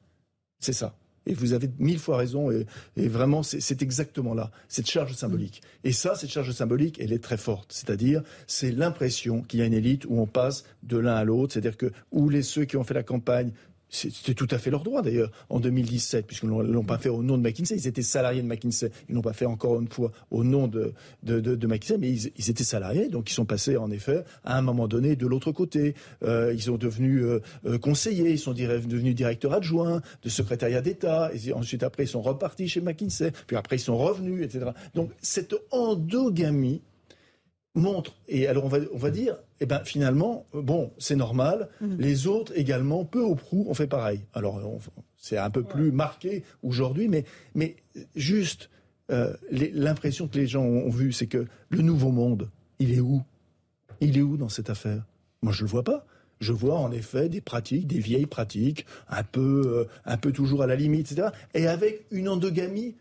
C'est 0.60 0.74
ça. 0.74 0.96
Et 1.26 1.34
vous 1.34 1.54
avez 1.54 1.70
mille 1.80 2.00
fois 2.00 2.18
raison. 2.18 2.52
Et, 2.52 3.08
vraiment, 3.08 3.44
c'est 3.44 3.82
exactement 3.82 4.34
là, 4.34 4.52
cette 4.68 4.90
charge 4.90 5.14
symbolique. 5.14 5.62
Et 5.84 5.92
ça, 5.92 6.16
cette 6.16 6.30
charge 6.30 6.52
symbolique, 6.52 7.00
elle 7.00 7.14
est 7.14 7.24
très 7.24 7.38
forte. 7.38 7.72
C'est-à-dire, 7.72 8.22
c'est 8.48 8.72
l'impression 8.72 9.42
qu'il 9.42 9.60
y 9.60 9.64
a 9.64 9.66
une 9.66 9.74
élite 9.74 10.06
où 10.06 10.20
on 10.20 10.28
passe 10.28 10.66
de 10.84 10.98
l'un 10.98 11.16
à 11.16 11.24
l'autre. 11.24 11.54
C'est-à-dire 11.54 11.78
que 11.78 11.92
où 12.12 12.30
les 12.30 12.44
ceux 12.44 12.66
qui 12.66 12.78
ont 12.78 12.84
fait 12.84 12.94
la 12.94 13.04
campagne 13.04 13.52
c'était 13.90 14.34
tout 14.34 14.48
à 14.52 14.58
fait 14.58 14.72
leur 14.72 14.84
droit 14.84 15.02
d'ailleurs 15.02 15.32
en 15.50 15.60
2017, 15.60 16.26
puisqu'ils 16.26 16.50
ne 16.50 16.64
l'ont 16.64 16.84
pas 16.84 16.98
fait 16.98 17.10
au 17.10 17.24
nom 17.24 17.38
de 17.38 17.44
McKinsey. 17.44 17.76
Ils 17.76 17.88
étaient 17.88 18.02
salariés 18.02 18.42
de 18.42 18.48
McKinsey. 18.48 18.92
Ils 19.10 19.16
n'ont 19.16 19.22
pas 19.22 19.34
fait 19.34 19.46
encore 19.46 19.80
une 19.80 19.88
fois 19.88 20.12
au 20.32 20.44
nom 20.44 20.68
de, 20.68 20.94
de, 21.24 21.40
de, 21.40 21.68
McKinsey, 21.68 21.98
mais 21.98 22.10
ils, 22.12 22.50
étaient 22.50 22.64
salariés, 22.64 23.08
donc 23.08 23.30
ils 23.30 23.34
sont 23.34 23.46
passés 23.46 23.78
en 23.78 23.92
effet 23.92 24.24
à 24.44 24.58
un 24.58 24.62
moment 24.62 24.88
donné 24.88 25.16
de 25.16 25.28
l'autre 25.28 25.52
côté. 25.52 25.96
Euh, 26.24 26.52
ils 26.54 26.64
sont 26.64 26.78
devenus 26.78 27.24
euh, 27.24 27.42
euh 27.66 27.78
conseillers, 27.78 28.32
ils 28.32 28.40
sont 28.40 28.54
devenus 28.54 29.16
directeurs 29.16 29.54
adjoints 29.54 30.02
de 30.24 30.30
secrétariat 30.30 30.82
d'État. 30.82 31.32
Ensuite 31.54 31.84
après 31.84 32.04
ils 32.04 32.10
sont 32.10 32.22
repartis 32.22 32.68
chez 32.68 32.82
McKinsey. 32.82 33.32
Puis 33.48 33.56
après 33.56 33.78
ils 33.78 33.80
sont 33.80 33.98
revenus, 33.98 34.44
etc. 34.44 34.72
Donc 34.94 35.12
cette 35.22 35.56
endogamie 35.72 36.82
montre, 37.76 38.16
et 38.28 38.48
alors 38.48 38.66
on 38.66 38.70
va, 38.70 38.80
on 38.94 38.98
va 38.98 39.12
dire, 39.12 39.38
eh 39.62 39.66
ben 39.66 39.80
finalement, 39.84 40.46
bon, 40.54 40.92
c'est 40.98 41.16
normal, 41.16 41.70
mmh. 41.82 41.96
les 41.98 42.28
autres 42.28 42.52
également, 42.56 43.06
peu 43.06 43.22
ou 43.22 43.36
prou, 43.36 43.66
on 43.70 43.74
fait 43.74 43.88
pareil. 43.88 44.22
Alors 44.34 44.62
c'est 45.18 45.38
un 45.38 45.50
peu 45.50 45.64
plus 45.64 45.92
marqué 45.92 46.44
aujourd'hui, 46.62 47.08
mais, 47.08 47.24
mais 47.54 47.78
juste 48.16 48.70
euh, 49.12 49.34
l'impression 49.52 50.28
que 50.28 50.38
les 50.38 50.48
gens 50.48 50.64
ont, 50.64 50.88
ont 50.88 50.90
vue, 50.90 51.14
c'est 51.14 51.28
que 51.28 51.46
le 51.70 51.82
nouveau 51.82 52.12
monde, 52.12 52.50
il 52.80 52.94
est 52.94 53.00
où? 53.00 53.22
Il 54.02 54.18
est 54.18 54.22
où 54.22 54.38
dans 54.38 54.50
cette 54.50 54.70
affaire? 54.70 55.06
Moi, 55.42 55.54
je 55.54 55.62
ne 55.62 55.68
le 55.68 55.72
vois 55.72 55.84
pas. 55.84 56.06
Je 56.40 56.52
vois 56.52 56.78
en 56.78 56.92
effet 56.92 57.30
des 57.30 57.40
pratiques, 57.40 57.88
des 57.88 58.00
vieilles 58.00 58.26
pratiques, 58.26 58.86
un 59.08 59.24
peu, 59.24 59.64
euh, 59.66 59.86
un 60.06 60.18
peu 60.18 60.32
toujours 60.32 60.64
à 60.64 60.68
la 60.68 60.76
limite, 60.76 61.12
etc. 61.12 61.30
Et 61.54 61.68
avec 61.68 62.06
une 62.12 62.28
endogamie 62.28 62.96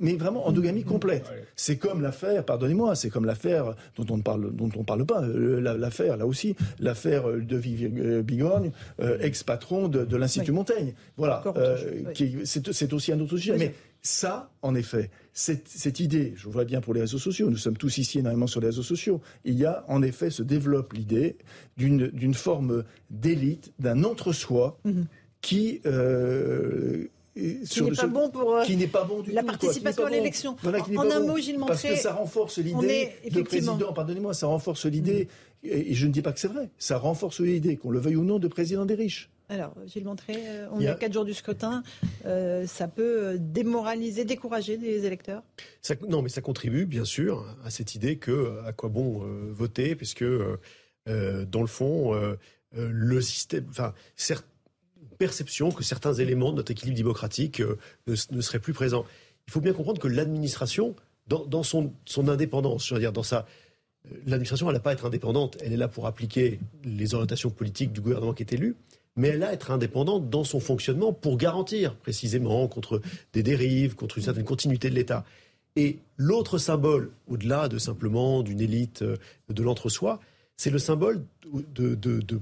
mais 0.00 0.16
vraiment 0.16 0.46
endogamie 0.46 0.82
mmh. 0.82 0.84
complète. 0.84 1.26
C'est 1.56 1.76
comme 1.76 2.00
l'affaire, 2.00 2.44
pardonnez-moi, 2.44 2.94
c'est 2.94 3.10
comme 3.10 3.24
l'affaire 3.24 3.74
dont 3.96 4.06
on 4.10 4.16
ne 4.18 4.22
parle, 4.22 4.54
dont 4.54 4.70
on 4.76 4.84
parle 4.84 5.04
pas, 5.04 5.22
euh, 5.22 5.60
l'affaire 5.60 6.16
là 6.16 6.26
aussi, 6.26 6.54
l'affaire 6.78 7.24
de 7.28 7.56
euh, 7.56 8.22
Bigorgne, 8.22 8.70
euh, 9.00 9.18
ex-patron 9.20 9.88
de, 9.88 10.04
de 10.04 10.16
l'Institut 10.16 10.52
Montaigne. 10.52 10.94
Voilà, 11.16 11.42
c'est 12.44 12.92
aussi 12.92 13.12
un 13.12 13.20
autre 13.20 13.36
sujet. 13.36 13.56
Mais 13.58 13.74
ça, 14.02 14.50
en 14.62 14.74
effet, 14.74 15.10
cette, 15.32 15.66
cette, 15.68 15.98
idée, 15.98 16.34
je 16.36 16.48
vois 16.48 16.64
bien 16.64 16.80
pour 16.80 16.94
les 16.94 17.00
réseaux 17.00 17.18
sociaux, 17.18 17.50
nous 17.50 17.56
sommes 17.56 17.76
tous 17.76 17.98
ici 17.98 18.20
énormément 18.20 18.46
sur 18.46 18.60
les 18.60 18.68
réseaux 18.68 18.82
sociaux, 18.82 19.20
il 19.44 19.54
y 19.54 19.64
a 19.64 19.84
en 19.88 20.00
effet, 20.02 20.30
se 20.30 20.44
développe 20.44 20.92
l'idée 20.92 21.36
d'une 21.76 22.34
forme 22.34 22.84
d'élite, 23.10 23.72
d'un 23.80 24.04
entre-soi, 24.04 24.78
mmh. 24.84 25.02
qui 25.40 25.80
euh, 25.86 27.08
qui 27.36 27.82
n'est 27.82 27.90
pas 27.90 28.06
bon 28.06 28.30
pour 28.30 28.62
qui 28.62 28.76
n'est 28.76 28.86
pas 28.86 29.04
bon 29.04 29.22
la 29.30 29.42
participation 29.42 30.06
à 30.06 30.10
l'élection. 30.10 30.56
en, 30.64 31.10
un 31.10 31.20
mot, 31.20 31.36
Gilles 31.36 31.58
Montré, 31.58 31.74
parce 31.74 31.82
que 31.82 31.96
ça 31.96 32.14
renforce 32.14 32.58
l'idée 32.58 33.12
de 33.30 33.42
président. 33.42 33.92
Pardonnez-moi, 33.92 34.34
ça 34.34 34.46
renforce 34.46 34.86
l'idée. 34.86 35.28
Et 35.62 35.94
je 35.94 36.06
ne 36.06 36.12
dis 36.12 36.22
pas 36.22 36.32
que 36.32 36.38
c'est 36.38 36.48
vrai. 36.48 36.70
Ça 36.78 36.96
renforce 36.98 37.40
l'idée, 37.40 37.76
qu'on 37.76 37.90
le 37.90 37.98
veuille 37.98 38.16
ou 38.16 38.24
non, 38.24 38.38
de 38.38 38.46
président 38.46 38.84
des 38.84 38.94
riches. 38.94 39.30
Alors, 39.48 39.74
Gilles 39.86 40.04
Montré, 40.04 40.34
euh, 40.36 40.68
on 40.72 40.80
est 40.80 40.86
à 40.86 40.94
quatre 40.94 41.12
jours 41.12 41.24
du 41.24 41.34
scrutin. 41.34 41.82
Euh, 42.24 42.66
ça 42.66 42.88
peut 42.88 43.36
démoraliser, 43.38 44.24
décourager 44.24 44.76
les 44.76 45.06
électeurs? 45.06 45.42
Non, 46.08 46.22
mais 46.22 46.28
ça 46.28 46.40
contribue, 46.40 46.84
bien 46.84 47.04
sûr, 47.04 47.44
à 47.64 47.70
cette 47.70 47.94
idée 47.94 48.16
que 48.16 48.60
à 48.64 48.72
quoi 48.72 48.88
bon 48.88 49.22
voter, 49.50 49.96
puisque, 49.96 50.24
dans 51.06 51.60
le 51.60 51.66
fond, 51.66 52.14
le 52.72 53.20
système. 53.20 53.66
Enfin, 53.70 53.92
perception 55.16 55.70
que 55.70 55.82
certains 55.82 56.14
éléments 56.14 56.52
de 56.52 56.56
notre 56.56 56.70
équilibre 56.70 56.96
démocratique 56.96 57.62
ne, 58.06 58.40
seraient 58.40 58.58
plus 58.58 58.72
présents. 58.72 59.04
Il 59.46 59.52
faut 59.52 59.60
bien 59.60 59.72
comprendre 59.72 60.00
que 60.00 60.08
l'administration, 60.08 60.94
dans, 61.28 61.62
son, 61.62 61.92
son, 62.04 62.28
indépendance, 62.28 62.86
je 62.86 62.94
veux 62.94 63.00
dire, 63.00 63.12
dans 63.12 63.22
sa, 63.22 63.46
l'administration, 64.26 64.68
elle 64.68 64.74
n'a 64.74 64.80
pas 64.80 64.90
à 64.90 64.92
être 64.94 65.06
indépendante. 65.06 65.56
Elle 65.60 65.72
est 65.72 65.78
là 65.78 65.88
pour 65.88 66.06
appliquer 66.06 66.60
les 66.84 67.14
orientations 67.14 67.50
politiques 67.50 67.92
du 67.92 68.00
gouvernement 68.00 68.32
qui 68.32 68.42
est 68.42 68.52
élu. 68.52 68.76
Mais 69.16 69.28
elle 69.28 69.42
a 69.42 69.48
à 69.48 69.52
être 69.52 69.70
indépendante 69.70 70.28
dans 70.28 70.44
son 70.44 70.60
fonctionnement 70.60 71.12
pour 71.12 71.38
garantir 71.38 71.94
précisément 71.96 72.68
contre 72.68 73.00
des 73.32 73.42
dérives, 73.42 73.94
contre 73.94 74.18
une 74.18 74.24
certaine 74.24 74.44
continuité 74.44 74.90
de 74.90 74.94
l'État. 74.94 75.24
Et 75.74 75.98
l'autre 76.16 76.58
symbole, 76.58 77.12
au-delà 77.28 77.68
de 77.68 77.78
simplement 77.78 78.42
d'une 78.42 78.60
élite 78.60 79.02
euh, 79.02 79.16
de 79.48 79.62
l'entre-soi, 79.62 80.20
c'est 80.56 80.70
le 80.70 80.78
symbole 80.78 81.22
de, 81.74 81.94
de, 81.94 82.20
de, 82.20 82.40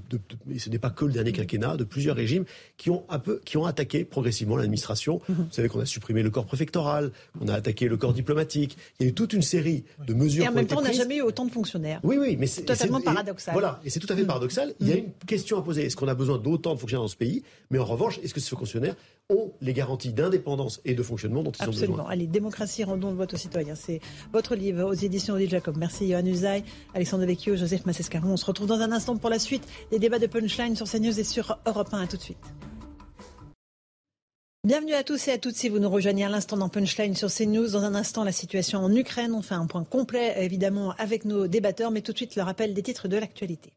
et 0.51 0.59
ce 0.59 0.69
n'est 0.69 0.79
pas 0.79 0.89
que 0.89 1.05
le 1.05 1.11
dernier 1.11 1.31
quinquennat, 1.31 1.77
de 1.77 1.83
plusieurs 1.83 2.15
régimes 2.15 2.45
qui 2.77 2.89
ont, 2.89 3.03
un 3.09 3.19
peu, 3.19 3.41
qui 3.45 3.57
ont 3.57 3.65
attaqué 3.65 4.03
progressivement 4.03 4.57
l'administration. 4.57 5.21
Mhm. 5.29 5.35
Vous 5.35 5.53
savez 5.53 5.69
qu'on 5.69 5.79
a 5.79 5.85
supprimé 5.85 6.23
le 6.23 6.29
corps 6.29 6.45
préfectoral, 6.45 7.11
on 7.39 7.47
a 7.47 7.53
attaqué 7.53 7.87
le 7.87 7.97
corps 7.97 8.13
diplomatique. 8.13 8.77
Il 8.99 9.03
y 9.03 9.05
a 9.07 9.09
eu 9.09 9.13
toute 9.13 9.33
une 9.33 9.41
série 9.41 9.83
de 10.05 10.13
mesures. 10.13 10.43
Et 10.43 10.47
en 10.47 10.51
même 10.51 10.67
temps, 10.67 10.79
on 10.79 10.83
n'a 10.83 10.91
jamais 10.91 11.17
eu 11.17 11.21
autant 11.21 11.45
de 11.45 11.51
fonctionnaires. 11.51 11.99
Oui, 12.03 12.17
oui, 12.19 12.35
mais 12.37 12.47
c'est 12.47 12.63
totalement 12.63 13.01
paradoxal. 13.01 13.53
voilà, 13.53 13.79
et 13.85 13.89
c'est 13.89 13.99
tout 13.99 14.11
à 14.11 14.15
fait 14.15 14.21
mhm. 14.21 14.27
paradoxal. 14.27 14.73
Il 14.79 14.87
y 14.87 14.91
a 14.91 14.95
mhm. 14.95 15.03
une 15.03 15.27
question 15.27 15.57
à 15.57 15.61
poser. 15.61 15.85
Est-ce 15.85 15.95
qu'on 15.95 16.07
a 16.07 16.15
besoin 16.15 16.37
d'autant 16.37 16.73
de 16.73 16.79
fonctionnaires 16.79 17.03
dans 17.03 17.07
ce 17.07 17.17
pays? 17.17 17.43
Mais 17.69 17.79
en 17.79 17.85
revanche, 17.85 18.19
est-ce 18.23 18.33
que 18.33 18.39
ces 18.39 18.55
fonctionnaires 18.55 18.95
ont 19.29 19.51
les 19.61 19.73
garanties 19.73 20.13
d'indépendance 20.13 20.81
et 20.85 20.93
de 20.93 21.03
fonctionnement 21.03 21.43
dont 21.43 21.51
ils 21.51 21.63
ont 21.63 21.67
besoin? 21.67 21.83
Absolument. 21.83 22.07
Allez, 22.07 22.27
démocratie, 22.27 22.83
rendons 22.83 23.09
le 23.09 23.17
vote 23.17 23.33
aux 23.33 23.37
citoyens. 23.37 23.75
C'est 23.75 23.99
votre 24.31 24.55
livre 24.55 24.83
aux 24.83 24.93
éditions 24.93 25.35
Odile 25.35 25.49
Jacob. 25.49 25.77
Merci 25.77 26.09
Johan 26.09 26.25
Usaï, 26.25 26.63
Alexandre 26.93 27.25
Vecchio, 27.25 27.55
Joseph 27.55 27.85
Massescaron. 27.85 28.29
On 28.29 28.37
se 28.37 28.45
retrouve 28.45 28.67
dans 28.67 28.79
un 28.79 28.91
instant 28.95 29.17
pour 29.17 29.29
la 29.29 29.39
suite 29.39 29.67
des 29.91 29.99
débats 29.99 30.19
de 30.19 30.27
punchline 30.27 30.75
sur 30.75 30.89
CNews 30.89 31.19
et 31.19 31.23
sur 31.23 31.59
Europe 31.65 31.93
1. 31.93 32.01
À 32.01 32.07
tout 32.07 32.17
de 32.17 32.21
suite. 32.21 32.37
Bienvenue 34.65 34.93
à 34.93 35.03
tous 35.03 35.27
et 35.27 35.31
à 35.31 35.37
toutes 35.37 35.53
si 35.53 35.69
vous 35.69 35.77
nous 35.77 35.91
rejoignez 35.91 36.25
à 36.25 36.29
l'instant 36.29 36.57
dans 36.57 36.69
Punchline 36.69 37.13
sur 37.13 37.31
CNews. 37.31 37.69
Dans 37.69 37.83
un 37.83 37.93
instant, 37.93 38.23
la 38.23 38.31
situation 38.31 38.79
en 38.79 38.91
Ukraine. 38.95 39.35
On 39.35 39.43
fait 39.43 39.53
un 39.53 39.67
point 39.67 39.83
complet 39.83 40.33
évidemment 40.43 40.95
avec 40.97 41.23
nos 41.23 41.45
débatteurs, 41.45 41.91
mais 41.91 42.01
tout 42.01 42.13
de 42.13 42.17
suite 42.17 42.35
le 42.35 42.41
rappel 42.41 42.73
des 42.73 42.81
titres 42.81 43.07
de 43.07 43.15
l'actualité. 43.15 43.73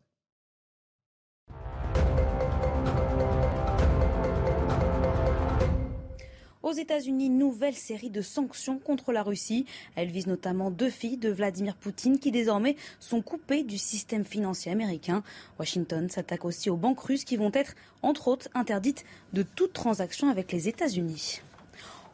Aux 6.68 6.72
États-Unis, 6.72 7.30
nouvelle 7.30 7.74
série 7.74 8.10
de 8.10 8.20
sanctions 8.20 8.78
contre 8.78 9.10
la 9.10 9.22
Russie. 9.22 9.64
Elle 9.96 10.10
vise 10.10 10.26
notamment 10.26 10.70
deux 10.70 10.90
filles 10.90 11.16
de 11.16 11.30
Vladimir 11.30 11.74
Poutine 11.76 12.18
qui 12.18 12.30
désormais 12.30 12.76
sont 13.00 13.22
coupées 13.22 13.62
du 13.62 13.78
système 13.78 14.22
financier 14.22 14.70
américain. 14.70 15.22
Washington 15.58 16.10
s'attaque 16.10 16.44
aussi 16.44 16.68
aux 16.68 16.76
banques 16.76 17.00
russes 17.00 17.24
qui 17.24 17.38
vont 17.38 17.52
être, 17.54 17.74
entre 18.02 18.28
autres, 18.28 18.50
interdites 18.52 19.06
de 19.32 19.42
toute 19.42 19.72
transaction 19.72 20.28
avec 20.28 20.52
les 20.52 20.68
États-Unis. 20.68 21.40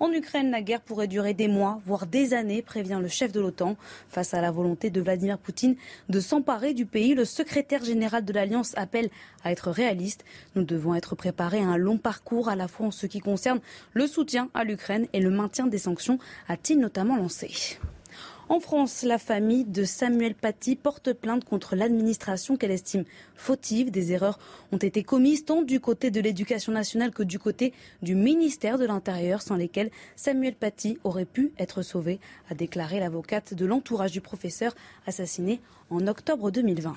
En 0.01 0.13
Ukraine, 0.13 0.51
la 0.51 0.61
guerre 0.61 0.81
pourrait 0.81 1.07
durer 1.07 1.35
des 1.35 1.47
mois, 1.47 1.81
voire 1.87 2.07
des 2.07 2.35
années, 2.35 2.63
prévient 2.63 2.99
le 3.01 3.09
chef 3.09 3.31
de 3.31 3.41
l'OTAN. 3.41 3.77
Face 4.09 4.35
à 4.35 4.41
la 4.41 4.51
volonté 4.51 4.91
de 4.91 5.01
Vladimir 5.01 5.39
Poutine 5.39 5.77
de 6.09 6.21
s'emparer 6.21 6.75
du 6.75 6.85
pays, 6.85 7.15
le 7.15 7.25
secrétaire 7.25 7.85
général 7.85 8.25
de 8.25 8.33
l'Alliance 8.33 8.73
appelle 8.77 9.09
à 9.45 9.53
être 9.53 9.71
réaliste. 9.71 10.25
Nous 10.57 10.65
devons 10.65 10.95
être 10.95 11.15
préparés 11.15 11.61
à 11.61 11.67
un 11.69 11.77
long 11.77 11.99
parcours, 11.99 12.49
à 12.49 12.57
la 12.57 12.67
fois 12.67 12.87
en 12.87 12.91
ce 12.91 13.07
qui 13.07 13.21
concerne 13.21 13.61
le 13.93 14.07
soutien 14.07 14.51
à 14.53 14.65
l'Ukraine 14.65 15.07
et 15.13 15.21
le 15.21 15.31
maintien 15.31 15.67
des 15.67 15.79
sanctions, 15.79 16.19
a-t-il 16.49 16.81
notamment 16.81 17.17
lancé. 17.17 17.79
En 18.51 18.61
France, 18.61 19.05
la 19.05 19.17
famille 19.17 19.65
de 19.65 19.85
Samuel 19.85 20.35
Paty 20.35 20.77
porte 20.77 21.15
plainte 21.15 21.47
contre 21.47 21.77
l'administration 21.77 22.59
qu'elle 22.59 22.73
estime 22.73 23.05
fautive. 23.35 23.91
Des 23.91 24.13
erreurs 24.13 24.39
ont 24.71 24.77
été 24.77 25.03
commises 25.03 25.47
tant 25.47 25.63
du 25.63 25.81
côté 25.81 26.11
de 26.11 26.21
l'éducation 26.21 26.71
nationale 26.71 27.11
que 27.11 27.23
du 27.23 27.39
côté 27.39 27.73
du 28.03 28.15
ministère 28.15 28.77
de 28.77 28.85
l'Intérieur, 28.85 29.41
sans 29.41 29.57
lesquelles 29.57 29.91
Samuel 30.15 30.57
Paty 30.57 30.99
aurait 31.05 31.25
pu 31.25 31.53
être 31.59 31.81
sauvé, 31.81 32.21
a 32.51 32.55
déclaré 32.55 33.01
l'avocate 33.01 33.55
de 33.55 33.65
l'entourage 33.65 34.13
du 34.13 34.21
professeur 34.21 34.75
assassiné 35.07 35.63
en 35.89 36.07
octobre 36.07 36.51
2020. 36.51 36.97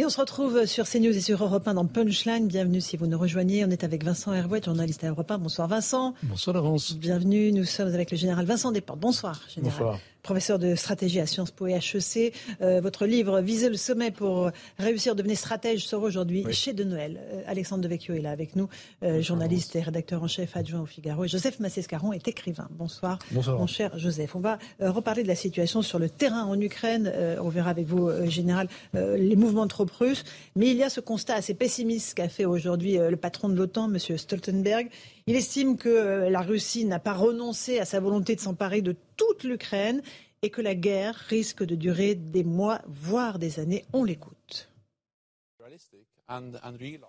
Et 0.00 0.04
on 0.06 0.08
se 0.08 0.18
retrouve 0.18 0.64
sur 0.64 0.88
CNews 0.88 1.14
et 1.14 1.20
sur 1.20 1.44
Europe 1.44 1.68
1 1.68 1.74
dans 1.74 1.84
Punchline. 1.84 2.48
Bienvenue 2.48 2.80
si 2.80 2.96
vous 2.96 3.06
nous 3.06 3.18
rejoignez. 3.18 3.66
On 3.66 3.68
est 3.68 3.84
avec 3.84 4.02
Vincent 4.02 4.32
Hervouet, 4.32 4.62
journaliste 4.64 5.04
à 5.04 5.08
Europe 5.08 5.30
1. 5.30 5.36
Bonsoir 5.36 5.68
Vincent. 5.68 6.14
Bonsoir 6.22 6.56
Laurence. 6.56 6.96
Bienvenue. 6.96 7.52
Nous 7.52 7.66
sommes 7.66 7.88
avec 7.88 8.10
le 8.10 8.16
général 8.16 8.46
Vincent 8.46 8.72
Desportes. 8.72 8.98
Bonsoir 8.98 9.38
général. 9.54 9.78
Bonsoir 9.78 9.98
professeur 10.22 10.58
de 10.58 10.74
stratégie 10.74 11.20
à 11.20 11.26
Sciences 11.26 11.50
Po 11.50 11.66
et 11.66 11.74
HEC. 11.74 12.34
Euh, 12.60 12.80
votre 12.80 13.06
livre 13.06 13.40
Viser 13.40 13.68
le 13.68 13.76
sommet 13.76 14.10
pour 14.10 14.50
réussir, 14.78 15.14
devenir 15.14 15.36
stratège 15.36 15.86
sort 15.86 16.02
aujourd'hui 16.02 16.44
chez 16.52 16.72
De 16.72 16.84
Noël. 16.84 17.20
Euh, 17.32 17.42
Alexandre 17.46 17.82
Devecchio 17.82 18.14
est 18.14 18.20
là 18.20 18.30
avec 18.30 18.56
nous, 18.56 18.68
euh, 19.02 19.22
journaliste 19.22 19.76
et 19.76 19.80
rédacteur 19.80 20.22
en 20.22 20.28
chef 20.28 20.56
adjoint 20.56 20.80
au 20.80 20.86
Figaro. 20.86 21.24
Et 21.24 21.28
Joseph 21.28 21.60
Massescaron 21.60 22.12
est 22.12 22.26
écrivain. 22.28 22.68
Bonsoir, 22.70 23.18
Bonsoir. 23.30 23.58
mon 23.58 23.66
cher 23.66 23.96
Joseph. 23.98 24.34
On 24.36 24.40
va 24.40 24.58
reparler 24.80 25.22
de 25.22 25.28
la 25.28 25.34
situation 25.34 25.82
sur 25.82 25.98
le 25.98 26.08
terrain 26.08 26.44
en 26.44 26.60
Ukraine. 26.60 27.12
on 27.40 27.48
verra 27.48 27.70
avec 27.70 27.86
vous, 27.86 28.10
général, 28.28 28.68
les 28.94 29.36
mouvements 29.36 29.64
de 29.64 29.70
troupes 29.70 29.90
russes. 29.90 30.24
Mais 30.56 30.68
il 30.68 30.76
y 30.76 30.82
a 30.82 30.90
ce 30.90 31.00
constat 31.00 31.34
assez 31.34 31.54
pessimiste 31.54 32.14
qu'a 32.14 32.28
fait 32.28 32.44
aujourd'hui 32.44 32.96
le 32.96 33.16
patron 33.16 33.48
de 33.48 33.54
l'OTAN, 33.54 33.92
M. 33.92 33.98
Stoltenberg. 34.16 34.88
Il 35.30 35.36
estime 35.36 35.76
que 35.76 36.28
la 36.28 36.42
Russie 36.42 36.84
n'a 36.84 36.98
pas 36.98 37.12
renoncé 37.12 37.78
à 37.78 37.84
sa 37.84 38.00
volonté 38.00 38.34
de 38.34 38.40
s'emparer 38.40 38.82
de 38.82 38.96
toute 39.16 39.44
l'Ukraine 39.44 40.02
et 40.42 40.50
que 40.50 40.60
la 40.60 40.74
guerre 40.74 41.14
risque 41.14 41.62
de 41.62 41.76
durer 41.76 42.16
des 42.16 42.42
mois, 42.42 42.82
voire 42.88 43.38
des 43.38 43.60
années. 43.60 43.84
On 43.92 44.02
l'écoute. 44.02 44.72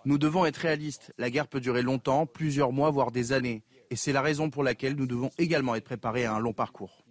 Nous 0.04 0.18
devons 0.18 0.46
être 0.46 0.58
réalistes. 0.58 1.12
La 1.18 1.30
guerre 1.30 1.48
peut 1.48 1.58
durer 1.58 1.82
longtemps, 1.82 2.26
plusieurs 2.26 2.70
mois, 2.70 2.92
voire 2.92 3.10
des 3.10 3.32
années. 3.32 3.64
Et 3.90 3.96
c'est 3.96 4.12
la 4.12 4.22
raison 4.22 4.50
pour 4.50 4.62
laquelle 4.62 4.94
nous 4.94 5.08
devons 5.08 5.32
également 5.36 5.74
être 5.74 5.82
préparés 5.82 6.24
à 6.24 6.32
un 6.32 6.38
long 6.38 6.52
parcours. 6.52 7.01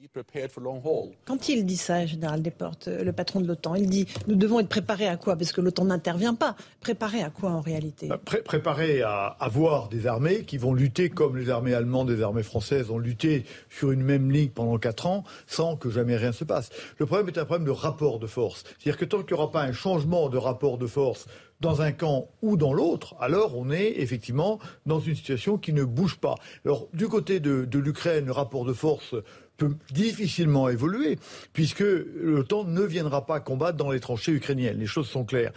Quand 1.26 1.49
il 1.49 1.66
dit 1.66 1.78
ça, 1.78 2.06
Général 2.08 2.41
Desportes, 2.41 2.88
euh, 2.88 3.04
le 3.04 3.14
patron 3.14 3.39
de 3.39 3.47
l'OTAN, 3.47 3.76
il 3.76 3.88
dit 3.88 4.08
nous 4.28 4.36
devons 4.36 4.60
être 4.60 4.68
préparés 4.68 5.08
à 5.08 5.16
quoi? 5.16 5.36
Parce 5.36 5.52
que 5.52 5.62
l'OTAN 5.62 5.86
n'intervient 5.86 6.34
pas. 6.34 6.56
Préparés 6.80 7.22
à 7.22 7.30
quoi 7.30 7.52
en 7.52 7.62
réalité? 7.62 8.08
Bah, 8.08 8.20
Préparés 8.43 9.04
à 9.04 9.28
avoir 9.39 9.89
des 9.89 10.08
armées 10.08 10.43
qui 10.43 10.58
vont 10.58 10.74
lutter 10.74 11.10
comme 11.10 11.38
les 11.38 11.49
armées 11.52 11.76
allemandes 11.76 12.10
et 12.10 12.16
les 12.16 12.24
armées 12.24 12.41
françaises 12.41 12.89
ont 12.89 12.97
lutté 12.97 13.45
sur 13.70 13.91
une 13.91 14.02
même 14.02 14.32
ligne 14.32 14.49
pendant 14.49 14.78
quatre 14.80 15.06
ans 15.06 15.24
sans 15.45 15.76
que 15.76 15.91
jamais 15.91 16.16
rien 16.16 16.32
se 16.32 16.45
passe. 16.45 16.70
Le 16.97 17.06
problème 17.06 17.28
est 17.30 17.38
un 17.38 17.45
problème 17.45 17.68
de 17.68 17.72
rapport 17.72 18.18
de 18.18 18.28
force. 18.28 18.64
C'est-à-dire 18.80 18.97
que 18.97 19.06
tant 19.06 19.20
qu'il 19.20 19.36
n'y 19.36 19.41
aura 19.41 19.52
pas 19.52 19.62
un 19.62 19.74
changement 19.74 20.30
de 20.30 20.38
rapport 20.38 20.80
de 20.80 20.88
force 20.88 21.28
dans 21.62 21.84
un 21.84 21.91
camp 21.91 22.28
ou 22.41 22.58
dans 22.58 22.74
l'autre, 22.74 23.16
alors 23.20 23.56
on 23.56 23.70
est 23.70 23.99
effectivement 23.99 24.60
dans 24.88 24.99
une 24.99 25.16
situation 25.16 25.58
qui 25.58 25.74
ne 25.74 25.84
bouge 25.84 26.18
pas. 26.18 26.36
Alors 26.66 26.88
du 26.93 27.08
côté 27.08 27.39
de, 27.39 27.68
l'Ukraine, 27.78 28.26
le 28.26 28.32
rapport 28.32 28.66
de 28.66 28.74
force 28.74 29.16
difficilement 29.91 30.70
évoluer, 30.70 31.18
puisque 31.53 31.84
l'OTAN 31.84 32.66
ne 32.66 32.82
viendra 32.82 33.26
pas 33.26 33.39
combattre 33.39 33.78
dans 33.78 33.91
les 33.91 33.99
tranchées 33.99 34.32
ukrainiennes. 34.32 34.80
Les 34.80 34.86
choses 34.86 35.07
sont 35.07 35.26
claires. 35.26 35.51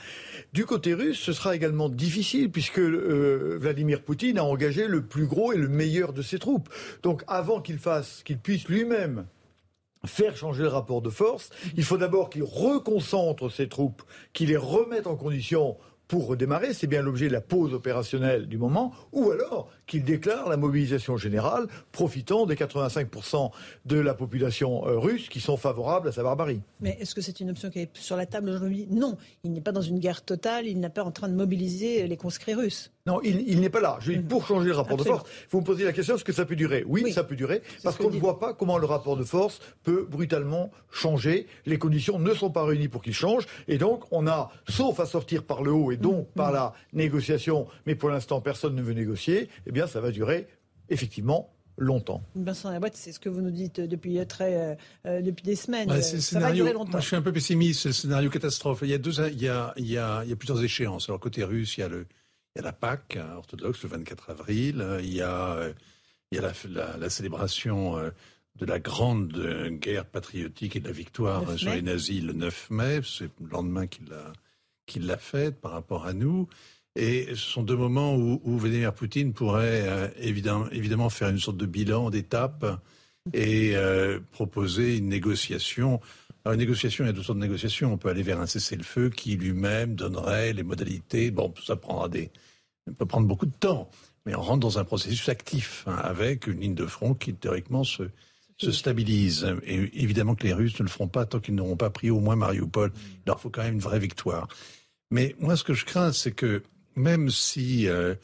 Du 0.53 0.67
côté 0.67 0.95
russe, 0.95 1.19
ce 1.19 1.33
sera 1.33 1.55
également 1.55 1.89
difficile, 1.89 2.51
puisque 2.51 2.79
euh, 2.79 3.59
Vladimir 3.61 4.03
Poutine 4.03 4.39
a 4.39 4.45
engagé 4.45 4.87
le 4.87 5.03
plus 5.03 5.27
gros 5.27 5.53
et 5.53 5.57
le 5.57 5.69
meilleur 5.69 6.13
de 6.13 6.23
ses 6.23 6.39
troupes. 6.39 6.69
Donc 7.03 7.23
avant 7.27 7.61
qu'il 7.61 7.79
fasse, 7.79 8.23
qu'il 8.25 8.39
puisse 8.39 8.69
lui-même 8.69 9.27
faire 10.07 10.37
changer 10.37 10.63
le 10.63 10.69
rapport 10.69 11.03
de 11.03 11.11
force, 11.11 11.51
il 11.77 11.85
faut 11.85 11.97
d'abord 11.97 12.31
qu'il 12.31 12.43
reconcentre 12.43 13.51
ses 13.51 13.69
troupes, 13.69 14.03
qu'il 14.33 14.49
les 14.49 14.57
remette 14.57 15.07
en 15.07 15.17
condition 15.17 15.77
pour 16.15 16.29
redémarrer, 16.29 16.75
c'est 16.75 16.87
bien 16.87 17.03
l'objet 17.03 17.27
de 17.27 17.33
la 17.33 17.41
pause 17.41 17.75
opérationnelle 17.75 18.47
du 18.47 18.57
moment, 18.57 18.93
ou 19.11 19.33
alors 19.33 19.69
qu'il 19.89 20.05
déclare 20.05 20.49
la 20.49 20.57
mobilisation 20.57 21.17
générale, 21.17 21.67
profitant 21.91 22.47
des 22.47 22.55
85% 22.55 23.51
de 23.85 23.99
la 23.99 24.15
population 24.15 24.87
euh, 24.87 24.97
russe 24.97 25.29
qui 25.29 25.41
sont 25.41 25.57
favorables 25.57 26.07
à 26.07 26.13
sa 26.13 26.23
barbarie. 26.23 26.61
Mais 26.81 26.97
est-ce 27.01 27.17
que 27.17 27.21
c'est 27.21 27.41
une 27.41 27.51
option 27.51 27.69
qui 27.69 27.81
est 27.81 27.97
sur 27.97 28.17
la 28.17 28.27
table 28.27 28.49
aujourd'hui? 28.49 28.87
Non, 28.93 29.19
il 29.43 29.53
n'est 29.53 29.61
pas 29.61 29.73
dans 29.73 29.81
une 29.81 29.99
guerre 29.99 30.25
totale, 30.25 30.69
il 30.69 30.79
n'est 30.79 30.89
pas 30.89 31.03
en 31.03 31.11
train 31.11 31.29
de 31.29 31.35
mobiliser 31.35 32.07
les 32.07 32.17
conscrits 32.17 32.55
russes. 32.55 32.93
Non, 33.07 33.21
il, 33.23 33.61
n'est 33.61 33.69
pas 33.69 33.83
là. 33.83 33.99
Je, 34.01 34.13
mm. 34.13 34.23
pour 34.25 34.47
changer 34.47 34.69
le 34.69 34.77
rapport 34.77 34.97
de 34.97 35.03
force, 35.03 35.29
vous 35.51 35.61
me 35.61 35.65
posez 35.65 35.85
la 35.85 35.93
question 35.93 36.15
est-ce 36.15 36.25
que 36.25 36.33
ça 36.33 36.47
peut 36.47 36.57
durer? 36.57 36.85
Oui, 36.87 37.13
ça 37.13 37.23
peut 37.23 37.37
durer, 37.37 37.61
parce 37.83 37.99
qu'on 37.99 38.11
ne 38.11 38.19
voit 38.19 38.39
pas 38.39 38.55
comment 38.55 38.79
le 38.79 38.87
rapport 38.87 39.19
de 39.19 39.25
force 39.25 39.61
peut 39.83 40.07
brutalement 40.11 40.71
changer. 40.91 41.47
Les 41.67 41.77
conditions 41.77 42.19
ne 42.19 42.33
sont 42.33 42.51
pas 42.51 42.65
réunies 42.65 42.89
pour 42.89 43.03
qu'il 43.03 43.13
change, 43.13 43.45
et 43.69 43.77
donc 43.77 44.05
on 44.11 44.27
a, 44.27 44.51
sauf 44.71 45.01
à 45.01 45.07
sortir 45.07 45.43
par 45.43 45.63
le 45.63 45.71
haut 45.71 45.93
et 45.93 45.99
donc 45.99 46.29
mm. 46.29 46.33
par 46.35 46.51
la 46.51 46.73
négociation, 46.95 47.67
mais 47.85 47.95
pour 47.95 48.09
l'instant 48.09 48.41
personne 48.41 48.75
ne 48.75 48.81
veut 48.81 48.95
négocier, 48.95 49.51
eh 49.67 49.73
bien 49.73 49.87
ça 49.87 50.01
va 50.01 50.11
durer 50.11 50.47
effectivement 50.89 51.51
longtemps. 51.77 52.23
Vincent 52.37 52.71
Laboite, 52.71 52.97
c'est 52.97 53.13
ce 53.13 53.21
que 53.21 53.29
vous 53.29 53.43
nous 53.43 53.51
dites 53.51 53.83
depuis, 53.83 54.25
très, 54.27 54.79
depuis 55.05 55.43
des 55.43 55.57
semaines. 55.57 55.91
c'est 56.01 56.23
Ça 56.23 56.41
va 56.41 56.53
durer 56.53 56.73
longtemps. 56.73 56.93
Moi, 56.93 57.01
je 57.01 57.07
suis 57.09 57.17
un 57.17 57.23
peu 57.23 57.33
pessimiste, 57.33 57.83
c'est 57.83 57.89
le 57.89 57.95
scénario 57.95 58.31
catastrophe. 58.31 58.79
Il 58.83 58.89
y, 58.89 58.95
a 58.95 58.99
deux, 58.99 59.13
il, 59.29 59.43
y 59.43 59.49
a, 59.49 59.75
il, 59.77 59.91
y 59.91 59.99
a, 59.99 60.23
il 60.25 60.31
y 60.31 60.33
a 60.33 60.37
plusieurs 60.37 60.63
échéances. 60.63 61.09
Alors, 61.09 61.19
côté 61.19 61.43
russe, 61.43 61.77
il 61.77 61.81
y 61.81 61.83
a, 61.83 61.89
le, 61.89 62.07
il 62.55 62.59
y 62.59 62.61
a 62.61 62.65
la 62.65 62.73
Pâque 62.73 63.17
hein, 63.17 63.35
orthodoxe 63.37 63.83
le 63.83 63.89
24 63.91 64.31
avril. 64.31 64.87
Il 65.01 65.13
y 65.13 65.23
a, 65.23 65.71
il 66.31 66.37
y 66.37 66.39
a 66.39 66.43
la, 66.43 66.53
la, 66.69 66.97
la 66.97 67.11
célébration 67.11 67.97
de 68.57 68.67
la 68.67 68.79
grande 68.79 69.33
guerre 69.81 70.07
patriotique 70.07 70.77
et 70.77 70.81
de 70.81 70.87
la 70.87 70.93
victoire 70.93 71.59
sur 71.59 71.73
les 71.73 71.83
nazis 71.83 72.23
le 72.23 72.33
9 72.33 72.71
mai. 72.71 73.01
C'est 73.05 73.31
le 73.41 73.49
lendemain 73.49 73.87
qu'il 73.87 74.09
l'a 74.09 74.33
qu'il 74.87 75.07
l'a 75.07 75.19
faite 75.19 75.61
par 75.61 75.73
rapport 75.73 76.07
à 76.07 76.13
nous. 76.13 76.49
Et 76.97 77.27
ce 77.31 77.35
sont 77.35 77.63
deux 77.63 77.77
moments 77.77 78.15
où, 78.15 78.41
où 78.45 78.59
Vladimir 78.59 78.95
Poutine 78.95 79.33
pourrait 79.33 79.83
euh, 79.89 80.09
évidemment, 80.19 80.69
évidemment 80.71 81.11
faire 81.11 81.29
une 81.29 81.39
sorte 81.39 81.57
de 81.57 81.67
bilan 81.67 82.11
d'étape 82.11 82.81
et 83.33 83.75
euh, 83.75 84.21
proposer 84.31 84.99
une 84.99 85.09
négociation. 85.09 86.01
Alors, 86.45 86.55
une 86.55 86.61
négociation, 86.61 87.05
il 87.05 87.07
y 87.07 87.11
a 87.11 87.13
deux 87.15 87.23
sortes 87.23 87.39
de 87.39 87.45
négociations. 87.45 87.93
On 87.93 87.97
peut 87.97 88.11
aller 88.11 88.23
vers 88.23 88.39
un 88.39 88.47
cessez-le-feu 88.47 89.09
qui 89.09 89.37
lui-même 89.37 89.95
donnerait 89.95 90.53
les 90.53 90.63
modalités. 90.63 91.31
Bon, 91.31 91.55
ça 91.65 91.75
prendra 91.77 92.09
des, 92.09 92.31
ça 92.87 92.93
peut 92.93 93.07
prendre 93.07 93.27
beaucoup 93.27 93.47
de 93.47 93.57
temps, 93.59 93.91
mais 94.27 94.35
on 94.35 94.43
rentre 94.43 94.61
dans 94.61 94.79
un 94.79 94.85
processus 94.85 95.29
actif 95.31 95.85
hein, 95.87 95.97
avec 95.97 96.47
une 96.47 96.61
ligne 96.61 96.75
de 96.75 96.85
front 96.85 97.15
qui 97.15 97.33
théoriquement 97.33 97.83
se, 97.83 98.03
se 98.59 98.73
stabilise. 98.73 99.47
Et 99.65 100.03
évidemment 100.03 100.35
que 100.35 100.45
les 100.45 100.53
Russes 100.53 100.79
ne 100.79 100.85
le 100.85 100.91
feront 100.91 101.09
pas 101.09 101.25
tant 101.25 101.41
qu'ils 101.41 101.55
n'auront 101.55 101.77
pas 101.77 101.89
pris 101.89 102.11
au 102.11 102.21
moins 102.21 102.37
Mariupol. 102.37 102.93
Il 102.95 103.23
leur 103.27 103.41
faut 103.41 103.49
quand 103.49 103.63
même 103.63 103.75
une 103.75 103.81
vraie 103.81 103.99
victoire. 103.99 104.49
Mais 105.11 105.35
moi, 105.39 105.57
ce 105.57 105.65
que 105.65 105.73
je 105.73 105.87
crains, 105.87 106.13
c'est 106.13 106.33
que 106.33 106.63
même 106.95 107.31
si 107.31 107.89
euh, 107.89 108.15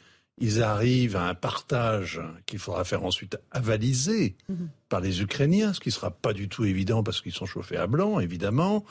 ils 0.41 0.61
arrivent 0.63 1.15
à 1.15 1.27
un 1.27 1.35
partage 1.35 2.19
qu'il 2.45 2.59
faudra 2.59 2.83
faire 2.83 3.05
ensuite 3.05 3.37
avaliser 3.51 4.35
mhm. 4.49 4.69
par 4.89 4.99
les 4.99 5.21
Ukrainiens, 5.21 5.73
ce 5.73 5.79
qui 5.79 5.89
ne 5.89 5.93
sera 5.93 6.11
pas 6.11 6.33
du 6.33 6.49
tout 6.49 6.65
évident 6.65 7.03
parce 7.03 7.21
qu'ils 7.21 7.31
sont 7.31 7.45
chauffés 7.45 7.77
à 7.77 7.87
blanc, 7.87 8.19
évidemment, 8.19 8.83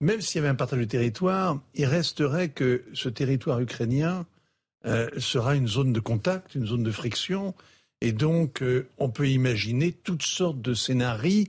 même 0.00 0.20
s'il 0.20 0.36
y 0.36 0.38
avait 0.40 0.48
un 0.48 0.54
partage 0.54 0.78
de 0.78 0.84
territoire, 0.84 1.60
il 1.74 1.86
resterait 1.86 2.48
que 2.48 2.84
ce 2.94 3.08
territoire 3.08 3.60
ukrainien 3.60 4.26
euh, 4.86 5.08
sera 5.18 5.54
une 5.54 5.68
zone 5.68 5.92
de 5.92 6.00
contact, 6.00 6.54
une 6.54 6.66
zone 6.66 6.82
de 6.82 6.90
friction, 6.90 7.54
et 8.00 8.12
donc, 8.12 8.62
euh, 8.62 8.88
on 8.98 9.08
peut 9.08 9.28
imaginer 9.28 9.92
toutes 9.92 10.24
sortes 10.24 10.60
de 10.60 10.74
scénarios 10.74 11.46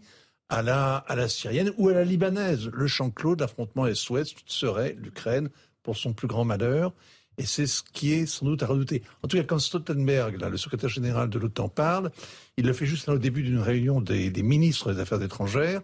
à 0.47 0.61
la, 0.61 0.95
à 0.95 1.15
la 1.15 1.27
syrienne 1.27 1.71
ou 1.77 1.89
à 1.89 1.93
la 1.93 2.05
libanaise. 2.05 2.69
Le 2.71 2.87
champ 2.87 3.09
clos 3.09 3.35
de 3.35 3.41
l'affrontement 3.41 3.87
est-ouest 3.87 4.37
serait 4.45 4.95
l'Ukraine 4.97 5.49
pour 5.83 5.97
son 5.97 6.13
plus 6.13 6.27
grand 6.27 6.45
malheur. 6.45 6.93
Et 7.37 7.45
c'est 7.45 7.67
ce 7.67 7.83
qui 7.83 8.13
est 8.13 8.25
sans 8.25 8.45
doute 8.45 8.63
à 8.63 8.67
redouter. 8.67 9.03
En 9.23 9.27
tout 9.27 9.37
cas, 9.37 9.43
quand 9.43 9.59
Stoltenberg, 9.59 10.41
le 10.41 10.57
secrétaire 10.57 10.89
général 10.89 11.29
de 11.29 11.37
l'OTAN, 11.37 11.69
parle, 11.69 12.11
il 12.57 12.65
le 12.65 12.73
fait 12.73 12.85
juste 12.85 13.07
là 13.07 13.13
au 13.13 13.17
début 13.17 13.43
d'une 13.43 13.59
réunion 13.59 13.99
des, 14.01 14.31
ministres 14.41 14.93
des 14.93 14.99
Affaires 15.01 15.21
étrangères 15.21 15.81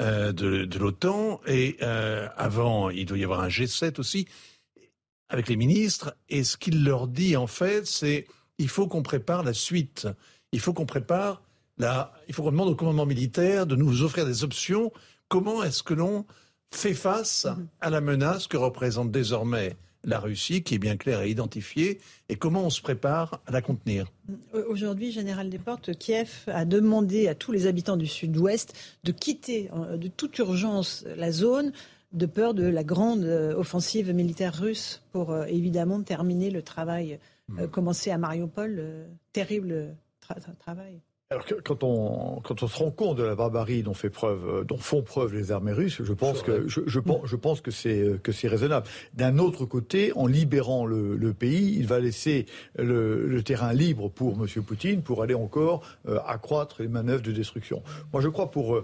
euh, 0.00 0.32
de, 0.32 0.78
l'OTAN. 0.78 1.40
Et 1.46 1.76
euh, 1.82 2.28
avant, 2.36 2.90
il 2.90 3.06
doit 3.06 3.18
y 3.18 3.24
avoir 3.24 3.40
un 3.40 3.48
G7 3.48 4.00
aussi, 4.00 4.26
avec 5.28 5.48
les 5.48 5.56
ministres. 5.56 6.16
Et 6.28 6.42
ce 6.42 6.56
qu'il 6.56 6.84
leur 6.84 7.06
dit, 7.06 7.36
en 7.36 7.46
fait, 7.46 7.86
c'est 7.86 8.26
il 8.58 8.68
faut 8.68 8.88
qu'on 8.88 9.02
prépare 9.02 9.42
la 9.42 9.54
suite. 9.54 10.08
Il 10.52 10.60
faut 10.60 10.72
qu'on 10.72 10.86
prépare 10.86 11.40
la, 11.78 12.12
il 12.28 12.34
faut 12.34 12.42
qu'on 12.42 12.50
demande 12.50 12.68
au 12.68 12.74
commandement 12.74 13.06
militaire 13.06 13.66
de 13.66 13.76
nous 13.76 14.02
offrir 14.02 14.26
des 14.26 14.44
options. 14.44 14.92
Comment 15.28 15.62
est-ce 15.62 15.82
que 15.82 15.94
l'on 15.94 16.26
fait 16.72 16.94
face 16.94 17.46
mhm. 17.46 17.68
à 17.80 17.90
la 17.90 18.00
menace 18.00 18.46
que 18.46 18.56
représente 18.56 19.10
désormais 19.10 19.76
la 20.04 20.18
Russie, 20.18 20.62
qui 20.62 20.74
est 20.74 20.78
bien 20.78 20.96
claire 20.96 21.22
et 21.22 21.30
identifiée, 21.30 22.00
et 22.28 22.36
comment 22.36 22.64
on 22.64 22.70
se 22.70 22.80
prépare 22.80 23.40
à 23.46 23.52
la 23.52 23.60
contenir 23.62 24.10
euh, 24.54 24.64
Aujourd'hui, 24.68 25.12
Général 25.12 25.50
Desportes, 25.50 25.96
Kiev 25.96 26.44
a 26.46 26.64
demandé 26.64 27.28
à 27.28 27.34
tous 27.34 27.52
les 27.52 27.66
habitants 27.66 27.96
du 27.96 28.06
sud-ouest 28.06 28.74
de 29.04 29.12
quitter 29.12 29.70
euh, 29.74 29.96
de 29.96 30.08
toute 30.08 30.38
urgence 30.38 31.04
la 31.16 31.32
zone 31.32 31.72
de 32.12 32.26
peur 32.26 32.54
de 32.54 32.64
la 32.64 32.82
grande 32.82 33.24
euh, 33.24 33.54
offensive 33.54 34.12
militaire 34.12 34.54
russe 34.58 35.02
pour 35.12 35.36
évidemment 35.46 36.02
terminer 36.02 36.50
le 36.50 36.62
travail 36.62 37.20
euh, 37.58 37.66
commencer 37.66 38.10
à 38.10 38.18
Mariupol, 38.18 38.76
euh, 38.78 39.06
terrible 39.32 39.96
travail. 40.60 41.00
Alors 41.32 41.44
quand 41.62 41.84
on 41.84 42.40
quand 42.40 42.64
on 42.64 42.66
se 42.66 42.76
rend 42.76 42.90
compte 42.90 43.16
de 43.16 43.22
la 43.22 43.36
barbarie 43.36 43.84
dont 43.84 43.94
fait 43.94 44.10
preuve 44.10 44.48
euh, 44.48 44.64
dont 44.64 44.78
font 44.78 45.00
preuve 45.00 45.32
les 45.32 45.52
armées 45.52 45.70
russes, 45.70 46.02
je 46.02 46.12
pense 46.12 46.42
que 46.42 46.66
je, 46.66 46.80
je, 46.84 46.98
pense 46.98 47.20
je 47.24 47.36
pense 47.36 47.60
que 47.60 47.70
c'est 47.70 48.00
euh, 48.00 48.18
que 48.20 48.32
c'est 48.32 48.48
raisonnable. 48.48 48.88
D'un 49.14 49.38
autre 49.38 49.64
côté, 49.64 50.12
en 50.16 50.26
libérant 50.26 50.86
le, 50.86 51.14
le, 51.14 51.32
pays, 51.32 51.76
il 51.78 51.86
va 51.86 52.00
laisser 52.00 52.46
le, 52.76 53.28
le 53.28 53.42
terrain 53.44 53.72
libre 53.72 54.10
pour 54.10 54.36
Monsieur 54.36 54.60
Poutine 54.62 55.02
pour 55.02 55.22
aller 55.22 55.34
encore 55.34 55.84
euh, 56.08 56.18
accroître 56.26 56.82
les 56.82 56.88
manœuvres 56.88 57.22
de 57.22 57.30
destruction. 57.30 57.84
Moi, 58.12 58.20
je 58.22 58.28
crois 58.28 58.50
pour 58.50 58.74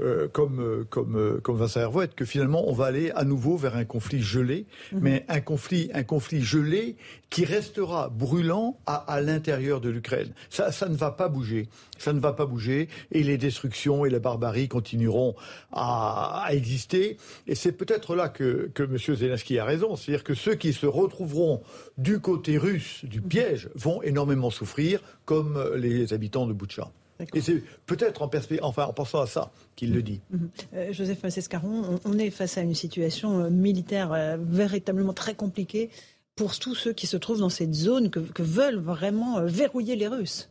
euh, 0.00 0.28
comme 0.32 0.84
comme 0.88 1.40
comme 1.42 1.56
Vincent 1.56 1.80
Hervouet 1.80 2.06
que 2.14 2.24
finalement 2.24 2.68
on 2.68 2.72
va 2.72 2.84
aller 2.84 3.10
à 3.16 3.24
nouveau 3.24 3.56
vers 3.56 3.74
un 3.74 3.84
conflit 3.84 4.22
gelé, 4.22 4.66
mhm. 4.92 5.00
mais 5.02 5.24
un 5.26 5.40
conflit 5.40 5.90
un 5.92 6.04
conflit 6.04 6.40
gelé 6.40 6.94
qui 7.30 7.44
restera 7.44 8.10
brûlant 8.10 8.78
à, 8.86 8.94
à 8.94 9.20
l'intérieur 9.20 9.80
de 9.80 9.88
l'Ukraine. 9.88 10.32
Ça 10.50 10.70
ça 10.70 10.88
ne 10.88 10.94
va 10.94 11.10
pas 11.10 11.28
bouger 11.28 11.66
ça 11.98 12.12
ne 12.12 12.20
va 12.20 12.32
pas 12.32 12.46
bouger 12.46 12.88
et 13.12 13.22
les 13.22 13.38
destructions 13.38 14.04
et 14.04 14.10
la 14.10 14.18
barbarie 14.18 14.68
continueront 14.68 15.34
à, 15.72 16.46
exister. 16.50 17.16
Et 17.46 17.54
c'est 17.54 17.72
peut-être 17.72 18.14
là 18.14 18.28
que, 18.28 18.70
que 18.74 18.82
M. 18.82 18.98
Zelensky 18.98 19.58
a 19.58 19.64
raison, 19.64 19.96
c'est-à-dire 19.96 20.24
que 20.24 20.34
ceux 20.34 20.54
qui 20.54 20.72
se 20.72 20.86
retrouveront 20.86 21.62
du 21.98 22.20
côté 22.20 22.58
russe 22.58 23.04
du 23.04 23.20
piège 23.20 23.68
vont 23.74 24.02
énormément 24.02 24.50
souffrir, 24.50 25.00
comme 25.24 25.62
les 25.76 26.12
habitants 26.12 26.46
de 26.46 26.52
Boutcha. 26.52 26.90
Et 27.34 27.40
c'est 27.40 27.62
peut-être 27.86 28.22
en, 28.22 28.30
enfin, 28.62 28.84
en 28.84 28.92
pensant 28.92 29.20
à 29.20 29.26
ça 29.26 29.50
qu'il 29.74 29.92
le 29.92 30.02
dit. 30.02 30.20
Mhm. 30.30 30.50
Euh, 30.74 30.92
Joseph 30.92 31.22
Massescaron, 31.22 31.98
on, 32.04 32.18
est 32.18 32.30
face 32.30 32.58
à 32.58 32.62
une 32.62 32.74
situation 32.74 33.40
euh, 33.40 33.50
militaire 33.50 34.12
euh, 34.12 34.36
véritablement 34.38 35.12
très 35.12 35.34
compliquée 35.34 35.90
pour 36.34 36.58
tous 36.58 36.74
ceux 36.74 36.92
qui 36.92 37.06
se 37.06 37.16
trouvent 37.16 37.40
dans 37.40 37.48
cette 37.48 37.74
zone 37.74 38.10
que, 38.10 38.20
que 38.20 38.42
veulent 38.42 38.78
vraiment 38.78 39.42
verrouiller 39.44 39.96
les 39.96 40.08
Russes. 40.08 40.50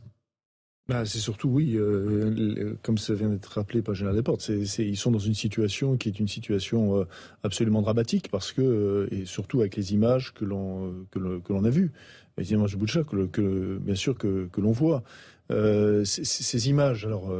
Bah, 0.88 1.04
c'est 1.04 1.18
surtout, 1.18 1.48
oui, 1.48 1.72
euh, 1.74 2.74
comme 2.82 2.96
ça 2.96 3.12
vient 3.14 3.28
d'être 3.28 3.46
rappelé 3.46 3.82
par 3.82 3.96
Général 3.96 4.14
Desportes, 4.14 4.40
c'est, 4.40 4.86
ils 4.86 4.96
sont 4.96 5.10
dans 5.10 5.18
une 5.18 5.34
situation 5.34 5.96
qui 5.96 6.08
est 6.08 6.20
une 6.20 6.28
situation 6.28 7.00
euh, 7.00 7.04
absolument 7.42 7.82
dramatique 7.82 8.28
parce 8.30 8.52
que, 8.52 8.62
euh, 8.62 9.08
et 9.10 9.24
surtout 9.24 9.60
avec 9.60 9.74
les 9.74 9.94
images 9.94 10.32
que 10.32 10.44
l'on, 10.44 10.94
que, 11.10 11.18
l'on 11.18 11.64
a 11.64 11.70
vues, 11.70 11.90
les 12.38 12.52
images 12.52 12.74
de 12.74 12.76
Boucha, 12.76 13.02
que, 13.02 13.26
que, 13.26 13.78
bien 13.78 13.96
sûr 13.96 14.16
que, 14.16 14.46
que 14.52 14.60
l'on 14.60 14.72
voit. 14.72 15.02
Ces, 15.48 16.24
ces, 16.24 16.68
images, 16.68 17.06
alors 17.06 17.32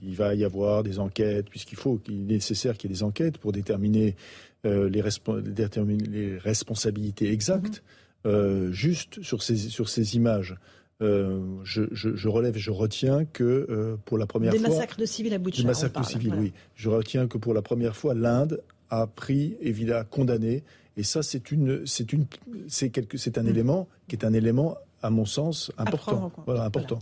il 0.00 0.14
va 0.14 0.34
y 0.34 0.44
avoir 0.44 0.82
des 0.82 0.98
enquêtes, 0.98 1.50
puisqu'il 1.50 1.76
faut, 1.76 1.98
qu'il 1.98 2.22
est 2.22 2.34
nécessaire 2.34 2.78
qu'il 2.78 2.90
y 2.90 2.92
ait 2.92 2.96
des 2.96 3.02
enquêtes 3.02 3.36
pour 3.36 3.52
déterminer, 3.52 4.16
les, 4.64 5.02
déterminer 5.42 6.04
les 6.06 6.38
responsabilités 6.38 7.30
exactes, 7.30 7.82
mm-hmm. 8.24 8.70
juste 8.70 9.22
sur 9.22 9.42
ces, 9.42 9.56
sur 9.56 9.90
ces 9.90 10.16
images. 10.16 10.56
Euh, 11.02 11.40
je, 11.64 11.84
je, 11.92 12.14
je, 12.14 12.28
relève 12.28 12.56
je 12.56 12.70
retiens 12.70 13.24
que 13.24 13.66
euh, 13.70 13.96
pour 14.04 14.18
la 14.18 14.26
première 14.26 14.52
fois... 14.52 14.60
Des 14.60 14.68
massacres 14.68 14.98
de 14.98 15.06
civils 15.06 15.32
à 15.32 15.38
bout 15.38 15.50
Des 15.50 15.64
massacres 15.64 16.00
de 16.00 16.06
civils, 16.06 16.34
oui. 16.38 16.52
Je 16.74 16.90
retiens 16.90 17.26
que 17.26 17.38
pour 17.38 17.54
la 17.54 17.62
première 17.62 17.96
fois, 17.96 18.14
l'Inde 18.14 18.62
a 18.90 19.06
pris, 19.06 19.56
évidemment, 19.60 20.04
condamné. 20.10 20.62
Et 20.96 21.02
ça, 21.02 21.22
c'est 21.22 21.50
une, 21.50 21.86
c'est 21.86 22.12
une, 22.12 22.26
c'est 22.68 22.90
quelque, 22.90 23.16
c'est 23.16 23.38
un 23.38 23.44
mm. 23.44 23.48
élément 23.48 23.88
qui 24.08 24.16
est 24.16 24.24
un 24.24 24.32
élément, 24.34 24.76
à 25.02 25.08
mon 25.08 25.24
sens, 25.24 25.72
important. 25.78 26.32
Voilà, 26.44 26.64
important. 26.64 26.98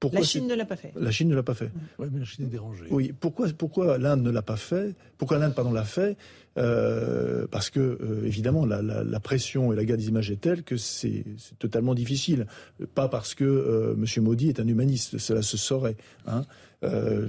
Pourquoi 0.00 0.20
la 0.20 0.26
Chine 0.26 0.46
ne 0.46 0.54
l'a 0.54 0.64
pas 0.64 0.76
fait. 0.76 0.92
La 0.96 1.10
Chine 1.10 1.28
ne 1.28 1.34
l'a 1.34 1.42
pas 1.42 1.52
fait. 1.52 1.70
Oui, 1.98 2.08
mais 2.10 2.20
la 2.20 2.24
Chine 2.24 2.46
est 2.46 2.48
dérangée. 2.48 2.86
Oui, 2.90 3.12
pourquoi, 3.18 3.48
pourquoi 3.56 3.98
l'Inde 3.98 4.22
ne 4.22 4.30
l'a 4.30 4.40
pas 4.40 4.56
fait 4.56 4.94
Pourquoi 5.18 5.38
l'Inde, 5.38 5.54
pardon, 5.54 5.72
l'a 5.72 5.84
fait 5.84 6.16
euh, 6.56 7.46
Parce 7.50 7.68
que, 7.68 7.80
euh, 7.80 8.24
évidemment, 8.24 8.64
la, 8.64 8.80
la, 8.80 9.04
la, 9.04 9.20
pression 9.20 9.74
et 9.74 9.76
la 9.76 9.84
guerre 9.84 9.98
des 9.98 10.08
images 10.08 10.30
est 10.30 10.40
telle 10.40 10.62
que 10.62 10.78
c'est 10.78 11.24
totalement 11.58 11.94
difficile. 11.94 12.46
Pas 12.94 13.08
parce 13.08 13.34
que 13.34 13.44
euh, 13.44 13.94
M. 13.94 14.24
Modi 14.24 14.48
est 14.48 14.58
un 14.58 14.66
humaniste, 14.66 15.18
cela 15.18 15.42
se 15.42 15.58
saurait. 15.58 15.96
Hein 16.26 16.46
euh, 16.84 17.28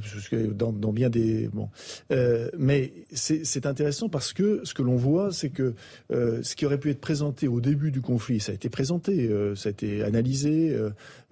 dans, 0.53 0.71
dans, 0.71 0.93
bien 0.93 1.09
des 1.09 1.49
bon. 1.49 1.69
Euh, 2.11 2.49
mais 2.57 2.93
c'est 3.11 3.65
intéressant 3.65 4.09
parce 4.09 4.33
que 4.33 4.61
ce 4.63 4.73
que 4.73 4.81
l'on 4.81 4.95
voit, 4.95 5.31
c'est 5.31 5.49
que 5.49 5.73
euh, 6.11 6.41
ce 6.43 6.55
qui 6.55 6.65
aurait 6.65 6.79
pu 6.79 6.89
être 6.89 7.01
présenté 7.01 7.47
au 7.47 7.59
début 7.61 7.91
du 7.91 8.01
conflit, 8.01 8.39
ça 8.39 8.51
a 8.51 8.55
été 8.55 8.69
présenté, 8.69 9.27
euh, 9.29 9.55
ça 9.55 9.69
a 9.69 9.71
été 9.71 10.03
analysé 10.03 10.77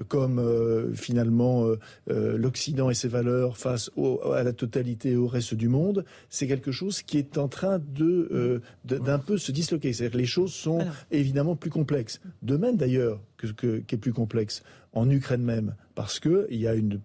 comme 0.07 0.93
finalement 0.95 1.67
l'Occident 2.07 2.89
et 2.89 2.93
ses 2.93 3.07
valeurs 3.07 3.57
face 3.57 3.91
au, 3.95 4.21
à 4.31 4.43
la 4.43 4.53
totalité 4.53 5.11
et 5.11 5.15
au 5.15 5.27
reste 5.27 5.53
du 5.53 5.67
monde. 5.67 6.05
C'est 6.29 6.47
quelque 6.47 6.71
chose 6.71 7.01
qui 7.01 7.17
est 7.17 7.37
en 7.37 7.47
train 7.47 7.79
de 7.79 8.61
d'un 8.83 9.19
peu 9.19 9.37
se 9.37 9.51
disloquer. 9.51 9.93
C'est-à-dire 9.93 10.13
que 10.13 10.17
les 10.17 10.25
choses 10.25 10.53
sont 10.53 10.79
évidemment 11.11 11.55
plus 11.55 11.69
complexes. 11.69 12.21
De 12.41 12.57
même 12.57 12.77
d'ailleurs 12.77 13.19
qui 13.57 13.95
est 13.95 13.97
plus 13.97 14.13
complexe. 14.13 14.63
En 14.93 15.09
Ukraine 15.09 15.43
même, 15.43 15.75
parce 15.99 16.21
qu'il 16.21 16.45
y 16.51 16.65
a 16.65 16.75
une, 16.75 17.01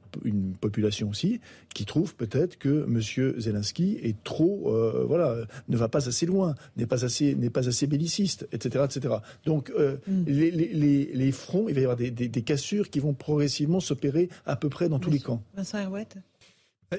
population 0.61 1.11
aussi 1.11 1.41
qui 1.75 1.85
trouve 1.85 2.15
peut-être 2.15 2.59
que 2.59 2.85
M. 2.85 3.01
Zelensky 3.41 3.99
est 4.01 4.23
trop, 4.23 4.73
euh, 4.73 5.05
voilà, 5.09 5.49
ne 5.69 5.77
va 5.77 5.89
pas 5.89 6.07
assez 6.07 6.27
loin, 6.27 6.55
n'est 6.77 6.87
pas 6.87 7.05
assez, 7.05 7.35
n'est 7.35 7.51
pas 7.51 7.67
assez 7.67 7.89
belliciste, 7.89 8.47
etc., 8.53 8.85
etc. 8.85 9.17
Donc 9.47 9.71
euh, 9.71 9.97
mm. 10.07 10.25
les, 10.29 11.33
fronts, 11.33 11.69
il 11.69 11.75
va 11.75 11.81
y 11.81 11.83
avoir 11.83 11.97
des, 11.97 12.43
cassures 12.43 12.89
qui 12.89 13.01
vont 13.01 13.15
progressivement 13.15 13.81
s'opérer 13.81 14.29
à 14.47 14.55
peu 14.55 14.69
près 14.69 14.89
dans 14.89 15.01
tous 15.01 15.11
les 15.11 15.19
camps. 15.19 15.43
Vincent 15.57 15.81
Herouette 15.81 16.19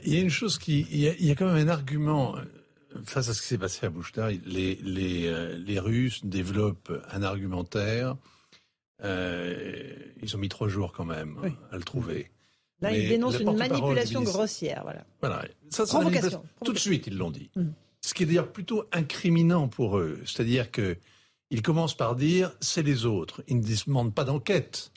Il 0.04 0.14
y 0.14 0.18
a 0.18 0.22
une 0.22 0.30
chose 0.30 0.58
qui, 0.58 0.86
il 0.92 1.26
y 1.26 1.32
a, 1.32 1.36
quand 1.36 1.46
même 1.46 1.66
un 1.66 1.72
argument 1.72 2.36
face 3.06 3.30
à 3.30 3.34
ce 3.34 3.42
qui 3.42 3.48
s'est 3.48 3.58
passé 3.58 3.86
à 3.86 3.90
Bouchta. 3.90 4.32
Les, 4.46 4.76
les, 4.84 5.56
les 5.66 5.80
Russes 5.80 6.26
développent 6.26 6.92
un 7.10 7.24
argumentaire 7.24 8.18
euh, 9.06 9.94
ils 10.22 10.36
ont 10.36 10.40
mis 10.40 10.50
trois 10.50 10.68
jours 10.68 10.92
quand 10.92 11.06
même 11.06 11.38
à 11.72 11.78
le 11.78 11.84
trouver. 11.84 12.32
Là, 12.82 12.92
ils 12.92 13.08
dénoncent 13.08 13.40
une 13.40 13.56
manipulation 13.56 14.22
grossière. 14.22 14.82
Voilà. 14.84 15.06
voilà. 15.22 15.46
Ça. 15.70 15.86
Tout 16.64 16.74
de 16.74 16.80
suite, 16.80 17.08
ils 17.08 17.18
l'ont 17.18 17.32
dit. 17.32 17.50
Mm. 17.56 17.70
Ce 18.02 18.14
qui 18.14 18.24
est 18.24 18.26
d'ailleurs 18.26 18.52
plutôt 18.52 18.86
incriminant 18.92 19.68
pour 19.68 19.98
eux. 19.98 20.22
C'est-à-dire 20.26 20.72
que 20.72 20.98
ils 21.52 21.62
commencent 21.62 21.98
par 21.98 22.16
dire 22.16 22.52
c'est 22.60 22.84
les 22.84 23.06
autres. 23.06 23.44
Ils 23.48 23.60
ne 23.60 23.86
demandent 23.86 24.14
pas 24.14 24.26
d'enquête. 24.26 24.92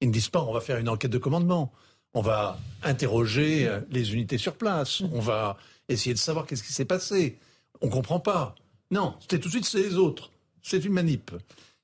Ils 0.00 0.08
ne 0.08 0.12
disent 0.12 0.28
pas 0.28 0.42
on 0.42 0.52
va 0.52 0.60
faire 0.60 0.78
une 0.78 0.88
enquête 0.88 1.10
de 1.10 1.18
commandement. 1.18 1.72
On 2.12 2.22
va 2.22 2.58
interroger 2.82 3.68
euh, 3.68 3.80
les 3.90 4.12
unités 4.12 4.38
sur 4.38 4.56
place. 4.56 5.00
Mm. 5.00 5.10
On 5.12 5.20
va 5.20 5.56
essayer 5.88 6.14
de 6.14 6.18
savoir 6.18 6.46
qu'est-ce 6.46 6.62
qui 6.62 6.72
s'est 6.72 6.84
passé. 6.84 7.38
On 7.80 7.86
ne 7.86 7.92
comprend 7.92 8.20
pas. 8.20 8.54
Non, 8.90 9.14
c'était 9.20 9.38
tout 9.38 9.48
de 9.48 9.52
suite 9.52 9.66
c'est 9.66 9.82
les 9.82 9.96
autres. 9.96 10.30
C'est 10.62 10.84
une 10.84 10.92
manip. 10.92 11.30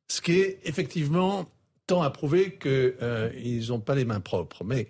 Ce 0.09 0.20
qui 0.20 0.32
est 0.32 0.61
effectivement 0.65 1.47
tend 1.86 2.02
à 2.02 2.10
prouver 2.10 2.56
qu'ils 2.58 2.94
euh, 3.02 3.66
n'ont 3.68 3.80
pas 3.80 3.94
les 3.94 4.04
mains 4.04 4.20
propres. 4.20 4.64
Mais 4.64 4.88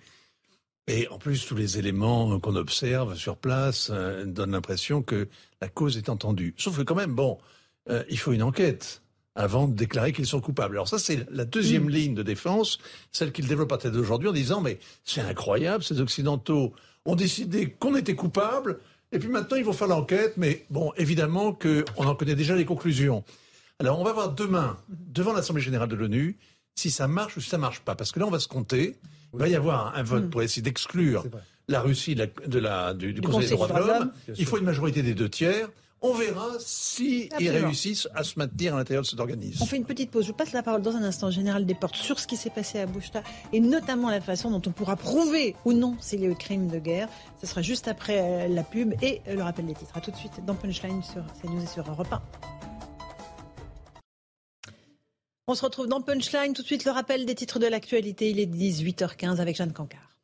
et 0.89 1.09
en 1.09 1.19
plus, 1.19 1.45
tous 1.47 1.57
les 1.57 1.79
éléments 1.79 2.39
qu'on 2.39 2.55
observe 2.55 3.17
sur 3.17 3.37
place 3.37 3.91
euh, 3.93 4.25
donnent 4.25 4.53
l'impression 4.53 5.03
que 5.03 5.29
la 5.61 5.69
cause 5.69 5.97
est 5.97 6.09
entendue. 6.09 6.55
Sauf 6.59 6.77
que 6.77 6.83
quand 6.83 6.95
même, 6.95 7.15
bon, 7.15 7.39
euh, 7.91 8.05
il 8.09 8.19
faut 8.19 8.33
une 8.33 8.43
enquête 8.43 9.03
avant 9.35 9.67
de 9.67 9.75
déclarer 9.75 10.13
qu'ils 10.13 10.27
sont 10.27 10.41
coupables. 10.41 10.77
Alors 10.77 10.89
ça, 10.89 10.99
c'est 10.99 11.27
la 11.31 11.45
deuxième 11.45 11.87
mm. 11.87 11.91
ligne 11.91 12.15
de 12.15 12.23
défense, 12.23 12.79
celle 13.11 13.33
qu'ils 13.33 13.49
développent 13.49 13.73
à 13.73 13.79
tête 13.79 13.93
d'aujourd'hui 13.93 14.29
en 14.29 14.33
disant, 14.33 14.61
mais 14.61 14.79
c'est 15.05 15.21
incroyable, 15.21 15.83
ces 15.83 16.01
Occidentaux 16.01 16.73
ont 17.05 17.17
décidé 17.17 17.71
qu'on 17.71 17.97
était 17.97 18.15
coupables, 18.15 18.79
et 19.13 19.19
puis 19.19 19.29
maintenant 19.29 19.57
ils 19.57 19.65
vont 19.65 19.73
faire 19.73 19.89
l'enquête, 19.89 20.35
mais 20.37 20.65
bon, 20.71 20.93
évidemment 20.97 21.53
qu'on 21.53 22.07
en 22.07 22.15
connaît 22.15 22.35
déjà 22.35 22.57
les 22.57 22.65
conclusions. 22.65 23.25
Alors 23.79 24.01
on 24.01 24.05
va 24.05 24.13
voir 24.13 24.33
demain, 24.33 24.79
devant 24.89 25.33
l'Assemblée 25.33 25.63
générale 25.63 25.89
de 25.89 25.97
l'ONU, 25.97 26.39
si 26.77 26.91
ça 26.91 27.09
marche 27.09 27.37
ou 27.37 27.41
si 27.41 27.49
ça 27.49 27.59
marche 27.59 27.81
pas. 27.81 27.95
Parce 27.95 28.13
que 28.13 28.21
là, 28.21 28.27
on 28.27 28.31
va 28.31 28.39
se 28.39 28.49
compter. 28.49 28.97
Il 29.33 29.41
va 29.41 29.49
y 29.49 29.57
avoir 29.57 29.97
un, 29.97 30.03
vote 30.03 30.25
mm. 30.25 30.31
pour 30.31 30.43
essayer 30.43 30.63
d'exclure 30.63 31.25
la 31.69 31.81
Russie 31.81 32.15
de 32.15 32.59
la, 32.59 32.95
du, 32.95 33.21
Conseil, 33.21 33.49
des 33.49 33.55
droits 33.55 33.69
de 33.69 33.87
l'homme. 33.87 34.13
Il 34.37 34.47
faut 34.47 34.59
une 34.59 34.65
majorité 34.65 35.03
des 35.03 35.15
deux 35.15 35.29
tiers. 35.29 35.69
On 36.03 36.13
verra 36.13 36.47
s'ils 36.59 37.29
si 37.37 37.49
réussissent 37.49 38.09
à 38.15 38.23
se 38.23 38.39
maintenir 38.39 38.75
à 38.75 38.79
l'intérieur 38.79 39.03
de 39.03 39.09
cet 39.09 39.19
organisme. 39.19 39.59
On 39.63 39.67
fait 39.67 39.79
une 39.79 39.87
petite 39.87 40.11
pause. 40.11 40.27
Je 40.27 40.33
passe 40.33 40.53
la 40.53 40.63
parole 40.63 40.83
dans 40.83 40.95
un 40.95 41.03
instant, 41.03 41.31
Général 41.31 41.65
Desportes, 41.65 41.97
sur 41.97 42.21
ce 42.21 42.27
qui 42.27 42.37
s'est 42.37 42.51
passé 42.51 42.79
à 42.79 42.87
Bouchta 42.87 43.23
et 43.53 43.61
notamment 43.61 44.11
la 44.11 44.21
façon 44.21 44.51
dont 44.51 44.63
on 44.67 44.73
pourra 44.73 44.97
prouver 44.97 45.57
ou 45.65 45.73
non 45.73 45.97
s'il 45.99 46.21
y 46.21 46.27
a 46.27 46.29
eu 46.29 46.37
crime 46.37 46.69
de 46.69 46.79
guerre. 46.79 47.09
Ce 47.41 47.47
sera 47.47 47.63
juste 47.63 47.89
après 47.89 48.21
euh, 48.21 48.49
la 48.49 48.63
pub 48.63 48.95
et 49.03 49.23
le 49.27 49.43
rappel 49.43 49.67
des 49.67 49.75
titres. 49.75 49.97
A 49.97 50.01
tout 50.01 50.11
de 50.11 50.17
suite 50.17 50.45
dans 50.47 50.55
Punchline 50.55 51.03
sur 51.03 51.25
CNews 51.41 51.63
et 51.63 51.67
sur 51.67 51.89
Europe 51.91 52.13
1. 52.13 52.76
On 55.49 55.55
se 55.55 55.65
retrouve 55.65 55.87
dans 55.87 56.01
Punchline. 56.01 56.55
Tout 56.55 56.63
de 56.63 56.67
suite, 56.67 56.85
le 56.85 56.91
rappel 56.91 57.25
des 57.25 57.37
titres 57.37 57.61
de 57.61 57.69
l'actualité. 57.69 58.31
Il 58.31 58.41
est 58.41 58.53
18h15 58.53 59.39
avec 59.39 59.55
Jeanne 59.55 59.73
Cancard. 59.73 60.17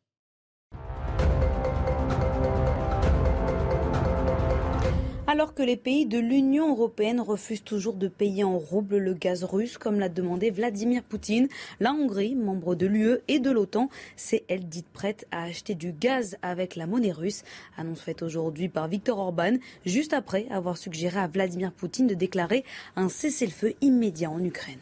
Alors 5.29 5.55
que 5.55 5.63
les 5.63 5.77
pays 5.77 6.07
de 6.07 6.19
l'Union 6.19 6.71
européenne 6.71 7.21
refusent 7.21 7.63
toujours 7.63 7.95
de 7.95 8.09
payer 8.09 8.43
en 8.43 8.59
rouble 8.59 8.97
le 8.97 9.15
gaz 9.15 9.45
russe, 9.45 9.79
comme 9.79 10.01
l'a 10.01 10.09
demandé 10.09 10.51
Vladimir 10.51 11.05
Poutine, 11.05 11.47
la 11.79 11.93
Hongrie, 11.93 12.35
membre 12.35 12.75
de 12.75 12.87
l'UE 12.87 13.19
et 13.29 13.39
de 13.39 13.53
l'OTAN, 13.53 13.91
s'est 14.17 14.43
elle 14.49 14.69
dite 14.69 14.89
prête 14.89 15.29
à 15.31 15.45
acheter 15.45 15.77
du 15.77 15.93
gaz 15.93 16.37
avec 16.43 16.75
la 16.75 16.89
monnaie 16.89 17.13
russe. 17.13 17.45
Annonce 17.77 18.01
faite 18.01 18.23
aujourd'hui 18.23 18.69
par 18.69 18.89
Viktor 18.89 19.21
Orban, 19.21 19.55
juste 19.87 20.15
après 20.15 20.49
avoir 20.51 20.77
suggéré 20.77 21.21
à 21.21 21.29
Vladimir 21.29 21.71
Poutine 21.71 22.09
de 22.09 22.15
déclarer 22.15 22.65
un 22.97 23.09
cessez-le-feu 23.09 23.75
immédiat 23.81 24.29
en 24.29 24.43
Ukraine. 24.43 24.81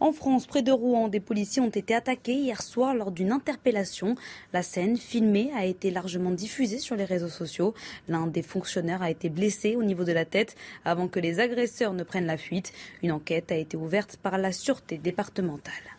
En 0.00 0.12
France, 0.12 0.46
près 0.46 0.62
de 0.62 0.70
Rouen, 0.70 1.08
des 1.08 1.18
policiers 1.18 1.60
ont 1.60 1.70
été 1.70 1.92
attaqués 1.92 2.34
hier 2.34 2.62
soir 2.62 2.94
lors 2.94 3.10
d'une 3.10 3.32
interpellation. 3.32 4.14
La 4.52 4.62
scène, 4.62 4.96
filmée, 4.96 5.50
a 5.56 5.64
été 5.64 5.90
largement 5.90 6.30
diffusée 6.30 6.78
sur 6.78 6.94
les 6.94 7.04
réseaux 7.04 7.28
sociaux. 7.28 7.74
L'un 8.06 8.28
des 8.28 8.42
fonctionnaires 8.42 9.02
a 9.02 9.10
été 9.10 9.28
blessé 9.28 9.74
au 9.74 9.82
niveau 9.82 10.04
de 10.04 10.12
la 10.12 10.24
tête 10.24 10.54
avant 10.84 11.08
que 11.08 11.18
les 11.18 11.40
agresseurs 11.40 11.94
ne 11.94 12.04
prennent 12.04 12.26
la 12.26 12.36
fuite. 12.36 12.72
Une 13.02 13.10
enquête 13.10 13.50
a 13.50 13.56
été 13.56 13.76
ouverte 13.76 14.18
par 14.22 14.38
la 14.38 14.52
sûreté 14.52 14.98
départementale. 14.98 15.97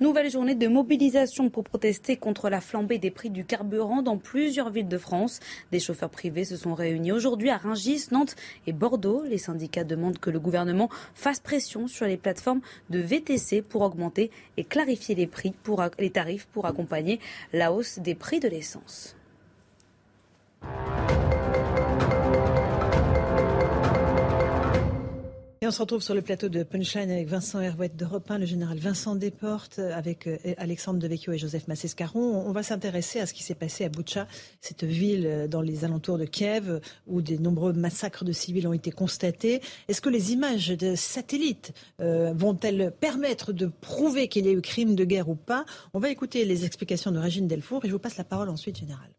Nouvelle 0.00 0.30
journée 0.30 0.54
de 0.54 0.68
mobilisation 0.68 1.50
pour 1.50 1.64
protester 1.64 2.16
contre 2.16 2.48
la 2.48 2.60
flambée 2.60 2.98
des 2.98 3.10
prix 3.10 3.30
du 3.30 3.44
carburant 3.44 4.02
dans 4.02 4.16
plusieurs 4.16 4.70
villes 4.70 4.88
de 4.88 4.98
France. 4.98 5.40
Des 5.72 5.80
chauffeurs 5.80 6.10
privés 6.10 6.44
se 6.44 6.56
sont 6.56 6.74
réunis 6.74 7.12
aujourd'hui 7.12 7.50
à 7.50 7.56
Rungis, 7.56 8.06
Nantes 8.10 8.36
et 8.66 8.72
Bordeaux. 8.72 9.22
Les 9.24 9.38
syndicats 9.38 9.84
demandent 9.84 10.18
que 10.18 10.30
le 10.30 10.40
gouvernement 10.40 10.88
fasse 11.14 11.40
pression 11.40 11.86
sur 11.86 12.06
les 12.06 12.16
plateformes 12.16 12.60
de 12.90 12.98
VTC 12.98 13.62
pour 13.62 13.82
augmenter 13.82 14.30
et 14.56 14.64
clarifier 14.64 15.14
les 15.14 16.10
tarifs 16.10 16.46
pour 16.46 16.66
accompagner 16.66 17.20
la 17.52 17.72
hausse 17.72 17.98
des 17.98 18.14
prix 18.14 18.40
de 18.40 18.48
l'essence. 18.48 19.16
Et 25.60 25.66
on 25.66 25.72
se 25.72 25.80
retrouve 25.80 26.02
sur 26.02 26.14
le 26.14 26.22
plateau 26.22 26.48
de 26.48 26.62
Punchline 26.62 27.10
avec 27.10 27.26
Vincent 27.26 27.60
Herouette 27.60 27.96
de 27.96 28.04
Repin, 28.04 28.38
le 28.38 28.46
général 28.46 28.78
Vincent 28.78 29.16
Desportes, 29.16 29.80
avec 29.80 30.28
euh, 30.28 30.36
Alexandre 30.56 31.00
Devecchio 31.00 31.32
et 31.32 31.38
Joseph 31.38 31.66
Massescaron. 31.66 32.44
On 32.46 32.52
va 32.52 32.62
s'intéresser 32.62 33.18
à 33.18 33.26
ce 33.26 33.34
qui 33.34 33.42
s'est 33.42 33.56
passé 33.56 33.84
à 33.84 33.88
Boucha, 33.88 34.28
cette 34.60 34.84
ville 34.84 35.26
euh, 35.26 35.48
dans 35.48 35.60
les 35.60 35.84
alentours 35.84 36.16
de 36.16 36.26
Kiev, 36.26 36.80
où 37.08 37.22
des 37.22 37.38
nombreux 37.38 37.72
massacres 37.72 38.24
de 38.24 38.30
civils 38.30 38.68
ont 38.68 38.72
été 38.72 38.92
constatés. 38.92 39.60
Est-ce 39.88 40.00
que 40.00 40.08
les 40.08 40.32
images 40.32 40.68
de 40.68 40.94
satellites 40.94 41.72
euh, 42.00 42.32
vont-elles 42.36 42.92
permettre 43.00 43.52
de 43.52 43.66
prouver 43.66 44.28
qu'il 44.28 44.46
y 44.46 44.50
a 44.50 44.52
eu 44.52 44.60
crime 44.60 44.94
de 44.94 45.04
guerre 45.04 45.28
ou 45.28 45.34
pas? 45.34 45.64
On 45.92 45.98
va 45.98 46.08
écouter 46.10 46.44
les 46.44 46.66
explications 46.66 47.10
de 47.10 47.18
Régine 47.18 47.48
Delfour 47.48 47.84
et 47.84 47.88
je 47.88 47.92
vous 47.92 47.98
passe 47.98 48.16
la 48.16 48.22
parole 48.22 48.48
ensuite, 48.48 48.78
général. 48.78 49.17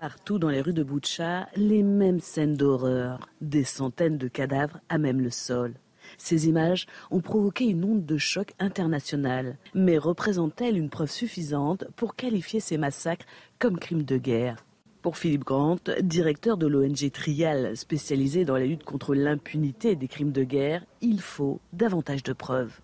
Partout 0.00 0.38
dans 0.38 0.48
les 0.48 0.60
rues 0.60 0.74
de 0.74 0.84
Boucha, 0.84 1.48
les 1.56 1.82
mêmes 1.82 2.20
scènes 2.20 2.54
d'horreur, 2.54 3.28
des 3.40 3.64
centaines 3.64 4.16
de 4.16 4.28
cadavres 4.28 4.78
à 4.88 4.96
même 4.96 5.20
le 5.20 5.30
sol. 5.30 5.74
Ces 6.18 6.46
images 6.46 6.86
ont 7.10 7.20
provoqué 7.20 7.64
une 7.64 7.84
onde 7.84 8.06
de 8.06 8.16
choc 8.16 8.52
internationale, 8.60 9.58
mais 9.74 9.98
représentent-elles 9.98 10.78
une 10.78 10.88
preuve 10.88 11.10
suffisante 11.10 11.84
pour 11.96 12.14
qualifier 12.14 12.60
ces 12.60 12.78
massacres 12.78 13.26
comme 13.58 13.76
crimes 13.76 14.04
de 14.04 14.18
guerre? 14.18 14.64
Pour 15.02 15.16
Philippe 15.16 15.44
Grant, 15.44 15.78
directeur 16.00 16.58
de 16.58 16.68
l'ONG 16.68 17.10
Trial 17.12 17.76
spécialisé 17.76 18.44
dans 18.44 18.56
la 18.56 18.66
lutte 18.66 18.84
contre 18.84 19.16
l'impunité 19.16 19.96
des 19.96 20.06
crimes 20.06 20.32
de 20.32 20.44
guerre, 20.44 20.84
il 21.00 21.20
faut 21.20 21.58
davantage 21.72 22.22
de 22.22 22.32
preuves. 22.32 22.78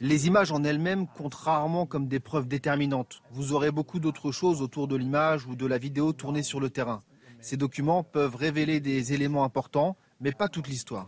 Les 0.00 0.26
images 0.28 0.50
en 0.50 0.64
elles-mêmes 0.64 1.06
comptent 1.06 1.34
rarement 1.34 1.84
comme 1.84 2.08
des 2.08 2.20
preuves 2.20 2.48
déterminantes. 2.48 3.20
Vous 3.32 3.52
aurez 3.52 3.70
beaucoup 3.70 4.00
d'autres 4.00 4.32
choses 4.32 4.62
autour 4.62 4.88
de 4.88 4.96
l'image 4.96 5.46
ou 5.46 5.56
de 5.56 5.66
la 5.66 5.76
vidéo 5.76 6.14
tournée 6.14 6.42
sur 6.42 6.58
le 6.58 6.70
terrain. 6.70 7.02
Ces 7.38 7.58
documents 7.58 8.02
peuvent 8.02 8.34
révéler 8.34 8.80
des 8.80 9.12
éléments 9.12 9.44
importants, 9.44 9.96
mais 10.22 10.32
pas 10.32 10.48
toute 10.48 10.68
l'histoire. 10.68 11.06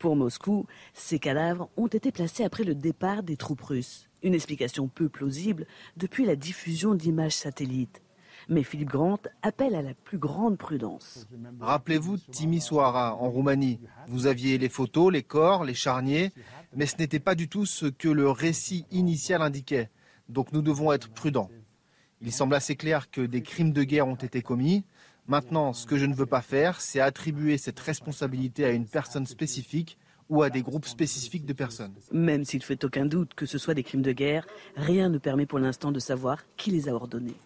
Pour 0.00 0.16
Moscou, 0.16 0.66
ces 0.94 1.20
cadavres 1.20 1.68
ont 1.76 1.86
été 1.86 2.10
placés 2.10 2.42
après 2.42 2.64
le 2.64 2.74
départ 2.74 3.22
des 3.22 3.36
troupes 3.36 3.62
russes. 3.62 4.08
Une 4.24 4.34
explication 4.34 4.88
peu 4.88 5.08
plausible 5.08 5.66
depuis 5.96 6.26
la 6.26 6.34
diffusion 6.34 6.96
d'images 6.96 7.36
satellites. 7.36 8.02
Mais 8.48 8.62
Philippe 8.62 8.90
Grant 8.90 9.20
appelle 9.42 9.74
à 9.74 9.82
la 9.82 9.94
plus 9.94 10.18
grande 10.18 10.58
prudence. 10.58 11.26
Rappelez-vous 11.60 12.18
Timisoara, 12.18 13.14
en 13.16 13.30
Roumanie. 13.30 13.80
Vous 14.08 14.26
aviez 14.26 14.58
les 14.58 14.68
photos, 14.68 15.12
les 15.12 15.22
corps, 15.22 15.64
les 15.64 15.74
charniers, 15.74 16.32
mais 16.74 16.86
ce 16.86 16.96
n'était 16.96 17.20
pas 17.20 17.34
du 17.34 17.48
tout 17.48 17.66
ce 17.66 17.86
que 17.86 18.08
le 18.08 18.30
récit 18.30 18.86
initial 18.90 19.42
indiquait. 19.42 19.90
Donc 20.28 20.52
nous 20.52 20.62
devons 20.62 20.92
être 20.92 21.10
prudents. 21.10 21.50
Il 22.20 22.32
semble 22.32 22.54
assez 22.54 22.76
clair 22.76 23.10
que 23.10 23.20
des 23.20 23.42
crimes 23.42 23.72
de 23.72 23.82
guerre 23.82 24.06
ont 24.06 24.14
été 24.14 24.42
commis. 24.42 24.84
Maintenant, 25.26 25.72
ce 25.72 25.86
que 25.86 25.96
je 25.96 26.06
ne 26.06 26.14
veux 26.14 26.26
pas 26.26 26.42
faire, 26.42 26.80
c'est 26.80 27.00
attribuer 27.00 27.58
cette 27.58 27.80
responsabilité 27.80 28.64
à 28.64 28.70
une 28.70 28.86
personne 28.86 29.26
spécifique 29.26 29.98
ou 30.28 30.42
à 30.42 30.50
des 30.50 30.62
groupes 30.62 30.86
spécifiques 30.86 31.44
de 31.44 31.52
personnes. 31.52 31.92
Même 32.10 32.44
s'il 32.44 32.60
ne 32.60 32.64
fait 32.64 32.84
aucun 32.84 33.06
doute 33.06 33.34
que 33.34 33.46
ce 33.46 33.58
soit 33.58 33.74
des 33.74 33.82
crimes 33.82 34.02
de 34.02 34.12
guerre, 34.12 34.46
rien 34.76 35.08
ne 35.08 35.18
permet 35.18 35.46
pour 35.46 35.58
l'instant 35.58 35.92
de 35.92 36.00
savoir 36.00 36.38
qui 36.56 36.70
les 36.70 36.88
a 36.88 36.94
ordonnés. 36.94 37.36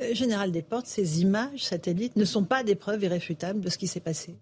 Euh, 0.00 0.14
Général 0.14 0.52
Desportes, 0.52 0.86
ces 0.86 1.20
images 1.22 1.64
satellites 1.64 2.16
ne 2.16 2.24
sont 2.24 2.44
pas 2.44 2.64
des 2.64 2.74
preuves 2.74 3.02
irréfutables 3.02 3.60
de 3.60 3.70
ce 3.70 3.78
qui 3.78 3.86
s'est 3.86 4.00
passé 4.00 4.36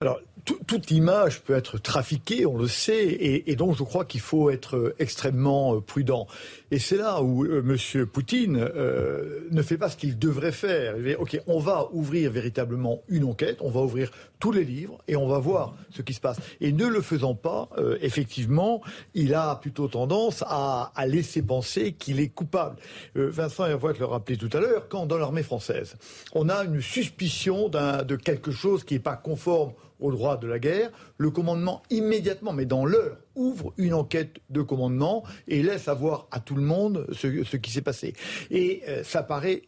alors, 0.00 0.20
toute 0.44 0.92
image 0.92 1.40
peut 1.40 1.56
être 1.56 1.76
trafiquée, 1.76 2.46
on 2.46 2.56
le 2.56 2.68
sait, 2.68 3.04
et, 3.44 3.56
donc 3.56 3.76
je 3.76 3.82
crois 3.82 4.04
qu'il 4.04 4.20
faut 4.20 4.48
être 4.48 4.94
extrêmement 5.00 5.74
euh, 5.74 5.80
prudent. 5.80 6.28
Et 6.70 6.78
c'est 6.78 6.96
là 6.96 7.22
où 7.22 7.44
euh, 7.44 7.62
M. 7.66 8.06
Poutine 8.06 8.58
euh, 8.58 9.46
ne 9.50 9.62
fait 9.62 9.78
pas 9.78 9.88
ce 9.88 9.96
qu'il 9.96 10.18
devrait 10.18 10.52
faire. 10.52 10.96
Il 10.98 11.16
OK, 11.16 11.40
on 11.46 11.58
va 11.58 11.88
ouvrir 11.92 12.30
véritablement 12.30 13.02
une 13.08 13.24
enquête, 13.24 13.58
on 13.60 13.70
va 13.70 13.80
ouvrir 13.80 14.10
tous 14.38 14.52
les 14.52 14.64
livres 14.64 14.98
et 15.08 15.16
on 15.16 15.26
va 15.26 15.38
voir 15.38 15.74
ce 15.90 16.02
qui 16.02 16.12
se 16.12 16.20
passe. 16.20 16.38
Et 16.60 16.72
ne 16.72 16.86
le 16.86 17.00
faisant 17.00 17.34
pas, 17.34 17.70
effectivement, 18.00 18.82
il 19.14 19.34
a 19.34 19.56
plutôt 19.56 19.88
tendance 19.88 20.44
à, 20.46 20.92
laisser 21.06 21.42
penser 21.42 21.92
qu'il 21.92 22.20
est 22.20 22.28
coupable. 22.28 22.76
Vincent 23.16 23.66
Hervoit 23.66 23.94
le 23.98 24.04
rappelait 24.04 24.36
tout 24.36 24.50
à 24.52 24.60
l'heure, 24.60 24.88
quand 24.88 25.06
dans 25.06 25.18
l'armée 25.18 25.42
française, 25.42 25.96
on 26.34 26.48
a 26.48 26.64
une 26.64 26.80
suspicion 26.80 27.68
de 27.68 28.14
quelque 28.14 28.52
chose 28.52 28.84
qui 28.84 28.94
n'est 28.94 29.00
pas 29.00 29.16
conforme 29.16 29.72
au 30.00 30.12
droit 30.12 30.36
de 30.36 30.46
la 30.46 30.58
guerre, 30.58 30.90
le 31.16 31.30
commandement 31.30 31.82
immédiatement, 31.90 32.52
mais 32.52 32.64
dans 32.64 32.84
l'heure, 32.84 33.16
ouvre 33.38 33.72
une 33.78 33.94
enquête 33.94 34.40
de 34.50 34.62
commandement 34.62 35.24
et 35.46 35.62
laisse 35.62 35.84
savoir 35.84 36.26
à 36.30 36.40
tout 36.40 36.54
le 36.54 36.62
monde 36.62 37.06
ce, 37.12 37.56
qui 37.56 37.70
s'est 37.70 37.82
passé. 37.82 38.14
Et 38.50 38.82
euh, 38.88 39.02
ça 39.04 39.22
paraît 39.22 39.62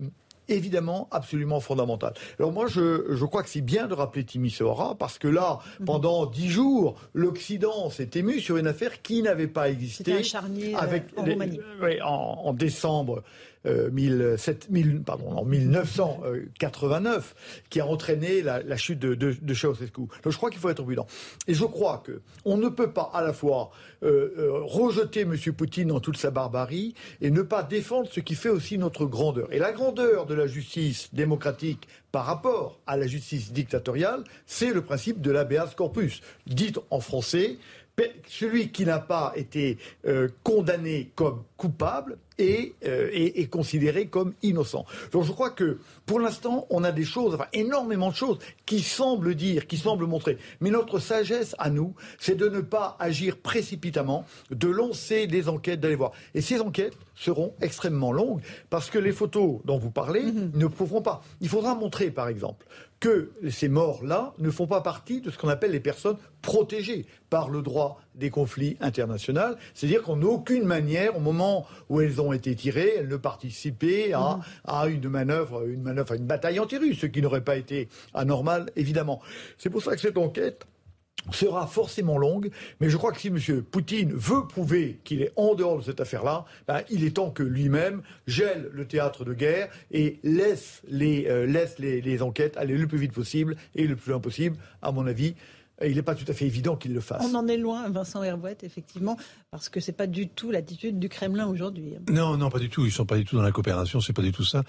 évidemment 0.48 1.08
absolument 1.10 1.60
fondamental. 1.60 2.12
Alors 2.38 2.52
moi, 2.52 2.66
je, 2.66 3.24
crois 3.24 3.42
que 3.42 3.48
c'est 3.48 3.60
bien 3.60 3.86
de 3.86 3.94
rappeler 3.94 4.24
Timisoara 4.24 4.96
parce 4.96 5.18
que 5.18 5.28
là, 5.28 5.60
mhm. 5.78 5.86
pendant 5.86 6.26
dix 6.26 6.50
jours, 6.50 6.96
l'Occident 7.14 7.88
s'est 7.90 8.10
ému 8.14 8.40
sur 8.40 8.56
une 8.56 8.66
affaire 8.66 9.00
qui 9.02 9.22
n'avait 9.22 9.46
pas 9.46 9.70
existé. 9.70 10.12
Un 10.12 10.22
charnier 10.22 10.74
avec 10.74 11.04
euh, 11.18 11.98
en, 12.04 12.42
en, 12.44 12.52
décembre 12.52 13.22
17, 13.64 14.68
pardon, 15.04 15.30
en 15.32 15.44
1989 15.44 17.34
qui 17.68 17.80
a 17.80 17.86
entraîné 17.86 18.42
la, 18.42 18.76
chute 18.76 18.98
de, 18.98 19.14
de, 19.14 19.54
je 19.54 20.36
crois 20.36 20.50
qu'il 20.50 20.60
faut 20.60 20.70
être 20.70 20.82
prudent. 20.82 21.06
Et 21.46 21.54
je 21.54 21.64
crois 21.64 22.02
que 22.04 22.22
on 22.44 22.56
ne 22.56 22.68
peut 22.68 22.92
pas 22.92 23.10
à 23.12 23.22
la 23.22 23.32
fois 23.32 23.70
euh, 24.02 24.32
euh, 24.38 24.60
rejeter 24.62 25.20
M. 25.22 25.36
Poutine 25.56 25.88
dans 25.88 26.00
toute 26.00 26.16
sa 26.16 26.30
barbarie 26.30 26.94
et 27.20 27.30
ne 27.30 27.42
pas 27.42 27.62
défendre 27.62 28.08
ce 28.10 28.20
qui 28.20 28.34
fait 28.34 28.48
aussi 28.48 28.78
notre 28.78 29.04
grandeur. 29.04 29.52
Et 29.52 29.58
la 29.58 29.72
grandeur 29.72 30.26
de 30.26 30.34
la 30.34 30.46
justice 30.46 31.12
démocratique 31.12 31.86
par 32.12 32.24
rapport 32.24 32.80
à 32.86 32.96
la 32.96 33.06
justice 33.06 33.52
dictatoriale, 33.52 34.24
c'est 34.46 34.72
le 34.72 34.82
principe 34.82 35.20
de 35.20 35.30
l'habeas 35.30 35.74
corpus. 35.76 36.22
Dit 36.46 36.72
en 36.90 37.00
français, 37.00 37.58
celui 38.26 38.70
qui 38.70 38.84
n'a 38.84 38.98
pas 38.98 39.32
été 39.36 39.78
euh, 40.06 40.28
condamné 40.42 41.10
comme 41.14 41.42
coupable 41.56 42.18
euh, 42.40 43.10
est, 43.12 43.50
considéré 43.50 44.06
comme 44.06 44.34
innocent. 44.42 44.84
Donc 45.12 45.24
je 45.24 45.32
crois 45.32 45.50
que 45.50 45.78
pour 46.06 46.20
l'instant, 46.20 46.66
on 46.70 46.84
a 46.84 46.92
des 46.92 47.04
choses, 47.04 47.34
enfin 47.34 47.46
énormément 47.52 48.10
de 48.10 48.14
choses 48.14 48.38
qui 48.66 48.80
semblent 48.80 49.34
dire, 49.34 49.66
qui 49.66 49.76
semblent 49.76 50.06
montrer. 50.06 50.38
Mais 50.60 50.70
notre 50.70 50.98
sagesse 50.98 51.54
à 51.58 51.70
nous, 51.70 51.94
c'est 52.18 52.36
de 52.36 52.48
ne 52.48 52.60
pas 52.60 52.96
agir 52.98 53.36
précipitamment, 53.38 54.24
de 54.50 54.68
lancer 54.68 55.26
des 55.26 55.48
enquêtes, 55.48 55.80
d'aller 55.80 55.96
voir. 55.96 56.12
Et 56.34 56.40
ces 56.40 56.60
enquêtes 56.60 56.96
seront 57.20 57.54
extrêmement 57.60 58.12
longues 58.12 58.40
parce 58.70 58.90
que 58.90 58.98
les 58.98 59.12
photos 59.12 59.60
dont 59.64 59.78
vous 59.78 59.90
parlez 59.90 60.22
mm-hmm. 60.22 60.56
ne 60.56 60.66
prouveront 60.66 61.02
pas. 61.02 61.22
Il 61.40 61.48
faudra 61.48 61.74
montrer, 61.74 62.10
par 62.10 62.28
exemple, 62.28 62.66
que 62.98 63.32
ces 63.50 63.68
morts-là 63.68 64.34
ne 64.38 64.50
font 64.50 64.66
pas 64.66 64.80
partie 64.80 65.20
de 65.20 65.30
ce 65.30 65.38
qu'on 65.38 65.48
appelle 65.48 65.70
les 65.70 65.80
personnes 65.80 66.16
protégées 66.42 67.06
par 67.28 67.48
le 67.48 67.62
droit 67.62 68.00
des 68.14 68.30
conflits 68.30 68.76
internationaux. 68.80 69.54
C'est-à-dire 69.74 70.02
qu'en 70.02 70.20
aucune 70.22 70.64
manière, 70.64 71.16
au 71.16 71.20
moment 71.20 71.66
où 71.88 72.00
elles 72.00 72.20
ont 72.20 72.32
été 72.32 72.54
tirées, 72.54 72.94
elles 72.98 73.08
ne 73.08 73.16
participaient 73.16 74.12
à, 74.12 74.40
à 74.64 74.86
une 74.88 75.08
manœuvre, 75.08 75.66
une 75.66 75.82
manœuvre, 75.82 76.14
une 76.14 76.26
bataille 76.26 76.58
anti-russe, 76.58 77.00
ce 77.00 77.06
qui 77.06 77.22
n'aurait 77.22 77.44
pas 77.44 77.56
été 77.56 77.88
anormal, 78.14 78.70
évidemment. 78.76 79.20
C'est 79.58 79.70
pour 79.70 79.82
ça 79.82 79.94
que 79.94 80.00
cette 80.00 80.18
enquête 80.18 80.66
sera 81.32 81.66
forcément 81.66 82.18
longue, 82.18 82.50
mais 82.80 82.88
je 82.88 82.96
crois 82.96 83.12
que 83.12 83.20
si 83.20 83.28
M. 83.28 83.62
Poutine 83.62 84.12
veut 84.12 84.46
prouver 84.46 84.98
qu'il 85.04 85.22
est 85.22 85.32
en 85.36 85.54
dehors 85.54 85.78
de 85.78 85.84
cette 85.84 86.00
affaire-là, 86.00 86.44
ben, 86.66 86.82
il 86.90 87.04
est 87.04 87.16
temps 87.16 87.30
que 87.30 87.42
lui-même 87.42 88.02
gèle 88.26 88.70
le 88.72 88.86
théâtre 88.86 89.24
de 89.24 89.34
guerre 89.34 89.68
et 89.90 90.18
laisse, 90.22 90.82
euh, 90.90 91.46
les 91.78 92.22
enquêtes 92.22 92.56
aller 92.56 92.76
le 92.76 92.86
plus 92.86 92.98
vite 92.98 93.12
possible 93.12 93.56
et 93.74 93.86
le 93.86 93.96
plus 93.96 94.10
loin 94.10 94.20
possible, 94.20 94.56
à 94.82 94.92
mon 94.92 95.06
avis, 95.06 95.34
il 95.86 95.94
n'est 95.94 96.02
pas 96.02 96.14
tout 96.14 96.24
à 96.28 96.32
fait 96.32 96.46
évident 96.46 96.76
qu'il 96.76 96.92
le 96.92 97.00
fasse. 97.00 97.24
On 97.24 97.34
en 97.34 97.48
est 97.48 97.56
loin, 97.56 97.88
Vincent 97.88 98.22
Herbouette, 98.22 98.64
effectivement, 98.64 99.16
parce 99.50 99.68
que 99.68 99.80
ce 99.80 99.90
n'est 99.90 99.96
pas 99.96 100.06
du 100.06 100.28
tout 100.28 100.50
l'attitude 100.50 100.98
du 100.98 101.08
Kremlin 101.08 101.46
aujourd'hui. 101.46 101.94
Non, 102.10 102.36
non, 102.36 102.50
pas 102.50 102.58
du 102.58 102.68
tout. 102.68 102.82
Ils 102.82 102.88
ne 102.88 102.92
sont 102.92 103.06
pas 103.06 103.16
du 103.16 103.24
tout 103.24 103.36
dans 103.36 103.42
la 103.42 103.52
coopération, 103.52 104.00
c'est 104.00 104.12
pas 104.12 104.22
du 104.22 104.32
tout 104.32 104.44
ça. 104.44 104.64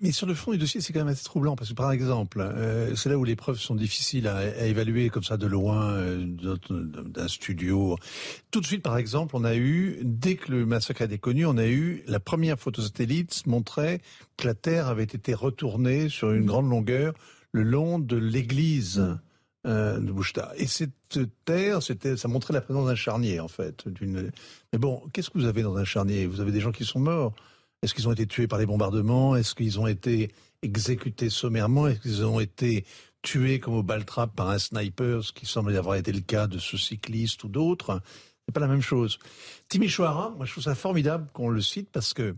mais 0.00 0.12
sur 0.12 0.26
le 0.26 0.34
fond 0.34 0.52
du 0.52 0.58
dossier, 0.58 0.80
c'est 0.80 0.92
quand 0.92 1.00
même 1.00 1.08
assez 1.08 1.24
troublant, 1.24 1.56
parce 1.56 1.70
que 1.70 1.74
par 1.74 1.92
exemple, 1.92 2.40
euh, 2.40 2.94
c'est 2.96 3.08
là 3.08 3.18
où 3.18 3.24
les 3.24 3.36
preuves 3.36 3.58
sont 3.58 3.74
difficiles 3.74 4.28
à, 4.28 4.66
évaluer 4.66 5.10
comme 5.10 5.24
ça 5.24 5.36
de 5.36 5.46
loin, 5.46 5.92
euh, 5.92 6.24
d'un 6.70 7.28
studio. 7.28 7.96
Tout 8.50 8.60
de 8.60 8.66
suite, 8.66 8.82
par 8.82 8.96
exemple, 8.96 9.36
on 9.36 9.44
a 9.44 9.56
eu, 9.56 9.98
dès 10.02 10.36
que 10.36 10.50
le 10.50 10.64
massacre 10.66 11.02
a 11.02 11.04
été 11.04 11.18
connu, 11.18 11.44
on 11.46 11.58
a 11.58 11.66
eu 11.66 12.02
la 12.06 12.20
première 12.20 12.58
photo 12.58 12.82
satellite 12.82 13.46
montrait 13.46 14.00
que 14.36 14.46
la 14.46 14.54
Terre 14.54 14.88
avait 14.88 15.02
été 15.02 15.34
retournée 15.34 16.08
sur 16.08 16.32
une 16.32 16.46
grande 16.46 16.68
longueur 16.68 17.14
le 17.52 17.62
long 17.62 17.98
de 17.98 18.16
l'église. 18.16 19.02
Euh, 19.64 20.00
de 20.00 20.10
Bouchta. 20.10 20.52
Et 20.56 20.66
cette 20.66 20.90
terre, 21.44 21.80
ça 21.82 22.26
montrait 22.26 22.52
la 22.52 22.60
présence 22.60 22.88
d'un 22.88 22.96
charnier, 22.96 23.38
en 23.38 23.46
fait. 23.46 23.84
Mais 24.72 24.78
bon, 24.78 25.00
qu'est-ce 25.12 25.30
que 25.30 25.38
vous 25.38 25.44
avez 25.44 25.62
dans 25.62 25.76
un 25.76 25.84
charnier? 25.84 26.26
Vous 26.26 26.40
avez 26.40 26.50
des 26.50 26.58
gens 26.58 26.72
qui 26.72 26.84
sont 26.84 26.98
morts. 26.98 27.32
Est-ce 27.80 27.94
qu'ils 27.94 28.08
ont 28.08 28.12
été 28.12 28.26
tués 28.26 28.48
par 28.48 28.58
les 28.58 28.66
bombardements? 28.66 29.36
Est-ce 29.36 29.54
qu'ils 29.54 29.78
ont 29.78 29.86
été 29.86 30.32
exécutés 30.62 31.30
sommairement? 31.30 31.86
Est-ce 31.86 32.00
qu'ils 32.00 32.24
ont 32.24 32.40
été 32.40 32.84
tués 33.22 33.60
comme 33.60 33.74
au 33.74 33.84
Baltrap 33.84 34.34
par 34.34 34.50
un 34.50 34.58
sniper, 34.58 35.22
ce 35.22 35.32
qui 35.32 35.46
semble 35.46 35.76
avoir 35.76 35.94
été 35.94 36.10
le 36.10 36.22
cas 36.22 36.48
de 36.48 36.58
ce 36.58 36.76
cycliste 36.76 37.44
ou 37.44 37.48
d'autres? 37.48 38.00
C'est 38.46 38.52
pas 38.52 38.60
la 38.60 38.66
même 38.66 38.82
chose. 38.82 39.20
Timișoara, 39.68 40.34
moi 40.36 40.44
je 40.44 40.50
trouve 40.50 40.64
ça 40.64 40.74
formidable 40.74 41.28
qu'on 41.32 41.48
le 41.48 41.60
cite 41.60 41.88
parce 41.90 42.14
que 42.14 42.34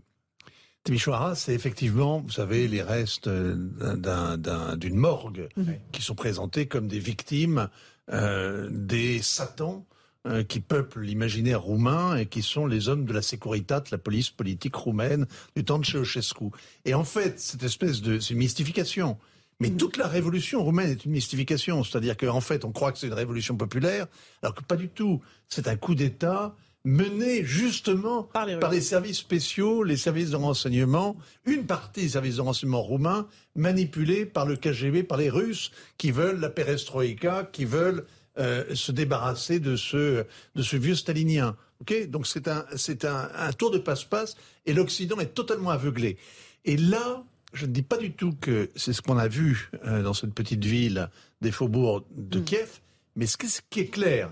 Timișoara, 0.85 1.33
c'est 1.33 1.53
effectivement, 1.53 2.21
vous 2.21 2.31
savez, 2.31 2.67
les 2.67 2.83
restes 2.83 3.27
d'une 3.27 4.95
morgue 4.95 5.49
qui 5.91 6.01
sont 6.03 6.13
présentés 6.13 6.67
comme 6.67 6.87
des 6.87 6.99
victimes 6.99 7.69
euh, 8.13 8.69
des 8.71 9.19
satans 9.23 9.83
euh, 10.27 10.43
qui 10.43 10.59
peuplent 10.59 11.01
l'imaginaire 11.01 11.63
roumain 11.63 12.15
et 12.17 12.27
qui 12.27 12.43
sont 12.43 12.67
les 12.67 12.87
hommes 12.87 13.05
de 13.05 13.13
la 13.13 13.23
Securitat, 13.23 13.83
la 13.91 13.97
police 13.97 14.29
politique 14.29 14.75
roumaine 14.75 15.25
du 15.55 15.63
temps 15.63 15.79
de 15.79 15.85
Ceausescu. 15.85 16.51
Et 16.85 16.93
en 16.93 17.03
fait, 17.03 17.39
cette 17.39 17.63
espèce 17.63 18.03
de... 18.03 18.19
c'est 18.19 18.35
une 18.35 18.39
mystification. 18.39 19.17
Mais 19.59 19.71
mm. 19.71 19.77
toute 19.77 19.97
la 19.97 20.07
révolution 20.07 20.63
roumaine 20.63 20.91
est 20.91 21.03
une 21.05 21.13
mystification. 21.13 21.83
C'est-à-dire 21.83 22.15
qu'en 22.15 22.41
fait, 22.41 22.63
on 22.63 22.71
croit 22.71 22.91
que 22.91 22.99
c'est 22.99 23.07
une 23.07 23.13
révolution 23.13 23.57
populaire, 23.57 24.05
alors 24.43 24.53
que 24.53 24.63
pas 24.63 24.75
du 24.75 24.89
tout. 24.89 25.21
C'est 25.49 25.67
un 25.67 25.77
coup 25.77 25.95
d'État 25.95 26.55
menée 26.85 27.43
justement 27.43 28.23
par 28.23 28.45
les, 28.45 28.79
services 28.79 29.17
spéciaux, 29.17 29.83
les 29.83 29.97
services 29.97 30.29
de 30.29 30.35
renseignement, 30.35 31.17
une 31.45 31.65
partie 31.65 32.01
des 32.01 32.09
services 32.09 32.37
de 32.37 32.41
renseignement 32.41 32.81
roumains 32.81 33.27
manipulés 33.55 34.25
par 34.25 34.45
le 34.45 34.55
KGB, 34.55 35.03
par 35.03 35.17
les 35.17 35.29
Russes 35.29 35.71
qui 35.97 36.11
veulent 36.11 36.39
la 36.39 36.49
perestroïka, 36.49 37.49
qui 37.51 37.65
veulent 37.65 38.05
euh, 38.37 38.63
se 38.75 38.91
débarrasser 38.91 39.59
de 39.59 39.75
ce, 39.75 40.25
de 40.55 40.61
ce 40.61 40.77
vieux 40.77 40.95
stalinien. 40.95 41.57
Okay 41.81 42.05
Donc 42.05 42.27
c'est 42.27 42.47
un, 42.47 42.65
c'est 42.75 43.03
un, 43.03 43.29
un 43.35 43.51
tour 43.51 43.71
de 43.71 43.79
passe-passe 43.79 44.37
et 44.65 44.73
l'Occident 44.73 45.19
est 45.19 45.33
totalement 45.33 45.71
aveuglé. 45.71 46.17
Et 46.65 46.77
là, 46.77 47.23
je 47.53 47.65
ne 47.65 47.71
dis 47.71 47.81
pas 47.81 47.97
du 47.97 48.13
tout 48.13 48.33
que 48.39 48.69
c'est 48.75 48.93
ce 48.93 49.01
qu'on 49.01 49.17
a 49.17 49.27
vu 49.27 49.71
euh, 49.85 50.03
dans 50.03 50.13
cette 50.13 50.33
petite 50.33 50.63
ville 50.63 51.09
des 51.41 51.51
faubourgs 51.51 52.05
de 52.15 52.39
mm. 52.39 52.43
Kiev, 52.43 52.79
mais 53.15 53.25
ce 53.25 53.37
qui 53.69 53.79
est 53.79 53.87
clair, 53.87 54.29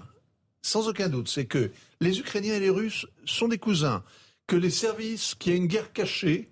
sans 0.64 0.88
aucun 0.88 1.10
doute, 1.10 1.28
c'est 1.28 1.46
que 1.46 1.72
les 2.00 2.20
Ukrainiens 2.20 2.56
et 2.56 2.60
les 2.60 2.70
Russes 2.70 3.06
sont 3.26 3.50
des 3.50 3.60
cousins, 3.60 4.04
que 4.48 4.56
les 4.56 4.72
services, 4.72 5.36
qu'il 5.36 5.52
y 5.52 5.56
a 5.56 5.58
une 5.58 5.68
guerre 5.68 5.94
cachée, 5.94 6.50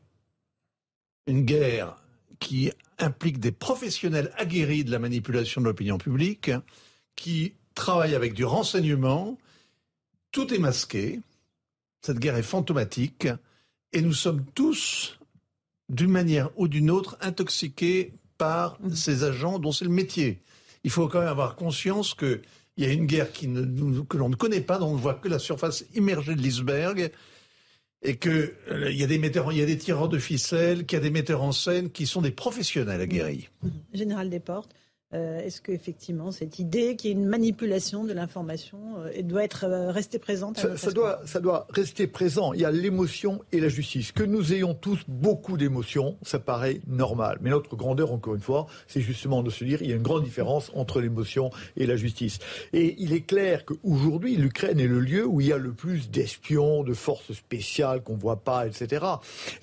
une 1.27 1.45
guerre 1.45 1.95
qui 2.39 2.71
implique 2.99 3.39
des 3.39 3.51
professionnels 3.51 4.31
aguerris 4.37 4.83
de 4.83 4.91
la 4.91 4.99
manipulation 4.99 5.61
de 5.61 5.65
l'opinion 5.65 5.97
publique, 5.97 6.51
qui 7.15 7.53
travaillent 7.73 8.15
avec 8.15 8.33
du 8.33 8.43
renseignement, 8.43 9.37
tout 10.31 10.53
est 10.53 10.59
masqué, 10.59 11.21
cette 12.01 12.19
guerre 12.19 12.37
est 12.37 12.43
fantomatique, 12.43 13.27
et 13.93 14.01
nous 14.01 14.13
sommes 14.13 14.45
tous, 14.53 15.19
d'une 15.89 16.11
manière 16.11 16.49
ou 16.57 16.67
d'une 16.67 16.89
autre, 16.91 17.17
intoxiqués 17.21 18.13
par 18.37 18.77
mmh. 18.81 18.95
ces 18.95 19.23
agents 19.23 19.59
dont 19.59 19.71
c'est 19.71 19.85
le 19.85 19.91
métier. 19.91 20.39
Il 20.83 20.89
faut 20.89 21.07
quand 21.07 21.19
même 21.19 21.27
avoir 21.27 21.55
conscience 21.55 22.13
que 22.13 22.41
il 22.77 22.85
y 22.85 22.87
a 22.87 22.93
une 22.93 23.05
guerre 23.05 23.31
que 23.33 24.17
l'on 24.17 24.29
ne 24.29 24.35
connaît 24.35 24.61
pas, 24.61 24.77
dont 24.77 24.87
on 24.87 24.95
ne 24.95 24.99
voit 24.99 25.15
que 25.15 25.27
la 25.27 25.39
surface 25.39 25.85
immergée 25.93 26.35
de 26.35 26.41
l'iceberg, 26.41 27.11
et 28.03 28.15
que 28.15 28.55
euh, 28.69 28.91
il 28.91 28.97
y 28.97 29.03
a 29.03 29.07
des 29.07 29.19
metteurs, 29.19 29.51
il 29.51 29.59
y 29.59 29.61
a 29.61 29.65
des 29.65 29.77
tireurs 29.77 30.09
de 30.09 30.17
ficelles, 30.17 30.85
qu'il 30.85 30.97
y 30.97 30.99
a 30.99 31.03
des 31.03 31.11
metteurs 31.11 31.43
en 31.43 31.51
scène 31.51 31.91
qui 31.91 32.07
sont 32.07 32.21
des 32.21 32.31
professionnels 32.31 33.01
aguerris. 33.01 33.49
Général 33.93 34.29
Desportes, 34.29 34.73
Euh, 35.13 35.39
est-ce 35.39 35.61
qu'effectivement, 35.61 36.31
cette 36.31 36.59
idée 36.59 36.95
qu'il 36.95 37.09
y 37.09 37.13
ait 37.13 37.17
une 37.17 37.25
manipulation 37.25 38.05
de 38.05 38.13
l'information 38.13 38.77
euh, 38.99 39.21
doit 39.23 39.43
être 39.43 39.65
euh, 39.65 39.91
restée 39.91 40.19
présente 40.19 40.57
ça, 40.77 40.91
doit, 40.91 41.21
ça 41.25 41.41
doit 41.41 41.67
rester 41.69 42.07
présent. 42.07 42.53
Il 42.53 42.61
y 42.61 42.65
a 42.65 42.71
l'émotion 42.71 43.41
et 43.51 43.59
la 43.59 43.67
justice. 43.67 44.13
Que 44.13 44.23
nous 44.23 44.53
ayons 44.53 44.73
tous 44.73 44.99
beaucoup 45.07 45.57
d'émotions, 45.57 46.17
ça 46.21 46.39
paraît 46.39 46.79
normal. 46.87 47.39
Mais 47.41 47.49
notre 47.49 47.75
grandeur, 47.75 48.13
encore 48.13 48.35
une 48.35 48.41
fois, 48.41 48.67
c'est 48.87 49.01
justement 49.01 49.43
de 49.43 49.49
se 49.49 49.65
dire 49.65 49.81
il 49.81 49.89
y 49.89 49.93
a 49.93 49.95
une 49.95 50.01
grande 50.01 50.23
différence 50.23 50.71
entre 50.75 51.01
l'émotion 51.01 51.49
et 51.75 51.85
la 51.85 51.97
justice. 51.97 52.39
Et 52.71 52.95
il 52.99 53.11
est 53.11 53.21
clair 53.21 53.65
qu'aujourd'hui, 53.65 54.37
l'Ukraine 54.37 54.79
est 54.79 54.87
le 54.87 54.99
lieu 54.99 55.25
où 55.25 55.41
il 55.41 55.47
y 55.47 55.53
a 55.53 55.57
le 55.57 55.73
plus 55.73 56.09
d'espions, 56.09 56.83
de 56.83 56.93
forces 56.93 57.33
spéciales 57.33 58.01
qu'on 58.01 58.15
ne 58.15 58.21
voit 58.21 58.37
pas, 58.37 58.65
etc. 58.65 59.05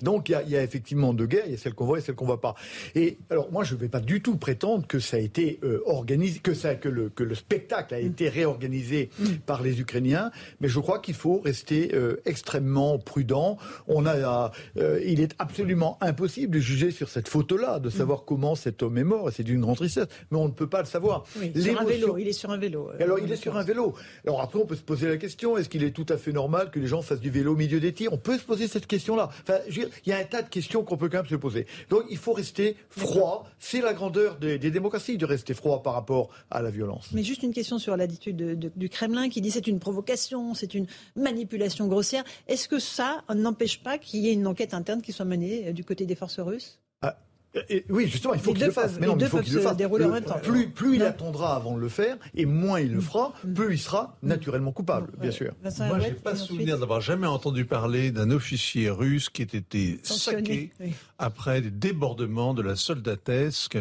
Donc 0.03 0.29
il 0.29 0.33
y, 0.33 0.35
a, 0.35 0.43
il 0.43 0.49
y 0.49 0.57
a 0.57 0.61
effectivement 0.61 1.13
deux 1.13 1.25
guerres, 1.25 1.45
il 1.47 1.51
y 1.51 1.55
a 1.55 1.57
celle 1.57 1.73
qu'on 1.73 1.85
voit 1.85 1.97
et 1.97 2.01
celle 2.01 2.15
qu'on 2.15 2.25
ne 2.25 2.29
voit 2.29 2.41
pas. 2.41 2.55
Et 2.93 3.17
alors 3.31 3.51
moi, 3.51 3.63
je 3.63 3.73
ne 3.73 3.79
vais 3.79 3.89
pas 3.89 3.99
du 3.99 4.21
tout 4.21 4.37
prétendre 4.37 4.85
que 4.85 4.99
ça 4.99 5.17
a 5.17 5.19
été 5.19 5.38
euh, 5.63 5.81
organisé, 5.85 6.39
que, 6.39 6.53
ça, 6.53 6.75
que, 6.75 6.89
le, 6.89 7.09
que 7.09 7.23
le 7.23 7.35
spectacle 7.35 7.93
a 7.93 7.99
été 7.99 8.29
réorganisé 8.29 9.09
mm. 9.19 9.25
par 9.45 9.61
les 9.61 9.79
Ukrainiens, 9.79 10.31
mais 10.61 10.67
je 10.67 10.79
crois 10.79 10.99
qu'il 10.99 11.13
faut 11.13 11.39
rester 11.39 11.91
euh, 11.93 12.17
extrêmement 12.25 12.97
prudent. 12.99 13.57
On 13.87 14.05
a, 14.05 14.51
euh, 14.77 15.01
il 15.05 15.21
est 15.21 15.35
absolument 15.39 15.97
impossible 16.01 16.55
de 16.55 16.59
juger 16.59 16.91
sur 16.91 17.09
cette 17.09 17.27
photo-là, 17.27 17.79
de 17.79 17.89
savoir 17.89 18.19
mm. 18.19 18.25
comment 18.27 18.55
cet 18.55 18.83
homme 18.83 18.97
est 18.97 19.03
mort, 19.03 19.29
c'est 19.31 19.43
d'une 19.43 19.61
grande 19.61 19.77
tristesse, 19.77 20.07
mais 20.31 20.37
on 20.37 20.47
ne 20.47 20.53
peut 20.53 20.67
pas 20.67 20.81
le 20.81 20.87
savoir. 20.87 21.25
sur 21.55 21.81
un 21.81 21.85
vélo, 21.85 22.17
il 22.17 22.27
est 22.27 22.33
sur 22.33 22.51
un 22.51 22.57
vélo. 22.57 22.89
Alors 22.99 23.19
il 23.19 23.31
est 23.31 23.35
sur 23.35 23.57
un 23.57 23.63
vélo. 23.63 23.93
Alors 24.25 24.41
après, 24.41 24.59
on 24.59 24.65
peut 24.65 24.75
se 24.75 24.81
poser 24.81 25.07
la 25.07 25.17
question 25.17 25.57
est-ce 25.57 25.69
qu'il 25.69 25.83
est 25.83 25.91
tout 25.91 26.05
à 26.09 26.17
fait 26.17 26.31
normal 26.31 26.71
que 26.71 26.79
les 26.79 26.87
gens 26.87 27.01
fassent 27.01 27.19
du 27.19 27.29
vélo 27.29 27.53
au 27.53 27.55
milieu 27.55 27.79
des 27.79 27.93
tirs? 27.93 28.13
On 28.13 28.17
peut 28.17 28.37
se 28.37 28.43
poser 28.43 28.67
cette 28.67 28.87
question-là. 28.87 29.29
Enfin, 29.43 29.59
il 29.69 29.89
y 30.05 30.11
a 30.11 30.17
un 30.17 30.23
tas 30.23 30.41
de 30.41 30.49
questions 30.49 30.83
qu'on 30.83 30.97
peut 30.97 31.09
quand 31.09 31.17
même 31.17 31.27
se 31.27 31.35
poser. 31.35 31.65
Donc 31.89 32.03
il 32.09 32.17
faut 32.17 32.33
rester 32.33 32.75
froid. 32.89 33.47
C'est 33.59 33.81
la 33.81 33.93
grandeur 33.93 34.37
des, 34.37 34.57
des 34.57 34.71
démocraties 34.71 35.17
de 35.17 35.25
rester 35.29 35.53
froid 35.53 35.81
par 35.81 35.93
rapport 35.93 36.29
à 36.51 36.61
la 36.61 36.69
violence. 36.69 37.09
Mais 37.13 37.23
juste 37.23 37.43
une 37.43 37.53
question 37.53 37.79
sur 37.79 37.95
l'attitude 37.95 38.71
du 38.75 38.89
Kremlin 38.89 39.29
qui 39.29 39.41
dit 39.41 39.51
c'est 39.51 39.67
une 39.67 39.79
provocation, 39.79 40.53
c'est 40.53 40.73
une 40.73 40.87
manipulation 41.15 41.87
grossière. 41.87 42.23
Est-ce 42.47 42.67
que 42.67 42.79
ça 42.79 43.23
n'empêche 43.33 43.81
pas 43.81 43.97
qu'il 43.97 44.21
y 44.21 44.29
ait 44.29 44.33
une 44.33 44.47
enquête 44.47 44.73
interne 44.73 45.01
qui 45.01 45.11
soit 45.11 45.25
menée 45.25 45.67
euh, 45.67 45.73
du 45.73 45.83
côté 45.83 46.05
des 46.05 46.15
forces 46.15 46.39
russes? 46.39 46.79
Oui, 47.89 48.07
justement, 48.07 48.35
il 48.35 48.39
faut 48.39 48.53
qu'il 48.53 48.65
le 48.65 48.71
fasse. 48.71 48.99
Mais 48.99 49.07
non, 49.07 49.17
il 49.17 49.27
faut 49.27 49.39
qu'il 49.39 49.53
le 49.53 49.61
fasse. 49.61 49.77
plus, 50.43 50.69
plus 50.69 50.95
il 50.95 51.03
attendra 51.03 51.55
avant 51.55 51.75
de 51.75 51.81
le 51.81 51.89
faire, 51.89 52.17
et 52.35 52.45
moins 52.45 52.79
il 52.79 52.93
le 52.93 53.01
fera, 53.01 53.33
mm. 53.43 53.53
plus 53.53 53.73
il 53.73 53.79
sera 53.79 54.17
naturellement 54.21 54.71
coupable, 54.71 55.11
bien 55.19 55.31
sûr. 55.31 55.53
Moi, 55.63 55.99
j'ai 55.99 56.11
pas 56.11 56.35
souvenir 56.35 56.77
d'avoir 56.77 57.01
jamais 57.01 57.27
entendu 57.27 57.65
parler 57.65 58.11
d'un 58.11 58.29
officier 58.31 58.89
russe 58.89 59.29
qui 59.29 59.41
ait 59.41 59.45
été 59.45 59.99
saqué 60.03 60.71
après 61.17 61.61
des 61.61 61.71
débordements 61.71 62.53
de 62.53 62.61
la 62.61 62.75
soldatesque, 62.75 63.77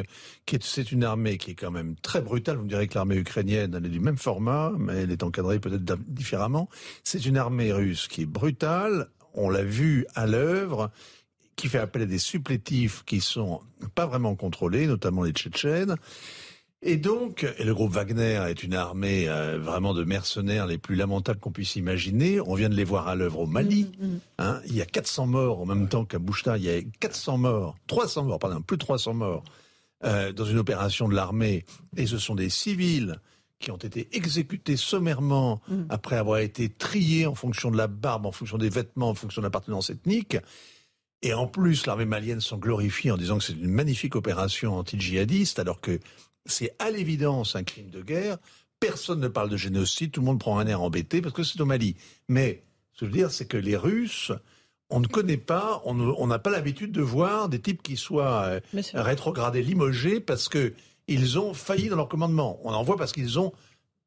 qui 0.47 0.57
est, 0.57 0.65
c'est 0.65 0.91
une 0.91 1.05
armée 1.05 1.37
qui 1.37 1.53
est 1.53 1.55
quand 1.55 1.71
même 1.71 1.95
très 1.97 2.21
brutale. 2.21 2.57
Vous 2.57 2.65
me 2.65 2.69
direz 2.69 2.89
que 2.89 2.95
l'armée 2.95 3.17
ukrainienne, 3.17 3.75
elle 3.77 3.87
est 3.87 3.91
du 3.91 4.01
même 4.01 4.19
format, 4.19 4.73
mais 4.79 5.03
elle 5.03 5.11
est 5.11 5.23
encadrée 5.23 5.59
peut-être 5.59 5.85
différemment. 6.09 6.69
C'est 7.05 7.27
une 7.27 7.37
armée 7.37 7.73
russe 7.73 8.09
qui 8.09 8.23
est 8.23 8.27
brutale. 8.27 9.09
On 9.35 9.51
l'a 9.51 9.63
vu 9.63 10.07
à 10.15 10.27
l'œuvre 10.27 10.91
qui 11.59 11.69
fait 11.69 11.79
appel 11.79 12.03
à 12.03 12.07
des 12.07 12.19
supplétifs 12.19 13.03
qui 13.05 13.21
sont 13.21 13.61
pas 13.95 14.07
vraiment 14.07 14.35
contrôlés, 14.37 14.87
notamment 14.87 15.25
les 15.25 15.33
Tchétchènes. 15.33 15.97
Et 16.81 16.97
donc, 16.97 17.45
et 17.59 17.65
le 17.65 17.75
groupe 17.75 17.91
Wagner 17.91 18.41
est 18.49 18.63
une 18.63 18.75
armée 18.75 19.29
euh, 19.29 19.59
vraiment 19.59 19.93
de 19.93 20.05
mercenaires 20.05 20.69
les 20.69 20.79
plus 20.79 20.95
lamentables 20.95 21.41
qu'on 21.41 21.51
puisse 21.51 21.75
imaginer. 21.75 22.41
On 22.41 22.55
vient 22.55 22.69
de 22.69 22.77
les 22.77 22.85
voir 22.85 23.09
à 23.09 23.17
l'œuvre 23.17 23.41
au 23.41 23.47
Mali. 23.47 23.91
Mm, 23.99 24.07
mm. 24.07 24.21
Hein, 24.39 24.61
il 24.67 24.77
y 24.77 24.81
a 24.81 24.87
400 24.87 25.27
morts 25.27 25.61
en 25.61 25.67
même 25.67 25.89
temps 25.89 26.05
qu'à 26.05 26.21
Bouchta. 26.21 26.57
Il 26.57 26.63
y 26.63 26.71
a 26.71 26.81
400 27.01 27.39
morts, 27.39 27.75
300 27.89 28.23
morts, 28.23 28.39
pardon, 28.39 28.63
plus 28.63 28.77
de 28.77 28.85
300 28.85 29.15
morts 29.15 29.43
euh, 30.05 30.33
dans 30.33 30.45
une 30.45 30.59
opération 30.59 31.09
de 31.09 31.17
l'armée. 31.17 31.65
Et 31.97 32.07
ce 32.07 32.19
sont 32.19 32.37
des 32.37 32.51
civils 32.51 33.17
qui 33.59 33.73
ont 33.73 33.77
été 33.77 34.09
exécutés 34.13 34.77
sommairement 34.77 35.61
mm. 35.67 35.87
après 35.89 36.17
avoir 36.17 36.39
été 36.39 36.69
triés 36.69 37.27
en 37.27 37.35
fonction 37.35 37.73
de 37.73 37.77
la 37.77 37.89
barbe, 37.89 38.27
en 38.27 38.33
fonction 38.33 38.57
des 38.57 38.69
vêtements, 38.69 39.09
en 39.09 39.15
fonction 39.17 39.43
de 39.43 39.47
l'appartenance 39.47 39.91
ethnique. 39.91 40.37
Et 41.23 41.35
en 41.35 41.47
plus, 41.47 41.87
l'armée 41.87 42.05
malienne 42.05 42.41
s'en 42.41 42.59
glorifie 42.59 43.11
en 43.11 43.17
disant 43.17 43.39
que 43.39 43.45
c'est 43.45 43.55
une 43.55 43.71
magnifique 43.71 44.15
opération 44.15 44.77
anti-djihadiste, 44.79 45.59
alors 45.59 45.81
que 45.81 45.99
c'est 46.47 46.75
à 46.79 46.91
l'évidence 46.91 47.57
un 47.57 47.65
crime 47.65 47.91
de 47.91 48.03
guerre. 48.03 48.39
Personne 48.81 49.21
ne 49.21 49.29
parle 49.29 49.51
de 49.51 49.57
génocide, 49.57 50.13
tout 50.13 50.21
le 50.21 50.27
monde 50.27 50.39
prend 50.39 50.59
un 50.59 50.67
air 50.67 50.81
embêté 50.81 51.21
parce 51.21 51.35
que 51.35 51.43
c'est 51.43 51.61
au 51.61 51.65
Mali. 51.65 51.97
Mais 52.29 52.63
ce 52.93 53.01
que 53.01 53.07
je 53.07 53.11
veux 53.11 53.17
dire, 53.17 53.31
c'est 53.33 53.47
que 53.47 53.57
les 53.57 53.77
Russes, 53.77 54.31
on 54.91 55.01
ne 55.01 55.07
connaît 55.07 55.37
pas, 55.37 55.83
on 55.85 56.27
n'a 56.27 56.39
pas 56.39 56.51
l'habitude 56.51 56.93
de 56.93 57.03
voir 57.03 57.49
des 57.49 57.61
types 57.61 57.83
qui 57.83 57.97
soient 57.97 58.43
euh, 58.45 58.61
rétrogradés, 58.95 59.63
limogés 59.63 60.21
parce 60.21 60.49
que 60.49 60.73
ils 61.09 61.39
ont 61.39 61.55
failli 61.55 61.89
dans 61.89 61.97
leur 61.97 62.09
commandement. 62.09 62.61
On 62.63 62.73
en 62.73 62.83
voit 62.85 62.97
parce 62.97 63.13
qu'ils 63.13 63.39
ont 63.39 63.53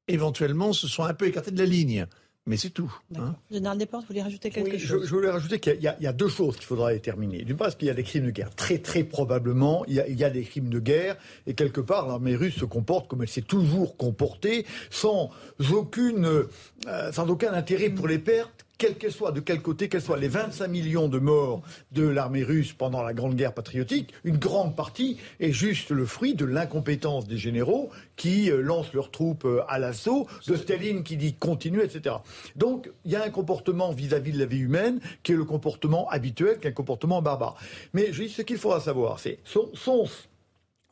éventuellement 0.08 0.72
se 0.72 0.88
sont 0.88 1.04
un 1.04 1.14
peu 1.14 1.28
écartés 1.28 1.52
de 1.52 1.58
la 1.58 1.66
ligne. 1.66 2.08
Mais 2.52 2.58
c'est 2.58 2.72
tout. 2.72 2.94
Hein. 3.18 3.34
Général 3.50 3.78
Desportes, 3.78 4.04
vous 4.04 4.08
voulez 4.10 4.22
rajouter 4.22 4.50
quelque 4.50 4.78
chose? 4.78 5.06
je, 5.08 5.16
voulais 5.16 5.30
rajouter 5.30 5.58
qu'il 5.62 5.82
y, 5.82 5.88
a 5.88 6.12
deux 6.12 6.28
choses 6.28 6.58
qu'il 6.58 6.66
faudra 6.66 6.92
déterminer. 6.92 7.46
D'une 7.46 7.56
part, 7.56 7.68
parce 7.68 7.78
qu'il 7.78 7.88
y 7.88 7.92
a 7.92 7.94
des 7.94 8.04
crimes 8.04 8.26
de 8.26 8.32
guerre? 8.32 8.54
Très, 8.54 8.80
très 8.80 9.06
probablement, 9.06 9.86
il 9.88 9.94
y, 9.94 10.24
a, 10.26 10.30
des 10.30 10.44
crimes 10.44 10.68
de 10.68 10.80
guerre. 10.80 11.16
Et 11.48 11.54
quelque 11.54 11.80
part, 11.80 12.10
l'armée 12.10 12.36
russe 12.36 12.56
se 12.56 12.66
comporte 12.66 13.08
comme 13.08 13.22
elle 13.22 13.30
s'est 13.30 13.42
toujours 13.42 13.96
comportée, 13.96 14.66
sans, 14.90 15.30
aucune, 15.72 16.26
euh, 16.26 17.12
sans 17.14 17.30
aucun 17.30 17.54
intérêt 17.54 17.90
pour 17.90 18.10
les 18.10 18.20
pertes 18.20 18.66
quelle 18.82 18.98
qu'elle 18.98 19.12
soit, 19.12 19.32
de 19.32 19.42
quel 19.42 19.62
côté 19.62 19.90
qu'elle 19.90 20.02
soit, 20.02 20.18
les 20.18 20.28
25 20.28 20.68
millions 20.68 21.08
de 21.08 21.20
morts 21.20 21.62
de 21.92 22.02
l'armée 22.02 22.42
russe 22.42 22.74
pendant 22.74 23.04
la 23.04 23.14
Grande 23.14 23.36
Guerre 23.36 23.54
patriotique, 23.54 24.12
une 24.24 24.40
grande 24.40 24.76
partie 24.76 25.18
est 25.40 25.52
juste 25.52 25.92
le 25.92 26.04
fruit 26.04 26.34
de 26.34 26.46
l'incompétence 26.46 27.28
des 27.28 27.38
généraux 27.38 27.92
qui 28.16 28.50
euh, 28.50 28.60
lancent 28.60 28.94
leurs 28.94 29.12
troupes 29.12 29.46
euh, 29.46 29.62
à 29.68 29.78
l'assaut, 29.78 30.26
de 30.48 30.56
Staline 30.56 31.04
qui 31.04 31.16
dit 31.16 31.36
continue, 31.36 31.84
etc. 31.84 32.16
Donc 32.56 32.90
il 33.06 33.12
y 33.12 33.16
a 33.16 33.24
un 33.24 33.30
comportement 33.30 33.92
vis-à-vis 33.92 34.32
de 34.32 34.40
la 34.40 34.48
vie 34.48 34.62
humaine 34.62 35.00
qui 35.22 35.34
est 35.34 35.38
le 35.38 35.46
comportement 35.46 36.10
habituel, 36.10 36.58
qui 36.58 36.66
est 36.66 36.72
un 36.72 36.74
comportement 36.74 37.22
barbare. 37.22 37.58
Mais 37.94 38.12
je 38.12 38.24
dis, 38.24 38.30
ce 38.30 38.42
qu'il 38.42 38.58
faudra 38.58 38.80
savoir, 38.80 39.20
c'est 39.20 39.38
sont, 39.44 40.08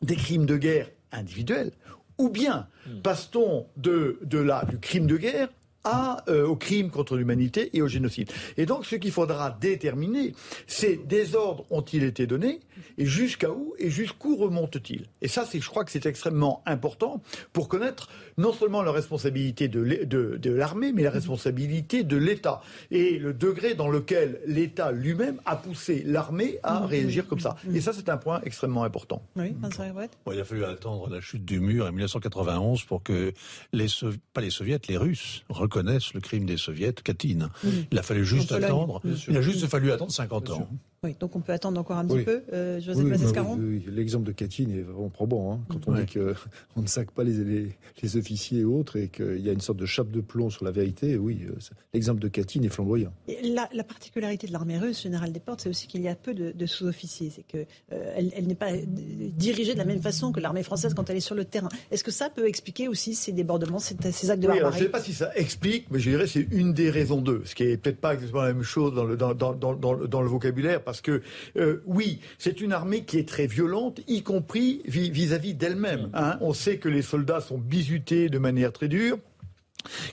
des 0.03 0.16
crimes 0.16 0.45
de 0.45 0.57
guerre 0.57 0.91
individuels 1.11 1.72
ou 2.20 2.30
bien 2.30 2.68
hmm. 2.86 3.02
passe-t-on 3.02 3.66
de, 3.78 4.20
de 4.22 4.38
là, 4.38 4.64
du 4.70 4.78
crime 4.78 5.07
de 5.07 5.18
guerre 5.18 5.49
à, 5.84 6.24
euh, 6.28 6.46
au 6.46 6.56
crime 6.56 6.90
contre 6.90 7.16
l'humanité 7.16 7.70
et 7.74 7.82
au 7.82 7.88
génocide. 7.88 8.32
Et 8.58 8.66
donc, 8.66 8.86
ce 8.86 8.96
qu'il 8.96 9.12
faudra 9.12 9.52
déterminer, 9.52 10.34
c'est 10.68 11.08
des 11.08 11.36
ordres 11.36 11.66
ont-ils 11.70 12.04
été 12.04 12.28
donnés 12.28 12.60
et 12.98 13.06
jusqu'à 13.06 13.52
où 13.52 13.74
et 13.80 13.90
jusqu'où 13.90 14.36
remontent-ils. 14.36 15.06
Et 15.22 15.28
ça, 15.28 15.46
c'est, 15.46 15.60
je 15.60 15.70
crois 15.70 15.86
que 15.86 15.92
c'est 15.92 16.06
extrêmement 16.06 16.62
important 16.66 17.22
pour 17.54 17.68
connaître 17.68 18.10
non 18.38 18.54
seulement 18.54 18.82
la 18.82 18.92
responsabilité 18.92 19.68
de, 19.68 20.50
l'armée, 20.50 20.92
mais 20.94 21.04
la 21.04 21.12
responsabilité 21.12 22.04
de 22.04 22.18
l'État 22.18 22.62
et 22.92 23.20
le 23.20 23.34
degré 23.34 23.74
dans 23.74 23.90
lequel 23.90 24.40
l'État 24.46 24.92
lui-même 24.92 25.42
a 25.46 25.56
poussé 25.56 26.04
l'armée 26.06 26.60
à 26.64 26.86
réagir 26.86 27.28
comme 27.28 27.40
ça. 27.40 27.56
Et 27.74 27.82
ça, 27.82 27.94
c'est 27.94 28.10
un 28.10 28.18
point 28.18 28.42
extrêmement 28.44 28.84
important. 28.84 29.22
Oui, 29.36 29.52
bon, 29.52 30.32
il 30.32 30.40
a 30.40 30.46
fallu 30.46 30.64
attendre 30.64 31.10
la 31.10 31.22
chute 31.22 31.46
du 31.46 31.60
mur 31.60 31.86
en 31.86 31.92
1991 31.92 32.84
pour 32.84 33.04
que 33.04 33.34
les, 33.74 33.88
pas 34.34 34.42
les 34.42 34.50
soviets, 34.50 34.80
les 34.88 34.98
Russes 34.98 35.44
reconnaissent 35.50 36.14
le 36.14 36.22
crime 36.22 36.46
des 36.46 36.58
soviets, 36.58 36.94
Katyn. 36.94 37.50
Il 37.92 37.98
a 37.98 38.04
fallu 38.04 38.26
juste 38.26 38.52
attendre. 38.52 39.02
Il 39.28 39.38
a 39.38 39.42
juste 39.42 39.68
fallu 39.68 39.92
attendre 39.92 40.12
50 40.12 40.50
ans. 40.52 40.68
Oui, 41.04 41.16
donc 41.18 41.36
on 41.36 41.40
peut 41.40 41.54
attendre 41.54 41.80
encore 41.80 41.98
un 41.98 42.06
petit 42.06 42.24
peu. 42.24 42.44
Euh, 42.52 42.82
Joseph 42.82 43.06
oui, 43.06 43.86
L'exemple 43.88 44.26
de 44.26 44.32
Katyn 44.34 44.70
est 44.70 44.82
vraiment 44.82 45.10
probant. 45.10 45.54
Hein, 45.54 45.60
quand 45.70 45.88
on 45.88 45.94
dit 45.94 46.06
qu'on 46.06 46.82
ne 46.82 46.88
sac 46.88 47.12
pas 47.12 47.24
les, 47.24 47.72
les, 48.02 48.18
officiers 48.18 48.62
et 48.62 48.66
autres 48.66 48.98
et 48.98 49.08
qu'il 49.08 49.40
y 49.40 49.50
a 49.50 49.54
une 49.54 49.62
sorte 49.62 49.78
de 49.78 49.86
chape 49.86 50.12
de 50.12 50.20
plomb 50.20 50.50
sur 50.50 50.66
la 50.66 50.72
vérité, 50.72 51.18
oui, 51.18 51.46
euh, 51.48 51.54
l'exemple 51.94 52.20
de 52.20 52.28
Katyn 52.28 52.64
est 52.64 52.70
flamboyant. 52.70 53.14
la, 53.44 53.70
la, 53.72 53.84
particularité 53.84 54.48
de 54.48 54.52
l'armée 54.52 54.78
russe, 54.78 55.04
Général 55.04 55.32
Desportes, 55.32 55.62
c'est 55.62 55.70
aussi 55.70 55.88
qu'il 55.88 56.02
y 56.02 56.10
a 56.10 56.16
peu 56.16 56.34
de, 56.34 56.66
sous-officiers. 56.66 57.32
C'est 57.34 57.44
qu'elle 57.44 57.68
euh, 57.94 58.14
elle, 58.36 58.48
n'est 58.48 58.56
pas 58.56 58.72
dirigée 58.74 59.74
de 59.74 59.78
la 59.80 59.86
même 59.86 60.02
façon 60.02 60.34
que 60.34 60.42
l'armée 60.42 60.64
française 60.64 60.94
quand 60.94 61.10
elle 61.10 61.18
est 61.18 61.22
sur 61.22 61.36
le 61.36 61.46
terrain. 61.46 61.70
Est-ce 61.92 62.04
que 62.04 62.12
ça 62.12 62.30
peut 62.30 62.48
expliquer 62.48 62.90
aussi 62.90 63.16
ces 63.16 63.32
débordements, 63.32 63.80
ces, 63.80 63.96
actes 64.30 64.42
de 64.42 64.48
barbarie 64.48 64.78
Je 64.78 64.80
ne 64.80 64.86
sais 64.86 64.92
pas 64.92 65.02
si 65.02 65.14
ça 65.14 65.32
explique, 65.36 65.88
mais 65.92 66.00
je 66.00 66.10
dirais 66.10 66.28
c'est 66.28 66.48
une 66.52 66.74
des 66.74 66.90
raisons 66.90 67.22
d'eux. 67.22 67.44
Ce 67.46 67.56
qui 67.56 67.64
est 67.64 67.78
peut-être 67.78 68.02
pas 68.02 68.16
exactement 68.16 68.42
la 68.42 68.54
même 68.54 68.64
chose 68.64 68.94
dans 68.94 69.06
le, 69.06 69.16
dans, 69.16 69.34
dans, 69.34 69.54
dans, 69.54 69.74
dans 69.74 70.22
le 70.22 70.28
vocabulaire 70.28 70.84
parce 70.90 71.02
que 71.02 71.22
euh, 71.56 71.84
oui, 71.86 72.20
c'est 72.40 72.61
une 72.61 72.74
armée 72.74 73.03
qui 73.03 73.20
est 73.20 73.28
très 73.28 73.45
violente, 73.45 74.02
y 74.07 74.24
compris 74.24 74.82
vis-à-vis 74.88 75.53
d'elle-même. 75.53 76.10
Hein. 76.16 76.40
On 76.41 76.52
sait 76.52 76.78
que 76.78 76.90
les 76.90 77.03
soldats 77.03 77.41
sont 77.41 77.60
bizutés 77.60 78.28
de 78.28 78.40
manière 78.40 78.74
très 78.74 78.88
dure 78.88 79.20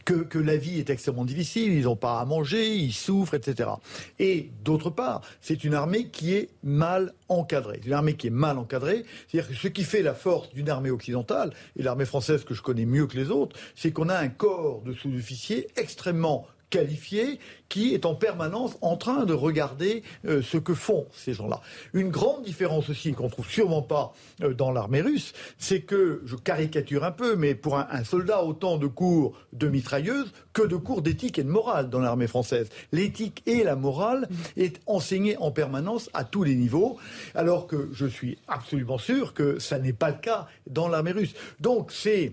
que, 0.04 0.38
la 0.38 0.56
vie 0.56 0.78
est 0.78 0.90
extrêmement 0.90 1.24
difficile, 1.24 1.72
ils 1.72 1.84
n'ont 1.84 1.96
pas 1.96 2.20
à 2.20 2.24
manger, 2.26 2.76
ils 2.76 2.92
souffrent, 2.92 3.34
etc. 3.34 3.70
Et 4.18 4.50
d'autre 4.62 4.90
part, 4.90 5.22
c'est 5.40 5.64
une 5.64 5.74
armée 5.74 6.08
qui 6.08 6.34
est 6.34 6.50
mal 6.62 7.14
encadrée. 7.28 7.80
C'est 7.80 7.88
une 7.88 7.94
armée 7.94 8.14
qui 8.14 8.26
est 8.26 8.30
mal 8.30 8.58
encadrée. 8.58 9.04
C'est-à-dire 9.26 9.50
que 9.50 9.56
ce 9.56 9.68
qui 9.68 9.82
fait 9.82 10.02
la 10.02 10.14
force 10.14 10.50
d'une 10.50 10.68
armée 10.68 10.90
occidentale, 10.90 11.52
et 11.76 11.82
l'armée 11.82 12.04
française 12.04 12.44
que 12.44 12.52
je 12.54 12.62
connais 12.62 12.84
mieux 12.84 13.06
que 13.06 13.16
les 13.16 13.30
autres, 13.30 13.56
c'est 13.74 13.92
qu'on 13.92 14.10
a 14.10 14.16
un 14.16 14.28
corps 14.28 14.82
de 14.82 14.92
sous-officiers 14.92 15.68
extrêmement 15.76 16.46
qualifié 16.70 17.38
qui 17.68 17.94
est 17.94 18.06
en 18.06 18.14
permanence 18.14 18.76
en 18.80 18.96
train 18.96 19.24
de 19.24 19.34
regarder 19.34 20.02
euh, 20.24 20.42
ce 20.42 20.56
que 20.56 20.74
font 20.74 21.06
ces 21.12 21.32
gens-là. 21.32 21.60
Une 21.92 22.10
grande 22.10 22.44
différence 22.44 22.88
aussi 22.90 23.12
qu'on 23.12 23.28
trouve 23.28 23.48
sûrement 23.48 23.82
pas 23.82 24.14
euh, 24.42 24.54
dans 24.54 24.70
l'armée 24.70 25.00
russe, 25.00 25.32
c'est 25.58 25.80
que, 25.80 26.22
je 26.24 26.36
caricature 26.36 27.04
un 27.04 27.10
peu, 27.10 27.36
mais 27.36 27.54
pour 27.54 27.76
un, 27.76 27.86
un 27.90 28.04
soldat, 28.04 28.42
autant 28.44 28.78
de 28.78 28.86
cours 28.86 29.36
de 29.52 29.68
mitrailleuse 29.68 30.32
que 30.52 30.62
de 30.62 30.76
cours 30.76 31.02
d'éthique 31.02 31.38
et 31.38 31.44
de 31.44 31.50
morale 31.50 31.90
dans 31.90 32.00
l'armée 32.00 32.26
française. 32.26 32.68
L'éthique 32.92 33.42
et 33.46 33.64
la 33.64 33.76
morale 33.76 34.28
est 34.56 34.80
enseignée 34.86 35.36
en 35.38 35.50
permanence 35.50 36.08
à 36.14 36.24
tous 36.24 36.44
les 36.44 36.54
niveaux, 36.54 36.98
alors 37.34 37.66
que 37.66 37.88
je 37.92 38.06
suis 38.06 38.38
absolument 38.48 38.98
sûr 38.98 39.34
que 39.34 39.58
ça 39.58 39.78
n'est 39.78 39.92
pas 39.92 40.10
le 40.10 40.18
cas 40.18 40.46
dans 40.66 40.88
l'armée 40.88 41.12
russe. 41.12 41.34
Donc 41.60 41.92
c'est 41.92 42.32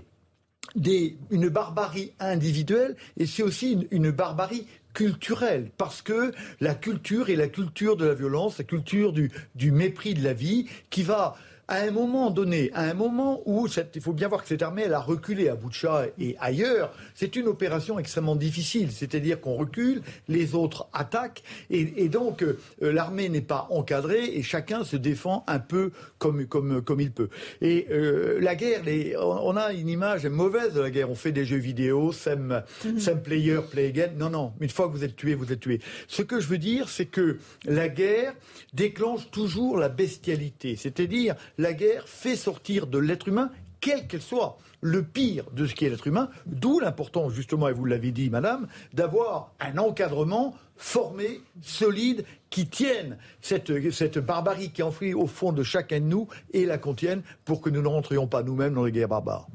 une 0.76 1.50
barbarie 1.50 2.14
individuelle 2.20 2.96
et 3.18 3.26
c'est 3.26 3.44
aussi 3.44 3.74
une, 3.74 3.88
une 3.92 4.12
barbarie 4.12 4.66
culturelle, 4.94 5.72
parce 5.78 6.02
que 6.02 6.32
la 6.62 6.76
culture 6.76 7.30
est 7.30 7.36
la 7.36 7.48
culture 7.48 7.98
de 7.98 8.06
la 8.06 8.14
violence, 8.14 8.58
la 8.60 8.64
culture 8.64 9.12
du, 9.12 9.32
du 9.56 9.72
mépris 9.72 10.14
de 10.14 10.24
la 10.24 10.34
vie, 10.34 10.68
qui 10.90 11.04
va 11.04 11.36
à 11.68 11.78
un 11.78 11.92
moment 11.92 12.30
donné, 12.30 12.72
à 12.74 12.84
un 12.84 12.94
moment 12.94 13.42
où 13.46 13.68
cette, 13.68 13.96
il 13.96 14.02
faut 14.02 14.14
bien 14.14 14.28
voir 14.28 14.42
que 14.42 14.48
cette 14.48 14.62
armée 14.62 14.84
elle 14.84 14.94
a 14.94 15.00
reculé 15.00 15.50
à 15.50 15.56
Boutcha 15.56 16.08
et 16.20 16.36
ailleurs, 16.40 16.94
c'est 17.16 17.36
une 17.36 17.48
opération 17.48 18.00
extrêmement 18.00 18.36
difficile. 18.36 18.92
C'est-à-dire 18.92 19.40
qu'on 19.40 19.56
recule, 19.56 20.02
les 20.28 20.56
autres 20.56 20.88
attaquent 20.94 21.44
et, 21.70 22.04
et 22.04 22.10
donc 22.10 22.44
euh, 22.44 22.58
l'armée 22.82 23.30
n'est 23.30 23.42
pas 23.42 23.68
encadrée 23.70 24.26
et 24.26 24.44
chacun 24.44 24.84
se 24.84 24.98
défend 24.98 25.44
un 25.48 25.60
peu 25.60 25.92
comme 26.18 26.46
comme 26.48 26.82
comme 26.82 27.00
il 27.00 27.12
peut. 27.12 27.30
Et 27.62 27.88
euh, 27.92 28.40
la 28.42 28.56
guerre, 28.56 28.84
les, 28.84 29.16
on 29.18 29.56
a 29.56 29.74
une 29.74 29.90
image 29.90 30.26
mauvaise 30.26 30.74
de 30.74 30.82
la 30.82 30.92
guerre. 30.92 31.10
On 31.10 31.16
fait 31.16 31.32
des 31.32 31.46
jeux 31.46 31.58
vidéo, 31.58 32.12
same, 32.12 32.64
same 32.98 33.22
player, 33.22 33.60
play 33.70 33.88
again. 33.88 34.12
Non, 34.18 34.30
non. 34.30 34.54
Une 34.60 34.70
fois 34.70 34.88
que 34.88 34.94
vous 34.94 35.04
êtes 35.04 35.16
tué, 35.16 35.36
vous 35.36 35.52
êtes 35.52 35.60
tué. 35.60 35.80
Ce 36.08 36.22
que 36.22 36.40
je 36.40 36.48
veux 36.48 36.58
dire, 36.58 36.90
c'est 36.90 37.06
que 37.06 37.38
la 37.66 37.90
guerre 37.90 38.34
déclenche 38.74 39.32
toujours 39.32 39.78
la 39.78 39.90
bestialité. 39.90 40.76
C'est-à-dire 40.76 41.36
la 41.58 41.74
guerre 41.74 42.08
fait 42.08 42.36
sortir 42.36 42.88
de 42.88 42.98
l'être 42.98 43.28
humain, 43.28 43.52
quelle 43.80 44.08
qu'elle 44.08 44.22
soit, 44.22 44.58
le 44.82 45.04
pire 45.04 45.46
de 45.52 45.66
ce 45.66 45.76
qui 45.76 45.86
est 45.86 45.90
l'être 45.90 46.08
humain, 46.08 46.30
d'où 46.46 46.80
l'importance, 46.80 47.34
justement, 47.34 47.68
et 47.68 47.74
vous 47.74 47.86
l'avez 47.86 48.12
dit, 48.12 48.30
madame, 48.30 48.68
d'avoir 48.94 49.54
un 49.60 49.78
encadrement 49.78 50.56
formé, 50.78 51.42
solide, 51.62 52.26
qui 52.50 52.68
tienne 52.68 53.18
cette, 53.42 53.92
cette 53.92 54.20
barbarie 54.20 54.72
qui 54.72 54.82
est 54.82 54.84
enfouie 54.84 55.14
au 55.14 55.28
fond 55.28 55.52
de 55.52 55.64
chacun 55.64 56.00
de 56.00 56.06
nous 56.06 56.28
et 56.52 56.66
la 56.66 56.78
contienne 56.78 57.24
pour 57.46 57.62
que 57.62 57.70
nous 57.70 57.82
ne 57.82 57.88
rentrions 57.88 58.28
pas 58.28 58.44
nous-mêmes 58.44 58.74
dans 58.74 58.84
les 58.84 58.92
guerres 58.92 59.10
barbares. 59.10 59.48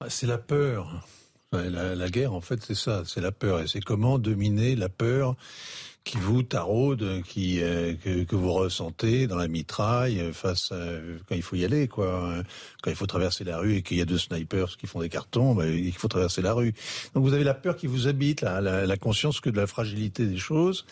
Ah, 0.00 0.06
C'est 0.08 0.26
la 0.26 0.38
peur. 0.38 1.06
La, 1.52 1.94
la 1.94 2.08
guerre, 2.08 2.34
en 2.34 2.40
fait, 2.40 2.60
c'est 2.62 2.74
ça, 2.74 3.04
c'est 3.06 3.20
la 3.20 3.30
peur. 3.30 3.60
Et 3.60 3.68
c'est 3.68 3.80
comment 3.80 4.18
dominer 4.18 4.74
la 4.74 4.88
peur 4.88 5.36
qui 6.04 6.18
vous 6.18 6.42
taraude, 6.42 7.22
qui 7.26 7.62
euh, 7.62 7.94
que, 7.94 8.24
que, 8.24 8.36
vous 8.36 8.52
ressentez 8.52 9.26
dans 9.26 9.36
la 9.36 9.48
mitraille 9.48 10.20
euh, 10.20 10.32
face 10.32 10.70
à, 10.70 10.76
quand 11.26 11.34
il 11.34 11.42
faut 11.42 11.56
y 11.56 11.64
aller, 11.64 11.88
quoi. 11.88 12.34
Quand 12.82 12.90
il 12.90 12.96
faut 12.96 13.06
traverser 13.06 13.42
la 13.42 13.58
rue 13.58 13.76
et 13.76 13.82
qu'il 13.82 13.96
y 13.96 14.02
a 14.02 14.04
deux 14.04 14.18
snipers 14.18 14.76
qui 14.76 14.86
font 14.86 15.00
des 15.00 15.08
cartons, 15.08 15.54
ben, 15.54 15.66
il 15.72 15.92
faut 15.92 16.08
traverser 16.08 16.42
la 16.42 16.52
rue. 16.52 16.74
Donc 17.14 17.24
vous 17.24 17.32
avez 17.32 17.44
la 17.44 17.54
peur 17.54 17.76
qui 17.76 17.86
vous 17.86 18.06
habite, 18.06 18.42
la, 18.42 18.60
la, 18.60 18.86
la 18.86 18.96
conscience 18.98 19.40
que 19.40 19.48
de 19.48 19.56
la 19.56 19.66
fragilité 19.66 20.26
des 20.26 20.36
choses. 20.36 20.84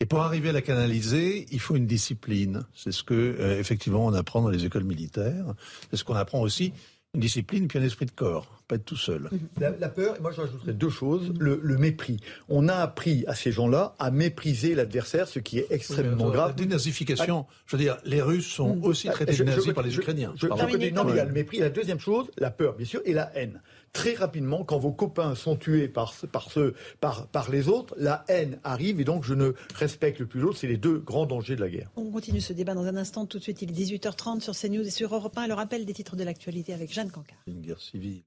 Et 0.00 0.06
pour 0.06 0.20
arriver 0.22 0.48
à 0.48 0.52
la 0.52 0.62
canaliser, 0.62 1.46
il 1.52 1.60
faut 1.60 1.76
une 1.76 1.86
discipline. 1.86 2.64
C'est 2.74 2.92
ce 2.92 3.02
que 3.02 3.14
euh, 3.14 3.60
effectivement 3.60 4.04
on 4.06 4.14
apprend 4.14 4.42
dans 4.42 4.48
les 4.48 4.64
écoles 4.64 4.84
militaires. 4.84 5.54
C'est 5.90 5.96
ce 5.96 6.04
qu'on 6.04 6.16
apprend 6.16 6.40
aussi 6.40 6.72
une 7.14 7.20
discipline 7.20 7.68
puis 7.68 7.78
un 7.78 7.82
esprit 7.82 8.06
de 8.06 8.10
corps, 8.10 8.62
pas 8.66 8.76
être 8.76 8.84
tout 8.84 8.96
seul. 8.96 9.30
La, 9.60 9.70
la 9.70 9.88
peur, 9.88 10.16
et 10.16 10.20
moi 10.20 10.32
je 10.32 10.40
rajouterais 10.40 10.72
deux 10.72 10.90
choses, 10.90 11.32
le, 11.38 11.60
le, 11.62 11.78
mépris. 11.78 12.18
On 12.48 12.68
a 12.68 12.74
appris 12.74 13.24
à 13.26 13.34
ces 13.34 13.52
gens-là 13.52 13.94
à 13.98 14.10
mépriser 14.10 14.74
l'adversaire, 14.74 15.28
ce 15.28 15.38
qui 15.38 15.58
est 15.58 15.66
extrêmement 15.70 16.26
oui, 16.26 16.32
grave. 16.32 16.48
La 16.48 16.54
dénazification, 16.54 17.46
je 17.66 17.76
veux 17.76 17.82
dire, 17.82 17.98
les 18.04 18.20
Russes 18.20 18.48
sont 18.48 18.80
aussi 18.82 19.08
traités 19.08 19.32
je, 19.32 19.44
de 19.44 19.48
nazis 19.48 19.66
je, 19.66 19.72
par 19.72 19.84
les 19.84 19.90
je, 19.90 20.00
Ukrainiens. 20.00 20.32
Je, 20.36 20.48
connais, 20.48 20.90
non, 20.90 21.04
mais 21.04 21.12
il 21.12 21.16
y 21.16 21.20
a 21.20 21.24
le 21.24 21.32
mépris. 21.32 21.58
La 21.58 21.70
deuxième 21.70 22.00
chose, 22.00 22.26
la 22.38 22.50
peur, 22.50 22.74
bien 22.74 22.86
sûr, 22.86 23.00
et 23.04 23.12
la 23.12 23.30
haine. 23.36 23.60
Très 23.94 24.14
rapidement, 24.14 24.64
quand 24.64 24.78
vos 24.78 24.92
copains 24.92 25.36
sont 25.36 25.56
tués 25.56 25.86
par, 25.88 26.12
par, 26.32 26.50
ceux, 26.50 26.74
par, 27.00 27.28
par 27.28 27.48
les 27.50 27.68
autres, 27.68 27.94
la 27.96 28.24
haine 28.28 28.58
arrive 28.64 29.00
et 29.00 29.04
donc 29.04 29.24
je 29.24 29.34
ne 29.34 29.52
respecte 29.74 30.24
plus 30.24 30.40
l'autre. 30.40 30.58
C'est 30.58 30.66
les 30.66 30.76
deux 30.76 30.98
grands 30.98 31.26
dangers 31.26 31.54
de 31.54 31.60
la 31.60 31.70
guerre. 31.70 31.90
On 31.96 32.10
continue 32.10 32.40
ce 32.40 32.52
débat 32.52 32.74
dans 32.74 32.84
un 32.84 32.96
instant. 32.96 33.24
Tout 33.24 33.38
de 33.38 33.42
suite, 33.44 33.62
il 33.62 33.70
est 33.70 33.98
18h30 33.98 34.40
sur 34.40 34.54
CNews 34.54 34.86
et 34.86 34.90
sur 34.90 35.14
Europe 35.14 35.38
1. 35.38 35.46
Le 35.46 35.54
rappel 35.54 35.86
des 35.86 35.94
titres 35.94 36.16
de 36.16 36.24
l'actualité 36.24 36.74
avec 36.74 36.92
Jeanne 36.92 37.10
Cancard. 37.10 37.38
Une 37.46 37.60
guerre 37.60 37.80
civile. 37.80 38.24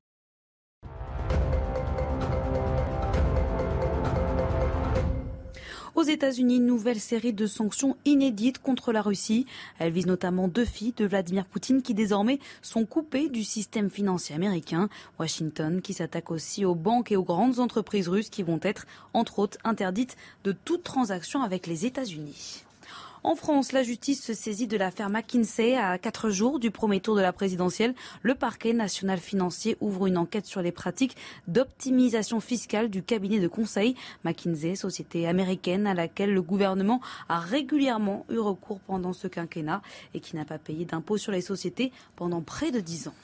Aux 5.97 6.03
États-Unis, 6.03 6.59
nouvelle 6.59 6.99
série 6.99 7.33
de 7.33 7.47
sanctions 7.47 7.97
inédites 8.05 8.59
contre 8.59 8.91
la 8.91 9.01
Russie. 9.01 9.47
Elle 9.79 9.91
vise 9.91 10.05
notamment 10.05 10.47
deux 10.47 10.63
filles 10.63 10.93
de 10.95 11.07
Vladimir 11.07 11.47
Poutine 11.47 11.81
qui 11.81 11.95
désormais 11.95 12.37
sont 12.61 12.85
coupées 12.85 13.29
du 13.29 13.43
système 13.43 13.89
financier 13.89 14.35
américain. 14.35 14.89
Washington 15.17 15.81
qui 15.81 15.95
s'attaque 15.95 16.29
aussi 16.29 16.65
aux 16.65 16.75
banques 16.75 17.11
et 17.11 17.15
aux 17.15 17.23
grandes 17.23 17.57
entreprises 17.57 18.09
russes 18.09 18.29
qui 18.29 18.43
vont 18.43 18.59
être, 18.61 18.85
entre 19.15 19.39
autres, 19.39 19.57
interdites 19.63 20.17
de 20.43 20.51
toute 20.51 20.83
transaction 20.83 21.41
avec 21.41 21.65
les 21.65 21.87
États-Unis. 21.87 22.66
En 23.23 23.35
France, 23.35 23.72
la 23.72 23.84
justice 23.84 24.23
se 24.23 24.34
saisit 24.34 24.68
de 24.68 24.77
l'affaire 24.77 25.10
McKinsey. 25.10 25.76
À 25.76 25.98
quatre 25.98 26.30
jours 26.30 26.60
du 26.60 26.69
premier 26.69 26.99
tour 26.99 27.15
de 27.15 27.22
la 27.22 27.34
présidentielle, 27.34 27.95
le 28.22 28.35
parquet 28.35 28.73
national 28.73 29.18
financier 29.19 29.76
ouvre 29.81 30.06
une 30.06 30.18
enquête 30.18 30.45
sur 30.45 30.61
les 30.61 30.72
pratiques 30.72 31.18
d'optimisation 31.48 32.39
fiscale 32.39 32.89
du 32.89 33.02
cabinet 33.02 33.39
de 33.39 33.48
conseil 33.48 33.95
McKinsey, 34.23 34.76
société 34.76 35.27
américaine 35.27 35.88
à 35.88 35.94
laquelle 35.94 36.34
le 36.34 36.41
gouvernement 36.41 37.02
a 37.27 37.39
régulièrement 37.39 38.26
eu 38.30 38.38
recours 38.38 38.80
pendant 38.81 39.14
ce 39.14 39.27
quinquennat 39.27 39.81
et 40.14 40.19
qui 40.19 40.35
n'a 40.35 40.45
pas 40.45 40.60
payé 40.60 40.85
d'impôt 40.85 41.18
sur 41.18 41.31
les 41.31 41.41
sociétés 41.41 41.91
pendant 42.15 42.41
près 42.41 42.72
de 42.72 42.80
dix 42.80 43.07
ans. 43.07 43.15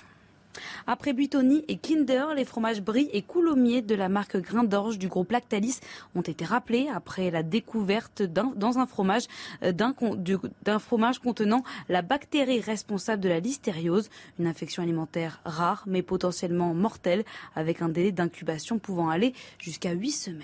Après 0.87 1.13
Buitoni 1.13 1.63
et 1.67 1.77
Kinder, 1.77 2.33
les 2.35 2.45
fromages 2.45 2.81
Brie 2.81 3.09
et 3.13 3.21
Coulommiers 3.21 3.81
de 3.81 3.95
la 3.95 4.09
marque 4.09 4.37
Grain 4.37 4.63
d'Orge 4.63 4.97
du 4.97 5.07
groupe 5.07 5.31
Lactalis 5.31 5.79
ont 6.15 6.21
été 6.21 6.45
rappelés 6.45 6.87
après 6.93 7.31
la 7.31 7.43
découverte 7.43 8.21
dans 8.21 8.79
un 8.79 8.85
fromage 8.85 9.23
d'un 9.61 10.79
fromage 10.79 11.19
contenant 11.19 11.63
la 11.89 12.01
bactérie 12.01 12.59
responsable 12.59 13.21
de 13.21 13.29
la 13.29 13.39
listériose, 13.39 14.09
une 14.39 14.47
infection 14.47 14.83
alimentaire 14.83 15.41
rare 15.45 15.83
mais 15.87 16.01
potentiellement 16.01 16.73
mortelle 16.73 17.23
avec 17.55 17.81
un 17.81 17.89
délai 17.89 18.11
d'incubation 18.11 18.79
pouvant 18.79 19.09
aller 19.09 19.33
jusqu'à 19.59 19.91
8 19.91 20.11
semaines. 20.11 20.43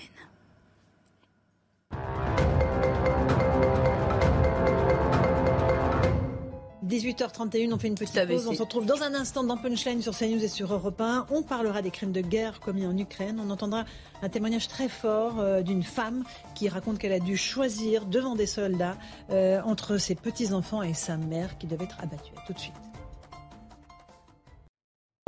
18h31, 6.89 7.73
on 7.73 7.77
fait 7.77 7.87
une 7.87 7.95
petite 7.95 8.27
pause. 8.27 8.47
On 8.47 8.53
se 8.53 8.61
retrouve 8.61 8.85
dans 8.85 9.03
un 9.03 9.13
instant 9.13 9.43
dans 9.43 9.57
Punchline 9.57 10.01
sur 10.01 10.17
CNews 10.17 10.43
et 10.43 10.47
sur 10.47 10.73
Europe 10.73 10.99
1. 10.99 11.27
On 11.29 11.43
parlera 11.43 11.83
des 11.83 11.91
crimes 11.91 12.11
de 12.11 12.21
guerre 12.21 12.59
commis 12.59 12.85
en 12.85 12.97
Ukraine. 12.97 13.39
On 13.45 13.51
entendra 13.51 13.85
un 14.23 14.29
témoignage 14.29 14.67
très 14.67 14.89
fort 14.89 15.39
euh, 15.39 15.61
d'une 15.61 15.83
femme 15.83 16.23
qui 16.55 16.67
raconte 16.67 16.97
qu'elle 16.97 17.13
a 17.13 17.19
dû 17.19 17.37
choisir 17.37 18.05
devant 18.05 18.35
des 18.35 18.47
soldats 18.47 18.97
euh, 19.29 19.61
entre 19.63 19.97
ses 19.97 20.15
petits-enfants 20.15 20.81
et 20.81 20.95
sa 20.95 21.15
mère 21.17 21.59
qui 21.59 21.67
devait 21.67 21.85
être 21.85 21.99
abattue. 22.01 22.33
Tout 22.47 22.53
de 22.53 22.59
suite. 22.59 22.88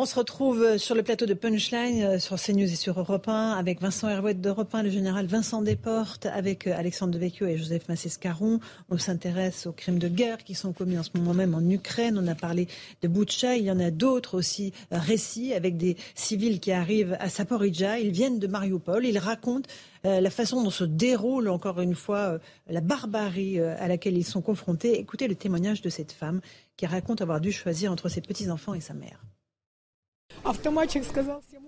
On 0.02 0.06
se 0.06 0.16
retrouve 0.16 0.80
sur 0.80 0.96
le 0.96 1.04
plateau 1.04 1.28
de 1.28 1.36
Punchline 1.36 2.18
sur 2.18 2.42
CNews 2.42 2.64
et 2.64 2.76
sur 2.76 3.00
Europe 3.00 3.28
1 3.28 3.52
avec 3.52 3.80
Vincent 3.82 4.10
Herouette 4.10 4.42
d'Europe 4.42 4.74
1, 4.74 4.82
le 4.82 4.90
général 4.90 5.28
Vincent 5.28 5.62
Desportes, 5.62 6.26
avec 6.26 6.66
Alexandre 6.66 7.14
Devecchio 7.14 7.46
et 7.46 7.56
Joseph 7.56 7.88
Massescaron. 7.88 8.60
On 8.90 8.98
s'intéresse 8.98 9.68
aux 9.68 9.74
crimes 9.74 10.00
de 10.00 10.08
guerre 10.08 10.40
qui 10.40 10.56
sont 10.56 10.74
commis 10.74 10.98
en 10.98 11.04
ce 11.04 11.12
moment 11.16 11.36
même 11.36 11.54
en 11.54 11.62
Ukraine. 11.70 12.18
On 12.18 12.26
a 12.26 12.34
parlé 12.34 12.68
de 13.04 13.08
Boutcha. 13.08 13.58
Il 13.58 13.64
y 13.64 13.70
en 13.70 13.80
a 13.80 13.92
d'autres 13.92 14.36
aussi 14.36 14.74
récits 14.90 15.54
avec 15.54 15.78
des 15.78 15.96
civils 16.16 16.60
qui 16.60 16.72
arrivent 16.72 17.16
à 17.20 17.30
Saporidja. 17.30 18.00
Ils 18.00 18.10
viennent 18.10 18.40
de 18.40 18.48
Mariupol. 18.48 19.06
Ils 19.06 19.20
racontent 19.20 19.70
la 20.04 20.32
façon 20.32 20.64
dont 20.64 20.72
se 20.72 20.84
déroule 20.84 21.48
encore 21.48 21.80
une 21.80 21.94
fois 21.94 22.40
la 22.68 22.82
barbarie 22.82 23.60
à 23.60 23.88
laquelle 23.88 24.18
ils 24.18 24.26
sont 24.26 24.42
confrontés. 24.42 24.98
Écoutez 25.00 25.28
le 25.28 25.36
témoignage 25.36 25.84
de 25.84 25.92
cette 25.92 26.12
femme 26.12 26.42
qui 26.76 26.88
raconte 26.88 27.22
avoir 27.22 27.40
dû 27.40 27.52
choisir 27.52 27.92
entre 27.92 28.10
ses 28.10 28.22
petits-enfants 28.22 28.74
et 28.74 28.82
sa 28.82 28.96
mère. 28.96 29.22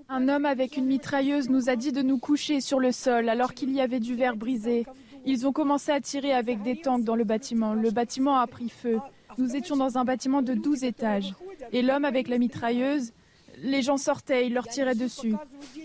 Un 0.10 0.30
homme 0.30 0.46
avec 0.46 0.78
une 0.78 0.86
mitrailleuse 0.86 1.50
nous 1.50 1.70
a 1.70 1.76
dit 1.76 1.92
de 1.92 2.02
nous 2.02 2.18
coucher 2.18 2.62
sur 2.62 2.80
le 2.80 2.92
sol 2.92 3.30
alors 3.30 3.54
qu'il 3.54 3.72
y 3.72 3.82
avait 3.82 4.00
du 4.00 4.16
verre 4.16 4.36
brisé. 4.36 4.86
Ils 5.26 5.48
ont 5.48 5.52
commencé 5.52 5.92
à 5.92 6.02
tirer 6.02 6.34
avec 6.34 6.62
des 6.64 6.82
tanks 6.82 7.04
dans 7.04 7.16
le 7.16 7.24
bâtiment. 7.24 7.74
Le 7.74 7.92
bâtiment 7.92 8.38
a 8.38 8.48
pris 8.48 8.70
feu. 8.70 9.00
Nous 9.38 9.56
étions 9.56 9.76
dans 9.76 9.98
un 9.98 10.04
bâtiment 10.04 10.42
de 10.42 10.54
12 10.54 10.84
étages. 10.84 11.34
Et 11.72 11.82
l'homme 11.82 12.06
avec 12.06 12.28
la 12.28 12.38
mitrailleuse, 12.38 13.14
les 13.62 13.82
gens 13.82 13.98
sortaient, 13.98 14.48
il 14.48 14.54
leur 14.54 14.68
tirait 14.68 14.96
dessus. 14.96 15.36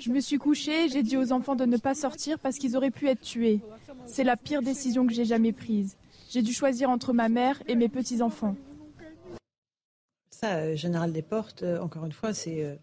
Je 0.01 0.10
me 0.10 0.20
suis 0.20 0.39
couchée, 0.39 0.89
j'ai 0.89 1.02
dit 1.02 1.16
aux 1.16 1.32
enfants 1.32 1.56
de 1.56 1.65
ne 1.65 1.77
pas 1.77 1.94
sortir 1.94 2.39
parce 2.39 2.59
qu'ils 2.59 2.77
auraient 2.77 2.90
pu 2.90 3.09
être 3.09 3.20
tués. 3.20 3.60
C'est 4.06 4.24
la 4.24 4.36
pire 4.36 4.62
décision 4.62 5.06
que 5.06 5.12
j'ai 5.12 5.24
jamais 5.24 5.52
prise. 5.52 5.97
J'ai 6.31 6.43
dû 6.43 6.52
choisir 6.52 6.90
entre 6.90 7.12
ma 7.12 7.28
mère 7.28 7.62
et 7.69 7.74
mes 7.74 7.89
petits-enfants. 7.89 8.56
Ça, 10.40 10.59
euh, 10.59 10.77
Général 10.77 11.12
Desportes, 11.12 11.65
euh, 11.65 11.81
encore 11.81 12.05
une 12.06 12.12
fois, 12.12 12.32
c'est 12.32 12.62
euh, 12.62 12.77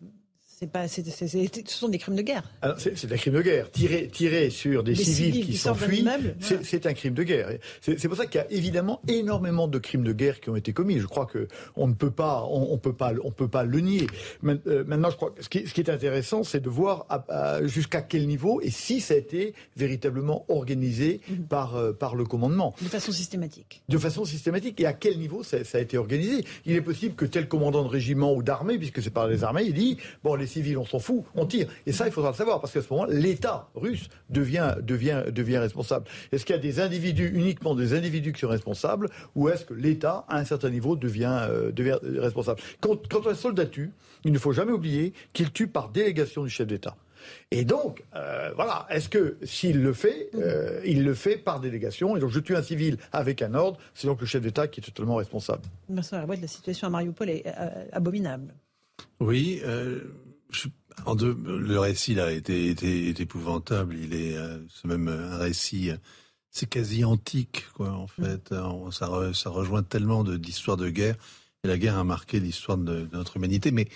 C'est 0.57 0.71
pas, 0.71 0.87
c'est- 0.87 1.03
c'est- 1.09 1.27
c'est- 1.27 1.67
ce 1.69 1.77
sont 1.77 1.89
des 1.89 1.97
crimes 1.97 2.15
de 2.15 2.21
guerre. 2.21 2.49
Alors, 2.61 2.77
C'est 2.79 3.11
un 3.11 3.17
crime 3.17 3.33
de 3.33 3.41
guerre. 3.41 3.69
Tirer, 3.71 4.07
tirer 4.07 4.49
sur 4.49 4.83
des, 4.83 4.93
Des 4.93 5.03
civils, 5.03 5.33
civils 5.33 5.45
qui 5.47 5.57
s'enfuient, 5.57 6.01
voilà. 6.03 6.17
c'est 6.63 6.85
un 6.85 6.93
crime 6.93 7.13
de 7.13 7.23
guerre. 7.23 7.49
C'est 7.81 8.07
pour 8.07 8.15
ça 8.15 8.25
qu'il 8.25 8.39
y 8.39 8.43
a 8.43 8.49
évidemment 8.51 9.01
énormément 9.09 9.67
de 9.67 9.77
crimes 9.79 10.05
de 10.05 10.13
guerre 10.13 10.39
qui 10.39 10.49
ont 10.49 10.55
été 10.55 10.71
commis. 10.71 10.99
Je 10.99 11.07
crois 11.07 11.25
que 11.25 11.49
on 11.75 11.87
ne 11.87 11.93
peut 11.93 12.09
pas, 12.09 12.45
on, 12.49 12.71
on 12.71 12.77
peut 12.77 12.93
pas, 12.93 13.11
on 13.25 13.31
peut 13.31 13.49
pas 13.49 13.63
le 13.65 13.79
nier. 13.81 14.07
Euh, 14.45 14.85
Maintenant, 14.87 15.09
je 15.09 15.17
crois 15.17 15.31
que 15.31 15.43
ce 15.43 15.49
qui, 15.49 15.67
ce 15.67 15.73
qui 15.73 15.81
est 15.81 15.89
intéressant, 15.89 16.45
c'est 16.45 16.61
de 16.61 16.69
voir 16.69 17.05
à- 17.09 17.25
à- 17.57 17.67
jusqu'à 17.67 18.01
quel 18.01 18.25
niveau 18.25 18.61
et 18.61 18.69
si 18.71 19.01
ça 19.01 19.13
a 19.13 19.17
été 19.17 19.53
véritablement 19.75 20.45
organisé 20.47 21.19
Mhm. 21.29 21.47
par 21.47 21.75
euh, 21.75 21.91
par 21.91 22.15
le 22.15 22.23
commandement 22.23 22.73
De 22.81 22.87
façon 22.87 23.11
systématique. 23.11 23.81
de 23.89 23.97
façon 23.97 24.23
systématique 24.23 24.79
et 24.79 24.85
à 24.85 24.93
quel 24.93 25.19
niveau 25.19 25.43
ça, 25.43 25.65
ça 25.65 25.79
a 25.79 25.81
été 25.81 25.97
organisé? 25.97 26.45
Il 26.65 26.75
est 26.77 26.81
possible 26.81 27.15
que 27.15 27.25
tel 27.25 27.49
commandant 27.49 27.83
de 27.83 27.89
régiment 27.89 28.33
ou 28.33 28.41
d'armée, 28.41 28.77
puisque 28.77 29.01
c'est 29.03 29.09
par 29.09 29.27
les 29.27 29.43
armées, 29.43 29.63
il 29.65 29.73
dit 29.73 29.97
bon 30.23 30.35
les 30.35 30.44
civils 30.45 30.77
on 30.77 30.85
s'en 30.85 30.99
fout, 30.99 31.23
on 31.35 31.45
tire. 31.45 31.67
Et 31.85 31.91
ça 31.91 32.05
il 32.05 32.11
faudra 32.11 32.31
le 32.31 32.35
savoir 32.35 32.61
parce 32.61 32.73
qu'à 32.73 32.81
ce 32.81 32.91
moment 32.91 33.05
l'État 33.05 33.69
russe 33.75 34.09
devient 34.29 34.75
devient 34.81 35.23
devient 35.31 35.57
responsable. 35.57 36.05
Est-ce 36.31 36.45
qu'il 36.45 36.55
y 36.55 36.59
a 36.59 36.61
des 36.61 36.79
individus 36.79 37.31
uniquement 37.33 37.75
des 37.75 37.93
individus 37.93 38.33
qui 38.33 38.41
sont 38.41 38.47
responsables 38.47 39.09
ou 39.35 39.49
est-ce 39.49 39.65
que 39.65 39.73
l'État 39.73 40.25
à 40.27 40.37
un 40.37 40.45
certain 40.45 40.69
niveau 40.69 40.95
devient 40.95 41.39
euh, 41.49 41.71
devient 41.71 41.97
responsable? 42.01 42.61
Quand, 42.79 43.07
quand 43.07 43.27
un 43.27 43.35
soldat 43.35 43.65
tue, 43.65 43.91
il 44.23 44.31
ne 44.31 44.39
faut 44.39 44.51
jamais 44.51 44.71
oublier 44.71 45.13
qu'il 45.33 45.51
tue 45.51 45.67
par 45.67 45.89
délégation 45.89 46.43
du 46.43 46.49
chef 46.49 46.67
d'État. 46.67 46.95
Et 47.51 47.65
donc, 47.65 48.03
euh, 48.15 48.51
voilà, 48.55 48.85
est-ce 48.89 49.09
que 49.09 49.37
s'il 49.43 49.81
le 49.81 49.93
fait, 49.93 50.29
euh, 50.35 50.81
il 50.85 51.03
le 51.03 51.13
fait 51.13 51.37
par 51.37 51.59
délégation 51.59 52.15
Et 52.15 52.19
donc, 52.19 52.29
je 52.29 52.39
tue 52.39 52.55
un 52.55 52.61
civil 52.61 52.97
avec 53.11 53.41
un 53.41 53.53
ordre, 53.53 53.79
c'est 53.93 54.07
donc 54.07 54.21
le 54.21 54.27
chef 54.27 54.41
d'État 54.41 54.67
qui 54.67 54.79
est 54.79 54.83
totalement 54.83 55.15
responsable. 55.15 55.63
Vincent 55.89 56.25
la 56.25 56.47
situation 56.47 56.87
à 56.87 56.89
Mariupol 56.89 57.29
est 57.29 57.47
euh, 57.47 57.85
abominable. 57.91 58.53
Oui, 59.19 59.61
euh, 59.63 60.01
je- 60.51 60.67
en 61.05 61.15
deux, 61.15 61.37
le 61.45 61.79
récit 61.79 62.13
là 62.15 62.31
est, 62.31 62.49
est, 62.49 62.83
est 62.83 63.19
épouvantable. 63.19 63.95
Il 63.97 64.13
est, 64.13 64.35
euh, 64.37 64.59
c'est 64.73 64.87
même 64.87 65.07
un 65.07 65.37
récit, 65.37 65.91
euh, 65.91 65.97
c'est 66.51 66.69
quasi 66.69 67.03
antique, 67.03 67.65
quoi. 67.73 67.91
En 67.91 68.07
fait, 68.07 68.51
On- 68.53 68.89
ça, 68.91 69.07
re- 69.07 69.33
ça 69.33 69.49
rejoint 69.49 69.83
tellement 69.83 70.23
de- 70.23 70.37
d'histoires 70.37 70.77
de 70.77 70.89
guerre. 70.89 71.15
Et 71.63 71.67
la 71.67 71.77
guerre 71.77 71.97
a 71.97 72.03
marqué 72.03 72.39
l'histoire 72.39 72.77
de, 72.77 73.01
de 73.05 73.09
notre 73.17 73.37
humanité. 73.37 73.71
Mais 73.71 73.87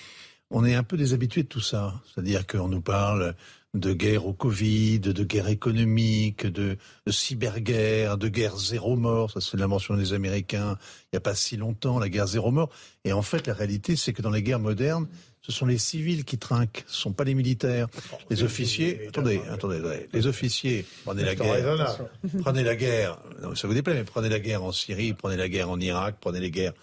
on 0.49 0.65
est 0.65 0.75
un 0.75 0.83
peu 0.83 0.97
déshabitué 0.97 1.43
de 1.43 1.47
tout 1.47 1.61
ça. 1.61 2.01
C'est-à-dire 2.13 2.45
qu'on 2.47 2.67
nous 2.67 2.81
parle 2.81 3.35
de 3.75 3.93
guerre 3.93 4.25
au 4.25 4.33
Covid, 4.33 4.99
de 4.99 5.23
guerre 5.23 5.47
économique, 5.47 6.47
de, 6.47 6.75
de 7.05 7.11
cyberguerre, 7.11 8.17
de 8.17 8.27
guerre 8.27 8.57
zéro 8.57 8.95
mort. 8.97 9.29
Ça, 9.31 9.41
c'est 9.41 9.57
la 9.57 9.67
mention 9.67 9.95
des 9.95 10.13
Américains 10.13 10.77
il 11.03 11.09
n'y 11.13 11.17
a 11.17 11.21
pas 11.21 11.35
si 11.35 11.55
longtemps, 11.55 11.99
la 11.99 12.09
guerre 12.09 12.25
zéro 12.27 12.51
mort. 12.51 12.69
Et 13.05 13.13
en 13.13 13.21
fait, 13.21 13.45
la 13.47 13.53
réalité, 13.53 13.95
c'est 13.95 14.11
que 14.11 14.21
dans 14.23 14.31
les 14.31 14.41
guerres 14.43 14.59
modernes, 14.59 15.07
ce 15.49 15.57
sont 15.57 15.65
les 15.65 15.79
civils 15.79 16.25
qui 16.25 16.37
trinquent, 16.37 16.83
ce 16.85 16.97
ne 16.97 17.01
sont 17.01 17.11
pas 17.11 17.23
les 17.23 17.33
militaires. 17.33 17.87
Les 18.29 18.43
officiers, 18.43 19.07
attendez, 19.07 19.41
attendez, 19.49 19.77
attendez. 19.77 20.07
les 20.13 20.27
officiers, 20.27 20.85
prenez 21.03 21.23
la 21.23 21.33
guerre, 21.33 21.97
prenez 22.41 22.63
la 22.63 22.75
guerre, 22.75 23.17
non, 23.41 23.55
ça 23.55 23.67
vous 23.67 23.73
déplaît, 23.73 23.95
mais 23.95 24.03
prenez 24.03 24.29
la 24.29 24.39
guerre 24.39 24.63
en 24.63 24.71
Syrie, 24.71 25.13
prenez 25.13 25.37
la 25.37 25.49
guerre 25.49 25.71
en 25.71 25.79
Irak, 25.79 26.17
prenez 26.21 26.39
les 26.39 26.51
guerres. 26.51 26.73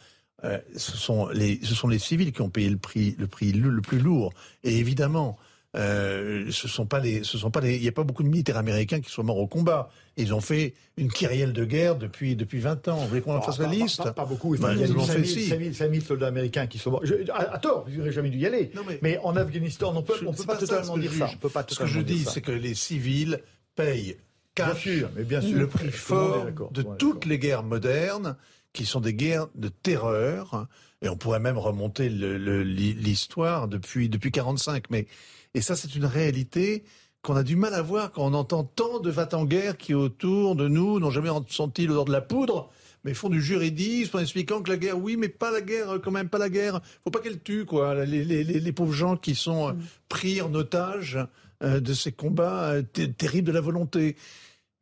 Euh, 0.45 0.59
ce, 0.77 0.97
sont 0.97 1.29
les, 1.29 1.61
ce 1.63 1.75
sont 1.75 1.89
les 1.89 2.01
civils 2.01 2.33
qui 2.33 2.43
ont 2.43 2.51
payé 2.51 2.69
le 2.69 2.77
prix, 2.77 3.15
le 3.19 3.29
prix 3.29 3.53
le, 3.53 3.71
le 3.71 3.83
plus 3.83 4.01
lourd. 4.01 4.35
Et 4.65 4.77
évidemment, 4.79 5.39
euh, 5.77 6.47
ce 6.51 6.69
sont 6.69 6.87
pas 6.87 7.01
les, 7.01 7.23
ce 7.23 7.37
sont 7.39 7.51
pas 7.51 7.61
les, 7.61 7.77
il 7.77 7.83
n'y 7.83 7.89
a 7.89 7.93
pas 7.93 8.03
beaucoup 8.05 8.23
de 8.23 8.29
militaires 8.29 8.57
américains 8.57 9.01
qui 9.01 9.11
sont 9.11 9.23
morts 9.23 9.39
au 9.39 9.47
combat. 9.47 9.91
Ils 10.17 10.33
ont 10.33 10.41
fait 10.41 10.75
une 10.97 11.11
kyrielle 11.13 11.53
de 11.53 11.65
guerre 11.65 11.97
depuis, 11.97 12.35
depuis 12.37 12.61
20 12.61 12.89
ans. 12.89 12.97
Vous 12.97 13.09
voulez 13.09 13.21
qu'on 13.21 13.35
en 13.37 13.43
fasse 13.43 13.59
la 13.59 13.67
pas- 13.67 13.73
liste 13.75 14.03
Pas, 14.03 14.13
pas 14.13 14.25
beaucoup. 14.25 14.55
Il 14.55 14.61
y 14.63 14.65
a 14.65 14.69
fait 14.75 14.87
5000, 14.87 15.27
si. 15.27 15.47
5000, 15.49 15.75
5000 15.75 16.03
soldats 16.03 16.29
américains 16.29 16.67
qui 16.67 16.79
sont 16.79 16.91
morts. 16.93 17.05
Je- 17.05 17.31
à, 17.31 17.55
à 17.55 17.59
tort, 17.59 17.85
ils 17.89 17.99
n'auraient 17.99 18.13
jamais 18.13 18.31
dû 18.31 18.39
y 18.39 18.47
aller. 18.47 18.71
mais... 19.03 19.19
en 19.23 19.37
Afghanistan, 19.37 19.93
on 19.95 20.03
peut, 20.03 20.15
on 20.27 20.33
peut 20.33 20.45
pas, 20.45 20.57
totalement 20.57 20.97
dire 20.97 21.13
ça. 21.13 21.29
On 21.33 21.37
peut 21.37 21.49
pas 21.51 21.65
Ce 21.69 21.79
que 21.79 21.87
je 21.87 22.01
dis, 22.01 22.25
c'est 22.25 22.41
que 22.41 22.53
les 22.53 22.75
civils 22.75 23.41
payent 23.75 24.17
Bien 24.57 24.75
sûr, 24.75 25.11
mais 25.15 25.25
bien 25.25 25.43
sûr. 25.43 25.59
le 25.59 25.67
prix 25.67 25.91
fort 25.91 26.47
de 26.71 26.83
toutes 26.97 27.27
les 27.27 27.39
guerres 27.39 27.63
modernes, 27.63 28.37
qui 28.73 28.87
sont 28.87 29.01
des 29.01 29.13
guerres 29.13 29.49
de 29.55 29.69
terreur. 29.69 30.67
Et 31.07 31.09
on 31.09 31.17
pourrait 31.17 31.39
même 31.41 31.57
remonter 31.57 32.09
l'histoire 32.09 33.69
depuis 33.69 34.09
depuis 34.09 34.33
45. 34.33 34.91
Mais 34.91 35.07
et 35.55 35.61
ça, 35.61 35.77
c'est 35.77 35.95
une 35.95 36.05
réalité 36.05 36.85
qu'on 37.23 37.37
a 37.37 37.43
du 37.45 37.57
mal 37.57 37.75
à 37.75 37.83
voir 37.83 38.11
quand 38.13 38.25
on 38.25 38.35
entend 38.35 38.65
tant 38.65 38.99
de 39.01 39.11
va 39.11 39.29
en 39.33 39.45
guerre 39.45 39.77
qui 39.77 39.95
autour 39.95 40.57
de 40.57 40.69
nous 40.69 40.99
n'ont 41.01 41.11
jamais 41.11 41.31
senti 41.49 41.87
l'odeur 41.87 42.05
de 42.07 42.13
la 42.13 42.21
poudre. 42.21 42.71
Mais 43.05 43.15
font 43.15 43.29
du 43.29 43.41
juridisme 43.41 44.17
en 44.17 44.21
expliquant 44.21 44.63
que 44.63 44.71
la 44.71 44.77
guerre, 44.77 44.99
oui, 44.99 45.17
mais 45.17 45.29
pas 45.29 45.53
la 45.53 45.61
guerre, 45.61 45.91
euh, 45.91 45.99
quand 46.01 46.11
même 46.11 46.29
pas 46.29 46.39
la 46.39 46.49
guerre. 46.49 46.81
Faut 47.05 47.11
pas 47.11 47.21
qu'elle 47.21 47.41
tue, 47.41 47.65
quoi. 47.65 48.05
Les, 48.05 48.25
les, 48.25 48.43
les, 48.43 48.59
les 48.59 48.73
pauvres 48.73 48.93
gens 48.93 49.17
qui 49.17 49.37
sont 49.37 49.69
euh, 49.69 49.73
pris 50.09 50.43
en 50.43 50.53
otage 50.55 51.17
euh, 51.63 51.79
de 51.79 51.95
ces 51.95 52.11
combats 52.11 52.83
ter- 52.93 53.13
terribles 53.15 53.47
de 53.47 53.53
la 53.53 53.61
volonté. 53.61 54.17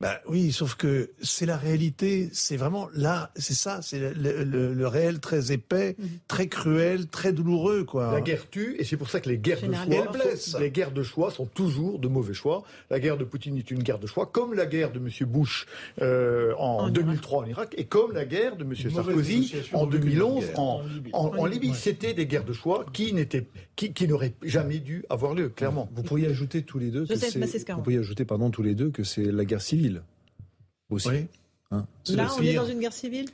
Bah 0.00 0.20
oui, 0.28 0.50
sauf 0.50 0.74
que 0.74 1.12
c'est 1.22 1.46
la 1.46 1.56
réalité, 1.56 2.28
c'est 2.32 2.56
vraiment 2.56 2.88
là, 2.94 3.30
c'est 3.36 3.54
ça, 3.54 3.80
c'est 3.80 3.98
le, 4.00 4.12
le- 4.12 4.42
le- 4.44 4.74
le 4.74 4.86
réel 4.88 5.20
très 5.20 5.52
épais, 5.52 5.96
très 6.26 6.48
cruel, 6.48 7.06
très 7.06 7.32
douloureux, 7.32 7.84
quoi. 7.84 8.12
La 8.12 8.20
guerre 8.20 8.50
tue, 8.50 8.74
et 8.78 8.84
c'est 8.84 8.96
pour 8.96 9.08
ça 9.08 9.20
que 9.20 9.28
les 9.30 9.38
guerres 9.38 9.60
de 9.62 9.72
choix, 9.72 10.12
les 10.60 10.70
guerres 10.72 10.90
de 10.90 11.02
choix 11.04 11.30
sont 11.30 11.46
toujours 11.46 12.00
de 12.00 12.08
mauvais 12.08 12.34
choix. 12.34 12.64
La 12.90 12.98
guerre 12.98 13.16
de 13.16 13.24
Poutine 13.24 13.56
est 13.56 13.70
une 13.70 13.82
guerre 13.84 14.00
de 14.00 14.08
choix, 14.08 14.26
comme 14.26 14.52
la 14.52 14.66
guerre 14.66 14.90
de 14.92 14.98
M. 14.98 15.08
Bush 15.28 15.64
euh, 16.02 16.52
en, 16.58 16.88
2003 16.90 17.42
en 17.44 17.46
Irak, 17.46 17.74
et 17.78 17.84
comme 17.84 18.12
la 18.12 18.24
guerre 18.24 18.56
de 18.56 18.64
M. 18.64 18.74
Sarkozy 18.74 19.54
en 19.72 19.84
vaut 19.86 19.92
mieux 19.92 19.98
qu'une 20.00 20.10
2011 20.10 20.44
guerre. 20.46 20.58
en, 20.60 20.82
En 21.12 21.46
Libye. 21.46 21.70
en-. 21.70 21.74
C'était 21.74 22.14
des 22.14 22.26
guerres 22.26 22.44
de 22.44 22.52
choix 22.52 22.84
qui 22.92 23.12
n'étaient, 23.12 23.46
qui, 23.76 23.92
qui 23.92 24.08
n'auraient 24.08 24.34
jamais 24.42 24.80
dû 24.80 25.04
avoir 25.08 25.34
lieu, 25.34 25.48
clairement. 25.50 25.88
Vous 25.94 26.02
pourriez 26.02 26.26
ajouter 26.26 26.62
tous 26.62 26.80
les 26.80 26.90
deux 26.90 27.02
que 27.06 27.14
c'est, 27.30 27.38
vous 27.76 27.82
pourriez 27.82 27.98
ajouter 28.00 28.24
pardon 28.24 28.50
tous 28.50 28.62
les 28.64 28.74
deux 28.74 28.90
que 28.90 29.04
c'est 29.04 29.24
la 29.30 29.44
guerre 29.44 29.62
civile 29.62 29.83
aussi. 30.90 31.08
Hein 31.70 31.86
Là, 32.08 32.28
on 32.38 32.42
est 32.42 32.54
dans 32.54 32.66
une 32.66 32.80
guerre 32.80 32.92
civile? 32.92 33.26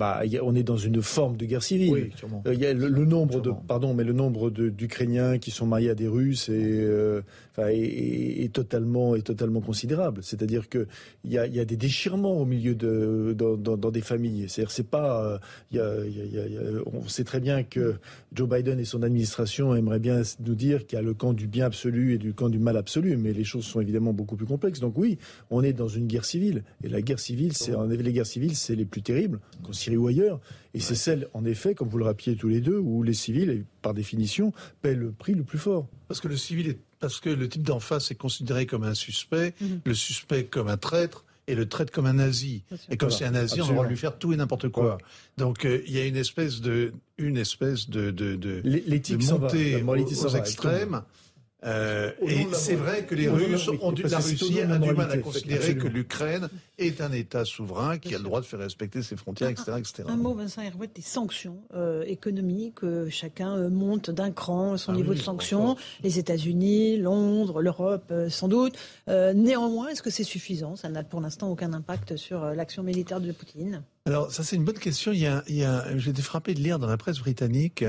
Bah, 0.00 0.22
il 0.24 0.32
y 0.32 0.38
a- 0.38 0.44
on 0.44 0.54
est 0.54 0.62
dans 0.62 0.78
une 0.78 1.02
forme 1.02 1.36
de 1.36 1.44
guerre 1.44 1.62
civile. 1.62 1.92
Oui. 1.92 2.10
Euh, 2.46 2.54
Il 2.54 2.60
y 2.60 2.64
a 2.64 2.72
le, 2.72 2.88
le 2.88 3.04
nombre 3.04 3.40
de, 3.42 3.50
pardon, 3.68 3.92
mais 3.92 4.02
le 4.02 4.14
nombre 4.14 4.48
d'Ukrainiens 4.50 5.36
qui 5.38 5.50
sont 5.50 5.66
mariés 5.66 5.90
à 5.90 5.94
des 5.94 6.08
Russes 6.08 6.48
est, 6.48 6.54
euh, 6.56 7.20
est, 7.58 7.76
est- 7.76 8.44
est 8.44 8.52
totalement, 8.52 9.14
est 9.14 9.20
totalement 9.20 9.60
considérable. 9.60 10.20
C'est-à-dire 10.22 10.70
que 10.70 10.86
il 11.24 11.32
y 11.32 11.36
a, 11.38 11.46
il 11.46 11.54
y 11.54 11.60
a 11.60 11.66
des 11.66 11.76
déchirements 11.76 12.40
au 12.40 12.46
milieu 12.46 12.74
de, 12.74 13.34
dans, 13.36 13.58
dans- 13.58 13.76
dans 13.76 13.90
des 13.90 14.00
familles. 14.00 14.46
C'est-à-dire, 14.48 14.70
c'est 14.70 14.86
pas, 14.88 15.40
euh, 15.74 16.08
y 16.08 16.88
on 16.92 17.06
sait 17.08 17.24
très 17.24 17.40
bien 17.40 17.62
que 17.62 17.96
Joe 18.32 18.48
Biden 18.48 18.78
et 18.80 18.84
son 18.86 19.02
administration 19.02 19.74
aimeraient 19.74 19.98
bien 19.98 20.22
nous 20.44 20.54
dire 20.54 20.86
qu'il 20.86 20.96
y 20.96 20.98
a 20.98 21.02
le 21.02 21.12
camp 21.14 21.32
du 21.34 21.46
bien 21.46 21.66
absolu 21.66 22.14
et 22.14 22.18
du 22.18 22.32
camp 22.32 22.48
du 22.48 22.58
mal 22.58 22.76
absolu, 22.76 23.16
mais 23.18 23.32
les 23.34 23.44
choses 23.44 23.64
sont 23.64 23.80
évidemment 23.80 24.12
beaucoup 24.14 24.36
plus 24.36 24.46
complexes. 24.46 24.80
Donc 24.80 24.96
oui, 24.96 25.18
on 25.50 25.62
est 25.62 25.72
dans 25.74 25.88
une 25.88 26.06
guerre 26.06 26.24
civile, 26.24 26.62
et 26.82 26.88
la 26.88 27.02
guerre 27.02 27.18
civile, 27.18 27.52
c'est 27.52 27.72
les 27.86 28.12
guerres 28.12 28.26
civiles, 28.26 28.56
c'est 28.56 28.76
les 28.76 28.86
plus 28.86 29.02
terribles, 29.02 29.40
Syrie 29.90 29.96
ou 29.96 30.06
ailleurs, 30.08 30.40
et 30.74 30.80
c'est 30.80 30.94
celle, 30.94 31.28
en 31.34 31.44
effet, 31.44 31.74
comme 31.74 31.88
vous 31.88 31.98
le 31.98 32.04
rappeliez 32.04 32.36
tous 32.36 32.48
les 32.48 32.60
deux, 32.60 32.78
où 32.78 33.02
les 33.02 33.14
civils, 33.14 33.64
par 33.82 33.92
définition, 33.94 34.52
paient 34.82 34.94
le 34.94 35.10
prix 35.12 35.34
le 35.34 35.42
plus 35.44 35.58
fort. 35.58 35.88
Parce 36.08 36.20
que 36.20 36.28
le 36.28 36.36
civil 36.36 36.68
est, 36.68 36.78
parce 37.00 37.20
que 37.20 37.30
le 37.30 37.48
type 37.48 37.62
d'en 37.62 37.80
face 37.80 38.10
est 38.10 38.14
considéré 38.14 38.66
comme 38.66 38.84
un 38.84 38.94
suspect, 38.94 39.54
Mhm. 39.60 39.80
le 39.84 39.94
suspect 39.94 40.44
comme 40.44 40.68
un 40.68 40.76
traître 40.76 41.24
et 41.48 41.54
le 41.54 41.66
traître 41.68 41.90
comme 41.92 42.06
un 42.06 42.12
nazi. 42.12 42.62
Et 42.90 42.96
comme 42.96 43.08
Voilà, 43.08 43.18
c'est 43.18 43.24
un 43.24 43.30
nazi, 43.32 43.54
on 43.60 43.64
a 43.64 43.66
le 43.68 43.72
droit 43.72 43.82
absolument. 43.82 43.82
de 43.84 43.88
lui 43.88 43.96
faire 43.96 44.18
tout 44.18 44.32
et 44.32 44.36
n'importe 44.36 44.68
quoi. 44.68 44.98
Donc 45.36 45.64
euh, 45.64 45.82
il 45.86 45.92
y 45.92 45.98
a 45.98 46.06
une 46.06 46.16
espèce 46.16 46.60
de, 46.60 46.92
une 47.18 47.36
espèce 47.36 47.88
de, 47.90 48.10
de, 48.12 48.36
de, 48.36 48.60
L'éthique 48.64 49.18
de 49.18 49.24
va, 49.24 49.38
montée 49.38 49.82
aux, 49.82 50.26
aux 50.26 50.28
va, 50.28 50.38
extrêmes. 50.38 51.02
Euh, 51.64 52.10
et 52.22 52.46
c'est 52.52 52.74
vrai 52.74 53.04
que 53.04 53.14
les 53.14 53.28
Russes 53.28 53.68
ont 53.82 53.92
dû, 53.92 54.02
la 54.04 54.18
Russie 54.18 54.60
a 54.60 54.78
du 54.78 54.92
mal 54.92 55.10
à 55.10 55.18
considérer 55.18 55.76
que 55.76 55.88
l'Ukraine 55.88 56.48
est 56.78 57.00
un 57.00 57.12
État 57.12 57.44
souverain 57.44 57.98
qui 57.98 58.14
a 58.14 58.18
le 58.18 58.24
droit 58.24 58.40
de 58.40 58.46
faire 58.46 58.60
respecter 58.60 59.02
ses 59.02 59.16
frontières, 59.16 59.50
etc., 59.50 59.72
etc. 59.78 60.04
Un 60.08 60.16
mot, 60.16 60.34
Vincent 60.34 60.62
Herouet, 60.62 60.88
des 60.94 61.02
sanctions 61.02 61.58
euh, 61.74 62.02
économiques. 62.06 62.82
euh, 62.82 63.10
chacun 63.10 63.56
euh, 63.56 63.68
monte 63.68 64.10
d'un 64.10 64.30
cran 64.30 64.76
son 64.78 64.92
Ah 64.92 64.96
niveau 64.96 65.10
oui, 65.10 65.16
de 65.16 65.22
on 65.22 65.24
sanctions. 65.24 65.76
Les 66.02 66.18
États-Unis, 66.18 66.96
Londres, 66.96 67.60
l'Europe, 67.60 68.12
sans 68.28 68.48
doute. 68.48 68.76
Néanmoins, 69.06 69.88
est-ce 69.88 70.02
que 70.02 70.10
c'est 70.10 70.24
suffisant? 70.24 70.76
Ça 70.76 70.88
n'a 70.88 71.02
pour 71.02 71.20
l'instant 71.20 71.50
aucun 71.50 71.72
impact 71.72 72.16
sur 72.16 72.44
l'action 72.54 72.82
militaire 72.82 73.20
de 73.20 73.32
Poutine. 73.32 73.82
Alors, 74.06 74.32
ça, 74.32 74.42
c'est 74.42 74.56
une 74.56 74.64
bonne 74.64 74.78
question. 74.78 75.12
Il 75.12 75.20
y 75.20 75.26
a, 75.26 75.44
il 75.46 75.56
y 75.56 75.64
a, 75.64 75.96
j'ai 75.98 76.10
été 76.10 76.22
frappé 76.22 76.54
de 76.54 76.60
lire 76.60 76.78
dans 76.78 76.86
la 76.86 76.96
presse 76.96 77.18
britannique 77.18 77.84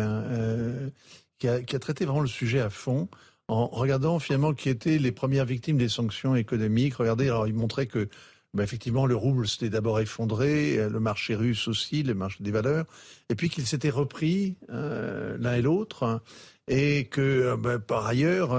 qui, 1.39 1.48
a, 1.48 1.61
qui 1.61 1.76
a 1.76 1.80
traité 1.80 2.06
vraiment 2.06 2.22
le 2.22 2.27
sujet 2.27 2.60
à 2.60 2.69
fond 2.69 3.07
en 3.52 3.68
regardant 3.68 4.18
finalement 4.19 4.53
qui 4.53 4.69
étaient 4.69 4.98
les 4.98 5.11
premières 5.11 5.44
victimes 5.44 5.78
des 5.78 5.90
sanctions 5.90 6.36
économiques. 6.36 6.95
Regardez, 6.95 7.26
alors 7.26 7.48
il 7.48 7.53
montrait 7.53 7.86
que 7.86 8.07
bah, 8.53 8.64
effectivement 8.64 9.06
le 9.06 9.15
rouble 9.15 9.45
s'était 9.45 9.69
d'abord 9.69 9.99
effondré, 9.99 10.78
euh, 10.78 10.90
le 10.90 11.02
marché 11.02 11.36
russe 11.36 11.68
aussi, 11.68 12.02
le 12.02 12.14
marché 12.14 12.38
des 12.45 12.52
valeurs, 12.52 12.86
et 13.30 13.36
puis 13.36 13.49
qu'il 13.49 13.65
s'était 13.65 13.90
repris 13.90 14.56
euh, 14.69 15.38
l'un 15.38 15.56
et 15.56 15.61
l'autre. 15.61 16.03
hein, 16.03 16.22
et 16.69 17.07
que 17.07 17.19
euh, 17.19 17.57
bah, 17.57 17.78
par 17.78 18.06
ailleurs, 18.06 18.52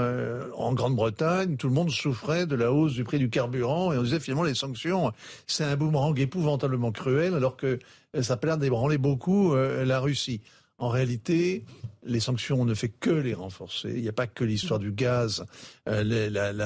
en 0.59 0.75
Grande-Bretagne, 0.75 1.57
tout 1.57 1.69
le 1.69 1.75
monde 1.75 1.91
souffrait 1.91 2.45
de 2.45 2.55
la 2.55 2.71
hausse 2.71 2.93
du 2.93 3.03
prix 3.03 3.19
du 3.19 3.31
carburant 3.31 3.95
et 3.95 3.99
on 3.99 4.03
disait 4.03 4.21
finalement 4.21 4.45
les 4.45 4.55
sanctions, 4.55 5.11
c'est 5.47 5.65
un 5.65 5.77
boomerang 5.77 6.19
épouvantablement 6.21 6.93
cruel 6.93 7.33
alors 7.33 7.57
que 7.57 7.79
ça 8.21 8.35
a 8.35 8.47
l'air 8.47 8.59
d'ébranler 8.59 8.99
beaucoup 8.99 9.55
la 9.55 10.01
Russie. 10.01 10.43
En 10.83 10.89
réalité, 10.89 11.65
les 12.03 12.19
sanctions, 12.19 12.65
ne 12.65 12.75
fait 12.75 12.89
que 12.89 13.11
les 13.11 13.35
renforcer. 13.35 13.93
Il 13.95 14.03
n'y 14.03 14.09
a 14.09 14.13
pas 14.13 14.27
que 14.27 14.43
l'histoire 14.43 14.81
du 14.81 14.91
gaz. 14.91 15.47
Euh, 15.89 16.65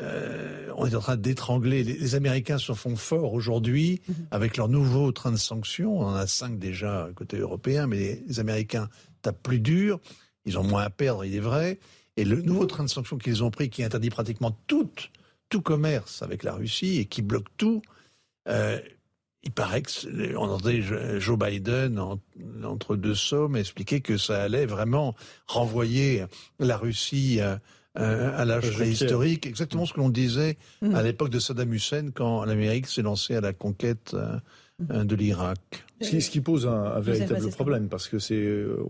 euh, 0.00 0.72
on 0.74 0.86
est 0.86 0.94
en 0.94 1.00
train 1.00 1.16
d'étrangler. 1.18 1.84
Les, 1.84 2.14
Américains 2.14 2.56
se 2.56 2.72
font 2.72 2.96
forts 2.96 3.34
aujourd'hui 3.34 4.00
avec 4.30 4.56
leur 4.56 4.70
nouveau 4.70 5.12
train 5.12 5.32
de 5.32 5.36
sanctions. 5.36 6.00
On 6.00 6.06
en 6.06 6.14
a 6.14 6.26
cinq 6.26 6.58
déjà 6.58 7.10
côté 7.14 7.36
européen, 7.36 7.86
mais 7.86 8.22
les, 8.26 8.40
Américains 8.40 8.88
tapent 9.20 9.42
plus 9.42 9.60
dur. 9.60 10.00
Ils 10.46 10.58
ont 10.58 10.64
moins 10.64 10.84
à 10.84 10.90
perdre, 10.90 11.22
il 11.22 11.34
est 11.34 11.40
vrai. 11.40 11.78
Et 12.16 12.24
le 12.24 12.40
nouveau 12.40 12.64
train 12.64 12.84
de 12.84 12.88
sanctions 12.88 13.18
qu'ils 13.18 13.44
ont 13.44 13.50
pris, 13.50 13.68
qui 13.68 13.84
interdit 13.84 14.08
pratiquement 14.08 14.58
tout, 14.66 14.90
tout 15.50 15.60
commerce 15.60 16.22
avec 16.22 16.42
la 16.42 16.54
Russie 16.54 17.00
et 17.00 17.04
qui 17.04 17.20
bloque 17.20 17.48
tout, 17.58 17.82
euh, 18.48 18.80
il 19.46 19.52
paraît 19.52 19.82
que 19.82 20.36
on 20.36 20.42
entendait 20.42 20.82
Joe 21.20 21.38
Biden 21.38 22.02
entre 22.64 22.96
deux 22.96 23.14
sommes 23.14 23.56
expliquer 23.56 24.00
que 24.00 24.18
ça 24.18 24.42
allait 24.42 24.66
vraiment 24.66 25.14
renvoyer 25.46 26.24
la 26.58 26.76
Russie 26.76 27.40
à, 27.40 27.60
à 27.94 28.44
l'âge 28.44 28.72
préhistorique, 28.72 29.46
exactement 29.46 29.86
ce 29.86 29.92
que 29.92 30.00
l'on 30.00 30.10
disait 30.10 30.58
mm. 30.82 30.94
à 30.94 31.02
l'époque 31.02 31.30
de 31.30 31.38
Saddam 31.38 31.72
Hussein 31.72 32.10
quand 32.14 32.44
l'Amérique 32.44 32.86
s'est 32.88 33.02
lancée 33.02 33.36
à 33.36 33.40
la 33.40 33.52
conquête 33.52 34.14
euh, 34.14 34.38
mm. 34.80 35.04
de 35.04 35.16
l'Irak. 35.16 35.84
Ce, 36.00 36.16
qui 36.28 36.40
pose 36.40 36.66
un, 36.66 37.00
véritable 37.00 37.48
problème 37.50 37.88
parce 37.88 38.08
que 38.08 38.18
c'est 38.18 38.34
euh, 38.34 38.84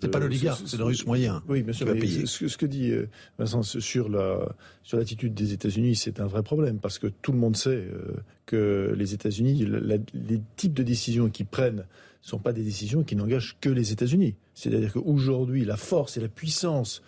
c'est 0.00 0.10
pas 0.10 0.18
l'oligarque, 0.18 0.62
c'est 0.66 0.76
le 0.76 0.84
russe 0.84 1.06
moyen. 1.06 1.42
Oui, 1.48 1.62
bien 1.62 1.72
sûr. 1.72 1.88
Ce, 2.26 2.48
ce, 2.48 2.56
que 2.56 2.66
dit 2.66 2.90
euh, 2.90 3.08
Vincent 3.38 3.62
sur 3.62 4.08
la 4.08 4.54
sur 4.82 4.98
l'attitude 4.98 5.34
des 5.34 5.52
États-Unis, 5.52 5.96
c'est 5.96 6.20
un 6.20 6.26
vrai 6.26 6.42
problème 6.42 6.78
parce 6.78 6.98
que 6.98 7.08
tout 7.08 7.32
le 7.32 7.38
monde 7.38 7.56
sait 7.56 7.70
euh, 7.70 8.16
que 8.46 8.94
les 8.96 9.14
États-Unis, 9.14 9.66
les 10.14 10.40
types 10.56 10.74
de 10.74 10.82
décisions 10.82 11.28
qu'ils 11.30 11.46
prennent 11.46 11.84
sont 12.22 12.38
pas 12.38 12.52
des 12.52 12.62
décisions 12.62 13.02
qui 13.02 13.16
n'engagent 13.16 13.56
que 13.60 13.68
les 13.68 13.92
États-Unis. 13.92 14.34
C'est-à-dire 14.54 14.92
qu'aujourd'hui, 14.92 15.64
la 15.64 15.76
force 15.76 16.16
et 16.16 16.20
la 16.20 16.28
puissance 16.28 17.02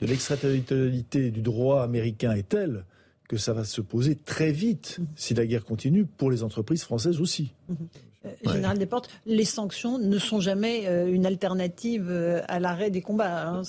de 0.00 0.06
l'extraterritorialité 0.06 1.30
du 1.30 1.42
droit 1.42 1.82
américain 1.82 2.32
est 2.32 2.48
telle 2.48 2.84
que 3.28 3.36
ça 3.36 3.52
va 3.52 3.64
se 3.64 3.80
poser 3.80 4.16
très 4.16 4.52
vite 4.52 5.00
si 5.16 5.34
la 5.34 5.46
guerre 5.46 5.64
continue 5.64 6.06
pour 6.06 6.30
les 6.30 6.42
entreprises 6.42 6.82
françaises 6.82 7.20
aussi. 7.20 7.52
Général 8.44 8.78
Desportes, 8.78 9.10
les 9.26 9.44
sanctions 9.44 9.98
ne 9.98 10.18
sont 10.18 10.40
jamais 10.40 10.86
euh, 10.86 11.06
une 11.06 11.26
alternative 11.26 12.08
euh, 12.10 12.40
à 12.48 12.60
l'arrêt 12.60 12.90
des 12.90 13.02
combats. 13.02 13.48
Hein, 13.48 13.62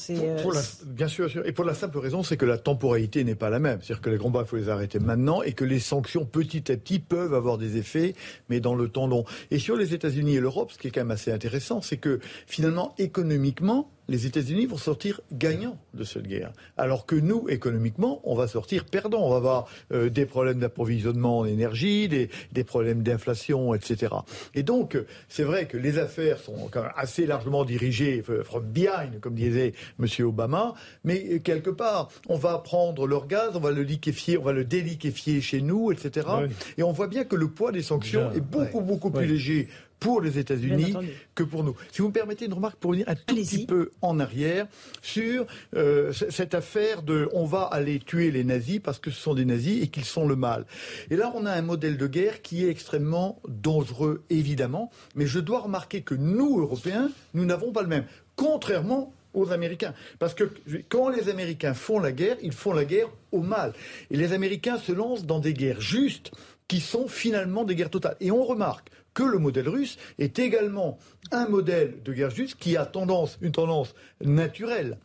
bien 0.85 1.07
sûr, 1.07 1.29
et 1.45 1.51
pour 1.51 1.65
la 1.65 1.73
simple 1.73 1.97
raison, 1.97 2.23
c'est 2.23 2.37
que 2.37 2.45
la 2.45 2.57
temporalité 2.57 3.23
n'est 3.23 3.35
pas 3.35 3.49
la 3.49 3.59
même. 3.59 3.79
C'est-à-dire 3.81 4.01
que 4.01 4.09
les 4.09 4.17
combats, 4.17 4.41
il 4.41 4.47
faut 4.47 4.57
les 4.57 4.69
arrêter 4.69 4.99
maintenant 4.99 5.41
et 5.41 5.53
que 5.53 5.65
les 5.65 5.79
sanctions, 5.79 6.25
petit 6.25 6.71
à 6.71 6.77
petit, 6.77 6.99
peuvent 6.99 7.33
avoir 7.33 7.57
des 7.57 7.77
effets, 7.77 8.15
mais 8.49 8.59
dans 8.59 8.75
le 8.75 8.87
temps 8.89 9.07
long. 9.07 9.25
Et 9.51 9.59
sur 9.59 9.75
les 9.75 9.93
États-Unis 9.93 10.35
et 10.35 10.39
l'Europe, 10.39 10.71
ce 10.71 10.77
qui 10.77 10.87
est 10.87 10.91
quand 10.91 11.01
même 11.01 11.11
assez 11.11 11.31
intéressant, 11.31 11.81
c'est 11.81 11.97
que 11.97 12.19
finalement, 12.47 12.93
économiquement, 12.97 13.89
les 14.09 14.25
États-Unis 14.25 14.65
vont 14.65 14.77
sortir 14.77 15.21
gagnants 15.31 15.77
de 15.93 16.03
cette 16.03 16.27
guerre. 16.27 16.51
Alors 16.77 17.05
que 17.05 17.15
nous, 17.15 17.47
économiquement, 17.47 18.21
on 18.23 18.35
va 18.35 18.47
sortir 18.47 18.85
perdants. 18.85 19.25
On 19.25 19.29
va 19.29 19.37
avoir 19.37 19.67
euh, 19.91 20.09
des 20.09 20.25
problèmes 20.25 20.59
d'approvisionnement 20.59 21.39
en 21.39 21.45
énergie, 21.45 22.07
des, 22.07 22.29
des 22.51 22.63
problèmes 22.63 23.03
d'inflation, 23.03 23.73
etc. 23.73 24.15
Et 24.55 24.63
donc, 24.63 24.97
c'est 25.27 25.43
vrai 25.43 25.67
que 25.67 25.77
les 25.77 25.99
affaires 25.99 26.39
sont 26.39 26.69
quand 26.71 26.81
même 26.81 26.91
assez 26.95 27.25
largement 27.25 27.63
dirigées 27.65 28.23
euh, 28.29 28.43
from 28.43 28.65
behind, 28.65 29.19
comme 29.21 29.35
disait 29.35 29.73
M. 29.99 30.07
Obama, 30.25 30.73
mais 31.03 31.25
euh, 31.31 31.39
quelque 31.39 31.69
part, 31.69 32.09
on 32.27 32.37
va 32.37 32.57
prendre 32.57 33.07
leur 33.07 33.27
gaz, 33.27 33.51
on 33.55 33.59
va 33.59 33.71
le 33.71 33.83
liquéfier, 33.83 34.37
on 34.37 34.43
va 34.43 34.53
le 34.53 34.65
déliquéfier 34.65 35.41
chez 35.41 35.61
nous, 35.61 35.91
etc. 35.91 36.27
Et 36.77 36.83
on 36.83 36.91
voit 36.91 37.07
bien 37.07 37.23
que 37.23 37.35
le 37.35 37.47
poids 37.47 37.71
des 37.71 37.83
sanctions 37.83 38.31
est 38.31 38.41
beaucoup, 38.41 38.81
beaucoup 38.81 39.11
plus 39.11 39.27
léger 39.27 39.67
pour 39.99 40.21
les 40.21 40.39
États-Unis 40.39 40.95
que 41.35 41.43
pour 41.43 41.63
nous. 41.63 41.75
Si 41.91 42.01
vous 42.01 42.07
me 42.07 42.13
permettez 42.13 42.45
une 42.45 42.53
remarque 42.53 42.77
pour 42.77 42.91
venir 42.91 43.07
un 43.07 43.15
tout 43.15 43.35
petit 43.35 43.65
peu 43.65 43.91
en 44.01 44.19
arrière 44.19 44.67
sur 45.01 45.45
euh, 45.75 46.11
cette 46.13 46.55
affaire 46.55 47.01
de 47.03 47.29
on 47.33 47.45
va 47.45 47.63
aller 47.63 47.99
tuer 47.99 48.31
les 48.31 48.43
nazis 48.43 48.79
parce 48.79 48.99
que 48.99 49.11
ce 49.11 49.19
sont 49.19 49.33
des 49.33 49.45
nazis 49.45 49.83
et 49.83 49.87
qu'ils 49.87 50.05
sont 50.05 50.27
le 50.27 50.35
mal. 50.35 50.65
Et 51.09 51.15
là, 51.15 51.31
on 51.35 51.45
a 51.45 51.51
un 51.51 51.61
modèle 51.61 51.97
de 51.97 52.07
guerre 52.07 52.41
qui 52.41 52.65
est 52.65 52.69
extrêmement 52.69 53.41
dangereux, 53.47 54.23
évidemment, 54.29 54.91
mais 55.15 55.25
je 55.25 55.39
dois 55.39 55.59
remarquer 55.59 56.01
que 56.01 56.15
nous, 56.15 56.59
Européens, 56.59 57.09
nous 57.33 57.45
n'avons 57.45 57.71
pas 57.71 57.81
le 57.81 57.87
même. 57.87 58.05
Contrairement 58.35 59.13
aux 59.33 59.51
Américains. 59.51 59.93
Parce 60.17 60.33
que 60.33 60.49
quand 60.89 61.09
les 61.09 61.29
Américains 61.29 61.73
font 61.73 61.99
la 61.99 62.11
guerre, 62.11 62.37
ils 62.41 62.51
font 62.51 62.73
la 62.73 62.85
guerre 62.85 63.09
au 63.31 63.41
mal. 63.41 63.73
Et 64.09 64.17
les 64.17 64.33
Américains 64.33 64.77
se 64.77 64.91
lancent 64.91 65.25
dans 65.25 65.39
des 65.39 65.53
guerres 65.53 65.81
justes 65.81 66.31
qui 66.67 66.79
sont 66.79 67.07
finalement 67.07 67.63
des 67.63 67.75
guerres 67.75 67.89
totales. 67.89 68.15
Et 68.19 68.31
on 68.31 68.43
remarque 68.43 68.89
que 69.13 69.23
le 69.23 69.37
modèle 69.37 69.69
russe 69.69 69.97
est 70.17 70.39
également 70.39 70.97
un 71.31 71.47
modèle 71.47 72.01
de 72.03 72.13
guerre 72.13 72.29
juste 72.29 72.57
qui 72.57 72.77
a 72.77 72.85
tendance, 72.85 73.37
une 73.41 73.51
tendance 73.51 73.93
naturelle 74.23 74.97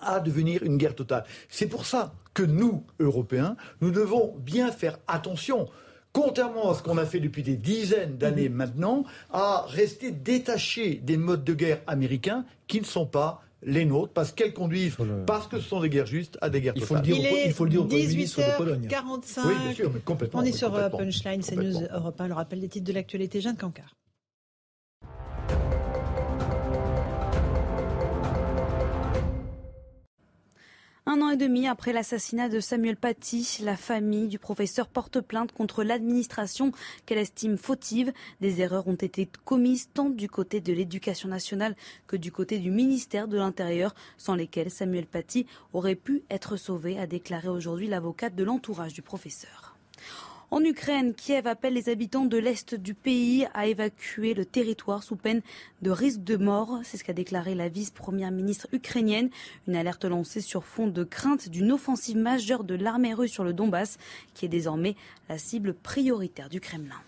à 0.00 0.20
devenir 0.20 0.62
une 0.62 0.76
guerre 0.76 0.94
totale. 0.94 1.24
C'est 1.48 1.68
pour 1.68 1.86
ça 1.86 2.14
que 2.34 2.42
nous, 2.42 2.84
Européens, 3.00 3.56
nous 3.80 3.90
devons 3.90 4.34
bien 4.38 4.70
faire 4.70 4.98
attention 5.08 5.68
contrairement 6.16 6.70
à 6.70 6.74
ce 6.74 6.82
qu'on 6.82 6.96
a 6.96 7.04
fait 7.04 7.20
depuis 7.20 7.42
des 7.42 7.58
dizaines 7.58 8.16
d'années 8.16 8.48
mhm. 8.48 8.56
maintenant, 8.56 9.04
à 9.30 9.66
rester 9.68 10.10
détachés 10.10 10.94
des 10.94 11.18
modes 11.18 11.44
de 11.44 11.52
guerre 11.52 11.82
américains 11.86 12.46
qui 12.68 12.80
ne 12.80 12.86
sont 12.86 13.04
pas 13.04 13.42
les 13.62 13.84
nôtres, 13.84 14.12
parce 14.12 14.32
qu'elles 14.32 14.52
conduisent, 14.52 14.96
parce 15.26 15.46
que 15.46 15.58
ce 15.58 15.68
sont 15.68 15.80
des 15.80 15.88
guerres 15.88 16.06
justes, 16.06 16.38
à 16.40 16.50
des 16.50 16.60
guerres 16.60 16.74
totales. 16.74 17.02
il 17.06 17.52
faut 17.52 17.64
le 17.64 17.70
dire 17.70 17.82
au 17.82 17.86
Premier 17.86 18.06
ministre 18.06 18.40
de 18.40 18.56
Pologne. 18.56 18.86
45. 18.88 19.44
Oui, 19.44 19.54
bien 19.64 19.74
sûr, 19.74 19.90
mais 19.92 20.00
complètement. 20.00 20.40
On 20.40 20.44
est 20.44 20.52
sur 20.52 20.74
euh, 20.74 20.88
Punchline, 20.88 21.42
c'est 21.42 21.56
News 21.56 21.82
Europe 21.90 22.20
1, 22.20 22.28
le 22.28 22.34
rappel 22.34 22.60
des 22.60 22.68
titres 22.68 22.86
de 22.86 22.92
l'actualité. 22.92 23.40
Jeanne 23.40 23.56
Cancard. 23.56 23.96
Un 31.08 31.22
an 31.22 31.30
et 31.30 31.36
demi 31.36 31.68
après 31.68 31.92
l'assassinat 31.92 32.48
de 32.48 32.58
Samuel 32.58 32.96
Paty, 32.96 33.60
la 33.62 33.76
famille 33.76 34.26
du 34.26 34.40
professeur 34.40 34.88
porte 34.88 35.20
plainte 35.20 35.52
contre 35.52 35.84
l'administration 35.84 36.72
qu'elle 37.06 37.18
estime 37.18 37.56
fautive. 37.56 38.12
Des 38.40 38.60
erreurs 38.60 38.88
ont 38.88 38.96
été 38.96 39.30
commises 39.44 39.88
tant 39.94 40.10
du 40.10 40.28
côté 40.28 40.60
de 40.60 40.72
l'éducation 40.72 41.28
nationale 41.28 41.76
que 42.08 42.16
du 42.16 42.32
côté 42.32 42.58
du 42.58 42.72
ministère 42.72 43.28
de 43.28 43.36
l'Intérieur, 43.36 43.94
sans 44.18 44.34
lesquelles 44.34 44.72
Samuel 44.72 45.06
Paty 45.06 45.46
aurait 45.72 45.94
pu 45.94 46.24
être 46.28 46.56
sauvé, 46.56 46.98
a 46.98 47.06
déclaré 47.06 47.46
aujourd'hui 47.46 47.86
l'avocate 47.86 48.34
de 48.34 48.42
l'entourage 48.42 48.92
du 48.92 49.02
professeur. 49.02 49.75
En 50.52 50.62
Ukraine, 50.62 51.12
Kiev 51.12 51.48
appelle 51.48 51.74
les 51.74 51.88
habitants 51.88 52.24
de 52.24 52.38
l'Est 52.38 52.76
du 52.76 52.94
pays 52.94 53.48
à 53.52 53.66
évacuer 53.66 54.32
le 54.32 54.44
territoire 54.44 55.02
sous 55.02 55.16
peine 55.16 55.42
de 55.82 55.90
risque 55.90 56.22
de 56.22 56.36
mort. 56.36 56.78
C'est 56.84 56.98
ce 56.98 57.04
qu'a 57.04 57.12
déclaré 57.12 57.56
la 57.56 57.68
vice-première 57.68 58.30
ministre 58.30 58.68
ukrainienne. 58.72 59.30
Une 59.66 59.74
alerte 59.74 60.04
lancée 60.04 60.40
sur 60.40 60.64
fond 60.64 60.86
de 60.86 61.02
crainte 61.02 61.48
d'une 61.48 61.72
offensive 61.72 62.16
majeure 62.16 62.62
de 62.62 62.76
l'armée 62.76 63.12
russe 63.12 63.32
sur 63.32 63.42
le 63.42 63.54
Donbass, 63.54 63.98
qui 64.34 64.44
est 64.44 64.48
désormais 64.48 64.94
la 65.28 65.36
cible 65.36 65.74
prioritaire 65.74 66.48
du 66.48 66.60
Kremlin. 66.60 67.00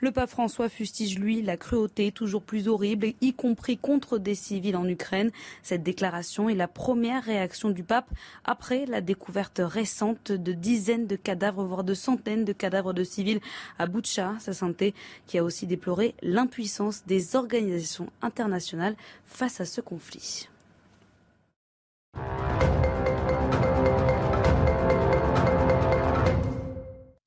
Le 0.00 0.12
pape 0.12 0.30
François 0.30 0.68
fustige, 0.68 1.18
lui, 1.18 1.42
la 1.42 1.56
cruauté 1.56 2.12
toujours 2.12 2.42
plus 2.42 2.68
horrible, 2.68 3.12
y 3.20 3.32
compris 3.32 3.78
contre 3.78 4.18
des 4.18 4.34
civils 4.34 4.76
en 4.76 4.86
Ukraine. 4.88 5.30
Cette 5.62 5.82
déclaration 5.82 6.48
est 6.48 6.54
la 6.54 6.68
première 6.68 7.24
réaction 7.24 7.70
du 7.70 7.82
pape 7.82 8.10
après 8.44 8.86
la 8.86 9.00
découverte 9.00 9.60
récente 9.62 10.32
de 10.32 10.52
dizaines 10.52 11.06
de 11.06 11.16
cadavres, 11.16 11.64
voire 11.64 11.84
de 11.84 11.94
centaines 11.94 12.44
de 12.44 12.52
cadavres 12.52 12.92
de 12.92 13.04
civils 13.04 13.40
à 13.78 13.86
Boutcha, 13.86 14.34
sa 14.38 14.52
santé, 14.52 14.94
qui 15.26 15.38
a 15.38 15.44
aussi 15.44 15.66
déploré 15.66 16.14
l'impuissance 16.22 17.04
des 17.06 17.36
organisations 17.36 18.10
internationales 18.22 18.96
face 19.26 19.60
à 19.60 19.64
ce 19.64 19.80
conflit. 19.80 20.48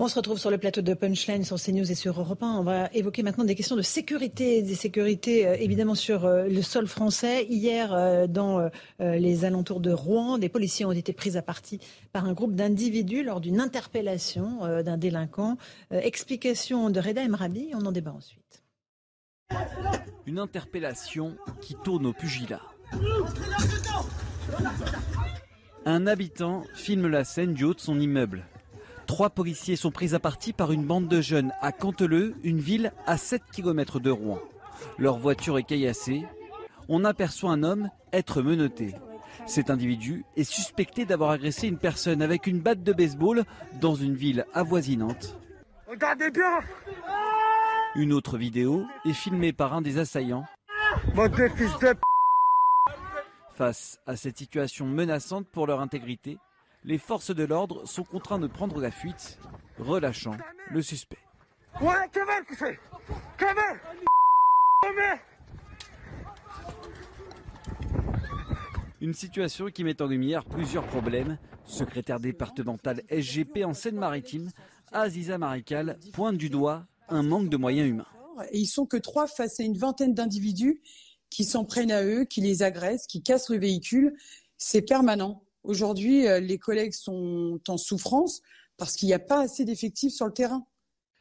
On 0.01 0.07
se 0.07 0.15
retrouve 0.15 0.39
sur 0.39 0.49
le 0.49 0.57
plateau 0.57 0.81
de 0.81 0.93
Punchline 0.93 1.43
sur 1.43 1.57
CNews 1.57 1.91
et 1.91 1.95
sur 1.95 2.17
Europe 2.17 2.41
1. 2.41 2.59
On 2.59 2.63
va 2.63 2.87
évoquer 2.93 3.21
maintenant 3.21 3.43
des 3.43 3.53
questions 3.53 3.75
de 3.75 3.81
sécurité, 3.81 4.61
des 4.61 4.75
sécurités 4.75 5.45
euh, 5.45 5.57
évidemment 5.59 5.93
sur 5.93 6.23
euh, 6.23 6.47
le 6.47 6.61
sol 6.61 6.87
français. 6.87 7.45
Hier, 7.49 7.91
euh, 7.91 8.25
dans 8.25 8.69
les 8.99 9.43
alentours 9.43 9.81
de 9.81 9.91
Rouen, 9.91 10.37
des 10.37 10.47
policiers 10.47 10.85
ont 10.85 10.93
été 10.93 11.11
pris 11.11 11.35
à 11.35 11.41
partie 11.41 11.81
par 12.13 12.23
un 12.23 12.31
groupe 12.31 12.55
d'individus 12.55 13.23
lors 13.23 13.41
d'une 13.41 13.59
interpellation 13.59 14.81
d'un 14.83 14.97
délinquant. 14.97 15.57
explication 15.91 16.89
de 16.89 16.99
Reda 17.01 17.21
Emrabi, 17.21 17.71
on 17.73 17.85
en 17.85 17.91
débat 17.91 18.13
ensuite. 18.13 18.63
Une 20.25 20.39
interpellation 20.39 21.35
qui 21.59 21.75
tourne 21.83 22.05
au 22.05 22.13
pugilat. 22.13 22.61
Un 25.85 26.07
habitant 26.07 26.63
filme 26.73 27.07
la 27.07 27.25
scène 27.25 27.53
du 27.53 27.65
haut 27.65 27.73
de 27.73 27.81
son 27.81 27.99
immeuble. 27.99 28.45
Trois 29.09 29.31
policiers 29.31 29.75
sont 29.75 29.89
pris 29.89 30.13
à 30.13 30.19
partie 30.19 30.53
par 30.53 30.71
une 30.71 30.85
bande 30.85 31.07
de 31.07 31.19
jeunes 31.19 31.51
à 31.61 31.71
Canteleu, 31.71 32.35
une 32.43 32.59
ville 32.59 32.93
à 33.07 33.17
7 33.17 33.41
km 33.51 33.99
de 33.99 34.11
Rouen. 34.11 34.37
Leur 34.99 35.17
voiture 35.17 35.57
est 35.57 35.63
caillassée. 35.63 36.27
On 36.89 37.03
aperçoit 37.03 37.49
un 37.49 37.63
homme 37.63 37.89
être 38.13 38.43
menotté. 38.43 38.93
Cet 39.47 39.71
individu 39.71 40.25
est 40.37 40.43
suspecté 40.43 41.05
d'avoir 41.05 41.31
agressé 41.31 41.67
une 41.67 41.79
personne 41.79 42.21
avec 42.21 42.45
une 42.45 42.59
batte 42.59 42.83
de 42.83 42.93
baseball 42.93 43.45
dans 43.81 43.95
une 43.95 44.13
ville 44.13 44.45
avoisinante. 44.53 45.39
Regardez 45.87 46.29
bien 46.29 46.59
Une 47.95 48.13
autre 48.13 48.37
vidéo 48.37 48.85
est 49.05 49.13
filmée 49.13 49.53
par 49.53 49.73
un 49.73 49.81
des 49.81 49.97
assaillants. 49.97 50.45
Face 53.55 53.97
à 54.05 54.15
cette 54.15 54.37
situation 54.37 54.85
menaçante 54.85 55.47
pour 55.47 55.65
leur 55.65 55.81
intégrité, 55.81 56.37
les 56.83 56.97
forces 56.97 57.33
de 57.33 57.43
l'ordre 57.43 57.85
sont 57.87 58.03
contraints 58.03 58.39
de 58.39 58.47
prendre 58.47 58.79
la 58.79 58.91
fuite, 58.91 59.37
relâchant 59.77 60.35
le 60.71 60.81
suspect. 60.81 61.17
Une 69.01 69.13
situation 69.13 69.67
qui 69.67 69.83
met 69.83 70.01
en 70.01 70.07
lumière 70.07 70.45
plusieurs 70.45 70.85
problèmes. 70.87 71.37
Secrétaire 71.65 72.19
départementale 72.19 73.03
SGP 73.09 73.63
en 73.63 73.73
Seine-Maritime, 73.73 74.49
Aziza 74.91 75.37
Marikal 75.37 75.99
pointe 76.13 76.37
du 76.37 76.49
doigt 76.49 76.85
un 77.09 77.23
manque 77.23 77.49
de 77.49 77.57
moyens 77.57 77.87
humains. 77.87 78.07
Et 78.51 78.59
ils 78.59 78.67
sont 78.67 78.85
que 78.85 78.97
trois 78.97 79.27
face 79.27 79.59
à 79.59 79.63
une 79.63 79.77
vingtaine 79.77 80.13
d'individus 80.13 80.81
qui 81.29 81.43
s'en 81.43 81.65
prennent 81.65 81.91
à 81.91 82.03
eux, 82.03 82.25
qui 82.25 82.41
les 82.41 82.63
agressent, 82.63 83.05
qui 83.05 83.21
cassent 83.21 83.49
le 83.49 83.59
véhicule. 83.59 84.15
C'est 84.57 84.81
permanent. 84.81 85.43
Aujourd'hui, 85.63 86.27
euh, 86.27 86.39
les 86.39 86.57
collègues 86.57 86.93
sont 86.93 87.59
en 87.67 87.77
souffrance 87.77 88.41
parce 88.77 88.95
qu'il 88.95 89.07
n'y 89.07 89.13
a 89.13 89.19
pas 89.19 89.41
assez 89.41 89.65
d'effectifs 89.65 90.13
sur 90.13 90.25
le 90.25 90.33
terrain. 90.33 90.65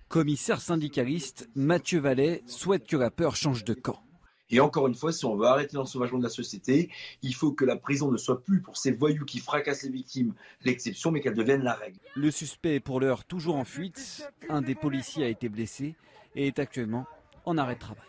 Commissaire 0.09 0.61
syndicaliste, 0.61 1.51
Mathieu 1.55 2.01
Vallet 2.01 2.43
souhaite 2.47 2.87
que 2.87 2.97
la 2.97 3.11
peur 3.11 3.37
change 3.37 3.65
de 3.65 3.75
camp. 3.75 4.03
Et 4.51 4.61
encore 4.61 4.87
une 4.87 4.95
fois, 4.95 5.13
si 5.13 5.27
on 5.27 5.37
veut 5.37 5.47
arrêter 5.47 5.77
l'ensauvagement 5.77 6.19
de 6.19 6.23
la 6.23 6.31
société, 6.31 6.91
il 7.21 7.35
faut 7.35 7.53
que 7.53 7.67
la 7.67 7.77
prison 7.77 8.11
ne 8.11 8.17
soit 8.17 8.43
plus 8.43 8.63
pour 8.63 8.79
ces 8.79 8.93
voyous 8.93 9.27
qui 9.27 9.41
fracassent 9.41 9.83
les 9.83 9.91
victimes 9.91 10.35
l'exception, 10.65 11.11
mais 11.11 11.21
qu'elle 11.21 11.35
devienne 11.35 11.63
la 11.63 11.75
règle. 11.75 11.99
Le 12.15 12.31
suspect 12.31 12.77
est 12.77 12.81
pour 12.81 13.01
l'heure 13.01 13.25
toujours 13.25 13.57
en 13.57 13.65
fuite. 13.65 14.27
Un 14.49 14.63
des 14.63 14.75
policiers 14.75 15.25
a 15.25 15.29
été 15.29 15.51
blessé 15.51 15.97
et 16.35 16.47
est 16.47 16.59
actuellement 16.59 17.07
en 17.45 17.59
arrêt 17.59 17.75
de 17.75 17.81
travail. 17.81 18.07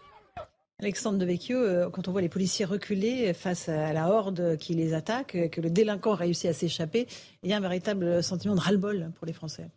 Alexandre 0.80 1.18
Devecchio, 1.18 1.58
euh, 1.58 1.90
quand 1.90 2.08
on 2.08 2.12
voit 2.12 2.22
les 2.22 2.30
policiers 2.30 2.66
reculer 2.66 3.34
face 3.34 3.68
à 3.68 3.92
la 3.92 4.10
horde 4.10 4.58
qui 4.58 4.74
les 4.76 4.94
attaque, 4.94 5.38
que 5.52 5.60
le 5.60 5.70
délinquant 5.70 6.14
réussit 6.14 6.50
à 6.50 6.54
s'échapper, 6.54 7.08
il 7.44 7.50
y 7.50 7.54
a 7.54 7.58
un 7.58 7.62
véritable 7.62 8.24
sentiment 8.24 8.56
de 8.56 8.62
ras-le-bol 8.62 9.12
pour 9.18 9.28
les 9.28 9.34
Français 9.34 9.70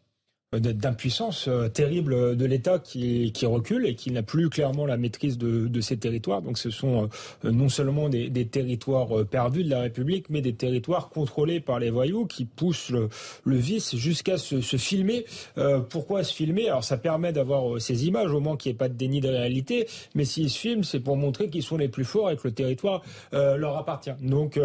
d'impuissance 0.59 1.49
euh, 1.49 1.69
terrible 1.69 2.37
de 2.37 2.45
l'État 2.45 2.79
qui, 2.79 3.33
qui, 3.33 3.47
recule 3.47 3.87
et 3.87 3.95
qui 3.95 4.11
n'a 4.11 4.23
plus 4.23 4.51
clairement 4.51 4.85
la 4.85 4.99
maîtrise 4.99 5.39
de, 5.39 5.67
de, 5.67 5.81
ces 5.81 5.97
territoires. 5.97 6.43
Donc 6.43 6.59
ce 6.59 6.69
sont 6.69 7.09
euh, 7.45 7.51
non 7.51 7.71
seulement 7.71 8.11
des, 8.11 8.29
des, 8.29 8.47
territoires 8.47 9.19
euh, 9.19 9.25
perdus 9.25 9.65
de 9.65 9.71
la 9.71 9.81
République, 9.81 10.29
mais 10.29 10.43
des 10.43 10.53
territoires 10.53 11.09
contrôlés 11.09 11.61
par 11.61 11.79
les 11.79 11.91
voyous 11.91 12.27
qui 12.27 12.45
poussent 12.45 12.91
le, 12.91 13.09
le 13.45 13.57
vice 13.57 13.97
jusqu'à 13.97 14.37
se, 14.37 14.61
se, 14.61 14.77
filmer. 14.77 15.25
Euh, 15.57 15.81
pourquoi 15.81 16.23
se 16.23 16.35
filmer? 16.35 16.69
Alors 16.69 16.85
ça 16.85 16.99
permet 16.99 17.33
d'avoir 17.33 17.81
ces 17.81 18.07
images, 18.07 18.31
au 18.31 18.41
moins 18.41 18.59
qu'il 18.59 18.71
n'y 18.71 18.75
ait 18.75 18.79
pas 18.79 18.89
de 18.89 18.95
déni 18.95 19.21
de 19.21 19.29
réalité, 19.29 19.89
mais 20.15 20.27
s'ils 20.27 20.51
se 20.51 20.59
filment, 20.59 20.85
c'est 20.85 21.01
pour 21.01 21.17
montrer 21.17 21.49
qu'ils 21.49 21.63
sont 21.63 21.79
les 21.79 21.89
plus 21.89 22.05
forts 22.05 22.31
et 22.31 22.37
que 22.37 22.47
le 22.49 22.53
territoire 22.53 23.03
euh, 23.33 23.57
leur 23.57 23.79
appartient. 23.79 24.13
Donc 24.21 24.59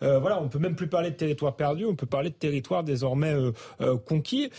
voilà, 0.00 0.42
on 0.42 0.48
peut 0.48 0.58
même 0.58 0.74
plus 0.74 0.88
parler 0.88 1.10
de 1.10 1.16
territoire 1.16 1.56
perdu, 1.56 1.86
on 1.86 1.94
peut 1.94 2.06
parler 2.06 2.30
de 2.30 2.34
territoire 2.34 2.84
désormais 2.84 3.34
conquis 4.06 4.50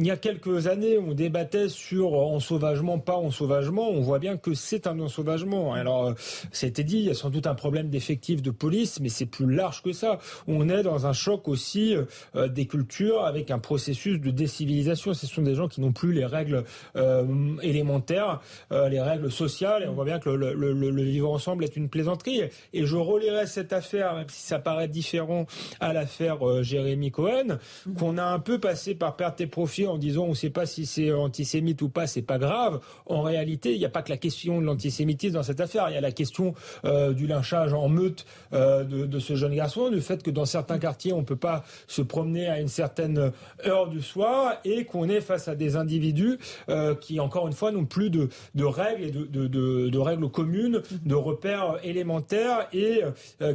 il 0.00 0.06
y 0.06 0.10
a 0.10 0.16
quelques 0.16 0.66
années, 0.66 0.96
on 0.96 1.12
débattait 1.12 1.68
sur 1.68 2.14
ensauvagement, 2.14 2.98
pas 2.98 3.16
ensauvagement. 3.16 3.90
On 3.90 4.00
voit 4.00 4.18
bien 4.18 4.38
que 4.38 4.54
c'est 4.54 4.86
un 4.86 4.98
ensauvagement. 4.98 5.74
Alors, 5.74 6.14
c'était 6.52 6.84
dit, 6.84 6.96
il 6.96 7.04
y 7.04 7.10
a 7.10 7.14
sans 7.14 7.28
doute 7.28 7.46
un 7.46 7.54
problème 7.54 7.90
d'effectifs 7.90 8.40
de 8.40 8.50
police, 8.50 8.98
mais 9.00 9.10
c'est 9.10 9.26
plus 9.26 9.52
large 9.52 9.82
que 9.82 9.92
ça. 9.92 10.18
On 10.48 10.70
est 10.70 10.82
dans 10.82 11.06
un 11.06 11.12
choc 11.12 11.48
aussi 11.48 11.94
euh, 12.34 12.48
des 12.48 12.66
cultures 12.66 13.24
avec 13.26 13.50
un 13.50 13.58
processus 13.58 14.18
de 14.20 14.30
décivilisation. 14.30 15.12
Ce 15.12 15.26
sont 15.26 15.42
des 15.42 15.54
gens 15.54 15.68
qui 15.68 15.82
n'ont 15.82 15.92
plus 15.92 16.14
les 16.14 16.24
règles 16.24 16.64
euh, 16.96 17.26
élémentaires, 17.62 18.40
euh, 18.72 18.88
les 18.88 19.02
règles 19.02 19.30
sociales. 19.30 19.82
Et 19.82 19.86
on 19.86 19.92
voit 19.92 20.06
bien 20.06 20.18
que 20.18 20.30
le, 20.30 20.54
le, 20.54 20.72
le, 20.72 21.02
vivre 21.02 21.30
ensemble 21.30 21.62
est 21.62 21.76
une 21.76 21.90
plaisanterie. 21.90 22.44
Et 22.72 22.86
je 22.86 22.96
relirai 22.96 23.46
cette 23.46 23.74
affaire, 23.74 24.14
même 24.14 24.30
si 24.30 24.46
ça 24.46 24.58
paraît 24.58 24.88
différent 24.88 25.44
à 25.78 25.92
l'affaire 25.92 26.48
euh, 26.48 26.62
Jérémy 26.62 27.10
Cohen, 27.10 27.58
qu'on 27.98 28.16
a 28.16 28.24
un 28.24 28.38
peu 28.38 28.58
passé 28.58 28.94
par 28.94 29.16
perte 29.16 29.42
et 29.42 29.46
profit 29.46 29.89
en 29.90 29.98
disant 29.98 30.24
on 30.24 30.30
ne 30.30 30.34
sait 30.34 30.50
pas 30.50 30.66
si 30.66 30.86
c'est 30.86 31.12
antisémite 31.12 31.82
ou 31.82 31.88
pas, 31.88 32.06
c'est 32.06 32.22
pas 32.22 32.38
grave. 32.38 32.80
En 33.06 33.22
réalité, 33.22 33.72
il 33.72 33.78
n'y 33.78 33.84
a 33.84 33.90
pas 33.90 34.02
que 34.02 34.10
la 34.10 34.16
question 34.16 34.60
de 34.60 34.66
l'antisémitisme 34.66 35.34
dans 35.34 35.42
cette 35.42 35.60
affaire. 35.60 35.86
Il 35.88 35.94
y 35.94 35.98
a 35.98 36.00
la 36.00 36.12
question 36.12 36.54
euh, 36.84 37.12
du 37.12 37.26
lynchage 37.26 37.72
en 37.72 37.88
meute 37.88 38.24
euh, 38.52 38.84
de, 38.84 39.18
ce 39.18 39.34
jeune 39.36 39.54
garçon, 39.54 39.90
du 39.90 40.00
fait 40.00 40.22
que 40.22 40.30
dans 40.30 40.44
certains 40.44 40.78
quartiers, 40.78 41.12
on 41.12 41.24
peut 41.24 41.36
pas 41.36 41.64
se 41.86 42.02
promener 42.02 42.48
à 42.48 42.60
une 42.60 42.68
certaine 42.68 43.32
heure 43.66 43.88
du 43.88 44.02
soir 44.02 44.56
et 44.64 44.84
qu'on 44.84 45.08
est 45.08 45.20
face 45.20 45.48
à 45.48 45.54
des 45.54 45.76
individus 45.76 46.38
euh, 46.68 46.94
qui, 46.94 47.20
encore 47.20 47.46
une 47.46 47.52
fois, 47.52 47.72
n'ont 47.72 47.84
plus 47.84 48.10
de, 48.10 48.28
règles 48.58 49.30
de, 49.30 49.98
règles 49.98 50.28
communes, 50.30 50.82
de 51.04 51.14
repères 51.14 51.78
élémentaires 51.82 52.68
et 52.72 53.02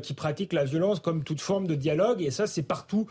qui 0.02 0.14
pratiquent 0.14 0.54
la 0.54 0.66
violence 0.66 1.00
comme 1.00 1.24
toute 1.24 1.42
forme 1.42 1.68
de 1.68 1.76
dialogue. 1.76 2.22
Et 2.22 2.32
ça, 2.32 2.48
c'est 2.48 2.64
partout 2.64 3.08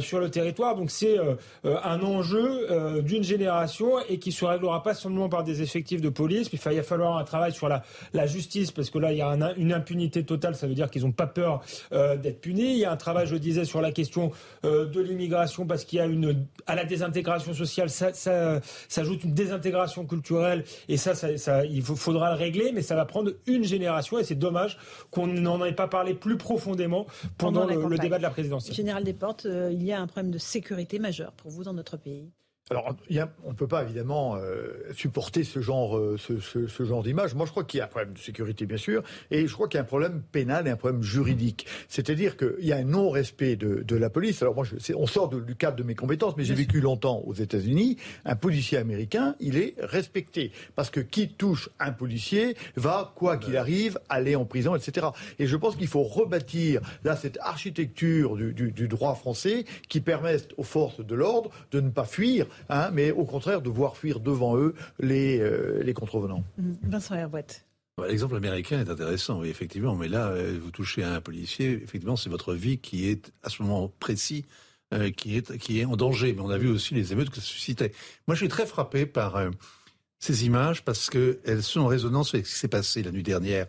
sur 0.00 0.20
le 0.20 0.30
territoire. 0.30 0.76
Donc 0.76 0.90
c'est 0.90 1.16
un 1.64 2.00
enjeu 2.00 2.67
euh, 2.70 3.02
d'une 3.02 3.22
génération 3.22 3.98
et 4.08 4.18
qui 4.18 4.32
se 4.32 4.44
réglera 4.44 4.82
pas 4.82 4.94
seulement 4.94 5.28
par 5.28 5.44
des 5.44 5.62
effectifs 5.62 6.00
de 6.00 6.08
police. 6.08 6.48
il 6.52 6.58
va 6.58 6.82
falloir 6.82 7.16
un 7.16 7.24
travail 7.24 7.52
sur 7.52 7.68
la, 7.68 7.82
la 8.12 8.26
justice 8.26 8.72
parce 8.72 8.90
que 8.90 8.98
là, 8.98 9.12
il 9.12 9.18
y 9.18 9.22
a 9.22 9.54
une 9.56 9.72
impunité 9.72 10.24
totale. 10.24 10.54
Ça 10.54 10.66
veut 10.66 10.74
dire 10.74 10.90
qu'ils 10.90 11.02
n'ont 11.02 11.12
pas 11.12 11.26
peur 11.26 11.62
euh, 11.92 12.16
d'être 12.16 12.40
punis. 12.40 12.72
Il 12.72 12.78
y 12.78 12.84
a 12.84 12.92
un 12.92 12.96
travail, 12.96 13.26
je 13.26 13.36
disais, 13.36 13.64
sur 13.64 13.80
la 13.80 13.92
question 13.92 14.32
euh, 14.64 14.86
de 14.86 15.00
l'immigration 15.00 15.66
parce 15.66 15.84
qu'il 15.84 15.98
y 15.98 16.02
a 16.02 16.06
une 16.06 16.46
à 16.66 16.74
la 16.74 16.84
désintégration 16.84 17.54
sociale, 17.54 17.90
ça, 17.90 18.12
ça 18.12 18.60
s'ajoute 18.88 19.24
une 19.24 19.34
désintégration 19.34 20.06
culturelle 20.06 20.64
et 20.88 20.96
ça, 20.96 21.14
ça, 21.14 21.36
ça 21.36 21.64
il 21.64 21.82
faudra 21.82 22.32
le 22.32 22.36
régler, 22.36 22.72
mais 22.72 22.82
ça 22.82 22.94
va 22.94 23.04
prendre 23.04 23.32
une 23.46 23.64
génération 23.64 24.18
et 24.18 24.24
c'est 24.24 24.34
dommage 24.34 24.78
qu'on 25.10 25.26
n'en 25.26 25.64
ait 25.64 25.72
pas 25.72 25.88
parlé 25.88 26.14
plus 26.14 26.36
profondément 26.36 27.06
pendant, 27.38 27.66
le, 27.66 27.86
le, 27.88 27.98
débat 27.98 28.18
de 28.18 28.22
la 28.22 28.30
présidentielle. 28.30 28.74
Général 28.74 29.04
Desportes, 29.04 29.46
il 29.70 29.82
y 29.82 29.92
a 29.92 30.00
un 30.00 30.06
problème 30.06 30.32
de 30.32 30.38
sécurité 30.38 30.98
majeur 30.98 31.32
pour 31.32 31.50
vous 31.50 31.64
dans 31.64 31.72
notre 31.72 31.96
pays. 31.96 32.30
Alors, 32.70 32.94
on 33.44 33.50
ne 33.50 33.54
peut 33.54 33.66
pas 33.66 33.82
évidemment 33.82 34.36
euh, 34.36 34.92
supporter 34.92 35.42
ce 35.44 35.60
genre, 35.60 35.96
euh, 35.96 36.16
ce, 36.18 36.38
ce, 36.38 36.66
ce, 36.66 36.84
genre 36.84 37.02
d'image. 37.02 37.34
Moi, 37.34 37.46
je 37.46 37.50
crois 37.50 37.64
qu'il 37.64 37.78
y 37.78 37.80
a 37.80 37.84
un 37.84 37.88
problème 37.88 38.12
de 38.12 38.18
sécurité, 38.18 38.66
bien 38.66 38.76
sûr, 38.76 39.02
et 39.30 39.46
je 39.46 39.52
crois 39.54 39.68
qu'il 39.68 39.78
y 39.78 39.80
a 39.80 39.82
un 39.82 39.86
problème 39.86 40.22
pénal 40.32 40.66
et 40.66 40.70
un 40.70 40.76
problème 40.76 41.02
juridique. 41.02 41.66
C'est-à-dire 41.88 42.36
qu'il 42.36 42.64
y 42.66 42.72
a 42.72 42.76
un 42.76 42.84
non-respect 42.84 43.56
de, 43.56 43.82
de, 43.82 43.96
la 43.96 44.10
police. 44.10 44.42
Alors, 44.42 44.54
moi, 44.54 44.64
je, 44.64 44.92
on 44.94 45.06
sort 45.06 45.30
de, 45.30 45.40
du 45.40 45.56
cadre 45.56 45.76
de 45.76 45.82
mes 45.82 45.94
compétences, 45.94 46.34
mais 46.36 46.44
j'ai 46.44 46.54
vécu 46.54 46.80
longtemps 46.80 47.22
aux 47.24 47.34
États-Unis. 47.34 47.96
Un 48.26 48.36
policier 48.36 48.76
américain, 48.76 49.34
il 49.40 49.56
est 49.56 49.74
respecté 49.78 50.52
parce 50.74 50.90
que 50.90 51.00
qui 51.00 51.30
touche 51.30 51.70
un 51.78 51.92
policier 51.92 52.54
va, 52.76 53.12
quoi 53.14 53.38
qu'il 53.38 53.56
arrive, 53.56 53.98
aller 54.10 54.36
en 54.36 54.44
prison, 54.44 54.76
etc. 54.76 55.06
Et 55.38 55.46
je 55.46 55.56
pense 55.56 55.76
qu'il 55.76 55.88
faut 55.88 56.02
rebâtir 56.02 56.82
là 57.02 57.16
cette 57.16 57.38
architecture 57.40 58.36
du, 58.36 58.52
du, 58.52 58.72
du 58.72 58.88
droit 58.88 59.14
français 59.14 59.64
qui 59.88 60.00
permette 60.00 60.52
aux 60.58 60.62
forces 60.62 61.00
de 61.00 61.14
l'ordre 61.14 61.50
de 61.70 61.80
ne 61.80 61.88
pas 61.88 62.04
fuir 62.04 62.46
hein, 62.68 62.90
mais 62.92 63.10
au 63.10 63.24
contraire 63.24 63.62
de 63.62 63.70
voir 63.70 63.96
fuir 63.96 64.20
devant 64.20 64.56
eux 64.56 64.74
les, 65.00 65.38
euh, 65.40 65.82
les 65.82 65.94
contrevenants. 65.94 66.44
Mmh. 66.58 66.72
Vincent 66.84 67.14
Herbouette. 67.14 67.64
L'exemple 68.06 68.36
américain 68.36 68.78
est 68.78 68.88
intéressant, 68.88 69.40
oui, 69.40 69.48
effectivement, 69.48 69.96
mais 69.96 70.06
là, 70.06 70.28
euh, 70.28 70.58
vous 70.62 70.70
touchez 70.70 71.02
à 71.02 71.14
un 71.14 71.20
policier, 71.20 71.72
effectivement, 71.82 72.14
c'est 72.14 72.30
votre 72.30 72.54
vie 72.54 72.78
qui 72.78 73.08
est 73.08 73.32
à 73.42 73.50
ce 73.50 73.62
moment 73.62 73.92
précis 73.98 74.44
euh, 74.94 75.10
qui, 75.10 75.36
est, 75.36 75.58
qui 75.58 75.80
est 75.80 75.84
en 75.84 75.96
danger. 75.96 76.32
Mais 76.32 76.40
on 76.40 76.48
a 76.48 76.56
vu 76.56 76.68
aussi 76.68 76.94
les 76.94 77.12
émeutes 77.12 77.28
que 77.28 77.36
ça 77.36 77.42
suscitait. 77.42 77.92
Moi, 78.26 78.34
je 78.34 78.40
suis 78.40 78.48
très 78.48 78.64
frappé 78.64 79.04
par 79.04 79.36
euh, 79.36 79.50
ces 80.18 80.46
images 80.46 80.82
parce 80.82 81.10
qu'elles 81.10 81.62
sont 81.62 81.80
en 81.80 81.86
résonance 81.88 82.32
avec 82.32 82.46
ce 82.46 82.54
qui 82.54 82.58
s'est 82.58 82.68
passé 82.68 83.02
la 83.02 83.10
nuit 83.10 83.22
dernière 83.22 83.66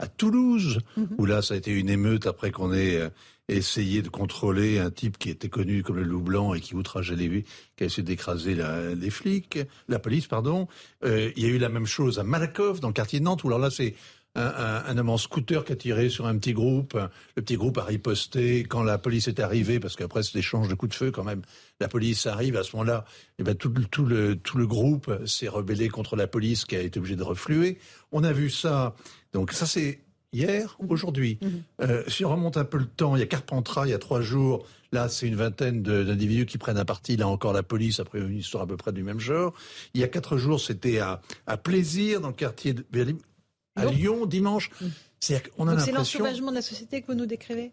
à 0.00 0.08
Toulouse, 0.08 0.80
mmh. 0.96 1.04
où 1.18 1.24
là, 1.24 1.40
ça 1.40 1.54
a 1.54 1.56
été 1.56 1.70
une 1.70 1.88
émeute 1.88 2.26
après 2.26 2.50
qu'on 2.50 2.72
ait 2.72 2.96
euh, 2.96 3.10
essayer 3.48 4.02
de 4.02 4.08
contrôler 4.08 4.78
un 4.78 4.90
type 4.90 5.18
qui 5.18 5.30
était 5.30 5.48
connu 5.48 5.82
comme 5.82 5.96
le 5.96 6.02
loup 6.02 6.20
blanc 6.20 6.54
et 6.54 6.60
qui 6.60 6.74
outrageait 6.74 7.16
les 7.16 7.44
qui 7.76 7.84
a 7.84 7.86
essayé 7.86 8.02
d'écraser 8.02 8.56
les 8.96 9.10
flics, 9.10 9.58
la 9.88 9.98
police, 9.98 10.26
pardon. 10.26 10.68
Euh, 11.04 11.30
il 11.36 11.42
y 11.42 11.46
a 11.46 11.48
eu 11.48 11.58
la 11.58 11.68
même 11.68 11.86
chose 11.86 12.18
à 12.18 12.24
Malakoff, 12.24 12.80
dans 12.80 12.88
le 12.88 12.94
quartier 12.94 13.20
de 13.20 13.24
Nantes, 13.24 13.44
où 13.44 13.48
alors 13.48 13.58
là, 13.58 13.70
c'est 13.70 13.94
un, 14.34 14.46
un, 14.46 14.84
un, 14.86 14.98
homme 14.98 15.10
en 15.10 15.16
scooter 15.16 15.64
qui 15.64 15.72
a 15.72 15.76
tiré 15.76 16.08
sur 16.08 16.26
un 16.26 16.36
petit 16.38 16.52
groupe. 16.52 16.94
Le 17.36 17.42
petit 17.42 17.56
groupe 17.56 17.78
a 17.78 17.84
riposté 17.84 18.64
quand 18.64 18.82
la 18.82 18.98
police 18.98 19.28
est 19.28 19.40
arrivée, 19.40 19.80
parce 19.80 19.96
qu'après 19.96 20.22
cet 20.22 20.36
échange 20.36 20.68
de 20.68 20.74
coups 20.74 20.90
de 20.90 20.96
feu 20.96 21.10
quand 21.10 21.24
même, 21.24 21.42
la 21.80 21.88
police 21.88 22.26
arrive 22.26 22.56
à 22.56 22.62
ce 22.62 22.76
moment-là. 22.76 23.04
Et 23.38 23.40
eh 23.40 23.42
ben 23.44 23.54
tout, 23.54 23.72
tout, 23.90 24.04
le, 24.04 24.36
tout 24.36 24.58
le 24.58 24.66
groupe 24.66 25.10
s'est 25.26 25.48
rebellé 25.48 25.88
contre 25.88 26.16
la 26.16 26.26
police 26.26 26.64
qui 26.64 26.76
a 26.76 26.80
été 26.80 26.98
obligée 26.98 27.16
de 27.16 27.22
refluer. 27.22 27.78
On 28.12 28.24
a 28.24 28.32
vu 28.32 28.50
ça. 28.50 28.94
Donc 29.32 29.52
ça 29.52 29.66
c'est 29.66 30.00
hier, 30.36 30.76
mhm. 30.80 30.90
aujourd'hui. 30.90 31.38
Mhm. 31.40 31.62
Euh, 31.82 32.04
si 32.08 32.24
on 32.24 32.30
remonte 32.30 32.56
un 32.56 32.64
peu 32.64 32.78
le 32.78 32.86
temps, 32.86 33.16
il 33.16 33.20
y 33.20 33.22
a 33.22 33.26
Carpentras, 33.26 33.86
il 33.86 33.90
y 33.90 33.94
a 33.94 33.98
trois 33.98 34.20
jours, 34.20 34.66
là 34.92 35.08
c'est 35.08 35.26
une 35.26 35.36
vingtaine 35.36 35.82
d'individus 35.82 36.46
qui 36.46 36.58
prennent 36.58 36.78
un 36.78 36.84
parti, 36.84 37.16
là 37.16 37.28
encore 37.28 37.52
la 37.52 37.62
police, 37.62 38.00
après 38.00 38.20
une 38.20 38.38
histoire 38.38 38.64
à 38.64 38.66
peu 38.66 38.76
près 38.76 38.92
du 38.92 39.02
même 39.02 39.20
genre. 39.20 39.54
Il 39.94 40.00
y 40.00 40.04
a 40.04 40.08
quatre 40.08 40.36
jours, 40.36 40.60
c'était 40.60 40.98
à, 40.98 41.20
à 41.46 41.56
Plaisir, 41.56 42.20
dans 42.20 42.28
le 42.28 42.34
quartier 42.34 42.74
de 42.74 42.84
à 43.76 43.84
Lyon, 43.86 44.26
dimanche. 44.26 44.70
Mhm. 44.80 44.90
C'est 45.20 45.92
l'ensauvagement 45.92 46.50
de 46.50 46.56
la 46.56 46.62
société 46.62 47.02
que 47.02 47.08
vous 47.08 47.18
nous 47.18 47.26
décrivez? 47.26 47.72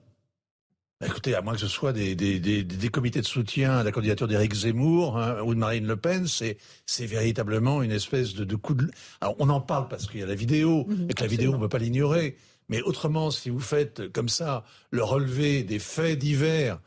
Écoutez, 1.06 1.35
à 1.35 1.41
moins 1.41 1.53
que 1.53 1.60
ce 1.60 1.68
soit 1.68 1.91
des, 1.91 2.15
des, 2.15 2.40
des, 2.40 2.64
des 2.64 2.90
comités 2.90 3.19
de 3.19 3.26
soutien 3.26 3.77
à 3.77 3.84
la 3.84 3.91
candidature 3.91 4.27
d'Éric 4.27 4.53
Zemmour 4.53 5.18
hein, 5.18 5.41
ou 5.44 5.53
de 5.53 5.60
Marine 5.60 5.85
Le 5.85 5.98
Pen, 5.98 6.27
c'est 6.27 6.57
c'est 6.85 7.06
véritablement 7.06 7.84
une 7.84 7.91
espèce 7.91 8.34
de, 8.34 8.45
de 8.45 8.56
coup 8.56 8.73
de. 8.73 8.90
Alors 9.19 9.35
on 9.40 9.49
en 9.49 9.60
parle 9.60 9.90
parce 9.90 10.07
qu'il 10.07 10.22
y 10.22 10.23
a 10.23 10.26
la 10.26 10.35
vidéo 10.35 10.88
et 11.10 11.14
que 11.14 11.22
la 11.22 11.27
vidéo 11.27 11.53
on 11.53 11.60
peut 11.60 11.69
pas 11.69 11.80
l'ignorer. 11.80 12.38
Mais 12.69 12.81
autrement, 12.81 13.31
si 13.31 13.49
vous 13.49 13.60
faites 13.60 14.11
comme 14.11 14.30
ça 14.30 14.64
le 14.91 15.03
relevé 15.03 15.64
des 15.64 15.80
faits 15.80 16.18
divers 16.18 16.80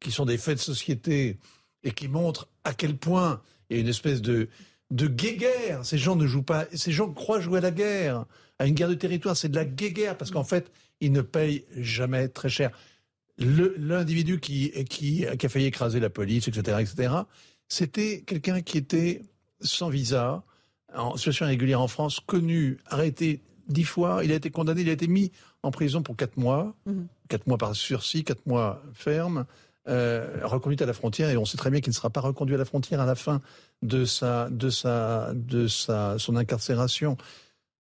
qui 0.00 0.10
sont 0.10 0.26
des 0.26 0.38
faits 0.38 0.58
de 0.58 0.62
société 0.62 1.38
et 1.82 1.92
qui 1.92 2.08
montrent 2.08 2.48
à 2.64 2.74
quel 2.74 2.96
point 2.96 3.40
il 3.68 3.76
y 3.76 3.78
a 3.78 3.82
une 3.82 3.88
espèce 3.88 4.20
de 4.22 4.48
de 4.90 5.08
guéguerre. 5.08 5.84
Ces 5.84 5.98
gens 5.98 6.16
ne 6.16 6.26
jouent 6.26 6.42
pas. 6.42 6.66
Ces 6.72 6.92
gens 6.92 7.10
croient 7.10 7.40
jouer 7.40 7.58
à 7.58 7.62
la 7.62 7.70
guerre, 7.70 8.24
à 8.58 8.66
une 8.66 8.74
guerre 8.74 8.88
de 8.88 8.94
territoire. 8.94 9.36
C'est 9.36 9.48
de 9.48 9.56
la 9.56 9.64
guéguerre 9.64 10.16
parce 10.16 10.30
qu'en 10.30 10.44
fait, 10.44 10.70
ils 11.00 11.12
ne 11.12 11.22
payent 11.22 11.64
jamais 11.76 12.28
très 12.28 12.48
cher. 12.48 12.70
L'individu 13.38 14.38
qui, 14.38 14.70
qui, 14.84 15.26
qui 15.38 15.46
a 15.46 15.48
failli 15.48 15.66
écraser 15.66 15.98
la 15.98 16.10
police, 16.10 16.46
etc., 16.46 16.78
etc., 16.80 17.14
c'était 17.66 18.22
quelqu'un 18.22 18.60
qui 18.60 18.78
était 18.78 19.22
sans 19.60 19.88
visa, 19.88 20.44
en 20.94 21.16
situation 21.16 21.46
irrégulière 21.46 21.80
en 21.80 21.88
France, 21.88 22.20
connu, 22.20 22.78
arrêté 22.86 23.42
dix 23.68 23.84
fois. 23.84 24.24
Il 24.24 24.32
a 24.32 24.34
été 24.34 24.50
condamné, 24.50 24.82
il 24.82 24.88
a 24.88 24.92
été 24.92 25.06
mis 25.08 25.32
en 25.62 25.70
prison 25.70 26.02
pour 26.02 26.16
quatre 26.16 26.36
mois, 26.36 26.74
Mhm. 26.86 27.06
quatre 27.28 27.46
mois 27.46 27.58
par 27.58 27.74
sursis, 27.74 28.24
quatre 28.24 28.44
mois 28.46 28.82
ferme, 28.92 29.46
euh, 29.88 30.40
reconduit 30.44 30.82
à 30.82 30.86
la 30.86 30.92
frontière. 30.92 31.30
Et 31.30 31.36
on 31.36 31.44
sait 31.44 31.56
très 31.58 31.70
bien 31.70 31.80
qu'il 31.80 31.90
ne 31.90 31.94
sera 31.94 32.10
pas 32.10 32.20
reconduit 32.20 32.54
à 32.54 32.58
la 32.58 32.64
frontière 32.64 33.00
à 33.00 33.06
la 33.06 33.14
fin 33.14 33.40
de 33.82 34.04
sa, 34.04 34.48
de 34.50 34.70
sa, 34.70 35.32
de 35.34 35.66
sa, 35.66 36.18
son 36.18 36.36
incarcération. 36.36 37.16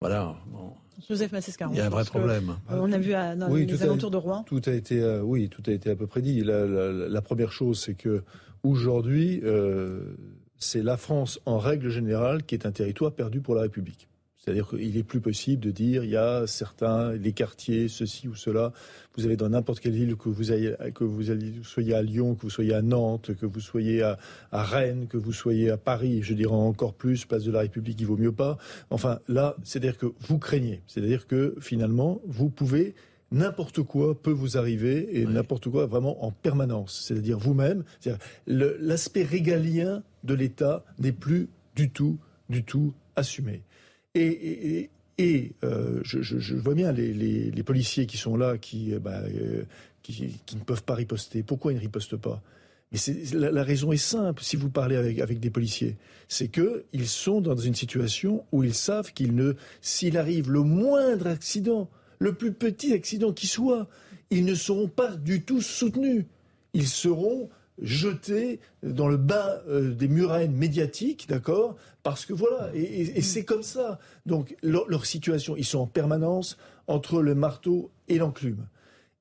Voilà. 0.01 0.37
Bon. 0.49 0.73
Joseph 1.09 1.31
Massescaron. 1.33 1.73
Il 1.75 1.77
y 1.77 1.81
a 1.81 1.87
un 1.87 1.91
vrai 1.91 2.05
problème. 2.05 2.57
On 2.71 2.91
a 2.91 2.99
vu 2.99 3.13
à, 3.13 3.37
dans 3.37 3.51
Oui, 3.51 3.67
les 3.67 3.77
tout 3.77 3.83
a- 3.83 3.85
alentours 3.85 4.11
de 4.11 4.17
Rouen. 4.17 4.43
Tout 4.45 4.63
a 4.67 4.73
été, 4.73 5.01
euh, 5.03 5.21
oui, 5.21 5.49
tout 5.51 5.63
a 5.67 5.71
été 5.73 5.91
à 5.91 5.97
peu 5.97 6.07
près 6.07 6.23
dit. 6.23 6.43
La, 6.43 6.65
la- 6.67 6.91
la 7.09 7.23
première 7.23 7.53
chose, 7.53 7.79
c'est 7.81 7.95
que 7.95 8.25
aujourd'hui, 8.63 9.41
euh, 9.45 10.17
c'est 10.59 10.83
la 10.83 10.97
France, 10.97 11.39
en 11.45 11.59
règle 11.59 11.91
générale, 11.91 12.43
qui 12.45 12.55
est 12.55 12.67
un 12.67 12.73
territoire 12.73 13.13
perdu 13.13 13.41
pour 13.43 13.55
la 13.55 13.63
République. 13.63 14.09
C'est-à-dire 14.47 14.69
qu'il 14.69 14.97
est 14.97 15.03
plus 15.03 15.21
possible 15.21 15.61
de 15.61 15.73
dire 15.73 16.05
il 16.05 16.11
y 16.11 16.17
a 16.17 16.47
certains, 16.47 17.11
les 17.15 17.33
quartiers, 17.33 17.89
ceci 17.89 18.29
ou 18.29 18.37
cela. 18.37 18.73
Vous 19.17 19.25
avez 19.25 19.37
dans 19.37 19.49
n'importe 19.49 19.81
quelle 19.81 19.95
ville 19.95 20.15
que 20.15 20.29
vous 20.29 20.53
ayez, 20.53 20.73
que 20.95 21.03
vous, 21.03 21.33
ayez- 21.33 21.51
vous 21.51 21.65
soyez 21.65 21.95
à 21.95 22.03
Lyon, 22.03 22.37
que 22.37 22.43
vous 22.43 22.51
soyez 22.51 22.73
à 22.73 22.81
Nantes, 22.81 23.35
que 23.35 23.45
vous 23.45 23.59
soyez 23.59 24.03
à, 24.03 24.19
à 24.53 24.63
Rennes, 24.63 25.09
que 25.09 25.17
vous 25.17 25.33
soyez 25.33 25.71
à 25.71 25.77
Paris, 25.77 26.23
je 26.23 26.33
dirais 26.33 26.55
encore 26.55 26.95
plus, 26.95 27.25
place 27.25 27.43
de 27.43 27.51
la 27.51 27.59
République, 27.59 28.01
il 28.01 28.07
vaut 28.07 28.17
mieux 28.17 28.31
pas. 28.31 28.57
Enfin, 28.91 29.19
là, 29.27 29.57
c'est-à-dire 29.65 29.99
que 29.99 30.07
vous 30.21 30.39
craignez. 30.39 30.81
C'est-à-dire 30.87 31.27
que 31.27 31.57
finalement, 31.59 32.21
vous 32.25 32.49
pouvez 32.49 32.95
n'importe 33.33 33.83
quoi 33.83 34.15
peut 34.15 34.31
vous 34.31 34.57
arriver 34.57 35.19
et 35.21 35.27
n'importe 35.27 35.69
quoi 35.69 35.87
vraiment 35.87 36.25
en 36.25 36.31
permanence. 36.31 37.03
C'est-à-dire 37.05 37.41
vous-même. 37.41 37.83
L'aspect 38.47 39.25
régalien 39.25 40.05
de 40.23 40.35
l'État 40.35 40.85
n'est 41.01 41.11
plus 41.11 41.49
du 41.75 41.91
tout, 41.91 42.19
du 42.49 42.63
tout 42.63 42.95
assumé. 43.17 43.63
Et, 44.17 44.91
et- 45.19 45.53
euh, 45.65 46.01
je, 46.05 46.55
vois 46.57 46.75
bien 46.75 46.93
les, 46.93 47.63
policiers 47.63 48.07
qui 48.07 48.17
sont 48.17 48.37
là, 48.37 48.59
qui, 48.59 48.93
euh, 48.93 48.99
bah, 48.99 49.23
euh, 49.23 49.63
qui, 50.03 50.39
ne 50.55 50.61
peuvent 50.61 50.83
pas 50.83 50.95
riposter. 50.95 51.43
Pourquoi 51.43 51.73
ils 51.73 51.77
ne 51.77 51.81
ripostent 51.81 52.17
pas? 52.17 52.43
Mais 52.93 52.99
la 53.33 53.65
raison 53.65 53.93
est 53.93 53.97
simple. 53.97 54.43
Si 54.43 54.57
vous 54.57 54.71
parlez 54.71 54.97
avec, 54.97 55.19
avec 55.19 55.41
des 55.41 55.51
policiers, 55.51 55.97
c'est 56.29 56.49
que 56.49 56.85
ils 56.93 57.09
sont 57.09 57.41
dans 57.41 57.57
une 57.57 57.75
situation 57.75 58.45
où 58.53 58.63
ils 58.63 58.75
savent 58.75 59.13
qu'ils 59.13 59.35
ne, 59.35 59.55
s'il 59.81 60.17
arrive 60.19 60.51
le 60.51 60.63
moindre 60.63 61.27
accident, 61.27 61.91
le 62.19 62.33
plus 62.35 62.53
petit 62.53 62.93
accident 62.93 63.33
qui 63.33 63.47
soit, 63.47 63.89
ils 64.31 64.45
ne 64.45 64.55
seront 64.55 64.89
pas 64.89 65.17
du 65.17 65.43
tout 65.43 65.61
soutenus. 65.61 66.27
Ils 66.75 66.87
seront 66.87 67.49
jetés 67.81 68.61
dans 68.83 69.09
le 69.09 69.17
bas 69.17 69.63
euh, 69.69 69.93
des 69.93 70.09
murailles 70.09 70.49
médiatiques, 70.49 71.27
d'accord? 71.29 71.77
Parce 72.03 72.25
que 72.25 72.33
voilà, 72.33 72.71
et, 72.75 73.21
c'est 73.23 73.45
comme 73.45 73.63
ça. 73.63 73.99
Donc 74.25 74.57
leur, 74.63 75.07
situation, 75.07 75.57
ils 75.57 75.65
sont 75.65 75.81
en 75.81 75.87
permanence 75.87 76.57
entre 76.87 77.23
le 77.23 77.35
marteau 77.35 77.91
et 78.09 78.19
l'enclume. 78.19 78.67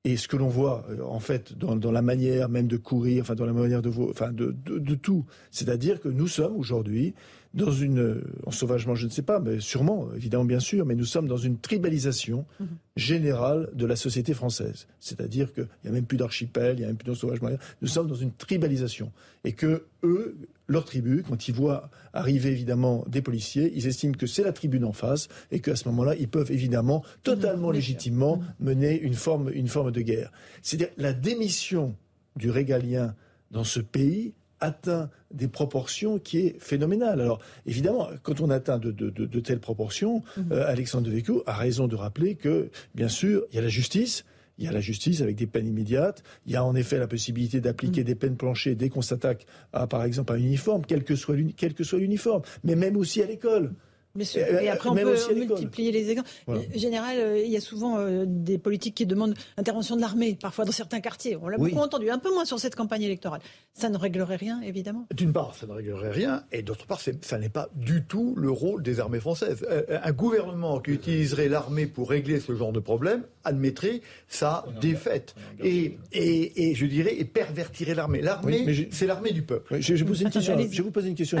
Et 0.04 0.16
ce 0.16 0.28
que 0.28 0.36
l'on 0.36 0.48
voit, 0.48 0.86
euh, 0.90 1.02
en 1.02 1.20
fait, 1.20 1.58
dans, 1.58 1.90
la 1.90 2.02
manière 2.02 2.48
même 2.48 2.68
de 2.68 2.76
courir, 2.76 3.22
enfin, 3.22 3.34
dans 3.34 3.46
la 3.46 3.52
manière 3.52 3.82
de 3.82 4.94
tout, 4.94 5.24
c'est-à-dire 5.50 6.00
que 6.00 6.08
nous 6.08 6.28
sommes 6.28 6.56
aujourd'hui 6.56 7.14
dans 7.56 7.72
une, 7.72 7.98
euh, 7.98 8.22
en 8.44 8.50
sauvagement, 8.50 8.94
je 8.94 9.06
ne 9.06 9.10
sais 9.10 9.22
pas, 9.22 9.40
mais 9.40 9.60
sûrement, 9.60 10.08
évidemment, 10.14 10.44
bien 10.44 10.60
sûr, 10.60 10.84
mais 10.84 10.94
nous 10.94 11.06
sommes 11.06 11.26
dans 11.26 11.38
une 11.38 11.58
tribalisation 11.58 12.44
générale 12.96 13.70
de 13.72 13.86
la 13.86 13.96
société 13.96 14.34
française. 14.34 14.86
C'est-à-dire 15.00 15.52
qu'il 15.54 15.66
n'y 15.82 15.90
a 15.90 15.92
même 15.92 16.04
plus 16.04 16.18
d'archipel, 16.18 16.76
il 16.76 16.80
n'y 16.80 16.84
a 16.84 16.88
même 16.88 16.98
plus 16.98 17.06
d'ensauvagement. 17.06 17.48
Nous 17.80 17.88
sommes 17.88 18.08
dans 18.08 18.14
une 18.14 18.32
tribalisation. 18.32 19.10
Et 19.44 19.52
que 19.52 19.86
eux, 20.02 20.36
leur 20.68 20.84
tribu, 20.84 21.24
quand 21.26 21.48
ils 21.48 21.54
voient 21.54 21.90
arriver 22.12 22.50
évidemment 22.50 23.04
des 23.08 23.22
policiers, 23.22 23.72
ils 23.74 23.86
estiment 23.86 24.14
que 24.14 24.26
c'est 24.26 24.44
la 24.44 24.52
tribu 24.52 24.78
d'en 24.78 24.92
face 24.92 25.28
et 25.50 25.60
qu'à 25.60 25.76
ce 25.76 25.88
moment-là, 25.88 26.14
ils 26.16 26.28
peuvent 26.28 26.52
évidemment 26.52 27.02
totalement 27.22 27.70
légitimement 27.70 28.42
mener 28.60 29.00
une 29.00 29.14
forme, 29.14 29.50
une 29.54 29.68
forme 29.68 29.92
de 29.92 30.02
guerre. 30.02 30.30
C'est-à-dire 30.60 30.92
la 30.98 31.14
démission 31.14 31.96
du 32.36 32.50
régalien 32.50 33.14
dans 33.50 33.64
ce 33.64 33.80
pays 33.80 34.34
atteint 34.60 35.10
des 35.32 35.48
proportions 35.48 36.18
qui 36.18 36.38
est 36.38 36.56
phénoménale. 36.60 37.20
Alors 37.20 37.40
évidemment, 37.66 38.08
quand 38.22 38.40
on 38.40 38.50
atteint 38.50 38.78
de, 38.78 38.90
de- 38.90 39.10
de- 39.10 39.26
de 39.26 39.40
telles 39.40 39.60
proportions, 39.60 40.22
euh, 40.50 40.64
Alexandre 40.66 41.06
Devecchio 41.08 41.42
a 41.46 41.54
raison 41.54 41.88
de 41.88 41.96
rappeler 41.96 42.34
que, 42.36 42.70
bien 42.94 43.08
sûr, 43.08 43.44
il 43.52 43.56
y 43.56 43.58
a 43.58 43.62
la 43.62 43.68
justice, 43.68 44.24
il 44.58 44.64
y 44.64 44.68
a 44.68 44.72
la 44.72 44.80
justice 44.80 45.20
avec 45.20 45.36
des 45.36 45.46
peines 45.46 45.66
immédiates. 45.66 46.22
Il 46.46 46.52
y 46.52 46.56
a 46.56 46.64
en 46.64 46.74
effet 46.74 46.98
la 46.98 47.06
possibilité 47.06 47.60
d'appliquer 47.60 48.04
des 48.04 48.14
peines 48.14 48.36
planchées 48.38 48.74
dès 48.74 48.88
qu'on 48.88 49.02
s'attaque 49.02 49.44
à, 49.74 49.86
par 49.86 50.02
exemple, 50.04 50.32
à 50.32 50.36
un 50.36 50.38
uniforme, 50.38 50.82
quel 50.86 51.04
que 51.04 51.14
soit 51.14 51.36
l'uniforme, 51.98 52.40
mais 52.64 52.74
même 52.74 52.96
aussi 52.96 53.20
à 53.22 53.26
l'école. 53.26 53.72
Bien 54.16 54.24
sûr. 54.24 54.42
Euh, 54.48 54.60
Et 54.60 54.68
après, 54.68 54.88
on 54.88 54.94
même 54.94 55.06
peut 55.06 55.34
multiplier 55.34 55.92
les 55.92 56.10
exemples. 56.10 56.28
Voilà. 56.46 56.62
En 56.74 56.78
général, 56.78 57.16
euh, 57.18 57.38
il 57.44 57.50
y 57.50 57.56
a 57.56 57.60
souvent 57.60 57.98
euh, 57.98 58.24
des 58.26 58.58
politiques 58.58 58.94
qui 58.94 59.06
demandent 59.06 59.34
l'intervention 59.56 59.94
de 59.96 60.00
l'armée, 60.00 60.36
parfois 60.40 60.64
dans 60.64 60.72
certains 60.72 61.00
quartiers. 61.00 61.36
On 61.36 61.48
l'a 61.48 61.58
Oui. 61.58 61.70
beaucoup 61.70 61.82
entendu, 61.82 62.10
un 62.10 62.18
peu 62.18 62.30
moins 62.32 62.44
sur 62.44 62.58
cette 62.58 62.74
campagne 62.74 63.02
électorale. 63.02 63.40
Ça 63.74 63.88
ne 63.88 63.96
réglerait 63.98 64.36
rien, 64.36 64.60
évidemment. 64.62 65.06
D'une 65.14 65.32
part, 65.32 65.54
ça 65.54 65.66
ne 65.66 65.72
réglerait 65.72 66.10
rien, 66.10 66.44
et 66.50 66.62
d'autre 66.62 66.86
part, 66.86 67.00
ça 67.00 67.38
n'est 67.38 67.48
pas 67.50 67.68
du 67.74 68.04
tout 68.04 68.34
le 68.36 68.50
rôle 68.50 68.82
des 68.82 69.00
armées 69.00 69.20
françaises. 69.20 69.64
Un 70.02 70.12
gouvernement 70.12 70.80
qui 70.80 70.92
utiliserait 70.92 71.48
l'armée 71.48 71.86
pour 71.86 72.08
régler 72.10 72.40
ce 72.40 72.54
genre 72.54 72.72
de 72.72 72.80
problème 72.80 73.22
admettrait 73.44 74.00
sa 74.28 74.64
défaite. 74.80 75.34
Et, 75.62 75.98
et, 76.12 76.70
et 76.70 76.74
je 76.74 76.86
dirais, 76.86 77.14
et 77.18 77.24
pervertirait 77.24 77.94
l'armée. 77.94 78.20
L'armée, 78.22 78.64
Oui, 78.66 78.88
c'est 78.90 79.06
l'armée 79.06 79.32
du 79.32 79.42
peuple. 79.42 79.74
Oui, 79.74 79.82
J'ai 79.82 79.96
j'ai 79.96 80.04
posé 80.04 80.24
une 80.24 80.30
question. 80.30 80.56
Je 80.58 80.76
vais 80.78 80.82
vous 80.82 80.90
poser 80.90 81.08
une 81.08 81.14
question. 81.14 81.38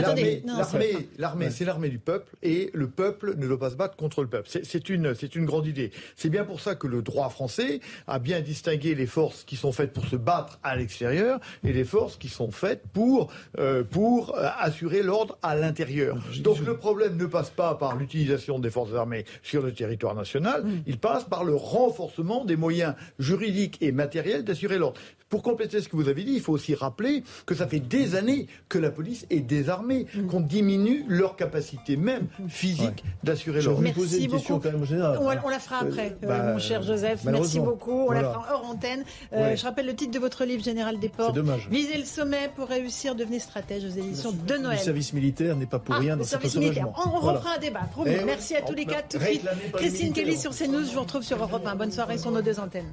L'armée, 1.18 1.50
c'est 1.50 1.64
l'armée 1.64 1.88
du 1.88 1.98
peuple 1.98 2.34
et 2.42 2.65
le 2.74 2.88
peuple 2.88 3.34
ne 3.36 3.46
doit 3.46 3.58
pas 3.58 3.70
se 3.70 3.76
battre 3.76 3.96
contre 3.96 4.22
le 4.22 4.28
peuple. 4.28 4.48
C'est, 4.48 4.88
une, 4.88 5.14
grande 5.44 5.66
idée. 5.66 5.90
C'est 6.16 6.28
bien 6.28 6.44
pour 6.44 6.60
ça 6.60 6.74
que 6.74 6.86
le 6.86 7.02
droit 7.02 7.28
français 7.28 7.80
a 8.06 8.18
bien 8.18 8.40
distingué 8.40 8.94
les 8.94 9.06
forces 9.06 9.44
qui 9.44 9.56
sont 9.56 9.72
faites 9.72 9.92
pour 9.92 10.06
se 10.06 10.16
battre 10.16 10.58
à 10.62 10.76
l'extérieur 10.76 11.40
et 11.64 11.72
les 11.72 11.84
forces 11.84 12.16
qui 12.16 12.28
sont 12.28 12.50
faites 12.50 12.82
pour, 12.92 13.32
euh, 13.58 13.84
pour 13.84 14.36
euh, 14.36 14.48
assurer 14.58 15.02
l'ordre 15.02 15.38
à 15.42 15.56
l'intérieur. 15.56 16.16
Donc 16.40 16.60
le 16.60 16.76
problème 16.76 17.16
ne 17.16 17.26
passe 17.26 17.50
pas 17.50 17.74
par 17.74 17.96
l'utilisation 17.96 18.58
des 18.58 18.70
forces 18.70 18.94
armées 18.94 19.24
sur 19.42 19.62
le 19.62 19.72
territoire 19.72 20.14
national, 20.14 20.64
il 20.86 20.98
passe 20.98 21.24
par 21.24 21.44
le 21.44 21.54
renforcement 21.54 22.44
des 22.44 22.56
moyens 22.56 22.94
juridiques 23.18 23.78
et 23.80 23.92
matériels 23.92 24.44
d'assurer 24.44 24.78
l'ordre. 24.78 25.00
Pour 25.28 25.42
compléter 25.42 25.80
ce 25.80 25.88
que 25.88 25.96
vous 25.96 26.08
avez 26.08 26.22
dit, 26.22 26.32
il 26.34 26.40
faut 26.40 26.52
aussi 26.52 26.74
rappeler 26.74 27.24
que 27.46 27.54
ça 27.54 27.66
fait 27.66 27.80
des 27.80 28.14
années 28.14 28.46
que 28.68 28.78
la 28.78 28.90
police 28.90 29.26
est 29.30 29.40
désarmée, 29.40 30.06
qu'on 30.30 30.40
diminue 30.40 31.04
leur 31.08 31.34
capacité 31.36 31.96
même 31.96 32.28
physique 32.48 33.02
d'assurer 33.24 33.60
Je 33.60 33.68
vais 33.68 33.74
l'ordre. 33.74 33.88
vous 33.88 33.92
poser 34.00 34.22
une 34.24 34.30
question 34.30 34.60
quand 34.60 34.70
même 34.72 34.84
générale. 34.84 35.18
On, 35.20 35.26
on 35.44 35.48
la 35.48 35.58
fera 35.58 35.78
après, 35.82 36.10
Euh, 36.22 36.24
euh, 36.24 36.28
bah, 36.28 36.52
mon 36.52 36.58
cher 36.58 36.82
Joseph. 36.82 37.24
Merci 37.24 37.58
beaucoup. 37.58 38.06
On 38.08 38.12
la 38.12 38.20
fera 38.20 38.46
hors 38.54 38.66
antenne. 38.70 39.04
Euh, 39.32 39.50
Ouais. 39.50 39.56
Je 39.56 39.64
rappelle 39.64 39.86
le 39.86 39.94
titre 39.94 40.12
de 40.12 40.18
votre 40.18 40.44
livre, 40.44 40.62
Général 40.62 40.98
des 40.98 41.08
Ports. 41.08 41.28
C'est 41.28 41.34
dommage. 41.34 41.68
Visez 41.70 41.98
le 41.98 42.04
sommet 42.04 42.50
pour 42.56 42.68
réussir, 42.68 43.14
devenez 43.14 43.38
stratège 43.38 43.84
aux 43.84 43.88
éditions 43.98 44.32
de 44.32 44.52
Le 44.54 44.58
Noël. 44.60 44.78
service 44.78 45.12
militaire 45.12 45.56
n'est 45.56 45.66
pas 45.66 45.78
pour 45.78 45.94
Ah, 45.94 45.98
rien 45.98 46.14
le 46.14 46.20
dans 46.20 46.24
service 46.26 46.54
militaire. 46.56 46.88
On, 47.04 47.18
Voilà. 47.20 47.38
refera 47.38 47.54
un 47.56 47.58
débat, 47.58 47.80
promis. 47.90 48.10
Eh. 48.20 48.24
Merci 48.24 48.54
à 48.56 48.62
tous 48.62 48.74
les 48.74 48.86
quatre. 48.86 49.08
Tout 49.08 49.18
de 49.18 49.24
suite, 49.24 49.42
Christine. 49.74 50.12
Kelly 50.12 50.36
sur 50.36 50.52
CNews. 50.52 50.84
Je 50.84 50.94
vous 50.94 51.00
retrouve 51.00 51.22
sur 51.22 51.40
Europe 51.42 51.66
1. 51.66 51.74
Bonne 51.74 51.92
soirée 51.92 52.16
sur 52.18 52.30
nos 52.30 52.42
deux 52.42 52.58
antennes. 52.60 52.92